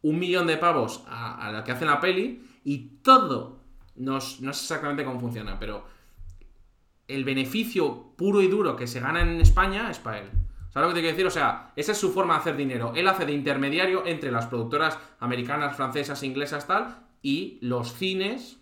un 0.01 0.19
millón 0.19 0.47
de 0.47 0.57
pavos 0.57 1.03
a, 1.07 1.45
a 1.47 1.51
la 1.51 1.63
que 1.63 1.71
hace 1.71 1.85
la 1.85 1.99
peli 1.99 2.43
y 2.63 2.77
todo. 3.03 3.59
No 3.95 4.21
sé 4.21 4.47
exactamente 4.47 5.03
cómo 5.03 5.19
funciona, 5.19 5.59
pero 5.59 5.85
el 7.09 7.25
beneficio 7.25 8.13
puro 8.15 8.41
y 8.41 8.47
duro 8.47 8.75
que 8.75 8.87
se 8.87 8.99
gana 8.99 9.21
en 9.21 9.41
España 9.41 9.89
es 9.91 9.99
para 9.99 10.19
él. 10.19 10.29
¿Sabes 10.69 10.87
lo 10.87 10.93
que 10.93 10.99
te 10.99 11.01
quiero 11.01 11.15
decir? 11.15 11.25
O 11.25 11.31
sea, 11.31 11.71
esa 11.75 11.91
es 11.91 11.97
su 11.97 12.13
forma 12.13 12.35
de 12.35 12.39
hacer 12.41 12.55
dinero. 12.55 12.93
Él 12.95 13.07
hace 13.07 13.25
de 13.25 13.33
intermediario 13.33 14.05
entre 14.05 14.31
las 14.31 14.45
productoras 14.45 14.99
americanas, 15.19 15.75
francesas, 15.75 16.21
inglesas, 16.21 16.67
tal, 16.67 16.99
y 17.23 17.57
los 17.61 17.93
cines 17.93 18.57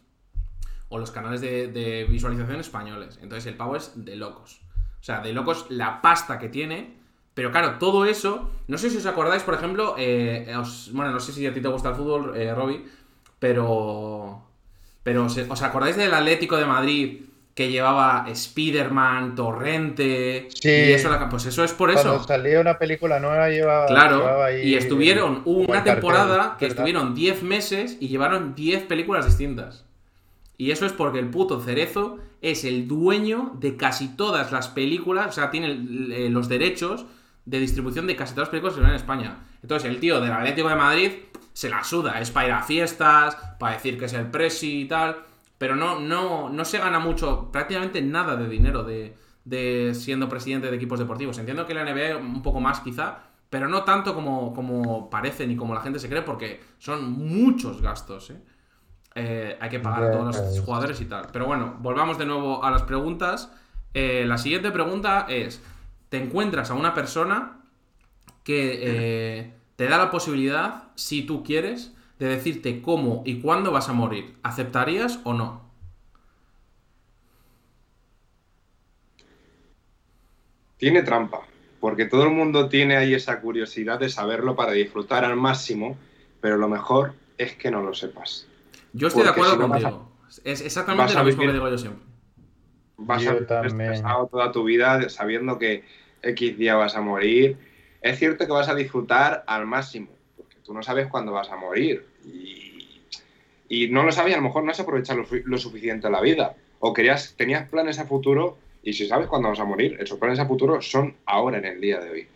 o 0.88 0.98
los 0.98 1.12
canales 1.12 1.41
de, 1.41 2.08
visualización 2.10 2.62
españoles. 2.62 3.20
Entonces 3.22 3.45
el 3.48 3.58
pavo 3.58 3.76
es 3.76 3.91
de 3.95 4.16
locos. 4.16 4.62
O 5.02 5.04
sea, 5.04 5.20
de 5.20 5.34
locos 5.34 5.66
la 5.70 6.02
pasta 6.02 6.39
que 6.39 6.48
tiene. 6.48 6.95
Pero 7.34 7.52
claro, 7.52 7.78
todo 7.78 8.06
eso. 8.06 8.50
No 8.68 8.78
sé 8.78 8.89
si 8.89 8.98
os 8.98 9.06
acordáis, 9.06 9.43
por 9.43 9.56
ejemplo. 9.56 9.95
eh, 9.98 10.56
bueno, 10.93 11.12
no 11.12 11.20
sé 11.20 11.34
si 11.34 11.45
a 11.45 11.54
ti 11.54 11.60
te 11.60 11.68
gusta 11.68 11.89
el 11.89 11.95
fútbol, 11.95 12.34
eh. 12.38 12.56
Pero. 13.38 14.43
Pero 15.04 15.26
¿os, 15.26 15.38
os 15.38 15.62
acordáis 15.62 15.98
del 15.98 16.14
Atlético 16.14 16.58
de 16.58 16.66
Madrid 16.66 17.26
que 17.58 17.72
llevaba 17.72 18.28
Spider-Man, 18.30 19.34
Torrente? 19.34 20.47
Sí. 20.53 20.70
Y 20.70 20.91
eso, 20.91 21.10
pues 21.28 21.47
eso 21.47 21.64
es 21.64 21.74
por 21.74 21.91
Cuando 21.91 22.18
eso. 22.18 22.24
salía 22.24 22.62
una 22.62 22.78
película 22.78 23.20
nueva 23.20 23.49
llevaba, 23.49 23.88
Claro, 23.88 24.20
llevaba 24.20 24.45
ahí 24.45 24.62
y 24.62 24.76
estuvieron, 24.76 25.41
una 25.45 25.74
cartel, 25.74 25.93
temporada 25.95 26.55
que 26.60 26.66
¿verdad? 26.66 26.78
estuvieron 26.78 27.16
10 27.16 27.41
meses 27.41 27.97
y 27.99 28.10
llevaron 28.10 28.53
10 28.53 28.84
películas 28.84 29.26
distintas. 29.26 29.86
Y 30.55 30.70
eso 30.70 30.86
es 30.86 30.91
porque 30.93 31.18
el 31.18 31.31
puto 31.31 31.60
Cerezo 31.60 32.19
es 32.44 32.64
el 32.64 32.88
dueño 32.88 33.53
de 33.60 33.76
casi 33.76 34.10
todas 34.10 34.52
las 34.52 34.68
películas, 34.68 35.26
o 35.30 35.31
sea, 35.31 35.49
tiene 35.49 35.72
eh, 35.72 36.30
los 36.30 36.48
derechos 36.49 37.07
de 37.45 37.60
distribución 37.60 38.06
de 38.06 38.15
casi 38.15 38.36
todas 38.36 38.49
las 38.49 38.52
películas 38.52 38.76
que 38.76 38.81
se 38.81 38.84
ven 38.84 38.91
en 38.91 38.95
España. 38.98 39.38
Entonces, 39.64 39.90
el 39.90 39.99
tío 39.99 40.22
del 40.22 40.31
Atlético 40.31 40.69
de 40.69 40.76
Madrid 40.76 41.11
se 41.53 41.69
la 41.69 41.84
suda, 41.84 42.22
es 42.22 42.30
para 42.30 42.48
ir 42.49 42.53
a 42.53 42.61
fiestas, 42.61 43.36
para 43.57 43.73
decir 43.73 43.98
que 43.98 44.06
es 44.06 44.14
el 44.14 44.27
presi 44.27 44.81
y 44.81 44.86
tal, 44.86 45.18
pero 45.57 45.75
no, 45.75 45.99
no, 45.99 46.49
no 46.49 46.65
se 46.65 46.77
gana 46.77 46.99
mucho, 46.99 47.51
prácticamente 47.51 48.01
nada 48.01 48.35
de 48.35 48.47
dinero 48.47 48.84
de, 48.84 49.15
de 49.45 49.93
siendo 49.95 50.29
presidente 50.29 50.69
de 50.69 50.75
equipos 50.75 50.99
deportivos. 50.99 51.38
Entiendo 51.38 51.65
que 51.65 51.73
la 51.73 51.84
NBA 51.84 52.17
un 52.17 52.41
poco 52.41 52.59
más 52.59 52.81
quizá, 52.81 53.19
pero 53.49 53.67
no 53.67 53.84
tanto 53.84 54.13
como, 54.13 54.53
como 54.53 55.09
parece 55.09 55.47
ni 55.47 55.55
como 55.55 55.73
la 55.73 55.81
gente 55.81 55.99
se 55.99 56.09
cree, 56.09 56.21
porque 56.21 56.61
son 56.77 57.11
muchos 57.11 57.81
gastos, 57.81 58.29
¿eh? 58.31 58.41
Eh, 59.19 59.57
hay 59.59 59.69
que 59.69 59.79
pagar 59.79 60.03
a 60.03 60.11
todos 60.11 60.38
los 60.38 60.59
jugadores 60.59 61.01
y 61.01 61.05
tal. 61.05 61.29
Pero 61.34 61.47
bueno, 61.47 61.75
volvamos 61.79 62.19
de 62.19 62.27
nuevo 62.27 62.63
a 62.63 62.69
las 62.69 62.84
preguntas. 62.84 63.51
Eh, 63.95 64.25
la 64.27 64.38
siguiente 64.38 64.69
pregunta 64.69 65.25
es, 65.27 65.63
¿te 66.09 66.21
encuentras 66.21 66.69
a 66.69 66.75
una 66.75 66.93
persona 66.93 67.61
que 68.43 68.79
eh, 68.84 69.53
te 69.75 69.88
da 69.88 69.97
la 69.97 70.11
posibilidad, 70.11 70.84
si 70.93 71.23
tú 71.23 71.43
quieres, 71.43 71.95
de 72.19 72.27
decirte 72.27 72.81
cómo 72.81 73.23
y 73.26 73.41
cuándo 73.41 73.72
vas 73.72 73.89
a 73.89 73.94
morir? 73.94 74.35
¿Aceptarías 74.44 75.19
o 75.23 75.34
no? 75.34 75.61
Tiene 80.77 81.02
trampa, 81.03 81.41
porque 81.80 82.06
todo 82.06 82.23
el 82.23 82.31
mundo 82.31 82.69
tiene 82.69 82.98
ahí 82.98 83.14
esa 83.14 83.41
curiosidad 83.41 83.99
de 83.99 84.10
saberlo 84.10 84.56
para 84.56 84.73
disfrutar 84.73 85.26
al 85.26 85.35
máximo, 85.35 85.98
pero 86.39 86.57
lo 86.57 86.68
mejor 86.68 87.14
es 87.38 87.56
que 87.56 87.72
no 87.72 87.81
lo 87.81 87.94
sepas. 87.94 88.48
Yo 88.94 89.07
estoy 89.07 89.23
de 89.23 89.30
acuerdo 89.30 89.56
si 89.56 89.61
a- 89.61 89.69
contigo. 89.69 90.11
Es 90.44 90.61
exactamente 90.61 91.14
lo 91.15 91.23
mismo 91.23 91.44
que 91.44 91.53
digo 91.53 91.69
yo 91.69 91.77
siempre. 91.77 92.03
Vas 92.98 93.23
Yo 93.23 93.31
a 93.31 93.34
vivir 93.34 93.65
estresado 93.68 94.27
toda 94.27 94.52
tu 94.52 94.64
vida 94.64 95.10
sabiendo 95.10 95.57
que 95.57 95.84
X 96.22 96.57
día 96.57 96.76
vas 96.76 96.95
a 96.95 97.02
morir. 97.02 97.57
Es 98.02 98.19
cierto 98.19 98.45
que 98.45 98.52
vas 98.52 98.69
a 98.69 98.76
disfrutar 98.76 99.44
al 99.48 99.65
máximo, 99.65 100.07
tú 100.68 100.73
no 100.73 100.84
sabes 100.84 101.07
cuándo 101.07 101.31
vas 101.31 101.49
a 101.49 101.56
morir. 101.56 102.06
Y, 102.26 103.02
y 103.69 103.88
no 103.88 104.03
lo 104.03 104.11
sabes, 104.11 104.34
a 104.34 104.38
lo 104.38 104.44
mejor 104.44 104.64
no 104.64 104.72
has 104.72 104.80
aprovechado 104.80 105.22
lo, 105.22 105.27
lo 105.45 105.57
suficiente 105.57 106.10
la 106.10 106.22
vida. 106.22 106.56
O 106.80 106.94
querías, 106.94 107.34
tenías 107.38 107.68
planes 107.69 107.98
a 107.99 108.06
futuro 108.06 108.57
y 108.84 108.94
si 108.94 109.07
sabes 109.07 109.27
cuándo 109.27 109.49
vas 109.49 109.60
a 109.60 109.65
morir, 109.65 109.98
esos 109.99 110.19
planes 110.19 110.39
a 110.39 110.45
futuro 110.45 110.81
son 110.81 111.15
ahora 111.26 111.57
en 111.57 111.65
el 111.65 111.81
día 111.81 111.99
de 111.99 112.10
hoy. 112.10 112.27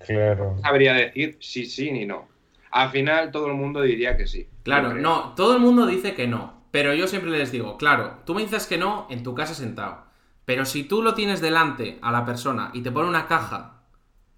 Claro. 0.00 0.54
No 0.56 0.62
sabría 0.62 0.94
decir 0.94 1.36
sí, 1.40 1.66
sí 1.66 1.92
ni 1.92 2.06
no. 2.06 2.26
Al 2.70 2.90
final 2.90 3.30
todo 3.30 3.46
el 3.46 3.54
mundo 3.54 3.82
diría 3.82 4.16
que 4.16 4.26
sí. 4.26 4.48
Claro, 4.62 4.94
no, 4.94 5.34
todo 5.36 5.54
el 5.54 5.60
mundo 5.60 5.86
dice 5.86 6.14
que 6.14 6.26
no. 6.26 6.62
Pero 6.70 6.94
yo 6.94 7.06
siempre 7.06 7.30
les 7.30 7.52
digo, 7.52 7.76
claro, 7.76 8.14
tú 8.24 8.34
me 8.34 8.42
dices 8.42 8.66
que 8.66 8.78
no 8.78 9.06
en 9.10 9.22
tu 9.22 9.34
casa 9.34 9.54
sentado. 9.54 10.04
Pero 10.46 10.64
si 10.64 10.84
tú 10.84 11.02
lo 11.02 11.14
tienes 11.14 11.42
delante 11.42 11.98
a 12.00 12.10
la 12.10 12.24
persona 12.24 12.70
y 12.72 12.80
te 12.80 12.90
pone 12.90 13.08
una 13.08 13.26
caja 13.26 13.82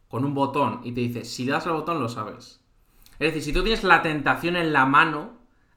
con 0.09 0.25
un 0.25 0.35
botón 0.35 0.81
y 0.83 0.93
te 0.93 1.01
dice, 1.01 1.25
si 1.25 1.45
le 1.45 1.53
das 1.53 1.67
al 1.67 1.75
botón 1.75 2.01
lo 2.01 2.09
sabes. 2.09 2.64
Es 3.25 3.33
decir, 3.35 3.43
si 3.43 3.53
tú 3.53 3.63
tienes 3.63 3.83
la 3.85 4.03
tentación 4.03 4.57
en 4.57 4.73
la 4.73 4.85
mano, 4.87 5.33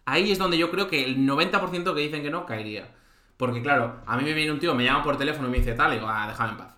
ahí 0.06 0.32
es 0.32 0.38
donde 0.38 0.58
yo 0.58 0.70
creo 0.70 0.88
que 0.88 1.04
el 1.06 1.18
90% 1.20 1.94
que 1.96 2.02
dicen 2.02 2.22
que 2.24 2.30
no 2.30 2.46
caería. 2.46 2.90
Porque 3.38 3.62
claro, 3.62 4.02
a 4.06 4.18
mí 4.18 4.24
me 4.24 4.34
viene 4.34 4.52
un 4.52 4.60
tío, 4.60 4.74
me 4.76 4.84
llama 4.84 5.04
por 5.04 5.18
teléfono 5.18 5.48
y 5.48 5.52
me 5.52 5.58
dice 5.60 5.74
tal, 5.74 5.92
y 5.92 5.96
digo, 5.96 6.08
ah, 6.10 6.28
déjame 6.28 6.52
en 6.52 6.58
paz. 6.58 6.74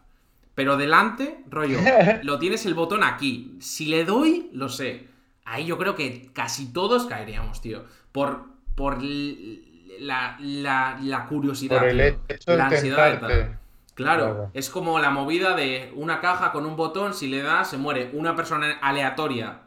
Pero 0.55 0.77
delante, 0.77 1.43
rollo, 1.49 1.79
lo 2.23 2.37
tienes 2.37 2.65
el 2.65 2.73
botón 2.73 3.03
aquí. 3.03 3.57
Si 3.59 3.85
le 3.85 4.03
doy, 4.05 4.49
lo 4.53 4.69
sé. 4.69 5.07
Ahí 5.45 5.65
yo 5.65 5.77
creo 5.77 5.95
que 5.95 6.29
casi 6.33 6.71
todos 6.73 7.05
caeríamos, 7.05 7.61
tío. 7.61 7.85
Por, 8.11 8.45
por 8.75 8.99
la, 9.01 10.37
la, 10.39 10.99
la 11.01 11.25
curiosidad. 11.25 11.79
Por 11.79 11.87
el 11.87 11.99
hecho 12.01 12.51
de 12.51 12.57
la 12.57 12.67
ansiedad. 12.67 13.11
tentarte. 13.11 13.35
tal. 13.43 13.59
Claro, 13.95 14.23
Claro. 14.25 14.51
es 14.53 14.69
como 14.69 14.99
la 14.99 15.09
movida 15.09 15.55
de 15.55 15.91
una 15.95 16.21
caja 16.21 16.51
con 16.51 16.65
un 16.65 16.75
botón, 16.77 17.13
si 17.13 17.27
le 17.27 17.41
das, 17.41 17.69
se 17.69 17.77
muere 17.77 18.11
una 18.13 18.35
persona 18.35 18.77
aleatoria, 18.81 19.61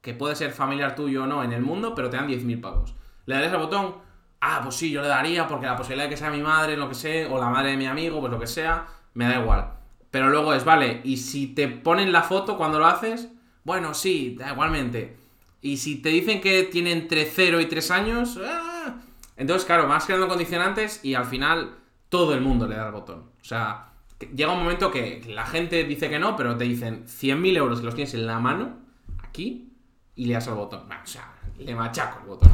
que 0.00 0.14
puede 0.14 0.36
ser 0.36 0.52
familiar 0.52 0.94
tuyo 0.94 1.24
o 1.24 1.26
no 1.26 1.42
en 1.42 1.52
el 1.52 1.62
mundo, 1.62 1.94
pero 1.94 2.10
te 2.10 2.16
dan 2.16 2.28
10.000 2.28 2.60
pavos. 2.60 2.94
Le 3.26 3.34
darías 3.34 3.52
al 3.52 3.60
botón, 3.60 3.96
ah, 4.40 4.60
pues 4.62 4.76
sí, 4.76 4.90
yo 4.90 5.02
le 5.02 5.08
daría, 5.08 5.46
porque 5.46 5.66
la 5.66 5.76
posibilidad 5.76 6.04
de 6.04 6.10
que 6.10 6.16
sea 6.16 6.30
mi 6.30 6.40
madre, 6.40 6.76
lo 6.76 6.88
que 6.88 6.94
sea, 6.94 7.28
o 7.28 7.38
la 7.38 7.48
madre 7.48 7.70
de 7.72 7.76
mi 7.76 7.86
amigo, 7.86 8.20
pues 8.20 8.32
lo 8.32 8.38
que 8.38 8.46
sea, 8.46 8.86
me 9.14 9.26
da 9.26 9.40
igual. 9.40 9.72
Pero 10.10 10.30
luego 10.30 10.54
es, 10.54 10.64
vale, 10.64 11.00
y 11.04 11.18
si 11.18 11.48
te 11.48 11.68
ponen 11.68 12.12
la 12.12 12.22
foto 12.22 12.56
cuando 12.56 12.78
lo 12.78 12.86
haces, 12.86 13.28
bueno, 13.64 13.92
sí, 13.92 14.36
da 14.38 14.52
igualmente. 14.52 15.16
Y 15.60 15.76
si 15.76 16.00
te 16.00 16.08
dicen 16.10 16.40
que 16.40 16.62
tiene 16.64 16.92
entre 16.92 17.26
0 17.26 17.60
y 17.60 17.66
3 17.66 17.90
años, 17.90 18.40
¡ah! 18.42 18.94
entonces, 19.36 19.66
claro, 19.66 19.88
vas 19.88 20.06
creando 20.06 20.28
condicionantes 20.28 21.04
y 21.04 21.14
al 21.14 21.26
final 21.26 21.76
todo 22.08 22.32
el 22.34 22.40
mundo 22.40 22.66
le 22.66 22.76
da 22.76 22.86
el 22.86 22.92
botón. 22.92 23.30
O 23.40 23.44
sea, 23.44 23.92
llega 24.34 24.52
un 24.52 24.60
momento 24.60 24.90
que 24.90 25.22
la 25.28 25.44
gente 25.44 25.84
dice 25.84 26.08
que 26.08 26.18
no, 26.18 26.36
pero 26.36 26.56
te 26.56 26.64
dicen 26.64 27.04
100.000 27.04 27.56
euros 27.56 27.80
que 27.80 27.86
los 27.86 27.94
tienes 27.94 28.14
en 28.14 28.26
la 28.26 28.38
mano, 28.38 28.78
aquí, 29.22 29.67
y 30.18 30.26
le 30.26 30.34
das 30.34 30.48
al 30.48 30.54
botón. 30.54 30.82
O 30.90 31.06
sea, 31.06 31.32
le 31.58 31.74
machaco 31.74 32.20
el 32.20 32.26
botón. 32.26 32.50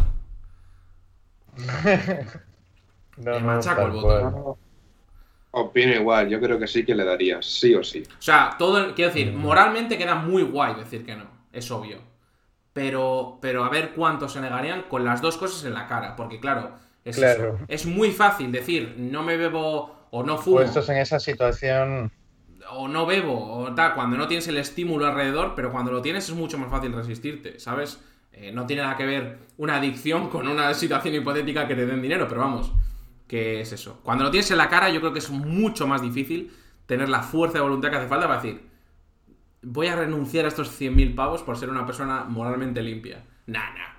No, 3.17 3.31
Le 3.31 3.41
machaco 3.41 3.83
el 3.83 3.91
botón. 3.93 4.33
cual. 4.33 4.55
Opino 5.53 5.95
igual, 5.95 6.29
yo 6.29 6.41
creo 6.41 6.59
que 6.59 6.67
sí 6.67 6.85
que 6.85 6.97
le 6.97 7.05
daría, 7.05 7.41
sí 7.43 7.73
o 7.77 7.85
sí. 7.85 8.03
O 8.19 8.23
sea, 8.23 8.57
todo, 8.59 8.93
quiero 8.93 9.13
Mm. 9.13 9.15
decir, 9.15 9.33
moralmente 9.35 9.97
queda 9.97 10.17
muy 10.17 10.43
guay 10.43 10.75
decir 10.75 11.07
que 11.07 11.15
no, 11.15 11.27
es 11.53 11.71
obvio. 11.71 11.99
Pero, 12.73 13.39
pero 13.41 13.63
a 13.63 13.69
ver 13.69 13.93
cuántos 13.95 14.33
se 14.33 14.41
negarían 14.41 14.83
con 14.89 15.05
las 15.05 15.21
dos 15.23 15.37
cosas 15.37 15.65
en 15.65 15.75
la 15.75 15.87
cara, 15.87 16.17
porque 16.17 16.41
claro, 16.41 16.73
es, 17.05 17.15
Claro. 17.17 17.55
eso. 17.55 17.65
es 17.69 17.87
muy 17.87 18.11
fácil 18.11 18.51
decir 18.51 18.97
no 18.99 19.23
me 19.23 19.37
bebo 19.37 19.95
o 20.11 20.25
no 20.25 20.37
fumo 20.37 20.57
Puestos 20.57 20.89
en 20.89 20.97
esa 20.97 21.21
situación, 21.21 22.11
o 22.71 22.89
no 22.89 23.07
bebo 23.07 23.59
o 23.59 23.75
tal, 23.75 23.95
cuando 23.95 24.17
no 24.17 24.27
tienes 24.29 24.47
el 24.49 24.57
estímulo 24.57 25.07
alrededor, 25.07 25.55
pero 25.55 25.71
cuando 25.71 25.93
lo 25.93 26.03
tienes 26.03 26.29
es 26.29 26.35
mucho 26.35 26.59
más 26.59 26.71
fácil 26.71 26.93
resistirte, 26.93 27.59
¿sabes? 27.61 28.01
Eh, 28.33 28.51
no 28.53 28.67
tiene 28.67 28.83
nada 28.83 28.97
que 28.97 29.07
ver 29.07 29.39
una 29.59 29.77
adicción 29.77 30.29
con 30.31 30.49
una 30.49 30.73
situación 30.75 31.15
hipotética 31.15 31.69
que 31.69 31.75
te 31.75 31.87
den 31.87 32.03
dinero, 32.03 32.27
pero 32.29 32.41
vamos, 32.41 32.73
que 33.29 33.61
es 33.61 33.73
eso. 33.73 34.01
Cuando 34.03 34.25
lo 34.25 34.31
tienes 34.31 34.51
en 34.51 34.59
la 34.59 34.69
cara, 34.69 34.91
yo 34.91 35.01
creo 35.01 35.13
que 35.13 35.19
es 35.21 35.31
mucho 35.31 35.87
más 35.87 36.03
difícil 36.03 36.53
tener 36.87 37.09
la 37.09 37.23
fuerza 37.23 37.59
de 37.59 37.63
voluntad 37.63 37.91
que 37.91 37.97
hace 37.97 38.09
falta 38.09 38.27
para 38.29 38.41
decir, 38.43 38.63
voy 39.63 39.87
a 39.87 39.97
renunciar 39.97 40.45
a 40.45 40.49
estos 40.49 40.79
100.000 40.81 41.15
pavos 41.15 41.43
por 41.43 41.57
ser 41.57 41.71
una 41.71 41.87
persona 41.87 42.25
moralmente 42.25 42.83
limpia. 42.83 43.25
Nah, 43.47 43.71
nah, 43.75 43.95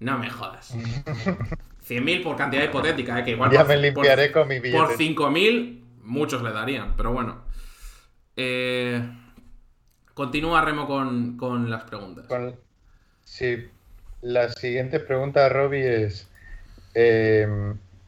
no 0.00 0.18
me 0.18 0.30
jodas. 0.30 0.74
100.000 1.86 2.22
por 2.22 2.36
cantidad 2.36 2.64
hipotética, 2.64 3.18
¿eh? 3.20 3.24
que 3.24 3.30
igual 3.32 3.50
ya 3.50 3.60
por- 3.64 3.68
me 3.68 3.74
por- 3.74 3.82
limpiaré 4.04 4.32
con 4.32 4.48
mi 4.48 4.58
billete. 4.60 4.78
por 4.78 4.96
5.000, 4.96 5.80
muchos 6.02 6.42
le 6.42 6.52
darían, 6.52 6.94
pero 6.96 7.12
bueno. 7.12 7.45
Eh, 8.36 9.02
continúa 10.14 10.60
Remo 10.60 10.86
con, 10.86 11.36
con 11.36 11.70
las 11.70 11.84
preguntas. 11.84 12.26
Con- 12.26 12.54
Sí, 13.24 13.66
la 14.22 14.50
siguiente 14.50 15.00
pregunta, 15.00 15.48
Robbie, 15.48 16.04
es: 16.04 16.28
eh, 16.94 17.48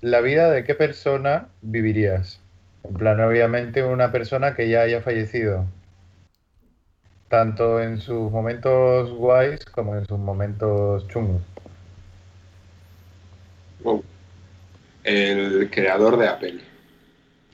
¿la 0.00 0.20
vida 0.20 0.50
de 0.50 0.62
qué 0.64 0.74
persona 0.76 1.48
vivirías? 1.60 2.40
En 2.84 2.94
plan, 2.94 3.20
obviamente, 3.20 3.82
una 3.82 4.12
persona 4.12 4.55
que 4.55 4.68
ya 4.68 4.82
haya 4.82 5.02
fallecido, 5.02 5.66
tanto 7.28 7.82
en 7.82 8.00
sus 8.00 8.30
momentos 8.30 9.10
guays 9.10 9.64
como 9.64 9.96
en 9.96 10.06
sus 10.06 10.18
momentos 10.18 11.06
chungos. 11.09 11.42
Wow. 13.80 14.05
El 15.02 15.68
creador 15.70 16.16
de 16.16 16.28
Apple, 16.28 16.60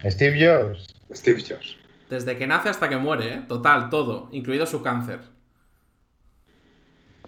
Steve 0.05 0.39
Jobs. 0.39 0.87
Steve 1.13 1.43
Jobs. 1.43 1.77
Desde 2.15 2.37
que 2.39 2.47
nace 2.47 2.69
hasta 2.69 2.89
que 2.89 2.97
muere, 2.97 3.35
¿eh? 3.35 3.45
Total, 3.49 3.91
todo, 3.91 4.29
incluido 4.33 4.67
su 4.67 4.83
cáncer. 4.83 5.21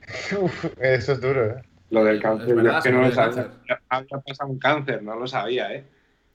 Uf, 0.41 0.65
eso 0.79 1.13
es 1.13 1.21
duro, 1.21 1.47
¿eh? 1.59 1.63
Lo 1.91 2.05
del 2.05 2.21
cáncer, 2.21 2.55
verdad, 2.55 2.75
es 2.75 2.81
que 2.81 2.91
no 2.91 3.03
lo 3.03 3.11
sabía. 3.11 3.49
Había 3.89 4.19
pasado 4.25 4.51
un 4.51 4.59
cáncer, 4.59 5.03
no 5.03 5.17
lo 5.17 5.27
sabía, 5.27 5.73
¿eh? 5.73 5.85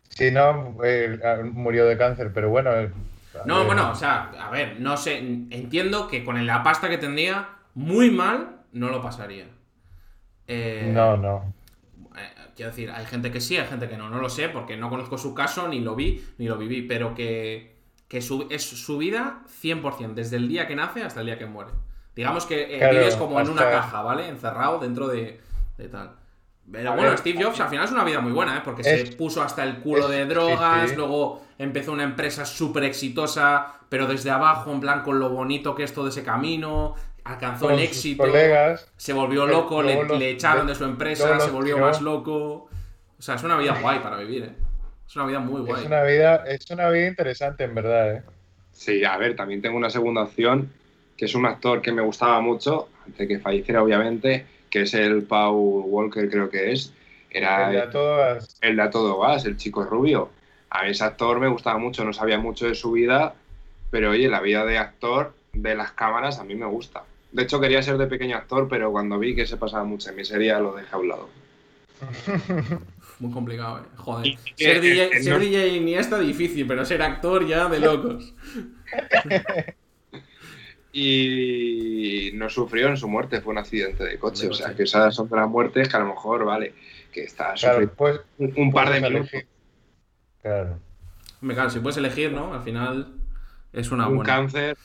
Si 0.10 0.32
no, 0.32 0.78
eh, 0.84 1.18
murió 1.54 1.86
de 1.86 1.98
cáncer, 1.98 2.32
pero 2.34 2.50
bueno. 2.50 2.72
eh, 2.78 2.92
No, 3.44 3.60
ver. 3.60 3.66
bueno, 3.66 3.92
o 3.92 3.96
sea, 3.96 4.32
a 4.40 4.50
ver, 4.52 4.80
no 4.80 4.98
sé, 4.98 5.18
entiendo 5.18 6.08
que 6.08 6.24
con 6.24 6.46
la 6.46 6.64
pasta 6.64 6.90
que 6.90 6.98
tendría, 6.98 7.50
muy 7.74 8.12
mal, 8.12 8.62
no 8.74 8.90
lo 8.90 9.02
pasaría. 9.02 9.48
Eh, 10.48 10.92
No, 10.94 11.18
no. 11.18 11.54
Eh, 12.18 12.34
quiero 12.56 12.72
decir, 12.72 12.92
hay 12.92 13.06
gente 13.06 13.32
que 13.32 13.42
sí, 13.42 13.58
hay 13.58 13.68
gente 13.68 13.88
que 13.90 13.98
no. 13.98 14.10
No 14.10 14.20
lo 14.20 14.30
sé 14.30 14.50
porque 14.50 14.78
no 14.78 14.90
conozco 14.90 15.18
su 15.18 15.34
caso, 15.34 15.68
ni 15.68 15.80
lo 15.80 15.96
vi, 15.96 16.24
ni 16.38 16.48
lo 16.48 16.58
viví. 16.58 16.82
Pero 16.84 17.14
que, 17.16 17.81
que 18.12 18.18
es 18.18 18.64
su 18.64 18.98
vida 18.98 19.40
100%, 19.64 20.14
desde 20.14 20.36
el 20.36 20.50
día 20.50 20.68
que 20.68 20.76
nace 20.76 21.02
hasta 21.02 21.22
el 21.22 21.28
día 21.28 21.38
que 21.38 21.46
muere. 21.46 21.72
Digamos 22.14 22.46
que 22.46 22.76
eh, 22.76 22.78
Claro, 22.80 22.98
vives 23.00 23.16
como 23.16 23.40
en 23.40 23.48
una 23.50 23.70
caja, 23.70 24.02
¿vale? 24.02 24.28
Encerrado 24.28 24.80
dentro 24.80 25.08
de, 25.08 25.40
de 25.78 25.88
tal. 25.88 26.12
Pero 26.70 26.92
A 26.92 26.96
bueno, 26.96 27.10
ver, 27.12 27.20
Steve 27.20 27.42
Jobs 27.42 27.60
al 27.62 27.70
final 27.70 27.86
es 27.86 27.92
una 27.92 28.04
vida 28.04 28.20
muy 28.20 28.34
buena, 28.34 28.58
¿eh? 28.58 28.62
Porque 28.66 28.82
Es- 28.82 29.10
se 29.12 29.16
puso 29.16 29.42
hasta 29.42 29.64
el 29.64 29.78
culo 29.80 30.06
es- 30.06 30.12
de 30.12 30.26
drogas, 30.26 30.90
sí. 30.90 30.96
luego 30.98 31.42
empezó 31.58 31.94
una 31.94 32.04
empresa 32.04 32.46
súper 32.46 32.84
exitosa, 32.84 33.68
pero 33.88 34.08
desde 34.08 34.30
abajo, 34.30 34.72
en 34.74 34.82
plan 34.82 35.04
con 35.04 35.18
lo 35.20 35.30
bonito 35.30 35.74
que 35.74 35.84
es 35.84 35.94
todo 35.94 36.10
ese 36.10 36.24
camino, 36.24 36.96
alcanzó 37.24 37.68
Con 37.68 37.76
el 37.76 37.80
sus 37.88 37.88
éxito. 37.98 38.24
colegas. 38.24 38.92
Se 38.98 39.14
volvió 39.14 39.46
loco, 39.48 39.82
le, 39.82 40.04
los- 40.04 40.20
le 40.20 40.32
echaron 40.32 40.68
de- 40.68 40.74
de 40.74 40.78
su 40.80 40.84
empresa, 40.84 41.40
se 41.40 41.50
volvió 41.52 41.78
más 41.78 42.02
loco. 42.02 42.68
O 43.18 43.22
sea, 43.22 43.36
es 43.36 43.44
una 43.44 43.58
vida 43.58 43.78
guay 43.82 44.00
para 44.00 44.18
vivir, 44.18 44.44
¿eh? 44.44 44.56
Es 45.12 45.18
una 45.18 45.26
vida 45.26 45.40
muy 45.40 45.60
guay. 45.60 45.82
Es 45.82 45.88
una 45.88 46.04
vida, 46.04 46.36
es 46.48 46.72
una 46.72 46.90
vida 46.90 47.08
interesante, 47.08 47.66
en 47.66 47.76
verdad, 47.76 48.16
¿eh? 48.16 48.22
Sí, 48.72 49.04
a 49.04 49.18
ver, 49.18 49.36
también 49.36 49.62
tengo 49.62 49.76
una 49.76 49.90
segunda 49.90 50.24
opción, 50.24 50.72
que 51.18 51.26
es 51.26 51.36
un 51.36 51.46
actor 51.46 51.82
que 51.82 51.92
me 51.92 52.02
gustaba 52.02 52.40
mucho, 52.40 52.88
antes 53.06 53.18
de 53.18 53.28
que 53.28 53.40
falleciera, 53.40 53.84
obviamente, 53.84 54.46
que 54.70 54.84
es 54.84 54.94
el 54.94 55.24
Paul 55.24 55.84
Walker, 55.88 56.30
creo 56.30 56.50
que 56.50 56.72
es. 56.72 56.94
Era 57.30 57.68
El 57.68 57.74
de 57.74 57.82
a 57.82 57.90
todas. 57.90 58.58
el 58.62 58.78
de 58.78 58.82
A 58.84 58.90
Todo 58.90 59.20
Gas, 59.20 59.44
el 59.44 59.58
chico 59.58 59.84
rubio. 59.84 60.30
A 60.70 60.84
mí 60.84 60.92
ese 60.92 61.04
actor 61.04 61.42
me 61.42 61.50
gustaba 61.50 61.78
mucho, 61.78 62.06
no 62.06 62.14
sabía 62.14 62.40
mucho 62.40 62.70
de 62.70 62.76
su 62.76 62.94
vida, 62.94 63.34
pero 63.90 64.12
oye, 64.12 64.30
la 64.30 64.40
vida 64.40 64.64
de 64.64 64.78
actor 64.78 65.34
de 65.52 65.76
las 65.76 65.92
cámaras 65.92 66.40
a 66.40 66.46
mí 66.46 66.56
me 66.56 66.68
gusta. 66.68 67.04
De 67.34 67.44
hecho, 67.44 67.60
quería 67.60 67.84
ser 67.84 67.98
de 67.98 68.08
pequeño 68.08 68.38
actor, 68.38 68.70
pero 68.70 68.94
cuando 68.94 69.20
vi 69.20 69.36
que 69.36 69.46
se 69.46 69.58
pasaba 69.58 69.84
mucha 69.84 70.14
miseria, 70.14 70.58
lo 70.60 70.74
dejé 70.74 70.96
a 70.96 71.00
un 71.00 71.10
lado. 71.10 71.30
Muy 73.22 73.32
complicado, 73.32 73.80
¿eh? 73.80 73.88
Joder. 73.96 74.28
Y- 74.28 74.38
ser 74.56 74.78
eh, 74.78 74.80
DJ, 74.82 75.04
eh, 75.18 75.24
ser 75.24 75.34
no- 75.34 75.40
DJ 75.40 75.68
Iniesta 75.78 76.20
difícil, 76.20 76.66
pero 76.68 76.84
ser 76.84 77.02
actor 77.02 77.46
ya 77.48 77.70
de 77.70 77.80
locos. 77.80 78.34
Y 80.94 82.32
no 82.34 82.50
sufrió 82.50 82.88
en 82.90 82.98
su 82.98 83.08
muerte, 83.08 83.40
fue 83.40 83.54
un 83.54 83.60
accidente 83.60 84.04
de 84.04 84.20
coche. 84.20 84.44
De 84.46 84.50
O 84.50 84.54
sea, 84.54 84.76
que 84.76 84.84
esas 84.84 85.16
son 85.16 85.30
de 85.30 85.38
las 85.38 85.48
muertes 85.48 85.88
que 85.88 85.96
a 85.96 86.00
lo 86.02 86.08
mejor, 86.08 86.44
vale, 86.44 86.74
que 87.14 87.24
está 87.24 87.54
Claro, 87.54 87.76
sufriendo 87.76 87.94
pues, 87.96 88.20
un, 88.40 88.54
un 88.58 88.74
par 88.74 88.90
de 88.92 89.00
minutos. 89.00 89.32
elegir. 89.32 89.48
Claro. 90.42 90.80
Me 91.40 91.54
claro, 91.54 91.70
si 91.70 91.80
puedes 91.80 91.96
elegir, 91.98 92.34
¿no? 92.34 92.54
Al 92.54 92.62
final 92.64 93.14
es 93.72 93.90
una 93.92 94.10
un 94.10 94.18
buena. 94.18 94.34
cáncer, 94.36 94.78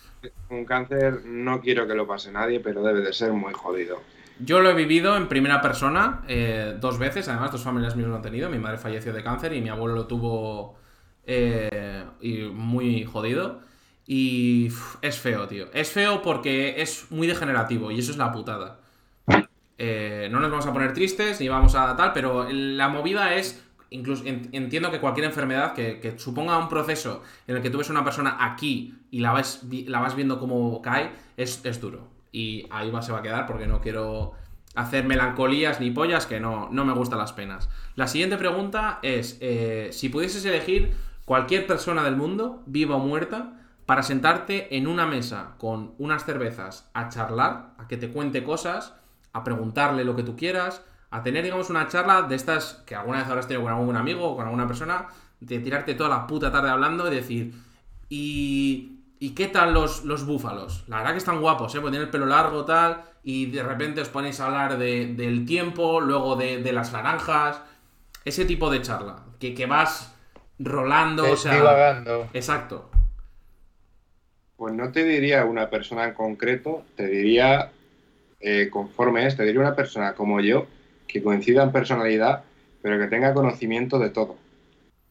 un 0.49 0.65
cáncer 0.65 1.23
no 1.25 1.61
quiero 1.61 1.89
que 1.89 1.95
lo 1.95 2.07
pase 2.07 2.31
nadie, 2.31 2.61
pero 2.61 2.85
debe 2.85 3.01
de 3.01 3.13
ser 3.13 3.33
muy 3.33 3.53
jodido. 3.53 4.01
Yo 4.39 4.61
lo 4.61 4.71
he 4.71 4.75
vivido 4.75 5.17
en 5.17 5.29
primera 5.29 5.63
persona 5.63 6.23
eh, 6.29 6.77
dos 6.79 6.99
veces, 6.99 7.27
además 7.29 7.53
dos 7.53 7.63
familias 7.63 7.97
mías 7.97 8.09
lo 8.09 8.17
han 8.17 8.23
tenido. 8.23 8.51
Mi 8.51 8.59
madre 8.59 8.77
falleció 8.79 9.13
de 9.13 9.23
cáncer 9.23 9.53
y 9.55 9.63
mi 9.63 9.71
abuelo 9.71 9.95
lo 9.95 10.07
tuvo 10.07 10.77
eh, 11.25 12.05
y 12.21 12.43
muy 12.43 13.05
jodido. 13.05 13.61
Y 14.07 14.69
es 15.03 15.19
feo, 15.19 15.49
tío. 15.49 15.67
Es 15.73 15.91
feo 15.91 16.23
porque 16.23 16.81
es 16.83 17.11
muy 17.11 17.27
degenerativo 17.27 17.91
y 17.91 17.99
eso 17.99 18.13
es 18.13 18.19
la 18.19 18.31
putada. 18.31 18.79
Eh, 19.79 20.29
no 20.31 20.41
nos 20.41 20.51
vamos 20.51 20.67
a 20.67 20.73
poner 20.73 20.93
tristes 20.95 21.41
ni 21.41 21.49
vamos 21.49 21.75
a 21.75 21.97
tal, 21.97 22.13
pero 22.13 22.47
la 22.51 22.89
movida 22.89 23.35
es, 23.35 23.63
incluso 23.91 24.25
en- 24.27 24.49
entiendo 24.53 24.91
que 24.91 25.01
cualquier 25.01 25.27
enfermedad 25.27 25.75
que, 25.75 26.15
suponga 26.19 26.59
un 26.59 26.69
proceso 26.69 27.23
en 27.47 27.57
el 27.57 27.63
que 27.63 27.71
tú 27.71 27.79
ves 27.79 27.89
a 27.89 27.93
una 27.93 28.05
persona 28.05 28.37
aquí 28.41 28.95
y 29.11 29.21
la 29.21 29.33
vas, 29.33 29.63
la 29.71 30.01
vas 30.01 30.15
viendo 30.15 30.39
cómo 30.41 30.81
cae, 30.83 31.11
es, 31.37 31.65
es 31.65 31.81
duro. 31.81 32.16
Y 32.33 32.67
ahí 32.71 32.91
va, 32.91 33.03
se 33.03 33.13
va 33.13 33.19
a 33.19 33.23
quedar 33.23 33.47
porque 33.47 33.67
no 33.67 33.81
quiero 33.81 34.33
hacer 34.75 35.05
melancolías 35.05 35.81
ni 35.81 35.91
pollas, 35.91 36.27
que 36.27 36.39
no, 36.39 36.69
no 36.71 36.85
me 36.85 36.93
gustan 36.93 37.19
las 37.19 37.33
penas. 37.33 37.69
La 37.95 38.07
siguiente 38.07 38.37
pregunta 38.37 38.99
es, 39.03 39.39
eh, 39.41 39.89
si 39.93 40.09
pudieses 40.09 40.45
elegir 40.45 40.95
cualquier 41.25 41.67
persona 41.67 42.05
del 42.05 42.17
mundo, 42.17 42.63
viva 42.67 42.97
o 42.97 42.99
muerta, 42.99 43.55
para 43.87 44.03
sentarte 44.03 44.77
en 44.77 44.87
una 44.87 45.07
mesa 45.07 45.55
con 45.59 45.95
unas 45.99 46.25
cervezas 46.25 46.91
a 46.93 47.09
charlar, 47.09 47.71
a 47.79 47.87
que 47.89 47.97
te 47.97 48.11
cuente 48.11 48.45
cosas, 48.45 48.95
a 49.33 49.45
preguntarle 49.45 50.05
lo 50.05 50.17
que 50.17 50.25
tú 50.25 50.37
quieras, 50.37 50.83
a 51.11 51.23
tener, 51.23 51.45
digamos, 51.45 51.71
una 51.71 51.89
charla 51.89 52.23
de 52.23 52.35
estas 52.35 52.83
que 52.87 52.95
alguna 52.95 53.19
vez 53.19 53.29
habrás 53.29 53.47
tenido 53.47 53.65
con 53.65 53.73
algún 53.73 53.97
amigo 53.97 54.25
o 54.25 54.37
con 54.37 54.45
alguna 54.45 54.67
persona, 54.67 55.07
de 55.41 55.61
tirarte 55.61 55.95
toda 55.95 56.11
la 56.11 56.27
puta 56.27 56.51
tarde 56.51 56.69
hablando 56.69 57.11
y 57.11 57.15
decir, 57.15 57.55
¿y, 58.09 58.96
¿y 59.19 59.35
qué 59.35 59.49
tal 59.49 59.75
los, 59.75 60.05
los 60.05 60.25
búfalos? 60.27 60.85
La 60.89 60.99
verdad 60.99 61.13
que 61.13 61.19
están 61.19 61.41
guapos, 61.41 61.75
¿eh? 61.75 61.81
Porque 61.81 61.93
tienen 61.93 62.07
el 62.07 62.11
pelo 62.11 62.27
largo, 62.27 62.65
tal, 62.65 63.03
y 63.23 63.47
de 63.47 63.63
repente 63.63 64.01
os 64.01 64.09
ponéis 64.09 64.41
a 64.41 64.47
hablar 64.47 64.79
de- 64.79 65.15
del 65.15 65.45
tiempo, 65.47 66.01
luego 66.01 66.37
de, 66.37 66.63
de 66.63 66.73
las 66.73 66.93
naranjas, 66.93 67.61
ese 68.25 68.45
tipo 68.45 68.71
de 68.71 68.83
charla, 68.83 69.25
que, 69.41 69.55
que 69.55 69.67
vas 69.67 70.15
rolando, 70.59 71.31
o 71.31 71.37
sea... 71.37 71.55
divagando. 71.55 72.29
Exacto. 72.33 72.91
Pues 74.57 74.75
no 74.75 74.91
te 74.91 75.05
diría 75.05 75.45
una 75.45 75.69
persona 75.69 76.05
en 76.05 76.15
concreto, 76.15 76.85
te 76.97 77.07
diría, 77.07 77.71
eh, 78.41 78.69
conforme 78.71 79.27
es, 79.27 79.37
te 79.37 79.45
diría 79.45 79.61
una 79.61 79.77
persona 79.77 80.15
como 80.15 80.41
yo, 80.41 80.67
que 81.07 81.23
coincida 81.23 81.63
en 81.63 81.73
personalidad, 81.73 82.45
pero 82.83 82.99
que 82.99 83.07
tenga 83.09 83.35
conocimiento 83.35 83.99
de 83.99 84.11
todo. 84.11 84.37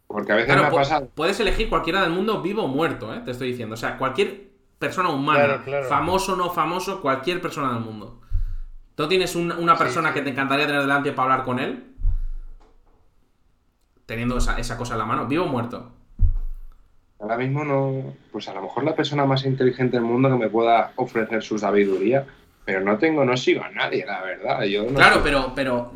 Porque 0.07 0.31
a 0.31 0.35
veces 0.35 0.47
Claro, 0.53 0.61
me 0.61 0.67
ha 0.67 0.71
pasado, 0.71 1.09
puedes 1.13 1.39
elegir 1.39 1.67
cualquiera 1.69 2.01
del 2.01 2.11
mundo 2.11 2.41
vivo 2.41 2.63
o 2.63 2.67
muerto, 2.67 3.13
¿eh? 3.13 3.21
Te 3.25 3.31
estoy 3.31 3.49
diciendo. 3.51 3.73
O 3.73 3.77
sea, 3.77 3.97
cualquier 3.97 4.49
persona 4.79 5.09
humana, 5.09 5.45
Claro, 5.45 5.63
claro. 5.63 5.85
famoso 5.87 6.33
o 6.33 6.35
no 6.35 6.49
famoso, 6.51 7.01
cualquier 7.01 7.41
persona 7.41 7.71
del 7.73 7.79
mundo. 7.83 8.21
¿Tú 8.95 9.07
tienes 9.07 9.35
un- 9.35 9.51
una 9.51 9.75
persona 9.77 10.09
sí. 10.09 10.13
que 10.15 10.21
te 10.21 10.29
encantaría 10.29 10.67
tener 10.67 10.81
delante 10.81 11.11
para 11.11 11.33
hablar 11.33 11.45
con 11.45 11.59
él? 11.59 11.83
Teniendo 14.05 14.37
esa, 14.37 14.57
esa 14.59 14.77
cosa 14.77 14.93
en 14.93 14.99
la 14.99 15.05
mano, 15.05 15.25
vivo 15.25 15.45
o 15.45 15.47
muerto. 15.47 15.91
ahora 17.19 17.37
mismo 17.37 17.63
no, 17.63 18.13
pues 18.31 18.47
a 18.49 18.53
lo 18.53 18.61
mejor 18.61 18.83
la 18.83 18.93
persona 18.95 19.25
más 19.25 19.45
inteligente 19.45 19.97
del 19.97 20.05
mundo 20.05 20.29
que 20.29 20.35
me 20.35 20.49
pueda 20.49 20.91
ofrecer 20.97 21.41
su 21.41 21.57
sabiduría, 21.57 22.27
pero 22.65 22.81
no 22.81 22.97
tengo, 22.99 23.25
no 23.25 23.35
sigo 23.35 23.63
a 23.63 23.69
nadie, 23.71 24.05
la 24.05 24.21
verdad. 24.21 24.61
Yo 24.63 24.83
no 24.83 24.93
Claro, 24.93 25.21
pero, 25.23 25.53
pero 25.55 25.91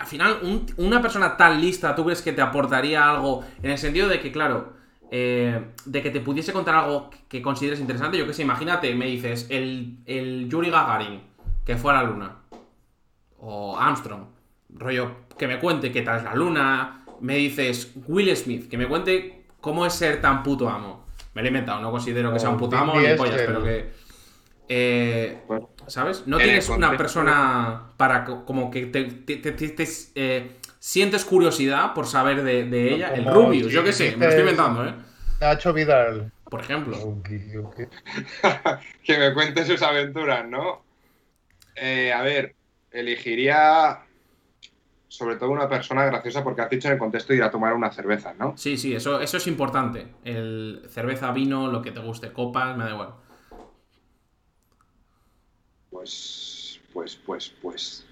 al 0.00 0.06
final, 0.06 0.38
un- 0.42 0.66
una 0.78 1.02
persona 1.02 1.36
tan 1.36 1.60
lista, 1.60 1.94
¿tú 1.94 2.04
crees 2.04 2.22
que 2.22 2.32
te 2.32 2.40
aportaría 2.40 3.08
algo? 3.08 3.44
En 3.62 3.70
el 3.70 3.76
sentido 3.78 4.08
de 4.08 4.18
que, 4.18 4.32
claro, 4.32 4.72
eh, 5.10 5.66
de 5.84 6.02
que 6.02 6.10
te 6.10 6.20
pudiese 6.20 6.52
contar 6.54 6.74
algo 6.74 7.10
que 7.28 7.42
consideres 7.42 7.80
interesante. 7.80 8.16
Yo 8.16 8.26
que 8.26 8.32
sé, 8.32 8.42
imagínate, 8.42 8.94
me 8.94 9.06
dices, 9.06 9.46
el, 9.50 9.98
el 10.06 10.48
Yuri 10.48 10.70
Gagarin, 10.70 11.20
que 11.66 11.76
fue 11.76 11.92
a 11.92 11.96
la 11.96 12.04
luna. 12.04 12.36
O 13.40 13.76
Armstrong. 13.78 14.24
Rollo, 14.70 15.10
que 15.36 15.46
me 15.46 15.58
cuente 15.58 15.90
qué 15.92 16.02
tal 16.02 16.18
es 16.18 16.24
la 16.24 16.34
luna. 16.34 17.04
Me 17.20 17.36
dices, 17.36 17.92
Will 18.06 18.34
Smith, 18.36 18.70
que 18.70 18.78
me 18.78 18.86
cuente 18.86 19.44
cómo 19.60 19.84
es 19.84 19.92
ser 19.92 20.20
tan 20.22 20.42
puto 20.42 20.68
amo. 20.68 21.04
Me 21.34 21.42
lo 21.42 21.46
he 21.46 21.50
inventado, 21.50 21.80
no 21.80 21.90
considero 21.90 22.32
que 22.32 22.38
sea 22.38 22.48
un 22.50 22.56
puto 22.56 22.76
amo 22.76 22.94
ni 22.98 23.06
pollas, 23.16 23.42
pero 23.46 23.62
que. 23.62 23.90
eh, 24.68 25.42
Bueno, 25.46 25.68
¿Sabes? 25.90 26.26
No 26.26 26.38
En 26.38 26.44
tienes 26.44 26.68
una 26.68 26.96
persona 26.96 27.90
para 27.96 28.24
co- 28.24 28.44
como 28.44 28.70
que 28.70 28.86
te, 28.86 29.04
te- 29.04 29.36
te- 29.36 29.52
te- 29.52 29.68
te, 29.70 29.88
eh, 30.14 30.56
sientes 30.78 31.24
curiosidad 31.24 31.94
por 31.94 32.06
saber 32.06 32.42
de, 32.44 32.64
de 32.64 32.94
ella. 32.94 33.08
El 33.14 33.26
Rubius, 33.26 33.72
yo 33.72 33.82
qué 33.82 33.92
sé, 33.92 34.16
me 34.16 34.24
lo 34.26 34.30
estoy 34.30 34.40
inventando, 34.42 34.86
¿eh? 34.86 34.94
Nacho 35.40 35.72
Vidal. 35.72 36.30
Por 36.44 36.60
ejemplo. 36.60 36.96
Que 39.04 39.18
me 39.18 39.34
cuente 39.34 39.64
sus 39.64 39.82
aventuras, 39.82 40.48
¿no? 40.48 40.82
Eh, 41.74 42.12
a 42.12 42.22
ver, 42.22 42.54
elegiría 42.90 44.00
sobre 45.08 45.36
todo 45.36 45.50
una 45.50 45.68
persona 45.68 46.04
graciosa 46.04 46.44
porque 46.44 46.62
has 46.62 46.70
dicho 46.70 46.86
en 46.88 46.94
el 46.94 46.98
contexto 46.98 47.32
de 47.32 47.38
ir 47.38 47.42
a 47.42 47.50
tomar 47.50 47.74
una 47.74 47.90
cerveza, 47.90 48.32
¿no? 48.38 48.56
Sí, 48.56 48.76
sí, 48.76 48.94
eso, 48.94 49.20
eso 49.20 49.36
es 49.38 49.46
importante. 49.48 50.06
El 50.24 50.82
cerveza, 50.88 51.32
vino, 51.32 51.66
lo 51.66 51.82
que 51.82 51.90
te 51.90 52.00
guste, 52.00 52.32
copas, 52.32 52.76
me 52.76 52.84
da 52.84 52.90
igual. 52.90 53.14
Pues, 55.90 56.80
pues, 56.92 57.16
pues, 57.16 57.52
pues. 57.60 58.06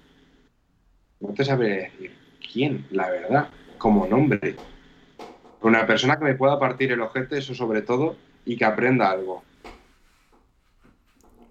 No 1.19 1.33
te 1.33 1.43
sabré 1.43 1.69
decir 1.69 2.15
quién, 2.51 2.85
la 2.91 3.09
verdad, 3.09 3.49
como 3.77 4.07
nombre. 4.07 4.57
Una 5.61 5.85
persona 5.85 6.17
que 6.17 6.25
me 6.25 6.35
pueda 6.35 6.59
partir 6.59 6.91
el 6.91 7.01
ojete, 7.01 7.37
eso 7.37 7.53
sobre 7.53 7.81
todo, 7.81 8.15
y 8.45 8.57
que 8.57 8.65
aprenda 8.65 9.11
algo. 9.11 9.43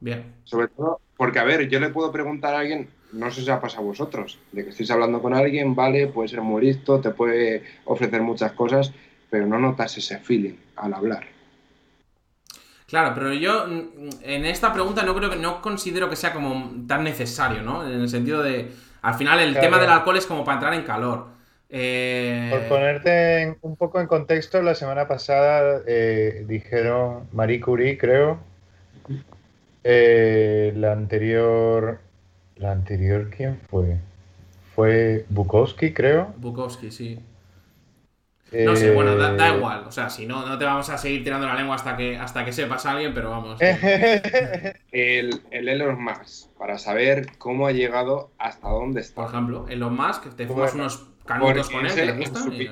Bien. 0.00 0.34
Sobre 0.44 0.68
todo, 0.68 1.00
porque 1.16 1.38
a 1.38 1.44
ver, 1.44 1.68
yo 1.68 1.80
le 1.80 1.90
puedo 1.90 2.10
preguntar 2.12 2.54
a 2.54 2.60
alguien, 2.60 2.88
no 3.12 3.30
sé 3.30 3.42
si 3.42 3.50
ha 3.50 3.60
pasado 3.60 3.82
a 3.82 3.86
vosotros, 3.86 4.38
de 4.52 4.64
que 4.64 4.70
estéis 4.70 4.90
hablando 4.90 5.20
con 5.20 5.34
alguien, 5.34 5.74
vale, 5.74 6.06
puede 6.06 6.28
ser 6.28 6.40
muy 6.40 6.62
listo, 6.62 7.00
te 7.00 7.10
puede 7.10 7.64
ofrecer 7.84 8.22
muchas 8.22 8.52
cosas, 8.52 8.92
pero 9.28 9.46
no 9.46 9.58
notas 9.58 9.98
ese 9.98 10.18
feeling 10.18 10.56
al 10.76 10.94
hablar. 10.94 11.37
Claro, 12.88 13.12
pero 13.14 13.32
yo 13.34 13.66
mm, 13.66 14.08
en 14.22 14.46
esta 14.46 14.72
pregunta 14.72 15.02
no 15.02 15.14
creo 15.14 15.28
que 15.30 15.36
no 15.36 15.60
considero 15.60 16.08
que 16.08 16.16
sea 16.16 16.32
como 16.32 16.72
tan 16.88 17.04
necesario, 17.04 17.62
¿no? 17.62 17.86
En 17.86 18.00
el 18.00 18.08
sentido 18.08 18.42
de. 18.42 18.70
Al 19.02 19.14
final, 19.14 19.38
el 19.40 19.52
Claro. 19.52 19.66
tema 19.66 19.78
del 19.78 19.90
alcohol 19.90 20.16
es 20.16 20.26
como 20.26 20.42
para 20.44 20.56
entrar 20.56 20.74
en 20.74 20.82
calor. 20.82 21.26
Eh, 21.70 22.48
Por 22.50 22.62
ponerte 22.62 23.42
en- 23.42 23.58
un 23.60 23.76
poco 23.76 24.00
en 24.00 24.06
contexto, 24.06 24.62
la 24.62 24.74
semana 24.74 25.06
pasada 25.06 25.82
eh, 25.86 26.44
dijeron 26.48 27.28
Marie 27.32 27.60
Curie, 27.60 27.98
creo. 27.98 28.38
Eh, 29.84 30.72
la 30.76 30.92
anterior. 30.92 32.00
¿La 32.56 32.72
anterior 32.72 33.30
quién 33.34 33.58
fue? 33.70 33.98
Fue 34.74 35.24
Bukowski, 35.28 35.92
creo. 35.92 36.32
Bukowski, 36.38 36.90
sí. 36.90 37.20
No 38.64 38.74
sé, 38.76 38.88
Eh, 38.88 38.90
bueno, 38.94 39.14
da, 39.16 39.32
da 39.34 39.54
igual. 39.54 39.84
O 39.86 39.92
sea, 39.92 40.08
si 40.08 40.24
no, 40.26 40.46
no 40.46 40.56
te 40.58 40.64
vamos 40.64 40.88
a 40.88 40.96
seguir 40.96 41.22
tirando 41.22 41.46
la 41.46 41.54
lengua 41.54 41.74
hasta 41.76 41.96
que, 41.96 42.16
hasta 42.16 42.44
que 42.44 42.52
sepas 42.52 42.86
a 42.86 42.92
alguien, 42.92 43.12
pero 43.12 43.30
vamos. 43.30 43.60
Eh. 43.60 44.72
El, 44.92 45.42
el 45.50 45.68
Elon 45.68 46.02
Musk, 46.02 46.48
para 46.58 46.78
saber 46.78 47.26
cómo 47.38 47.66
ha 47.66 47.72
llegado 47.72 48.30
hasta 48.38 48.68
dónde 48.68 49.00
está. 49.02 49.22
Por 49.22 49.30
ejemplo, 49.34 49.66
Elon 49.68 49.94
Musk, 49.94 50.34
te 50.34 50.46
fumas 50.46 50.72
Bueno, 50.72 50.84
unos 50.84 51.06
canutos 51.26 51.68
con 51.70 51.84
él, 51.86 51.94
que 51.94 52.06
le 52.06 52.12
gustan. 52.12 52.52
y- 52.54 52.68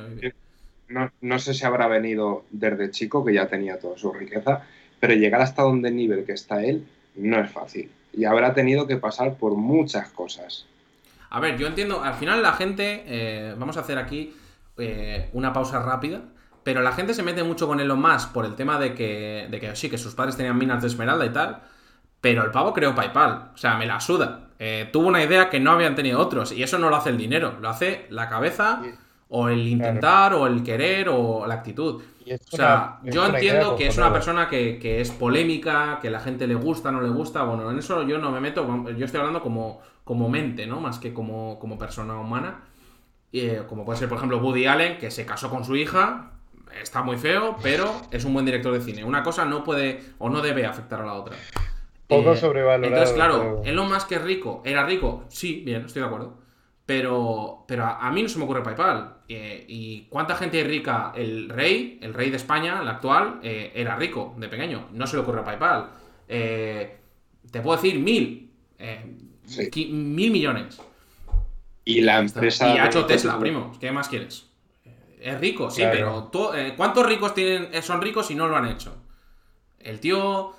no, 0.88 1.10
no 1.20 1.38
sé 1.38 1.52
si 1.52 1.64
habrá 1.66 1.88
venido 1.88 2.44
desde 2.50 2.90
chico, 2.90 3.24
que 3.24 3.34
ya 3.34 3.48
tenía 3.48 3.78
toda 3.78 3.98
su 3.98 4.12
riqueza, 4.12 4.62
pero 5.00 5.14
llegar 5.14 5.42
hasta 5.42 5.62
donde 5.62 5.88
el 5.88 5.96
nivel 5.96 6.24
que 6.24 6.32
está 6.32 6.62
él 6.64 6.86
no 7.16 7.40
es 7.40 7.50
fácil. 7.50 7.90
Y 8.12 8.24
habrá 8.24 8.54
tenido 8.54 8.86
que 8.86 8.96
pasar 8.96 9.34
por 9.34 9.54
muchas 9.56 10.08
cosas. 10.10 10.64
A 11.28 11.40
ver, 11.40 11.58
yo 11.58 11.66
entiendo, 11.66 12.02
al 12.02 12.14
final 12.14 12.40
la 12.42 12.52
gente, 12.52 13.02
eh, 13.06 13.54
vamos 13.58 13.76
a 13.76 13.80
hacer 13.80 13.98
aquí 13.98 14.32
eh, 14.78 15.30
una 15.32 15.52
pausa 15.52 15.80
rápida, 15.80 16.22
pero 16.62 16.82
la 16.82 16.92
gente 16.92 17.14
se 17.14 17.22
mete 17.22 17.42
mucho 17.44 17.66
con 17.68 17.80
Elon 17.80 18.00
Musk 18.00 18.32
por 18.32 18.44
el 18.44 18.54
tema 18.56 18.78
de 18.78 18.94
que, 18.94 19.48
de 19.50 19.60
que 19.60 19.76
sí, 19.76 19.88
que 19.90 19.98
sus 19.98 20.14
padres 20.14 20.36
tenían 20.36 20.58
minas 20.58 20.82
de 20.82 20.88
esmeralda 20.88 21.24
y 21.26 21.30
tal, 21.30 21.62
pero 22.20 22.44
el 22.44 22.50
pavo 22.50 22.72
creó 22.72 22.94
PayPal, 22.94 23.50
o 23.54 23.56
sea, 23.56 23.76
me 23.76 23.86
la 23.86 24.00
suda. 24.00 24.50
Eh, 24.58 24.88
tuvo 24.92 25.08
una 25.08 25.22
idea 25.22 25.50
que 25.50 25.60
no 25.60 25.72
habían 25.72 25.94
tenido 25.94 26.18
otros, 26.20 26.52
y 26.52 26.62
eso 26.62 26.78
no 26.78 26.90
lo 26.90 26.96
hace 26.96 27.10
el 27.10 27.18
dinero, 27.18 27.56
lo 27.60 27.68
hace 27.68 28.06
la 28.10 28.28
cabeza, 28.28 28.94
o 29.28 29.48
el 29.48 29.66
intentar, 29.68 30.34
o 30.34 30.46
el 30.46 30.62
querer, 30.62 31.08
o 31.10 31.46
la 31.46 31.54
actitud. 31.54 32.02
O 32.50 32.52
sea, 32.56 32.98
una- 33.02 33.10
yo 33.10 33.26
entiendo 33.26 33.76
que 33.76 33.86
es 33.88 33.98
una 33.98 34.12
persona 34.12 34.48
que, 34.48 34.78
que 34.78 35.00
es 35.00 35.10
polémica, 35.10 35.98
que 36.00 36.10
la 36.10 36.20
gente 36.20 36.46
le 36.46 36.54
gusta, 36.54 36.90
no 36.92 37.00
le 37.00 37.08
gusta. 37.10 37.42
Bueno, 37.42 37.70
en 37.70 37.78
eso 37.78 38.02
yo 38.04 38.18
no 38.18 38.30
me 38.30 38.40
meto. 38.40 38.66
Yo 38.96 39.04
estoy 39.04 39.18
hablando 39.20 39.42
como, 39.42 39.80
como 40.04 40.28
mente, 40.28 40.66
¿no? 40.66 40.80
Más 40.80 40.98
que 40.98 41.12
como, 41.12 41.58
como 41.58 41.78
persona 41.78 42.14
humana. 42.18 42.60
Y, 43.32 43.40
eh, 43.40 43.62
como 43.68 43.84
puede 43.84 43.98
ser, 43.98 44.08
por 44.08 44.18
ejemplo, 44.18 44.38
Woody 44.38 44.66
Allen, 44.66 44.98
que 44.98 45.10
se 45.10 45.26
casó 45.26 45.50
con 45.50 45.64
su 45.64 45.76
hija. 45.76 46.32
Está 46.80 47.02
muy 47.02 47.16
feo, 47.16 47.56
pero 47.62 47.90
es 48.10 48.24
un 48.24 48.34
buen 48.34 48.44
director 48.44 48.72
de 48.72 48.80
cine. 48.80 49.04
Una 49.04 49.22
cosa 49.22 49.44
no 49.44 49.64
puede 49.64 50.00
o 50.18 50.28
no 50.28 50.42
debe 50.42 50.66
afectar 50.66 51.00
a 51.00 51.06
la 51.06 51.14
otra. 51.14 51.36
Poco 52.06 52.36
sobrevalorado, 52.36 52.86
Entonces, 52.94 53.14
claro, 53.14 53.38
pero- 53.62 53.64
Elon 53.64 53.88
Musk 53.92 54.12
es 54.12 54.22
rico. 54.22 54.62
¿Era 54.64 54.84
rico? 54.86 55.24
Sí, 55.28 55.62
bien, 55.64 55.84
estoy 55.86 56.02
de 56.02 56.06
acuerdo. 56.08 56.38
Pero, 56.84 57.64
pero 57.66 57.84
a, 57.84 58.06
a 58.06 58.12
mí 58.12 58.22
no 58.22 58.28
se 58.28 58.38
me 58.38 58.44
ocurre 58.44 58.62
PayPal. 58.62 59.16
Eh, 59.28 59.64
¿Y 59.66 60.02
cuánta 60.08 60.36
gente 60.36 60.62
rica? 60.62 61.12
El 61.16 61.48
rey, 61.48 61.98
el 62.00 62.14
rey 62.14 62.30
de 62.30 62.36
España, 62.36 62.78
el 62.80 62.86
actual, 62.88 63.40
eh, 63.42 63.72
era 63.74 63.96
rico 63.96 64.34
de 64.38 64.48
pequeño. 64.48 64.88
No 64.92 65.06
se 65.06 65.16
le 65.16 65.22
ocurre 65.22 65.42
PayPal. 65.42 65.88
Eh, 66.28 66.96
te 67.50 67.60
puedo 67.60 67.76
decir 67.80 67.98
mil. 67.98 68.50
eh, 68.78 69.16
Sí. 69.46 69.86
mil 69.92 70.30
millones. 70.30 70.80
Y 71.86 72.02
la 72.02 72.18
empresa. 72.18 72.74
Y 72.74 72.78
ha 72.78 72.86
hecho 72.86 73.06
Tesla, 73.06 73.38
primo. 73.38 73.72
¿Qué 73.80 73.90
más 73.92 74.08
quieres? 74.08 74.50
Eh, 74.84 75.18
Es 75.20 75.40
rico, 75.40 75.70
sí, 75.70 75.80
Claro. 75.82 76.28
pero 76.32 76.54
eh, 76.54 76.74
¿cuántos 76.76 77.06
ricos 77.06 77.32
tienen, 77.34 77.70
eh, 77.72 77.80
son 77.80 78.02
ricos 78.02 78.30
y 78.30 78.34
no 78.34 78.48
lo 78.48 78.56
han 78.56 78.66
hecho? 78.66 78.94
El 79.78 80.00
tío. 80.00 80.52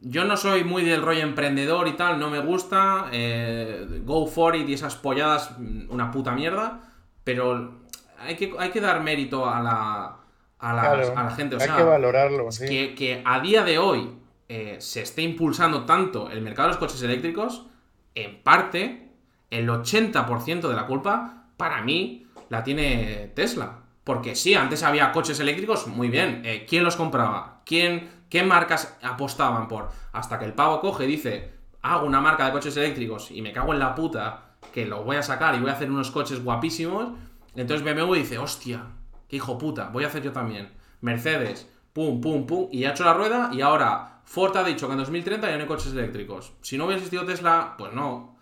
Yo 0.00 0.24
no 0.24 0.36
soy 0.36 0.62
muy 0.62 0.84
del 0.84 1.02
rollo 1.02 1.22
emprendedor 1.22 1.88
y 1.88 1.92
tal, 1.94 2.20
no 2.20 2.30
me 2.30 2.38
gusta. 2.38 3.08
eh, 3.12 3.84
go 4.04 4.26
for 4.28 4.54
it 4.54 4.68
y 4.68 4.74
esas 4.74 4.94
polladas, 4.94 5.58
mm, 5.58 5.90
una 5.90 6.10
puta 6.12 6.32
mierda. 6.32 6.80
Pero 7.24 7.80
hay 8.20 8.36
que, 8.36 8.54
hay 8.58 8.70
que 8.70 8.80
dar 8.80 9.02
mérito 9.02 9.48
a 9.50 9.60
la, 9.60 10.16
a 10.60 10.72
la, 10.74 10.80
Claro, 10.82 11.18
a 11.18 11.24
la 11.24 11.30
gente. 11.32 11.56
O 11.56 11.58
hay 11.60 11.66
sea, 11.66 11.76
que 11.78 11.82
valorarlo, 11.82 12.52
sí. 12.52 12.66
que, 12.68 12.94
que 12.94 13.22
a 13.24 13.40
día 13.40 13.64
de 13.64 13.78
hoy 13.78 14.10
eh, 14.48 14.76
se 14.80 15.02
esté 15.02 15.22
impulsando 15.22 15.84
tanto 15.84 16.30
el 16.30 16.42
mercado 16.42 16.68
de 16.68 16.74
los 16.74 16.78
coches 16.78 17.02
eléctricos, 17.02 17.66
en 18.14 18.40
parte 18.42 19.07
el 19.50 19.68
80% 19.68 20.68
de 20.68 20.74
la 20.74 20.86
culpa, 20.86 21.46
para 21.56 21.82
mí, 21.82 22.26
la 22.48 22.62
tiene 22.62 23.32
Tesla. 23.34 23.80
Porque 24.04 24.34
sí, 24.34 24.54
antes 24.54 24.82
había 24.82 25.12
coches 25.12 25.38
eléctricos, 25.40 25.86
muy 25.86 26.08
bien. 26.08 26.42
Eh, 26.44 26.66
¿Quién 26.68 26.84
los 26.84 26.96
compraba? 26.96 27.62
¿Quién, 27.66 28.08
¿Qué 28.30 28.42
marcas 28.42 28.96
apostaban 29.02 29.68
por? 29.68 29.90
Hasta 30.12 30.38
que 30.38 30.46
el 30.46 30.54
pavo 30.54 30.80
coge 30.80 31.04
y 31.04 31.08
dice, 31.08 31.52
hago 31.82 32.06
una 32.06 32.20
marca 32.20 32.46
de 32.46 32.52
coches 32.52 32.76
eléctricos 32.76 33.30
y 33.30 33.42
me 33.42 33.52
cago 33.52 33.74
en 33.74 33.80
la 33.80 33.94
puta 33.94 34.56
que 34.72 34.86
lo 34.86 35.04
voy 35.04 35.16
a 35.16 35.22
sacar 35.22 35.54
y 35.54 35.60
voy 35.60 35.70
a 35.70 35.74
hacer 35.74 35.90
unos 35.90 36.10
coches 36.10 36.42
guapísimos. 36.42 37.10
Entonces 37.54 37.84
BMW 37.84 38.14
dice, 38.14 38.38
hostia, 38.38 38.82
qué 39.28 39.36
hijo 39.36 39.58
puta, 39.58 39.90
voy 39.90 40.04
a 40.04 40.08
hacer 40.08 40.22
yo 40.22 40.32
también. 40.32 40.70
Mercedes, 41.00 41.68
pum, 41.92 42.20
pum, 42.20 42.46
pum, 42.46 42.68
y 42.72 42.84
ha 42.84 42.90
hecho 42.90 43.04
la 43.04 43.14
rueda 43.14 43.50
y 43.52 43.60
ahora 43.60 44.20
Ford 44.24 44.56
ha 44.56 44.64
dicho 44.64 44.86
que 44.86 44.92
en 44.92 44.98
2030 44.98 45.48
ya 45.48 45.56
no 45.56 45.62
hay 45.62 45.68
coches 45.68 45.92
eléctricos. 45.92 46.52
Si 46.60 46.76
no 46.76 46.84
hubiera 46.84 46.98
existido 46.98 47.24
Tesla, 47.24 47.74
pues 47.78 47.92
no. 47.92 48.37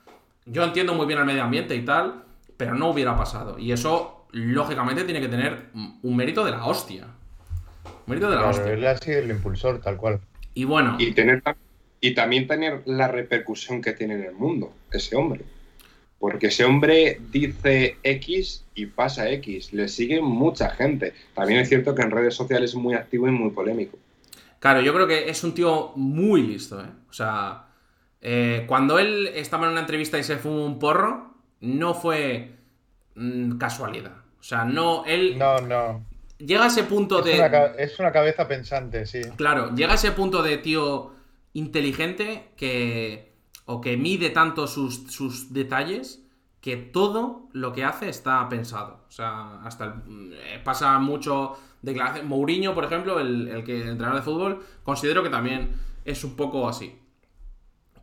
Yo 0.47 0.63
entiendo 0.63 0.95
muy 0.95 1.07
bien 1.07 1.19
el 1.19 1.25
medio 1.25 1.43
ambiente 1.43 1.75
y 1.75 1.85
tal, 1.85 2.23
pero 2.57 2.75
no 2.75 2.91
hubiera 2.91 3.17
pasado. 3.17 3.59
Y 3.59 3.73
eso, 3.73 4.27
lógicamente, 4.31 5.03
tiene 5.03 5.21
que 5.21 5.29
tener 5.29 5.67
un 5.75 6.17
mérito 6.17 6.45
de 6.45 6.53
la 6.53 6.65
hostia. 6.65 7.07
Un 7.85 7.91
mérito 8.07 8.31
de 8.31 8.37
la 8.37 8.47
hostia. 8.47 8.73
Él 8.73 8.87
ha 8.87 8.97
sido 8.97 9.19
el 9.19 9.31
impulsor, 9.31 9.81
tal 9.81 9.97
cual. 9.97 10.21
Y 10.55 10.65
bueno. 10.65 10.97
Y, 10.99 11.13
tener, 11.13 11.43
y 12.01 12.15
también 12.15 12.47
tener 12.47 12.83
la 12.87 13.09
repercusión 13.09 13.83
que 13.83 13.93
tiene 13.93 14.15
en 14.15 14.25
el 14.25 14.35
mundo, 14.35 14.73
ese 14.93 15.17
hombre. 15.17 15.43
Porque 16.21 16.47
ese 16.47 16.65
hombre 16.65 17.21
dice 17.31 17.99
X 18.05 18.65
y 18.75 18.87
pasa 18.87 19.29
X. 19.31 19.73
Le 19.73 19.89
sigue 19.89 20.23
mucha 20.23 20.71
gente. 20.71 21.13
También 21.35 21.61
es 21.61 21.69
cierto 21.69 21.95
que 21.95 22.03
en 22.03 22.11
redes 22.13 22.35
sociales 22.35 22.71
es 22.71 22.77
muy 22.77 22.95
activo 22.95 23.27
y 23.29 23.33
muy 23.33 23.51
polémico. 23.51 23.99
Claro, 24.61 24.81
yo 24.81 24.95
creo 24.95 25.07
que 25.07 25.29
es 25.29 25.45
un 25.45 25.55
tío 25.55 25.93
muy 25.97 26.43
listo, 26.43 26.81
¿eh? 26.81 26.89
O 27.11 27.13
sea, 27.13 27.66
eh, 28.29 28.65
cuando 28.67 28.99
él 28.99 29.29
estaba 29.37 29.67
en 29.67 29.73
una 29.73 29.83
entrevista 29.83 30.19
y 30.19 30.25
se 30.25 30.37
fumó 30.37 30.67
un 30.67 30.81
porro, 30.81 31.31
no 31.61 31.95
fue 31.95 32.57
mm, 33.15 33.57
casualidad. 33.57 34.17
O 34.41 34.43
sea, 34.43 34.65
no, 34.65 35.05
él... 35.05 35.39
No, 35.39 35.61
no. 35.61 36.05
Llega 36.39 36.65
a 36.65 36.67
ese 36.67 36.83
punto 36.83 37.21
es 37.21 37.25
de... 37.25 37.39
Una, 37.39 37.67
es 37.79 37.97
una 38.01 38.11
cabeza 38.11 38.49
pensante, 38.49 39.07
sí. 39.07 39.21
Claro, 39.37 39.73
llega 39.77 39.93
a 39.93 39.95
ese 39.95 40.11
punto 40.11 40.43
de 40.43 40.59
tío 40.59 41.13
inteligente 41.53 42.49
que... 42.57 43.33
o 43.65 43.81
que 43.81 43.97
mide 43.97 44.31
tanto 44.31 44.67
sus, 44.67 45.07
sus 45.13 45.53
detalles 45.53 46.21
que 46.61 46.77
todo 46.77 47.49
lo 47.53 47.73
que 47.73 47.85
hace 47.85 48.09
está 48.09 48.49
pensado. 48.49 49.05
O 49.09 49.13
sea, 49.13 49.61
hasta 49.63 49.85
el, 49.85 50.33
eh, 50.35 50.61
pasa 50.65 50.99
mucho 50.99 51.57
declaración. 51.81 52.27
Mourinho, 52.27 52.75
por 52.75 52.87
ejemplo, 52.87 53.21
el, 53.21 53.47
el 53.47 53.63
que 53.63 53.83
entrenador 53.83 54.17
de 54.17 54.23
fútbol, 54.23 54.67
considero 54.83 55.23
que 55.23 55.31
también 55.31 55.77
es 56.05 56.25
un 56.25 56.35
poco 56.35 56.69
así. 56.69 57.06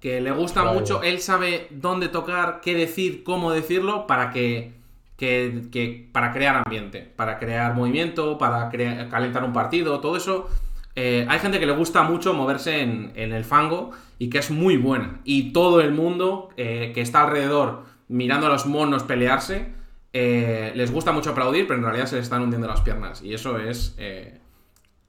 Que 0.04 0.20
le 0.20 0.32
gusta 0.32 0.64
Vale. 0.64 0.78
mucho, 0.82 1.02
él 1.02 1.22
sabe 1.22 1.68
dónde 1.70 2.10
tocar, 2.10 2.60
qué 2.62 2.76
decir, 2.76 3.24
cómo 3.24 3.52
decirlo, 3.54 4.06
para 4.06 4.32
que, 4.32 4.74
que- 5.16 5.62
que- 5.72 6.10
para 6.12 6.34
crear 6.34 6.58
ambiente, 6.66 7.00
para 7.16 7.40
crear 7.40 7.74
movimiento, 7.74 8.38
para 8.38 8.70
crea- 8.70 9.08
calentar 9.08 9.46
un 9.46 9.54
partido, 9.54 10.02
todo 10.02 10.18
eso. 10.18 10.50
eh, 10.96 11.26
hay 11.30 11.40
gente 11.40 11.58
que 11.60 11.66
le 11.66 11.72
gusta 11.72 12.04
mucho 12.04 12.34
moverse 12.34 12.82
en, 12.82 13.14
en 13.16 13.32
el 13.32 13.46
fango 13.46 13.92
y 14.20 14.30
que 14.30 14.40
es 14.40 14.52
muy 14.52 14.76
buena. 14.76 15.22
Y 15.24 15.52
todo 15.54 15.80
el 15.80 15.92
mundo 15.94 16.50
eh, 16.58 16.92
que 16.94 17.00
está 17.02 17.24
alrededor 17.24 17.86
mirando 18.10 18.46
a 18.48 18.50
los 18.50 18.66
monos 18.68 19.04
pelearse, 19.04 19.70
eh, 20.12 20.72
les 20.76 20.92
gusta 20.92 21.12
mucho 21.14 21.32
aplaudir, 21.32 21.66
pero 21.66 21.80
en 21.80 21.86
realidad 21.86 22.06
se 22.08 22.18
les 22.18 22.26
están 22.26 22.42
hundiendo 22.44 22.68
las 22.68 22.82
piernas. 22.82 23.24
Y 23.24 23.34
eso 23.34 23.58
es 23.58 23.96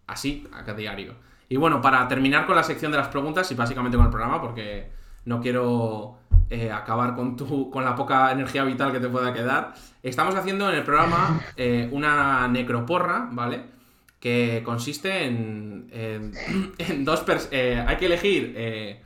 así 0.06 0.46
a 0.52 0.72
diario. 0.72 1.14
Y 1.54 1.56
bueno, 1.56 1.80
para 1.80 2.08
terminar 2.08 2.46
con 2.46 2.56
la 2.56 2.64
sección 2.64 2.90
de 2.90 2.98
las 2.98 3.06
preguntas 3.06 3.48
y 3.52 3.54
básicamente 3.54 3.96
con 3.96 4.06
el 4.06 4.10
programa, 4.10 4.40
porque 4.40 4.90
no 5.24 5.40
quiero 5.40 6.18
eh, 6.50 6.72
acabar 6.72 7.14
con, 7.14 7.36
tu, 7.36 7.70
con 7.70 7.84
la 7.84 7.94
poca 7.94 8.32
energía 8.32 8.64
vital 8.64 8.90
que 8.90 8.98
te 8.98 9.08
pueda 9.08 9.32
quedar, 9.32 9.72
estamos 10.02 10.34
haciendo 10.34 10.68
en 10.68 10.74
el 10.74 10.82
programa 10.82 11.40
eh, 11.56 11.88
una 11.92 12.48
necroporra, 12.48 13.28
¿vale? 13.30 13.66
Que 14.18 14.62
consiste 14.64 15.26
en, 15.26 15.86
en, 15.92 17.04
dos 17.04 17.20
personas. 17.20 17.86
hay 17.86 17.96
que 17.98 18.06
elegir 18.06 18.54
eh, 18.56 19.04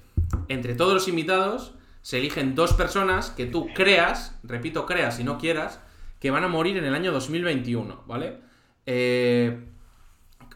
entre 0.49 0.75
todos 0.75 0.95
los 0.95 1.07
invitados, 1.07 1.75
se 2.01 2.17
eligen 2.17 2.55
dos 2.55 2.73
personas 2.73 3.29
que 3.29 3.45
tú 3.45 3.69
creas, 3.75 4.41
repito, 4.43 4.87
creas 4.87 5.17
si 5.17 5.23
no 5.23 5.37
quieras, 5.37 5.83
que 6.19 6.31
van 6.31 6.45
a 6.45 6.49
morir 6.49 6.79
en 6.79 6.87
el 6.87 6.95
año 6.95 7.13
2021, 7.13 8.05
¿vale? 8.07 8.39
Eh, 8.87 9.68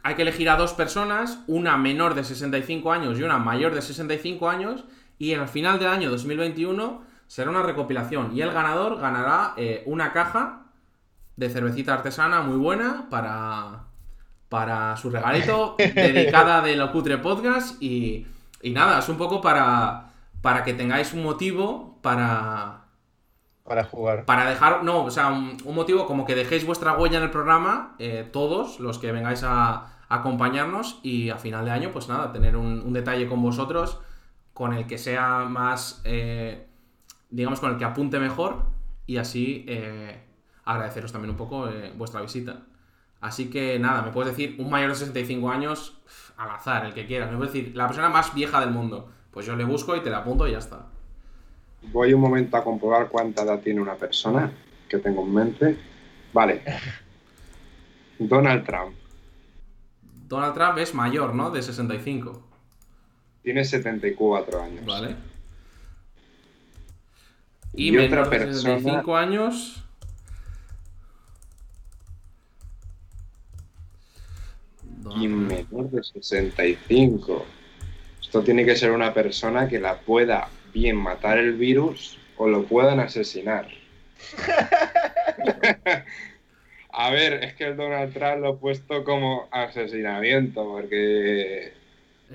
hay 0.02 0.14
que 0.14 0.22
elegir 0.22 0.50
a 0.50 0.56
dos 0.56 0.72
personas, 0.72 1.40
una 1.46 1.76
menor 1.76 2.14
de 2.14 2.24
65 2.24 2.92
años 2.92 3.18
y 3.18 3.22
una 3.22 3.38
mayor 3.38 3.74
de 3.74 3.82
65 3.82 4.48
años, 4.48 4.84
y 5.18 5.34
al 5.34 5.48
final 5.48 5.78
del 5.78 5.88
año 5.88 6.10
2021 6.10 7.02
será 7.28 7.50
una 7.50 7.62
recopilación. 7.62 8.36
Y 8.36 8.40
el 8.40 8.50
ganador 8.50 8.98
ganará 8.98 9.54
eh, 9.56 9.82
una 9.86 10.12
caja 10.12 10.66
de 11.36 11.48
cervecita 11.48 11.94
artesana 11.94 12.42
muy 12.42 12.56
buena 12.56 13.06
para, 13.08 13.84
para 14.48 14.96
su 14.96 15.10
regalito, 15.10 15.76
dedicada 15.78 16.60
de 16.60 16.76
Locutre 16.76 17.18
Podcast. 17.18 17.80
Y, 17.80 18.26
y 18.60 18.70
nada, 18.70 18.98
es 18.98 19.08
un 19.08 19.16
poco 19.16 19.40
para, 19.40 20.10
para 20.40 20.64
que 20.64 20.74
tengáis 20.74 21.12
un 21.12 21.22
motivo 21.22 21.98
para, 22.02 22.81
Para 23.72 23.84
jugar. 23.84 24.26
para 24.26 24.50
dejar, 24.50 24.84
no, 24.84 25.02
o 25.02 25.10
sea, 25.10 25.28
un, 25.28 25.56
motivo 25.74 26.04
como 26.04 26.26
que 26.26 26.34
dejéis 26.34 26.66
vuestra 26.66 26.92
huella 26.92 27.16
en 27.16 27.24
el 27.24 27.30
programa, 27.30 27.94
eh, 27.98 28.28
todos 28.30 28.80
los 28.80 28.98
que 28.98 29.12
vengáis 29.12 29.44
a, 29.44 29.88
acompañarnos 30.10 31.00
y 31.02 31.30
a 31.30 31.38
final 31.38 31.64
de 31.64 31.70
año, 31.70 31.90
pues 31.90 32.06
nada, 32.06 32.32
tener 32.32 32.54
un, 32.54 32.92
detalle 32.92 33.26
con 33.26 33.40
vosotros 33.40 33.98
con 34.52 34.74
el 34.74 34.86
que 34.86 34.98
sea 34.98 35.46
más, 35.48 36.02
eh, 36.04 36.66
digamos, 37.30 37.60
con 37.60 37.70
el 37.70 37.78
que 37.78 37.86
apunte 37.86 38.20
mejor 38.20 38.66
y 39.06 39.16
así 39.16 39.64
eh, 39.66 40.22
agradeceros 40.66 41.12
también 41.12 41.30
un 41.30 41.38
poco 41.38 41.66
vuestra 41.96 42.20
visita. 42.20 42.60
Así 43.22 43.48
que 43.48 43.78
nada, 43.78 44.02
me 44.02 44.10
puedes 44.10 44.36
decir 44.36 44.56
un 44.58 44.68
mayor 44.68 44.90
de 44.90 44.96
65 44.96 45.50
años 45.50 45.96
al 46.36 46.50
azar, 46.50 46.84
el 46.84 46.92
que 46.92 47.06
quieras. 47.06 47.30
Me 47.30 47.38
puedes 47.38 47.54
decir 47.54 47.74
la 47.74 47.86
persona 47.86 48.10
más 48.10 48.34
vieja 48.34 48.60
del 48.60 48.70
mundo. 48.70 49.10
Pues 49.30 49.46
yo 49.46 49.56
le 49.56 49.64
busco 49.64 49.96
y 49.96 50.00
te 50.00 50.10
la 50.10 50.18
apunto 50.18 50.46
y 50.46 50.52
ya 50.52 50.58
está. 50.58 50.91
Voy 51.90 52.12
un 52.14 52.20
momento 52.20 52.56
a 52.56 52.64
comprobar 52.64 53.08
cuánta 53.08 53.42
edad 53.42 53.60
tiene 53.60 53.80
una 53.80 53.94
persona 53.96 54.52
que 54.88 54.98
tengo 54.98 55.22
en 55.24 55.34
mente. 55.34 55.76
Vale. 56.32 56.62
Donald 58.18 58.64
Trump. 58.64 58.94
Donald 60.28 60.54
Trump 60.54 60.78
es 60.78 60.94
mayor, 60.94 61.34
¿no? 61.34 61.50
De 61.50 61.62
65. 61.62 62.42
Tiene 63.42 63.64
74 63.64 64.62
años. 64.62 64.84
Vale. 64.86 65.16
Y, 67.74 67.88
Y 67.88 67.92
menor 67.92 68.20
otra 68.20 68.38
de 68.38 68.46
persona- 68.46 68.74
65 68.78 69.16
años. 69.16 69.84
Y 75.16 75.26
menor 75.28 75.90
de 75.90 76.02
65. 76.02 77.44
Esto 78.20 78.42
tiene 78.42 78.64
que 78.64 78.76
ser 78.76 78.92
una 78.92 79.12
persona 79.12 79.68
que 79.68 79.78
la 79.80 79.98
pueda 79.98 80.48
bien 80.72 80.96
matar 80.96 81.38
el 81.38 81.54
virus 81.54 82.18
o 82.36 82.48
lo 82.48 82.64
puedan 82.64 83.00
asesinar. 83.00 83.68
A 86.94 87.10
ver, 87.10 87.42
es 87.44 87.54
que 87.54 87.64
el 87.64 87.76
Donald 87.76 88.12
Trump 88.12 88.42
lo 88.42 88.54
he 88.54 88.56
puesto 88.58 89.02
como 89.04 89.48
asesinamiento, 89.50 90.62
porque 90.64 91.72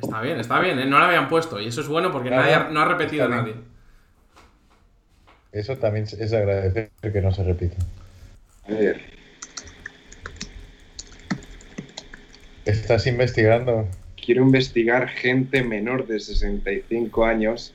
Está 0.02 0.22
bien, 0.22 0.40
está 0.40 0.60
bien, 0.60 0.80
¿eh? 0.80 0.86
no 0.86 0.98
lo 1.00 1.06
habían 1.06 1.30
puesto. 1.30 1.60
Y 1.62 1.68
eso 1.68 1.82
es 1.82 1.88
bueno 1.88 2.12
porque 2.12 2.30
Claro, 2.30 2.42
nadie 2.44 2.56
ha- 2.56 2.70
no 2.70 2.80
ha 2.82 2.86
repetido 2.86 3.26
está 3.26 3.36
nadie. 3.36 3.54
Eso 5.52 5.78
también 5.78 6.06
es 6.06 6.34
agradecer 6.34 6.90
que 7.02 7.22
no 7.22 7.32
se 7.32 7.44
repita. 7.44 7.78
A 8.68 8.72
ver, 8.72 9.02
¿Estás 12.66 13.08
investigando? 13.08 13.88
quiero 14.24 14.42
investigar 14.44 15.08
gente 15.08 15.64
menor 15.64 16.06
de 16.06 16.20
65 16.20 17.26
años. 17.26 17.74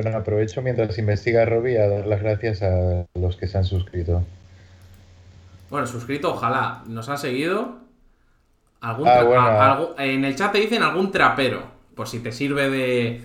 Bueno, 0.00 0.16
aprovecho 0.16 0.62
mientras 0.62 0.96
investiga 0.96 1.44
Robbie 1.44 1.76
a 1.76 1.88
dar 1.88 2.06
las 2.06 2.22
gracias 2.22 2.62
a 2.62 3.04
los 3.14 3.36
que 3.36 3.48
se 3.48 3.58
han 3.58 3.64
suscrito. 3.64 4.22
Bueno, 5.70 5.88
suscrito, 5.88 6.30
ojalá. 6.34 6.84
Nos 6.86 7.08
han 7.08 7.18
seguido. 7.18 7.78
Algún 8.80 9.08
Ah, 9.08 9.22
bueno. 9.24 9.42
a- 9.98 10.04
en 10.06 10.24
el 10.24 10.36
chat 10.36 10.52
te 10.52 10.58
dicen 10.60 10.84
algún 10.84 11.10
trapero. 11.10 11.64
Por 11.96 12.06
si 12.06 12.20
te 12.20 12.30
sirve 12.30 12.70
de. 12.70 13.22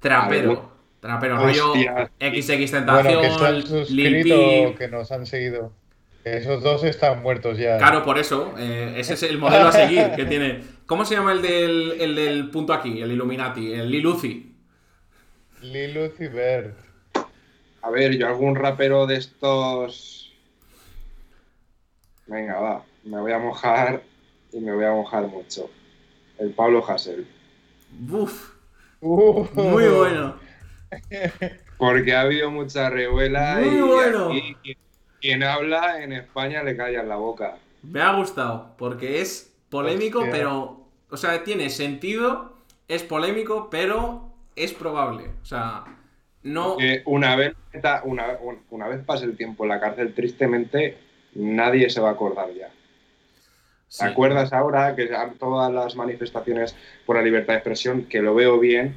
Trapero. 0.00 0.70
Trapero, 1.00 1.38
rollo. 1.38 1.72
XX 1.72 1.88
Bueno, 2.18 2.30
que 2.30 2.42
se 2.42 2.56
Tentación, 2.68 3.44
han 3.46 3.54
Lil 3.54 3.66
suscrito 3.66 4.36
Peep. 4.36 4.68
o 4.68 4.74
que 4.74 4.88
nos 4.88 5.12
han 5.12 5.24
seguido. 5.24 5.72
Esos 6.24 6.62
dos 6.62 6.84
están 6.84 7.22
muertos 7.22 7.56
ya. 7.56 7.78
Claro, 7.78 8.02
por 8.04 8.18
eso. 8.18 8.52
eh, 8.58 8.96
ese 8.98 9.14
es 9.14 9.22
el 9.22 9.38
modelo 9.38 9.68
a 9.68 9.72
seguir 9.72 10.10
que 10.14 10.26
tiene. 10.26 10.60
¿Cómo 10.84 11.06
se 11.06 11.14
llama 11.14 11.32
el 11.32 11.40
del, 11.40 11.96
el 12.00 12.14
del 12.14 12.50
punto 12.50 12.74
aquí? 12.74 13.00
El 13.00 13.12
Illuminati, 13.12 13.72
el 13.72 13.90
Liluci. 13.90 14.50
Lil 15.72 15.96
Uzi 15.98 16.28
Vert. 16.28 16.76
A 17.82 17.90
ver, 17.90 18.16
yo 18.16 18.26
algún 18.26 18.54
rapero 18.54 19.06
de 19.06 19.16
estos. 19.16 20.32
Venga, 22.26 22.58
va. 22.60 22.84
Me 23.04 23.20
voy 23.20 23.32
a 23.32 23.38
mojar 23.38 24.02
y 24.52 24.60
me 24.60 24.74
voy 24.74 24.84
a 24.84 24.92
mojar 24.92 25.26
mucho. 25.26 25.70
El 26.38 26.50
Pablo 26.52 26.84
Hassel. 26.86 27.26
Uf, 28.10 28.52
Uh, 29.06 29.46
muy 29.52 29.86
bueno. 29.88 30.36
Porque 31.76 32.14
ha 32.14 32.22
habido 32.22 32.50
mucha 32.50 32.88
revuela 32.88 33.56
Muy 33.60 33.76
y 33.76 33.80
bueno. 33.82 34.28
aquí 34.30 34.56
quien- 34.62 34.78
quien 35.20 35.42
habla 35.42 36.02
en 36.02 36.12
España 36.14 36.62
le 36.62 36.74
calla 36.74 37.00
en 37.02 37.08
la 37.10 37.16
boca. 37.16 37.58
Me 37.82 38.00
ha 38.00 38.14
gustado, 38.16 38.74
porque 38.78 39.20
es 39.20 39.52
polémico, 39.68 40.20
Hostia. 40.20 40.32
pero. 40.32 40.80
O 41.10 41.16
sea, 41.18 41.44
tiene 41.44 41.68
sentido, 41.68 42.56
es 42.88 43.02
polémico, 43.02 43.68
pero 43.70 44.23
es 44.56 44.72
probable. 44.72 45.24
O 45.42 45.44
sea, 45.44 45.84
no. 46.42 46.76
Una 47.06 47.36
vez 47.36 47.54
una, 48.04 48.38
una 48.70 48.88
vez 48.88 49.04
pase 49.04 49.24
el 49.24 49.36
tiempo 49.36 49.64
en 49.64 49.70
la 49.70 49.80
cárcel, 49.80 50.14
tristemente, 50.14 50.98
nadie 51.34 51.90
se 51.90 52.00
va 52.00 52.10
a 52.10 52.12
acordar 52.12 52.52
ya. 52.52 52.68
sí. 53.88 54.04
¿Te 54.04 54.10
acuerdas 54.10 54.52
ahora 54.52 54.94
que 54.94 55.10
todas 55.38 55.72
las 55.72 55.96
manifestaciones 55.96 56.76
por 57.06 57.16
la 57.16 57.22
libertad 57.22 57.54
de 57.54 57.58
expresión, 57.58 58.04
que 58.06 58.20
lo 58.22 58.34
veo 58.34 58.58
bien, 58.58 58.94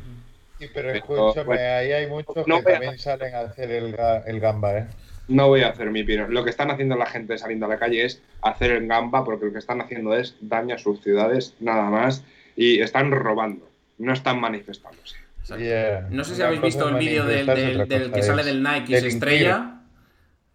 Sí, 0.60 0.66
pero 0.74 0.88
Pero, 0.88 0.98
escúchame, 0.98 1.46
bueno, 1.46 1.62
ahí 1.62 1.92
hay 1.92 2.08
muchos 2.08 2.48
no 2.48 2.58
que 2.58 2.64
voy 2.64 2.72
a- 2.72 2.76
también 2.80 2.98
salen 2.98 3.36
a 3.36 3.42
hacer 3.42 3.70
el, 3.70 3.96
el 4.26 4.40
gamba, 4.40 4.76
¿eh? 4.76 4.88
no 5.28 5.50
voy 5.50 5.62
a 5.62 5.68
hacer 5.70 5.92
mi 5.92 6.02
opinión. 6.02 6.34
Lo 6.34 6.44
que 6.44 6.50
están 6.50 6.72
haciendo 6.72 6.96
la 6.96 7.06
gente 7.06 7.38
saliendo 7.38 7.68
a 7.68 7.70
la 7.70 7.78
calle 7.78 8.04
es 8.06 8.24
hacer 8.42 8.72
el 8.72 8.88
gamba, 8.88 9.24
porque 9.24 9.46
lo 9.46 9.52
que 9.54 9.60
están 9.60 9.82
haciendo 9.82 10.16
es 10.16 10.36
daño 10.42 10.74
a 10.74 10.80
sus 10.80 11.04
ciudades, 11.04 11.54
nada 11.60 11.84
más, 11.92 12.24
y 12.56 12.80
están 12.82 13.12
robando, 13.12 13.70
no 14.00 14.14
están 14.14 14.42
manifestándose. 14.42 15.18
Yeah. 15.56 16.08
No 16.10 16.24
sé 16.24 16.36
si 16.36 16.42
Una 16.42 16.48
habéis 16.48 16.62
visto 16.62 16.90
el 16.90 16.96
vídeo 16.96 17.26
del, 17.26 17.88
que 18.12 18.24
sale 18.24 18.44
del 18.44 18.62
Nike 18.62 18.98
y 18.98 19.00
se 19.00 19.08
estrella 19.08 19.82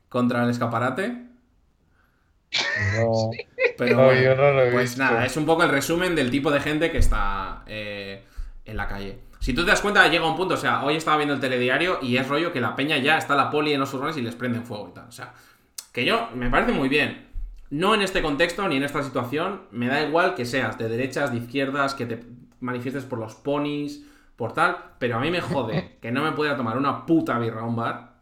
contra 0.08 0.44
el 0.44 0.50
escaparate. 0.50 1.28
No, 2.96 3.30
Pero 3.78 3.96
no, 3.96 4.04
bueno, 4.04 4.20
yo 4.20 4.34
no 4.34 4.52
lo 4.52 4.64
he 4.64 4.70
pues 4.70 4.90
visto. 4.90 5.02
nada, 5.02 5.24
es 5.24 5.36
un 5.36 5.46
poco 5.46 5.62
el 5.62 5.70
resumen 5.70 6.14
del 6.14 6.30
tipo 6.30 6.50
de 6.50 6.60
gente 6.60 6.90
que 6.90 6.98
está 6.98 7.62
eh, 7.66 8.22
en 8.66 8.76
la 8.76 8.86
calle. 8.86 9.20
Si 9.40 9.54
tú 9.54 9.64
te 9.64 9.70
das 9.70 9.80
cuenta, 9.80 10.06
llega 10.08 10.28
un 10.28 10.36
punto, 10.36 10.54
o 10.54 10.58
sea, 10.58 10.84
hoy 10.84 10.96
estaba 10.96 11.16
viendo 11.16 11.34
el 11.34 11.40
telediario 11.40 11.98
y 12.02 12.16
es 12.16 12.28
rollo 12.28 12.52
que 12.52 12.60
la 12.60 12.76
peña 12.76 12.98
ya 12.98 13.16
está 13.16 13.34
la 13.34 13.50
poli 13.50 13.72
en 13.72 13.80
los 13.80 13.88
furgones 13.88 14.16
y 14.16 14.22
les 14.22 14.34
prenden 14.34 14.64
fuego 14.64 14.90
y 14.90 14.94
tal. 14.94 15.08
O 15.08 15.12
sea, 15.12 15.32
que 15.92 16.04
yo, 16.04 16.28
me 16.34 16.50
parece 16.50 16.72
muy 16.72 16.88
bien. 16.88 17.26
No 17.70 17.94
en 17.94 18.02
este 18.02 18.20
contexto 18.20 18.68
ni 18.68 18.76
en 18.76 18.82
esta 18.82 19.02
situación, 19.02 19.62
me 19.70 19.88
da 19.88 20.02
igual 20.02 20.34
que 20.34 20.44
seas 20.44 20.76
de 20.78 20.88
derechas, 20.88 21.32
de 21.32 21.38
izquierdas, 21.38 21.94
que 21.94 22.06
te 22.06 22.22
manifiestes 22.60 23.04
por 23.04 23.18
los 23.18 23.34
ponis, 23.34 24.04
por 24.42 24.54
tal, 24.54 24.76
pero 24.98 25.18
a 25.18 25.20
mí 25.20 25.30
me 25.30 25.40
jode 25.40 25.98
que 26.02 26.10
no 26.10 26.24
me 26.24 26.32
pueda 26.32 26.56
tomar 26.56 26.76
una 26.76 27.06
puta 27.06 27.38
birra 27.38 27.60
a 27.60 27.64
un 27.64 27.76
bar, 27.76 28.14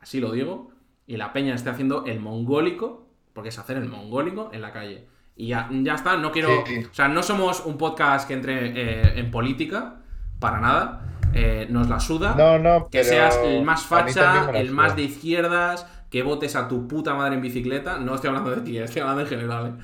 así 0.00 0.20
lo 0.20 0.32
digo, 0.32 0.70
y 1.06 1.18
la 1.18 1.34
peña 1.34 1.54
esté 1.54 1.68
haciendo 1.68 2.06
el 2.06 2.18
mongólico, 2.18 3.06
porque 3.34 3.50
es 3.50 3.58
hacer 3.58 3.76
el 3.76 3.86
mongólico 3.86 4.48
en 4.54 4.62
la 4.62 4.72
calle. 4.72 5.06
Y 5.36 5.48
ya, 5.48 5.68
ya 5.70 5.96
está, 5.96 6.16
no 6.16 6.32
quiero. 6.32 6.48
Sí. 6.64 6.86
O 6.90 6.94
sea, 6.94 7.08
no 7.08 7.22
somos 7.22 7.66
un 7.66 7.76
podcast 7.76 8.26
que 8.26 8.32
entre 8.32 8.68
eh, 8.68 9.18
en 9.20 9.30
política, 9.30 9.96
para 10.40 10.60
nada. 10.60 11.02
eh, 11.34 11.66
nos 11.68 11.90
la 11.90 12.00
suda. 12.00 12.34
No, 12.38 12.58
no, 12.58 12.88
que 12.88 13.04
seas 13.04 13.38
el 13.44 13.62
más 13.62 13.82
facha, 13.82 14.52
el 14.54 14.70
más 14.70 14.96
de 14.96 15.02
izquierdas, 15.02 15.86
que 16.08 16.22
votes 16.22 16.56
a 16.56 16.68
tu 16.68 16.88
puta 16.88 17.12
madre 17.12 17.34
en 17.34 17.42
bicicleta. 17.42 17.98
No 17.98 18.14
estoy 18.14 18.28
hablando 18.28 18.56
de 18.56 18.62
ti, 18.62 18.78
estoy 18.78 19.02
hablando 19.02 19.20
en 19.20 19.28
general. 19.28 19.66
¿eh? 19.66 19.82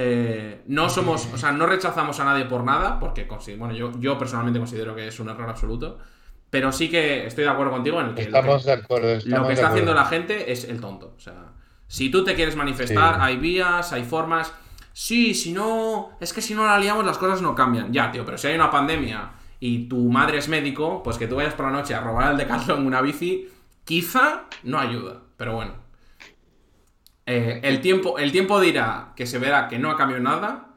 Eh, 0.00 0.62
no 0.68 0.88
somos, 0.88 1.26
o 1.34 1.36
sea, 1.36 1.50
no 1.50 1.66
rechazamos 1.66 2.20
a 2.20 2.24
nadie 2.24 2.44
por 2.44 2.62
nada, 2.62 3.00
porque 3.00 3.26
bueno, 3.58 3.74
yo, 3.74 3.90
yo 3.98 4.16
personalmente 4.16 4.60
considero 4.60 4.94
que 4.94 5.08
es 5.08 5.18
un 5.18 5.28
error 5.28 5.48
absoluto. 5.48 5.98
Pero 6.50 6.70
sí 6.70 6.88
que 6.88 7.26
estoy 7.26 7.42
de 7.44 7.50
acuerdo 7.50 7.72
contigo 7.72 8.00
en 8.00 8.06
el 8.10 8.14
que 8.14 8.22
lo 8.26 8.30
que- 8.30 8.38
Estamos 8.38 8.64
de 8.64 8.72
acuerdo. 8.72 9.08
lo 9.08 9.14
estamos 9.14 9.42
que 9.42 9.48
de 9.48 9.54
está 9.54 9.68
haciendo 9.68 9.92
la 9.94 10.04
gente 10.04 10.52
es 10.52 10.64
el 10.64 10.80
tonto. 10.80 11.14
O 11.16 11.20
sea, 11.20 11.34
si 11.88 12.10
tú 12.10 12.22
te 12.24 12.34
quieres 12.36 12.54
manifestar, 12.54 13.14
Sí. 13.16 13.20
hay 13.22 13.36
vías, 13.38 13.92
hay 13.92 14.04
formas. 14.04 14.54
Sí, 14.92 15.34
si 15.34 15.52
no. 15.52 16.10
Es 16.20 16.32
que 16.32 16.40
si 16.40 16.54
no 16.54 16.64
la 16.64 16.78
liamos, 16.78 17.04
las 17.04 17.18
cosas 17.18 17.42
no 17.42 17.54
cambian. 17.56 17.92
Ya, 17.92 18.10
tío, 18.12 18.24
pero 18.24 18.38
si 18.38 18.46
hay 18.46 18.54
una 18.54 18.70
pandemia 18.70 19.32
y 19.60 19.88
tu 19.88 20.08
madre 20.10 20.38
es 20.38 20.48
médico, 20.48 21.02
pues 21.02 21.18
que 21.18 21.26
tú 21.26 21.34
vayas 21.36 21.54
por 21.54 21.66
la 21.66 21.72
noche 21.72 21.94
a 21.94 22.00
robar 22.00 22.28
al 22.28 22.36
Decathlon 22.36 22.86
una 22.86 23.00
bici, 23.02 23.48
quizá 23.84 24.44
no 24.62 24.78
ayuda. 24.78 25.20
Pero 25.36 25.54
bueno. 25.54 25.72
Eh, 27.30 27.60
el, 27.62 27.82
tiempo, 27.82 28.18
el 28.18 28.32
tiempo 28.32 28.58
dirá 28.58 29.12
que 29.14 29.26
se 29.26 29.38
verá 29.38 29.68
que 29.68 29.78
no 29.78 29.90
ha 29.90 29.98
cambiado 29.98 30.22
nada, 30.22 30.68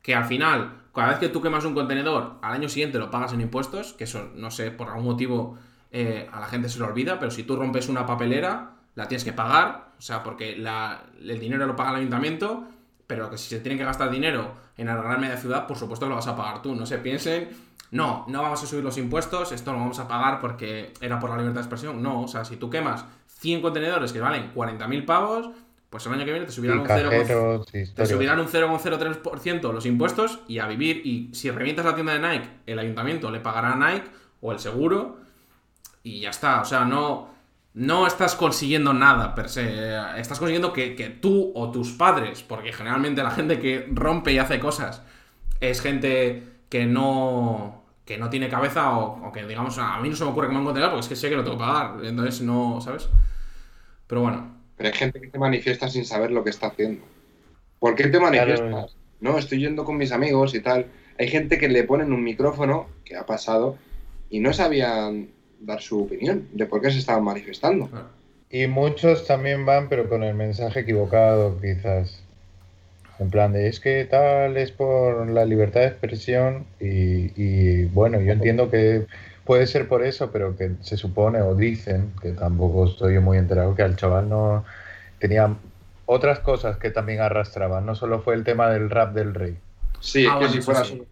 que 0.00 0.14
al 0.14 0.24
final, 0.24 0.84
cada 0.94 1.08
vez 1.10 1.18
que 1.18 1.28
tú 1.28 1.42
quemas 1.42 1.66
un 1.66 1.74
contenedor, 1.74 2.38
al 2.40 2.54
año 2.54 2.70
siguiente 2.70 2.98
lo 2.98 3.10
pagas 3.10 3.34
en 3.34 3.42
impuestos, 3.42 3.92
que 3.92 4.04
eso, 4.04 4.30
no 4.34 4.50
sé, 4.50 4.70
por 4.70 4.88
algún 4.88 5.04
motivo 5.04 5.58
eh, 5.90 6.26
a 6.32 6.40
la 6.40 6.46
gente 6.46 6.70
se 6.70 6.78
lo 6.78 6.86
olvida, 6.86 7.18
pero 7.18 7.30
si 7.30 7.42
tú 7.42 7.54
rompes 7.54 7.90
una 7.90 8.06
papelera, 8.06 8.76
la 8.94 9.08
tienes 9.08 9.24
que 9.24 9.34
pagar, 9.34 9.90
o 9.98 10.00
sea, 10.00 10.22
porque 10.22 10.54
el 10.54 11.38
dinero 11.38 11.66
lo 11.66 11.76
paga 11.76 11.90
el 11.90 11.96
ayuntamiento, 11.96 12.64
pero 13.06 13.28
que 13.28 13.36
si 13.36 13.50
se 13.50 13.60
tiene 13.60 13.76
que 13.76 13.84
gastar 13.84 14.10
dinero 14.10 14.54
en 14.78 14.88
arreglar 14.88 15.20
media 15.20 15.36
ciudad, 15.36 15.66
por 15.66 15.76
supuesto 15.76 16.08
lo 16.08 16.14
vas 16.14 16.28
a 16.28 16.34
pagar 16.34 16.62
tú, 16.62 16.74
no 16.74 16.86
se 16.86 16.96
piensen, 16.96 17.50
no, 17.90 18.24
no 18.26 18.40
vamos 18.40 18.62
a 18.62 18.66
subir 18.66 18.82
los 18.82 18.96
impuestos, 18.96 19.52
esto 19.52 19.70
lo 19.74 19.80
vamos 19.80 19.98
a 19.98 20.08
pagar 20.08 20.40
porque 20.40 20.94
era 21.02 21.18
por 21.18 21.28
la 21.28 21.36
libertad 21.36 21.60
de 21.60 21.66
expresión, 21.66 22.02
no, 22.02 22.22
o 22.22 22.28
sea, 22.28 22.46
si 22.46 22.56
tú 22.56 22.70
quemas 22.70 23.04
100 23.26 23.60
contenedores 23.60 24.14
que 24.14 24.20
valen 24.20 24.54
40.000 24.54 25.04
pavos, 25.04 25.50
pues 25.90 26.06
el 26.06 26.12
año 26.12 26.24
que 26.24 26.30
viene 26.30 26.46
te 26.46 26.52
subirán 26.52 26.78
un 26.78 26.86
0,5%. 26.86 27.18
cajeros, 27.18 27.66
Te 27.66 28.06
subirán 28.06 28.38
un 28.38 28.46
0,03% 28.46 29.72
los 29.72 29.84
impuestos 29.86 30.38
y 30.46 30.60
a 30.60 30.68
vivir. 30.68 31.02
Y 31.04 31.30
si 31.34 31.50
revientas 31.50 31.84
la 31.84 31.94
tienda 31.96 32.12
de 32.16 32.20
Nike, 32.20 32.48
el 32.66 32.78
ayuntamiento 32.78 33.30
le 33.30 33.40
pagará 33.40 33.72
a 33.72 33.76
Nike 33.76 34.08
o 34.40 34.52
el 34.52 34.60
seguro 34.60 35.18
y 36.04 36.20
ya 36.20 36.30
está. 36.30 36.60
O 36.60 36.64
sea, 36.64 36.84
no, 36.84 37.30
no 37.74 38.06
estás 38.06 38.36
consiguiendo 38.36 38.92
nada 38.92 39.34
per 39.34 39.48
se. 39.48 39.96
Estás 40.16 40.38
consiguiendo 40.38 40.72
que, 40.72 40.94
que 40.94 41.10
tú 41.10 41.50
o 41.56 41.72
tus 41.72 41.90
padres, 41.90 42.44
porque 42.44 42.72
generalmente 42.72 43.24
la 43.24 43.32
gente 43.32 43.58
que 43.58 43.88
rompe 43.90 44.32
y 44.32 44.38
hace 44.38 44.60
cosas 44.60 45.02
es 45.58 45.80
gente 45.80 46.44
que 46.68 46.86
no 46.86 47.80
que 48.04 48.18
no 48.18 48.28
tiene 48.28 48.48
cabeza 48.48 48.96
o, 48.96 49.28
o 49.28 49.30
que 49.32 49.44
digamos 49.46 49.78
a 49.78 49.98
mí 50.00 50.08
no 50.08 50.16
se 50.16 50.24
me 50.24 50.30
ocurre 50.30 50.48
que 50.48 50.52
me 50.54 50.58
un 50.58 50.64
contenedor 50.64 50.92
porque 50.92 51.02
es 51.02 51.08
que 51.08 51.14
sé 51.14 51.28
que 51.28 51.36
lo 51.36 51.44
tengo 51.44 51.58
que 51.58 51.64
pagar 51.64 52.04
entonces 52.04 52.40
no 52.40 52.80
sabes 52.80 53.08
pero 54.08 54.22
bueno 54.22 54.59
Pero 54.80 54.94
hay 54.94 54.98
gente 54.98 55.20
que 55.20 55.28
se 55.28 55.38
manifiesta 55.38 55.90
sin 55.90 56.06
saber 56.06 56.30
lo 56.30 56.42
que 56.42 56.48
está 56.48 56.68
haciendo. 56.68 57.02
¿Por 57.78 57.94
qué 57.94 58.08
te 58.08 58.18
manifiestas? 58.18 58.60
Claro. 58.66 58.86
No, 59.20 59.36
estoy 59.36 59.60
yendo 59.60 59.84
con 59.84 59.98
mis 59.98 60.10
amigos 60.10 60.54
y 60.54 60.60
tal. 60.60 60.86
Hay 61.18 61.28
gente 61.28 61.58
que 61.58 61.68
le 61.68 61.84
ponen 61.84 62.14
un 62.14 62.24
micrófono, 62.24 62.86
que 63.04 63.14
ha 63.14 63.26
pasado, 63.26 63.76
y 64.30 64.40
no 64.40 64.54
sabían 64.54 65.28
dar 65.60 65.82
su 65.82 66.04
opinión 66.04 66.48
de 66.54 66.64
por 66.64 66.80
qué 66.80 66.90
se 66.90 66.98
estaban 66.98 67.24
manifestando. 67.24 67.88
claro. 67.88 68.08
Y 68.48 68.68
muchos 68.68 69.26
también 69.26 69.66
van, 69.66 69.90
pero 69.90 70.08
con 70.08 70.22
el 70.22 70.34
mensaje 70.34 70.80
equivocado, 70.80 71.60
quizás. 71.60 72.22
En 73.18 73.28
plan 73.28 73.52
de, 73.52 73.68
es 73.68 73.80
que 73.80 74.06
tal 74.06 74.56
es 74.56 74.72
por 74.72 75.28
la 75.28 75.44
libertad 75.44 75.80
de 75.80 75.88
expresión 75.88 76.64
y, 76.80 77.32
y, 77.36 77.84
bueno, 77.84 78.18
yo 78.22 78.32
entiendo 78.32 78.70
que 78.70 79.04
puede 79.44 79.66
ser 79.66 79.88
por 79.88 80.04
eso, 80.04 80.30
pero 80.32 80.56
que 80.56 80.76
se 80.82 80.96
supone 80.96 81.40
o 81.42 81.54
dicen, 81.54 82.14
que 82.22 82.32
tampoco 82.32 82.86
estoy 82.86 83.18
muy 83.20 83.38
enterado, 83.38 83.74
que 83.74 83.82
al 83.82 83.96
chaval 83.96 84.28
no 84.28 84.64
tenía 85.18 85.56
otras 86.06 86.40
cosas 86.40 86.78
que 86.78 86.90
también 86.90 87.20
arrastraban, 87.20 87.86
no 87.86 87.94
solo 87.94 88.20
fue 88.22 88.34
el 88.34 88.44
tema 88.44 88.70
del 88.70 88.90
rap 88.90 89.14
del 89.14 89.34
rey. 89.34 89.58
Sí, 89.98 90.26
es 90.26 90.32
Ah, 90.32 90.38
que 90.38 90.48
bueno, 90.48 90.48
si 90.48 90.60
fuera, 90.62 90.84
sí. 90.84 90.84
solo, 90.84 91.06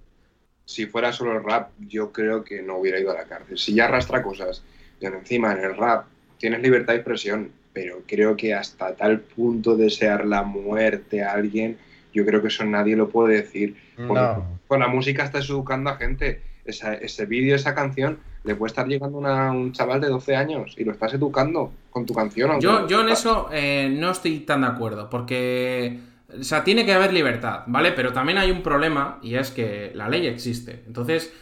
si 0.64 0.86
fuera 0.86 1.12
solo 1.12 1.32
el 1.38 1.44
rap, 1.44 1.72
yo 1.78 2.12
creo 2.12 2.44
que 2.44 2.62
no 2.62 2.78
hubiera 2.78 3.00
ido 3.00 3.10
a 3.12 3.14
la 3.14 3.26
cárcel. 3.26 3.58
Si 3.58 3.74
ya 3.74 3.86
arrastra 3.86 4.22
cosas, 4.22 4.64
y 5.00 5.06
encima 5.06 5.52
en 5.52 5.60
el 5.64 5.76
rap 5.76 6.06
tienes 6.38 6.62
libertad 6.62 6.94
de 6.94 7.00
expresión, 7.00 7.52
pero 7.72 8.04
creo 8.06 8.36
que 8.36 8.54
hasta 8.54 8.96
tal 8.96 9.20
punto 9.22 9.76
desear 9.76 10.26
la 10.26 10.42
muerte 10.42 11.22
a 11.24 11.32
alguien, 11.32 11.78
yo 12.12 12.26
creo 12.26 12.42
que 12.42 12.48
eso 12.48 12.64
nadie 12.64 12.96
lo 12.96 13.10
puede 13.10 13.36
decir. 13.42 13.76
Porque 14.06 14.22
No, 14.22 14.60
Con 14.66 14.80
la 14.80 14.88
música 14.88 15.24
estás 15.24 15.48
educando 15.50 15.90
a 15.90 15.96
gente. 15.96 16.42
Esa- 16.68 16.94
ese 16.94 17.24
vídeo, 17.24 17.56
esa 17.56 17.74
canción, 17.74 18.18
le 18.44 18.54
puede 18.54 18.68
estar 18.68 18.86
llegando 18.86 19.16
una- 19.18 19.50
un 19.52 19.72
chaval 19.72 20.00
de 20.02 20.08
12 20.08 20.36
años 20.36 20.74
y 20.76 20.84
lo 20.84 20.92
estás 20.92 21.14
educando 21.14 21.72
con 21.90 22.04
tu 22.04 22.12
canción. 22.14 22.50
aunque 22.50 22.64
Yo, 22.64 22.80
no 22.80 22.86
yo 22.88 23.00
en 23.00 23.08
eso 23.08 23.48
eh, 23.50 23.88
no 23.98 24.10
estoy 24.10 24.40
tan 24.40 24.60
de 24.60 24.66
acuerdo, 24.66 25.08
porque, 25.08 25.98
o 26.38 26.42
sea, 26.42 26.64
tiene 26.64 26.84
que 26.84 26.92
haber 26.92 27.12
libertad, 27.14 27.60
¿vale? 27.68 27.92
Pero 27.92 28.12
también 28.12 28.36
hay 28.36 28.50
un 28.50 28.62
problema 28.62 29.18
y 29.22 29.36
es 29.36 29.50
que 29.50 29.92
la 29.94 30.10
ley 30.10 30.26
existe. 30.26 30.84
Entonces, 30.86 31.32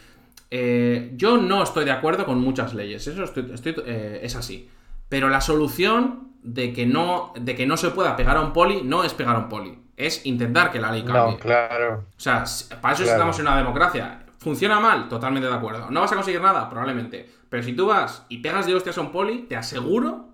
eh, 0.49 1.11
yo 1.17 1.37
no 1.37 1.61
estoy 1.61 1.83
de 1.83 1.91
acuerdo 1.91 2.25
con 2.25 2.39
muchas 2.39 2.73
leyes, 2.73 3.05
eso 3.05 3.23
estoy- 3.25 3.51
estoy, 3.53 3.75
eh, 3.85 4.21
es 4.23 4.35
así. 4.37 4.69
Pero 5.09 5.27
la 5.29 5.41
solución 5.41 6.29
de 6.41 6.71
que, 6.71 6.85
no, 6.85 7.33
de 7.37 7.53
que 7.55 7.65
no 7.65 7.75
se 7.75 7.89
pueda 7.89 8.15
pegar 8.15 8.37
a 8.37 8.41
un 8.41 8.53
poli 8.53 8.81
no 8.83 9.03
es 9.03 9.13
pegar 9.13 9.35
a 9.35 9.39
un 9.39 9.49
poli, 9.49 9.77
es 9.97 10.25
intentar 10.25 10.71
que 10.71 10.79
la 10.79 10.91
ley 10.91 11.03
cambie. 11.03 11.33
no, 11.33 11.37
claro. 11.39 12.05
O 12.15 12.19
sea, 12.19 12.45
para 12.81 12.93
eso 12.93 13.03
Claro. 13.03 13.17
estamos 13.17 13.39
en 13.39 13.47
una 13.47 13.57
democracia. 13.57 14.19
¿Funciona 14.47 14.79
mal? 14.79 15.09
Totalmente 15.09 15.47
de 15.49 15.53
acuerdo. 15.53 15.89
¿No 15.91 15.99
vas 16.01 16.11
a 16.11 16.15
conseguir 16.15 16.41
nada? 16.41 16.69
Probablemente. 16.69 17.29
Pero 17.49 17.63
si 17.63 17.73
tú 17.73 17.85
vas 17.87 18.25
y 18.29 18.37
pegas 18.37 18.65
de 18.65 18.75
hostias 18.75 18.97
a 18.97 19.01
un 19.01 19.11
poli, 19.11 19.39
te 19.49 19.55
aseguro, 19.57 20.29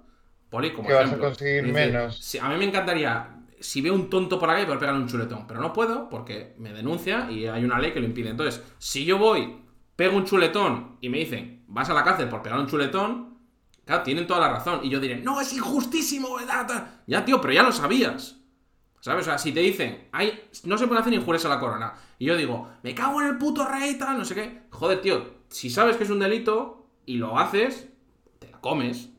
poli 0.50 0.72
como 0.72 0.88
Que 0.88 0.94
vas 0.94 1.02
a 1.04 1.06
ejemplo. 1.06 1.28
conseguir 1.30 1.64
menos. 1.74 2.18
si- 2.24 2.38
a 2.38 2.48
mí 2.50 2.58
me 2.58 2.66
encantaría, 2.66 3.38
si 3.60 3.82
veo 3.82 3.94
un 3.96 4.10
tonto 4.10 4.38
por 4.40 4.50
calle, 4.50 4.66
poder 4.66 4.80
pegarle 4.80 5.02
un 5.02 5.08
chuletón. 5.08 5.48
Pero 5.48 5.62
no 5.62 5.74
puedo 5.74 6.10
porque 6.10 6.54
me 6.60 6.72
denuncia 6.74 7.30
y 7.32 7.48
hay 7.48 7.64
una 7.66 7.80
ley 7.80 7.92
que 7.92 8.00
lo 8.00 8.06
impide. 8.06 8.30
Entonces, 8.30 8.62
si 8.78 9.04
yo 9.06 9.18
voy, 9.18 9.58
pego 9.96 10.16
un 10.18 10.26
chuletón 10.26 10.98
y 11.02 11.10
me 11.10 11.18
dicen, 11.20 11.64
vas 11.68 11.90
a 11.90 11.94
la 11.96 12.04
cárcel 12.04 12.30
por 12.30 12.42
pegar 12.44 12.60
un 12.60 12.68
chuletón, 12.68 13.38
claro, 13.86 14.04
tienen 14.04 14.28
toda 14.28 14.42
la 14.42 14.50
razón. 14.50 14.82
Y 14.84 14.90
yo 14.90 15.00
diré, 15.00 15.18
no, 15.22 15.42
es 15.42 15.54
injustísimo, 15.54 16.36
¿verdad? 16.36 17.02
Ya, 17.08 17.26
tío, 17.26 17.42
pero 17.42 17.54
ya 17.54 17.64
lo 17.64 17.72
sabías. 17.72 18.38
¿Sabes? 19.04 19.24
O 19.24 19.32
sea, 19.32 19.38
si 19.38 19.52
te 19.52 19.60
dicen, 19.60 20.08
Ay, 20.14 20.48
no 20.64 20.78
se 20.78 20.88
puede 20.88 21.02
hacer 21.02 21.12
injurias 21.12 21.44
a 21.44 21.50
la 21.50 21.60
corona, 21.60 21.94
y 22.18 22.24
yo 22.24 22.38
digo, 22.38 22.70
me 22.84 22.96
cago 22.96 23.20
en 23.20 23.28
el 23.28 23.38
puto 23.38 23.68
rey, 23.68 23.98
tal, 23.98 24.18
no 24.18 24.24
sé 24.24 24.34
qué. 24.34 24.62
Joder, 24.70 25.02
tío, 25.02 25.26
si 25.50 25.70
sabes 25.70 25.98
que 25.98 26.06
es 26.06 26.10
un 26.10 26.20
delito 26.20 26.88
y 27.06 27.18
lo 27.18 27.38
haces, 27.38 27.90
te 28.40 28.50
la 28.50 28.62
comes. 28.62 29.10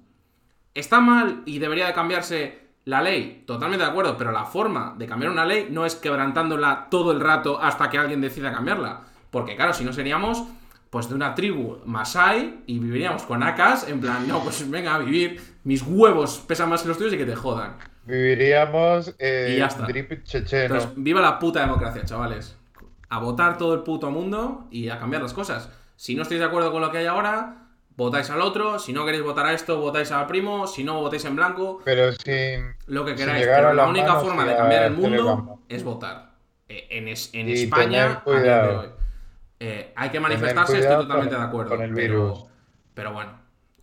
¿Está 0.73 1.01
mal 1.01 1.43
y 1.45 1.59
debería 1.59 1.87
de 1.87 1.93
cambiarse 1.93 2.71
la 2.87 3.03
ley? 3.03 3.45
Totalmente 3.47 3.85
de 3.85 3.91
acuerdo, 3.91 4.17
pero 4.17 4.33
la 4.33 4.47
forma 4.47 4.95
de 4.97 5.07
cambiar 5.07 5.31
una 5.31 5.45
ley 5.45 5.69
no 5.71 5.85
es 5.85 5.97
quebrantándola 5.97 6.89
todo 6.91 7.13
el 7.13 7.21
rato 7.21 7.61
hasta 7.61 7.91
que 7.91 7.99
alguien 7.99 8.23
decida 8.23 8.55
cambiarla. 8.55 9.03
Porque 9.31 9.55
claro, 9.55 9.75
si 9.75 9.85
no 9.85 9.93
seríamos 9.93 10.45
pues 10.95 11.09
de 11.09 11.17
una 11.17 11.35
tribu 11.35 11.79
Masai 11.87 12.61
y 12.69 12.79
viviríamos 12.79 13.25
con 13.25 13.43
acas 13.43 13.89
en 13.89 14.01
plan, 14.01 14.29
no, 14.29 14.39
pues 14.45 14.71
venga 14.71 14.95
a 14.95 14.99
vivir, 14.99 15.43
mis 15.65 15.83
huevos 15.83 16.39
pesan 16.47 16.69
más 16.69 16.83
que 16.83 16.89
los 16.89 16.97
tuyos 16.99 17.13
y 17.15 17.19
que 17.19 17.25
te 17.27 17.35
jodan. 17.35 17.77
Viviríamos 18.05 19.13
eh, 19.19 19.55
Y 19.55 19.59
ya 19.59 19.67
está. 19.67 19.87
drip 19.87 20.23
checheno. 20.23 20.77
Entonces, 20.77 20.91
viva 20.97 21.21
la 21.21 21.41
puta 21.41 21.59
democracia, 21.61 22.05
chavales. 22.05 22.57
A 23.09 23.19
votar 23.19 23.59
todo 23.59 23.75
el 23.75 23.81
puto 23.81 24.09
mundo 24.13 24.69
y 24.71 24.89
a 24.89 25.01
cambiar 25.01 25.21
las 25.21 25.33
cosas. 25.33 25.69
Si 25.97 26.15
no 26.15 26.23
estáis 26.23 26.39
de 26.39 26.47
acuerdo 26.47 26.71
con 26.71 26.81
lo 26.81 26.93
que 26.93 26.99
hay 26.99 27.07
ahora, 27.07 27.67
votáis 27.97 28.31
al 28.31 28.41
otro. 28.41 28.79
Si 28.79 28.93
no 28.93 29.05
queréis 29.05 29.25
votar 29.25 29.47
a 29.47 29.53
esto, 29.53 29.81
votáis 29.81 30.13
al 30.13 30.29
primo. 30.29 30.69
Si 30.69 30.85
no, 30.85 31.01
votáis 31.01 31.25
en 31.25 31.35
blanco. 31.35 31.81
Pero 31.85 32.13
sin. 32.13 32.75
Lo 32.87 33.05
que 33.05 33.17
queráis. 33.17 33.45
Pero 33.47 33.73
la 33.75 33.89
única 33.89 34.15
forma 34.21 34.45
de 34.45 34.57
cambiar 34.57 34.85
el 34.85 34.93
mundo 34.93 35.61
es 35.69 35.83
votar. 35.83 36.35
Eh, 36.69 36.87
En, 36.91 37.09
es- 37.09 37.31
en 37.35 37.49
España, 37.49 38.23
a 38.27 38.41
día 38.41 38.63
de 38.63 38.77
hoy. 38.77 38.87
Eh, 39.61 39.93
hay 39.97 40.11
que 40.11 40.21
manifestarse, 40.21 40.79
estoy 40.79 40.97
totalmente 40.97 41.35
con- 41.35 41.43
de 41.43 41.49
acuerdo. 41.49 41.71
con 41.71 41.83
el 41.83 41.95
pero- 41.95 42.27
virus. 42.27 42.45
Pero, 42.95 43.13
bueno, 43.13 43.33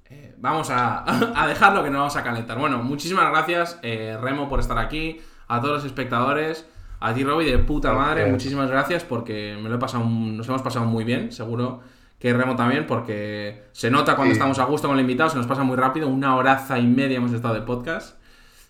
eh, 0.10 0.36
vamos 0.38 0.70
a, 0.70 1.04
a 1.44 1.48
dejarlo 1.48 1.84
que 1.84 1.90
no 1.90 2.00
vamos 2.00 2.16
a 2.16 2.24
calentar. 2.24 2.58
Bueno, 2.58 2.78
muchísimas 2.84 3.30
gracias, 3.30 3.80
eh, 3.82 4.18
Remo, 4.22 4.48
por 4.50 4.60
estar 4.60 4.78
aquí. 4.78 5.22
A 5.48 5.60
todos 5.60 5.76
los 5.76 5.86
espectadores. 5.86 6.66
A 7.02 7.14
ti, 7.14 7.24
Roby, 7.24 7.46
de 7.46 7.58
puta 7.58 7.94
madre, 7.94 8.22
Gracias. 8.22 8.32
muchísimas 8.32 8.70
gracias 8.70 9.04
porque 9.04 9.58
me 9.62 9.70
lo 9.70 9.76
he 9.76 9.80
pasado, 9.80 10.04
nos 10.06 10.48
hemos 10.48 10.62
pasado 10.62 10.86
muy 10.86 11.04
bien, 11.04 11.32
seguro 11.32 11.82
que 12.20 12.32
Remo 12.32 12.56
también, 12.56 12.86
porque 12.86 13.64
se 13.72 13.90
nota 13.90 14.16
cuando 14.16 14.34
Sí. 14.34 14.38
estamos 14.38 14.60
a 14.60 14.66
gusto 14.66 14.88
con 14.88 14.98
el 14.98 15.02
invitado, 15.02 15.30
se 15.32 15.38
nos 15.38 15.48
pasa 15.48 15.64
muy 15.64 15.76
rápido, 15.76 16.08
una 16.08 16.36
horaza 16.36 16.78
y 16.78 16.86
media 16.86 17.18
hemos 17.18 17.34
estado 17.34 17.56
de 17.56 17.62
podcast. 17.62 18.20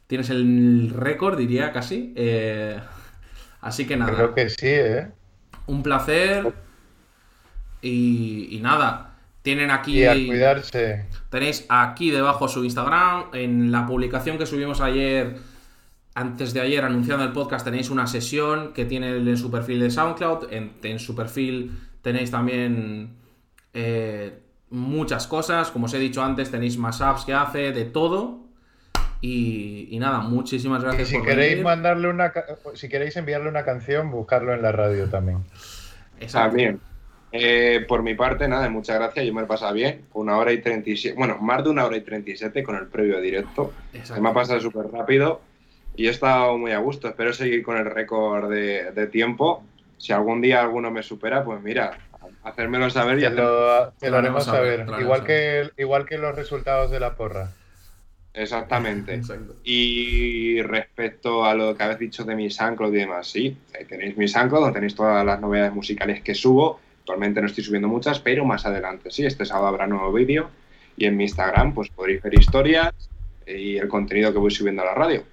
Tienes 0.08 0.30
el 0.30 0.94
récord, 0.96 1.38
diría 1.38 1.74
casi. 1.74 2.14
Eh, 2.16 2.80
así 3.60 3.86
que 3.86 3.98
nada. 3.98 4.14
Creo 4.14 4.34
que 4.34 4.50
sí, 4.50 4.68
¿eh? 4.68 5.12
Un 5.68 5.84
placer. 5.84 6.54
Y, 7.82 8.48
y 8.52 8.60
nada, 8.60 9.16
tienen 9.42 9.72
aquí. 9.72 10.00
Y 10.00 10.06
a 10.06 10.14
cuidarse. 10.14 11.06
Tenéis 11.30 11.66
aquí 11.70 12.12
debajo 12.12 12.48
su 12.48 12.64
Instagram. 12.64 13.26
En 13.34 13.72
la 13.72 13.86
publicación 13.88 14.38
que 14.38 14.46
subimos 14.46 14.82
ayer, 14.82 15.38
antes 16.14 16.54
de 16.54 16.62
ayer, 16.62 16.84
anunciando 16.84 17.24
el 17.24 17.32
podcast, 17.32 17.66
tenéis 17.66 17.90
una 17.90 18.06
sesión 18.08 18.74
que 18.74 18.86
tiene 18.86 19.16
en 19.18 19.38
su 19.38 19.50
perfil 19.50 19.80
de 19.80 19.90
SoundCloud. 19.90 20.52
En, 20.54 20.74
en 20.84 21.00
su 21.00 21.16
perfil 21.16 21.72
tenéis 22.02 22.30
también 22.32 23.16
eh, 23.74 24.40
muchas 24.70 25.26
cosas. 25.28 25.72
Como 25.72 25.86
os 25.86 25.94
he 25.94 26.00
dicho 26.00 26.24
antes, 26.24 26.52
tenéis 26.52 26.78
más 26.78 27.02
apps 27.02 27.26
que 27.26 27.34
hace, 27.34 27.72
de 27.72 27.86
todo. 27.86 28.40
Y, 29.22 29.88
y 29.92 30.00
nada, 30.00 30.20
muchísimas 30.20 30.82
Y 30.82 30.86
gracias 30.86 31.10
si 31.10 31.18
por 31.18 31.26
queréis 31.28 31.52
venir. 31.52 31.64
mandarle 31.64 32.10
una 32.10 32.34
si 32.74 32.90
queréis 32.90 33.16
enviarle 33.18 33.50
una 33.50 33.64
canción, 33.64 34.10
buscarlo 34.10 34.54
en 34.54 34.64
la 34.64 34.72
radio 34.72 35.08
también. 35.10 35.46
Exacto. 36.20 36.50
También. 36.50 36.82
Eh, 37.32 37.86
por 37.88 38.04
mi 38.04 38.14
parte, 38.16 38.48
nada, 38.48 38.70
muchas 38.70 38.98
gracias. 38.98 39.26
Yo 39.26 39.34
me 39.34 39.44
he 39.44 39.46
pasado 39.46 39.74
bien. 39.74 40.06
Una 40.14 40.38
hora 40.38 40.52
y 40.52 40.62
37, 40.62 41.18
bueno, 41.18 41.38
más 41.40 41.64
de 41.64 41.70
una 41.70 41.86
hora 41.86 41.98
y 41.98 42.02
37 42.02 42.64
con 42.64 42.76
el 42.76 42.88
previo 42.88 43.22
directo. 43.22 43.74
Exacto. 43.94 44.16
Se 44.16 44.22
me 44.22 44.30
ha 44.30 44.34
pasado 44.34 44.60
súper 44.60 44.92
rápido 44.92 45.42
y 45.96 46.08
he 46.08 46.10
estado 46.10 46.58
muy 46.58 46.72
a 46.72 46.80
gusto. 46.80 47.08
Espero 47.08 47.34
seguir 47.34 47.64
con 47.64 47.78
el 47.78 47.86
récord 47.86 48.50
de, 48.50 48.92
de 48.92 49.08
tiempo. 49.08 49.64
Si 49.98 50.12
algún 50.12 50.42
día 50.42 50.62
alguno 50.62 50.92
me 50.92 51.04
supera, 51.04 51.44
pues 51.44 51.62
mira, 51.62 51.98
hacérmelo 52.44 52.90
saber 52.90 53.20
y 53.20 53.22
Te 53.22 53.30
lo, 53.30 53.92
te 53.92 54.10
lo 54.10 54.18
haremos 54.18 54.46
saber, 54.46 54.86
Igual 55.00 55.24
que, 55.24 55.70
igual 55.78 56.06
que 56.06 56.18
los 56.18 56.36
resultados 56.36 56.92
de 56.92 57.00
la 57.00 57.16
porra. 57.16 57.52
Exactamente. 58.34 59.14
Exacto. 59.14 59.56
Y 59.64 60.62
respecto 60.62 61.46
a 61.46 61.54
lo 61.54 61.76
que 61.76 61.84
habéis 61.84 62.00
dicho 62.00 62.24
de 62.24 62.36
mi 62.36 62.50
SoundCloud 62.50 62.94
y 62.94 62.98
demás, 62.98 63.28
sí, 63.28 63.58
ahí 63.78 63.86
tenéis 63.86 64.18
mi 64.18 64.28
SoundCloud, 64.28 64.62
donde 64.62 64.76
tenéis 64.76 64.96
todas 64.96 65.26
las 65.26 65.40
novedades 65.40 65.74
musicales 65.74 66.22
que 66.22 66.34
subo. 66.34 66.80
Actualmente 67.12 67.42
no 67.42 67.48
estoy 67.48 67.66
subiendo 67.66 67.90
muchas, 67.90 68.20
pero 68.20 68.46
más 68.46 68.66
adelante 68.66 69.12
sí, 69.12 69.26
este 69.26 69.44
sábado 69.44 69.68
habrá 69.68 69.86
nuevo 69.86 70.14
vídeo. 70.14 70.50
Y 70.96 71.08
en 71.08 71.18
mi 71.18 71.26
Instagram 71.26 71.74
pues 71.74 71.90
podréis 71.90 72.22
ver 72.22 72.36
historias 72.36 72.94
y 73.46 73.76
el 73.76 73.90
contenido 73.90 74.32
que 74.32 74.40
voy 74.40 74.50
subiendo 74.50 74.82
a 74.82 74.86
la 74.86 74.94
radio. 74.94 75.26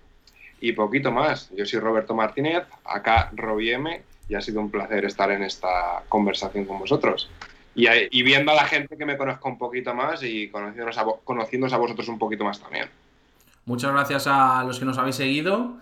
Y 0.60 0.72
poquito 0.72 1.12
más. 1.12 1.52
Yo 1.54 1.64
soy 1.64 1.78
Roberto 1.78 2.16
Martínez, 2.16 2.64
acá 2.84 3.30
Robi 3.32 3.70
M, 3.70 4.02
y 4.28 4.34
ha 4.34 4.40
sido 4.40 4.60
un 4.60 4.72
placer 4.72 5.04
estar 5.04 5.30
en 5.30 5.44
esta 5.44 6.02
conversación 6.08 6.64
con 6.64 6.80
vosotros. 6.80 7.30
Y, 7.76 8.22
viendo 8.24 8.50
a 8.50 8.56
la 8.56 8.64
gente 8.64 8.96
que 8.96 9.06
me 9.06 9.16
conozca 9.16 9.48
un 9.48 9.56
poquito 9.56 9.94
más 9.94 10.24
y 10.24 10.48
conociéndonos 10.48 10.98
a, 10.98 11.76
a 11.76 11.78
vosotros 11.78 12.08
un 12.08 12.18
poquito 12.18 12.42
más 12.42 12.58
también. 12.58 12.88
Muchas 13.66 13.92
gracias 13.92 14.26
a 14.26 14.64
los 14.64 14.80
que 14.80 14.84
nos 14.84 14.98
habéis 14.98 15.14
seguido. 15.14 15.76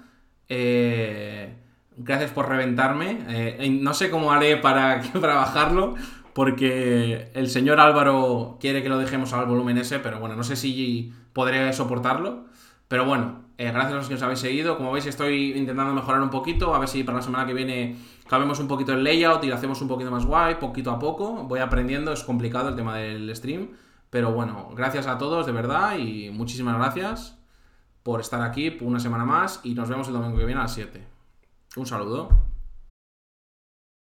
Eh, 0.47 1.55
gracias 1.97 2.31
por 2.31 2.48
reventarme. 2.48 3.18
Eh, 3.28 3.78
no 3.81 3.94
sé 3.94 4.10
cómo 4.10 4.32
haré 4.32 4.56
para, 4.56 5.02
para 5.20 5.35
bajarlo, 5.35 5.94
porque 6.32 7.31
el 7.35 7.48
señor 7.48 7.81
Álvaro 7.81 8.59
quiere 8.60 8.82
que 8.82 8.89
lo 8.89 8.98
dejemos 8.98 9.32
al 9.32 9.47
volumen 9.47 9.78
ese, 9.78 9.98
pero 9.98 10.20
bueno, 10.20 10.36
no 10.36 10.44
sé 10.44 10.56
si 10.56 11.12
podré 11.32 11.73
soportarlo. 11.73 12.47
Pero 12.89 13.05
bueno, 13.05 13.47
eh, 13.59 13.73
gracias 13.73 13.93
a 13.93 13.97
los 13.97 14.09
que 14.09 14.14
nos 14.14 14.23
habéis 14.23 14.40
seguido. 14.40 14.77
Como 14.77 14.93
veis, 14.93 15.06
estoy 15.06 15.52
intentando 15.52 15.93
mejorar 15.94 16.20
un 16.20 16.31
poquito, 16.31 16.74
a 16.74 16.78
ver 16.78 16.89
si 16.89 17.02
para 17.05 17.18
la 17.18 17.23
semana 17.23 17.47
que 17.47 17.55
viene 17.55 17.97
cambiamos 18.28 18.60
un 18.60 18.68
poquito 18.68 18.93
el 18.93 19.02
layout 19.02 19.43
y 19.44 19.48
lo 19.48 19.55
hacemos 19.55 19.81
un 19.81 19.89
poquito 19.89 20.10
más 20.10 20.27
guay, 20.27 20.56
poquito 20.56 20.90
a 20.90 20.98
poco. 20.98 21.44
Voy 21.44 21.60
aprendiendo, 21.60 22.12
es 22.12 22.23
complicado 22.23 22.68
el 22.68 22.77
tema 22.77 22.97
del 22.97 23.35
stream. 23.35 23.70
Pero 24.10 24.32
bueno, 24.32 24.70
gracias 24.74 25.06
a 25.06 25.18
todos, 25.18 25.47
de 25.47 25.52
verdad, 25.52 25.98
y 25.98 26.31
muchísimas 26.31 26.77
gracias 26.77 27.39
por 28.02 28.20
estar 28.20 28.40
aquí 28.43 28.77
una 28.81 29.01
semana 29.01 29.24
más 29.24 29.60
y 29.64 29.74
nos 29.74 29.89
vemos 29.89 30.06
el 30.06 30.14
domingo 30.14 30.39
que 30.39 30.44
viene 30.44 30.60
a 30.60 30.64
las 30.64 30.74
7. 30.74 31.15
Un 31.74 31.86
saludo. 31.86 32.28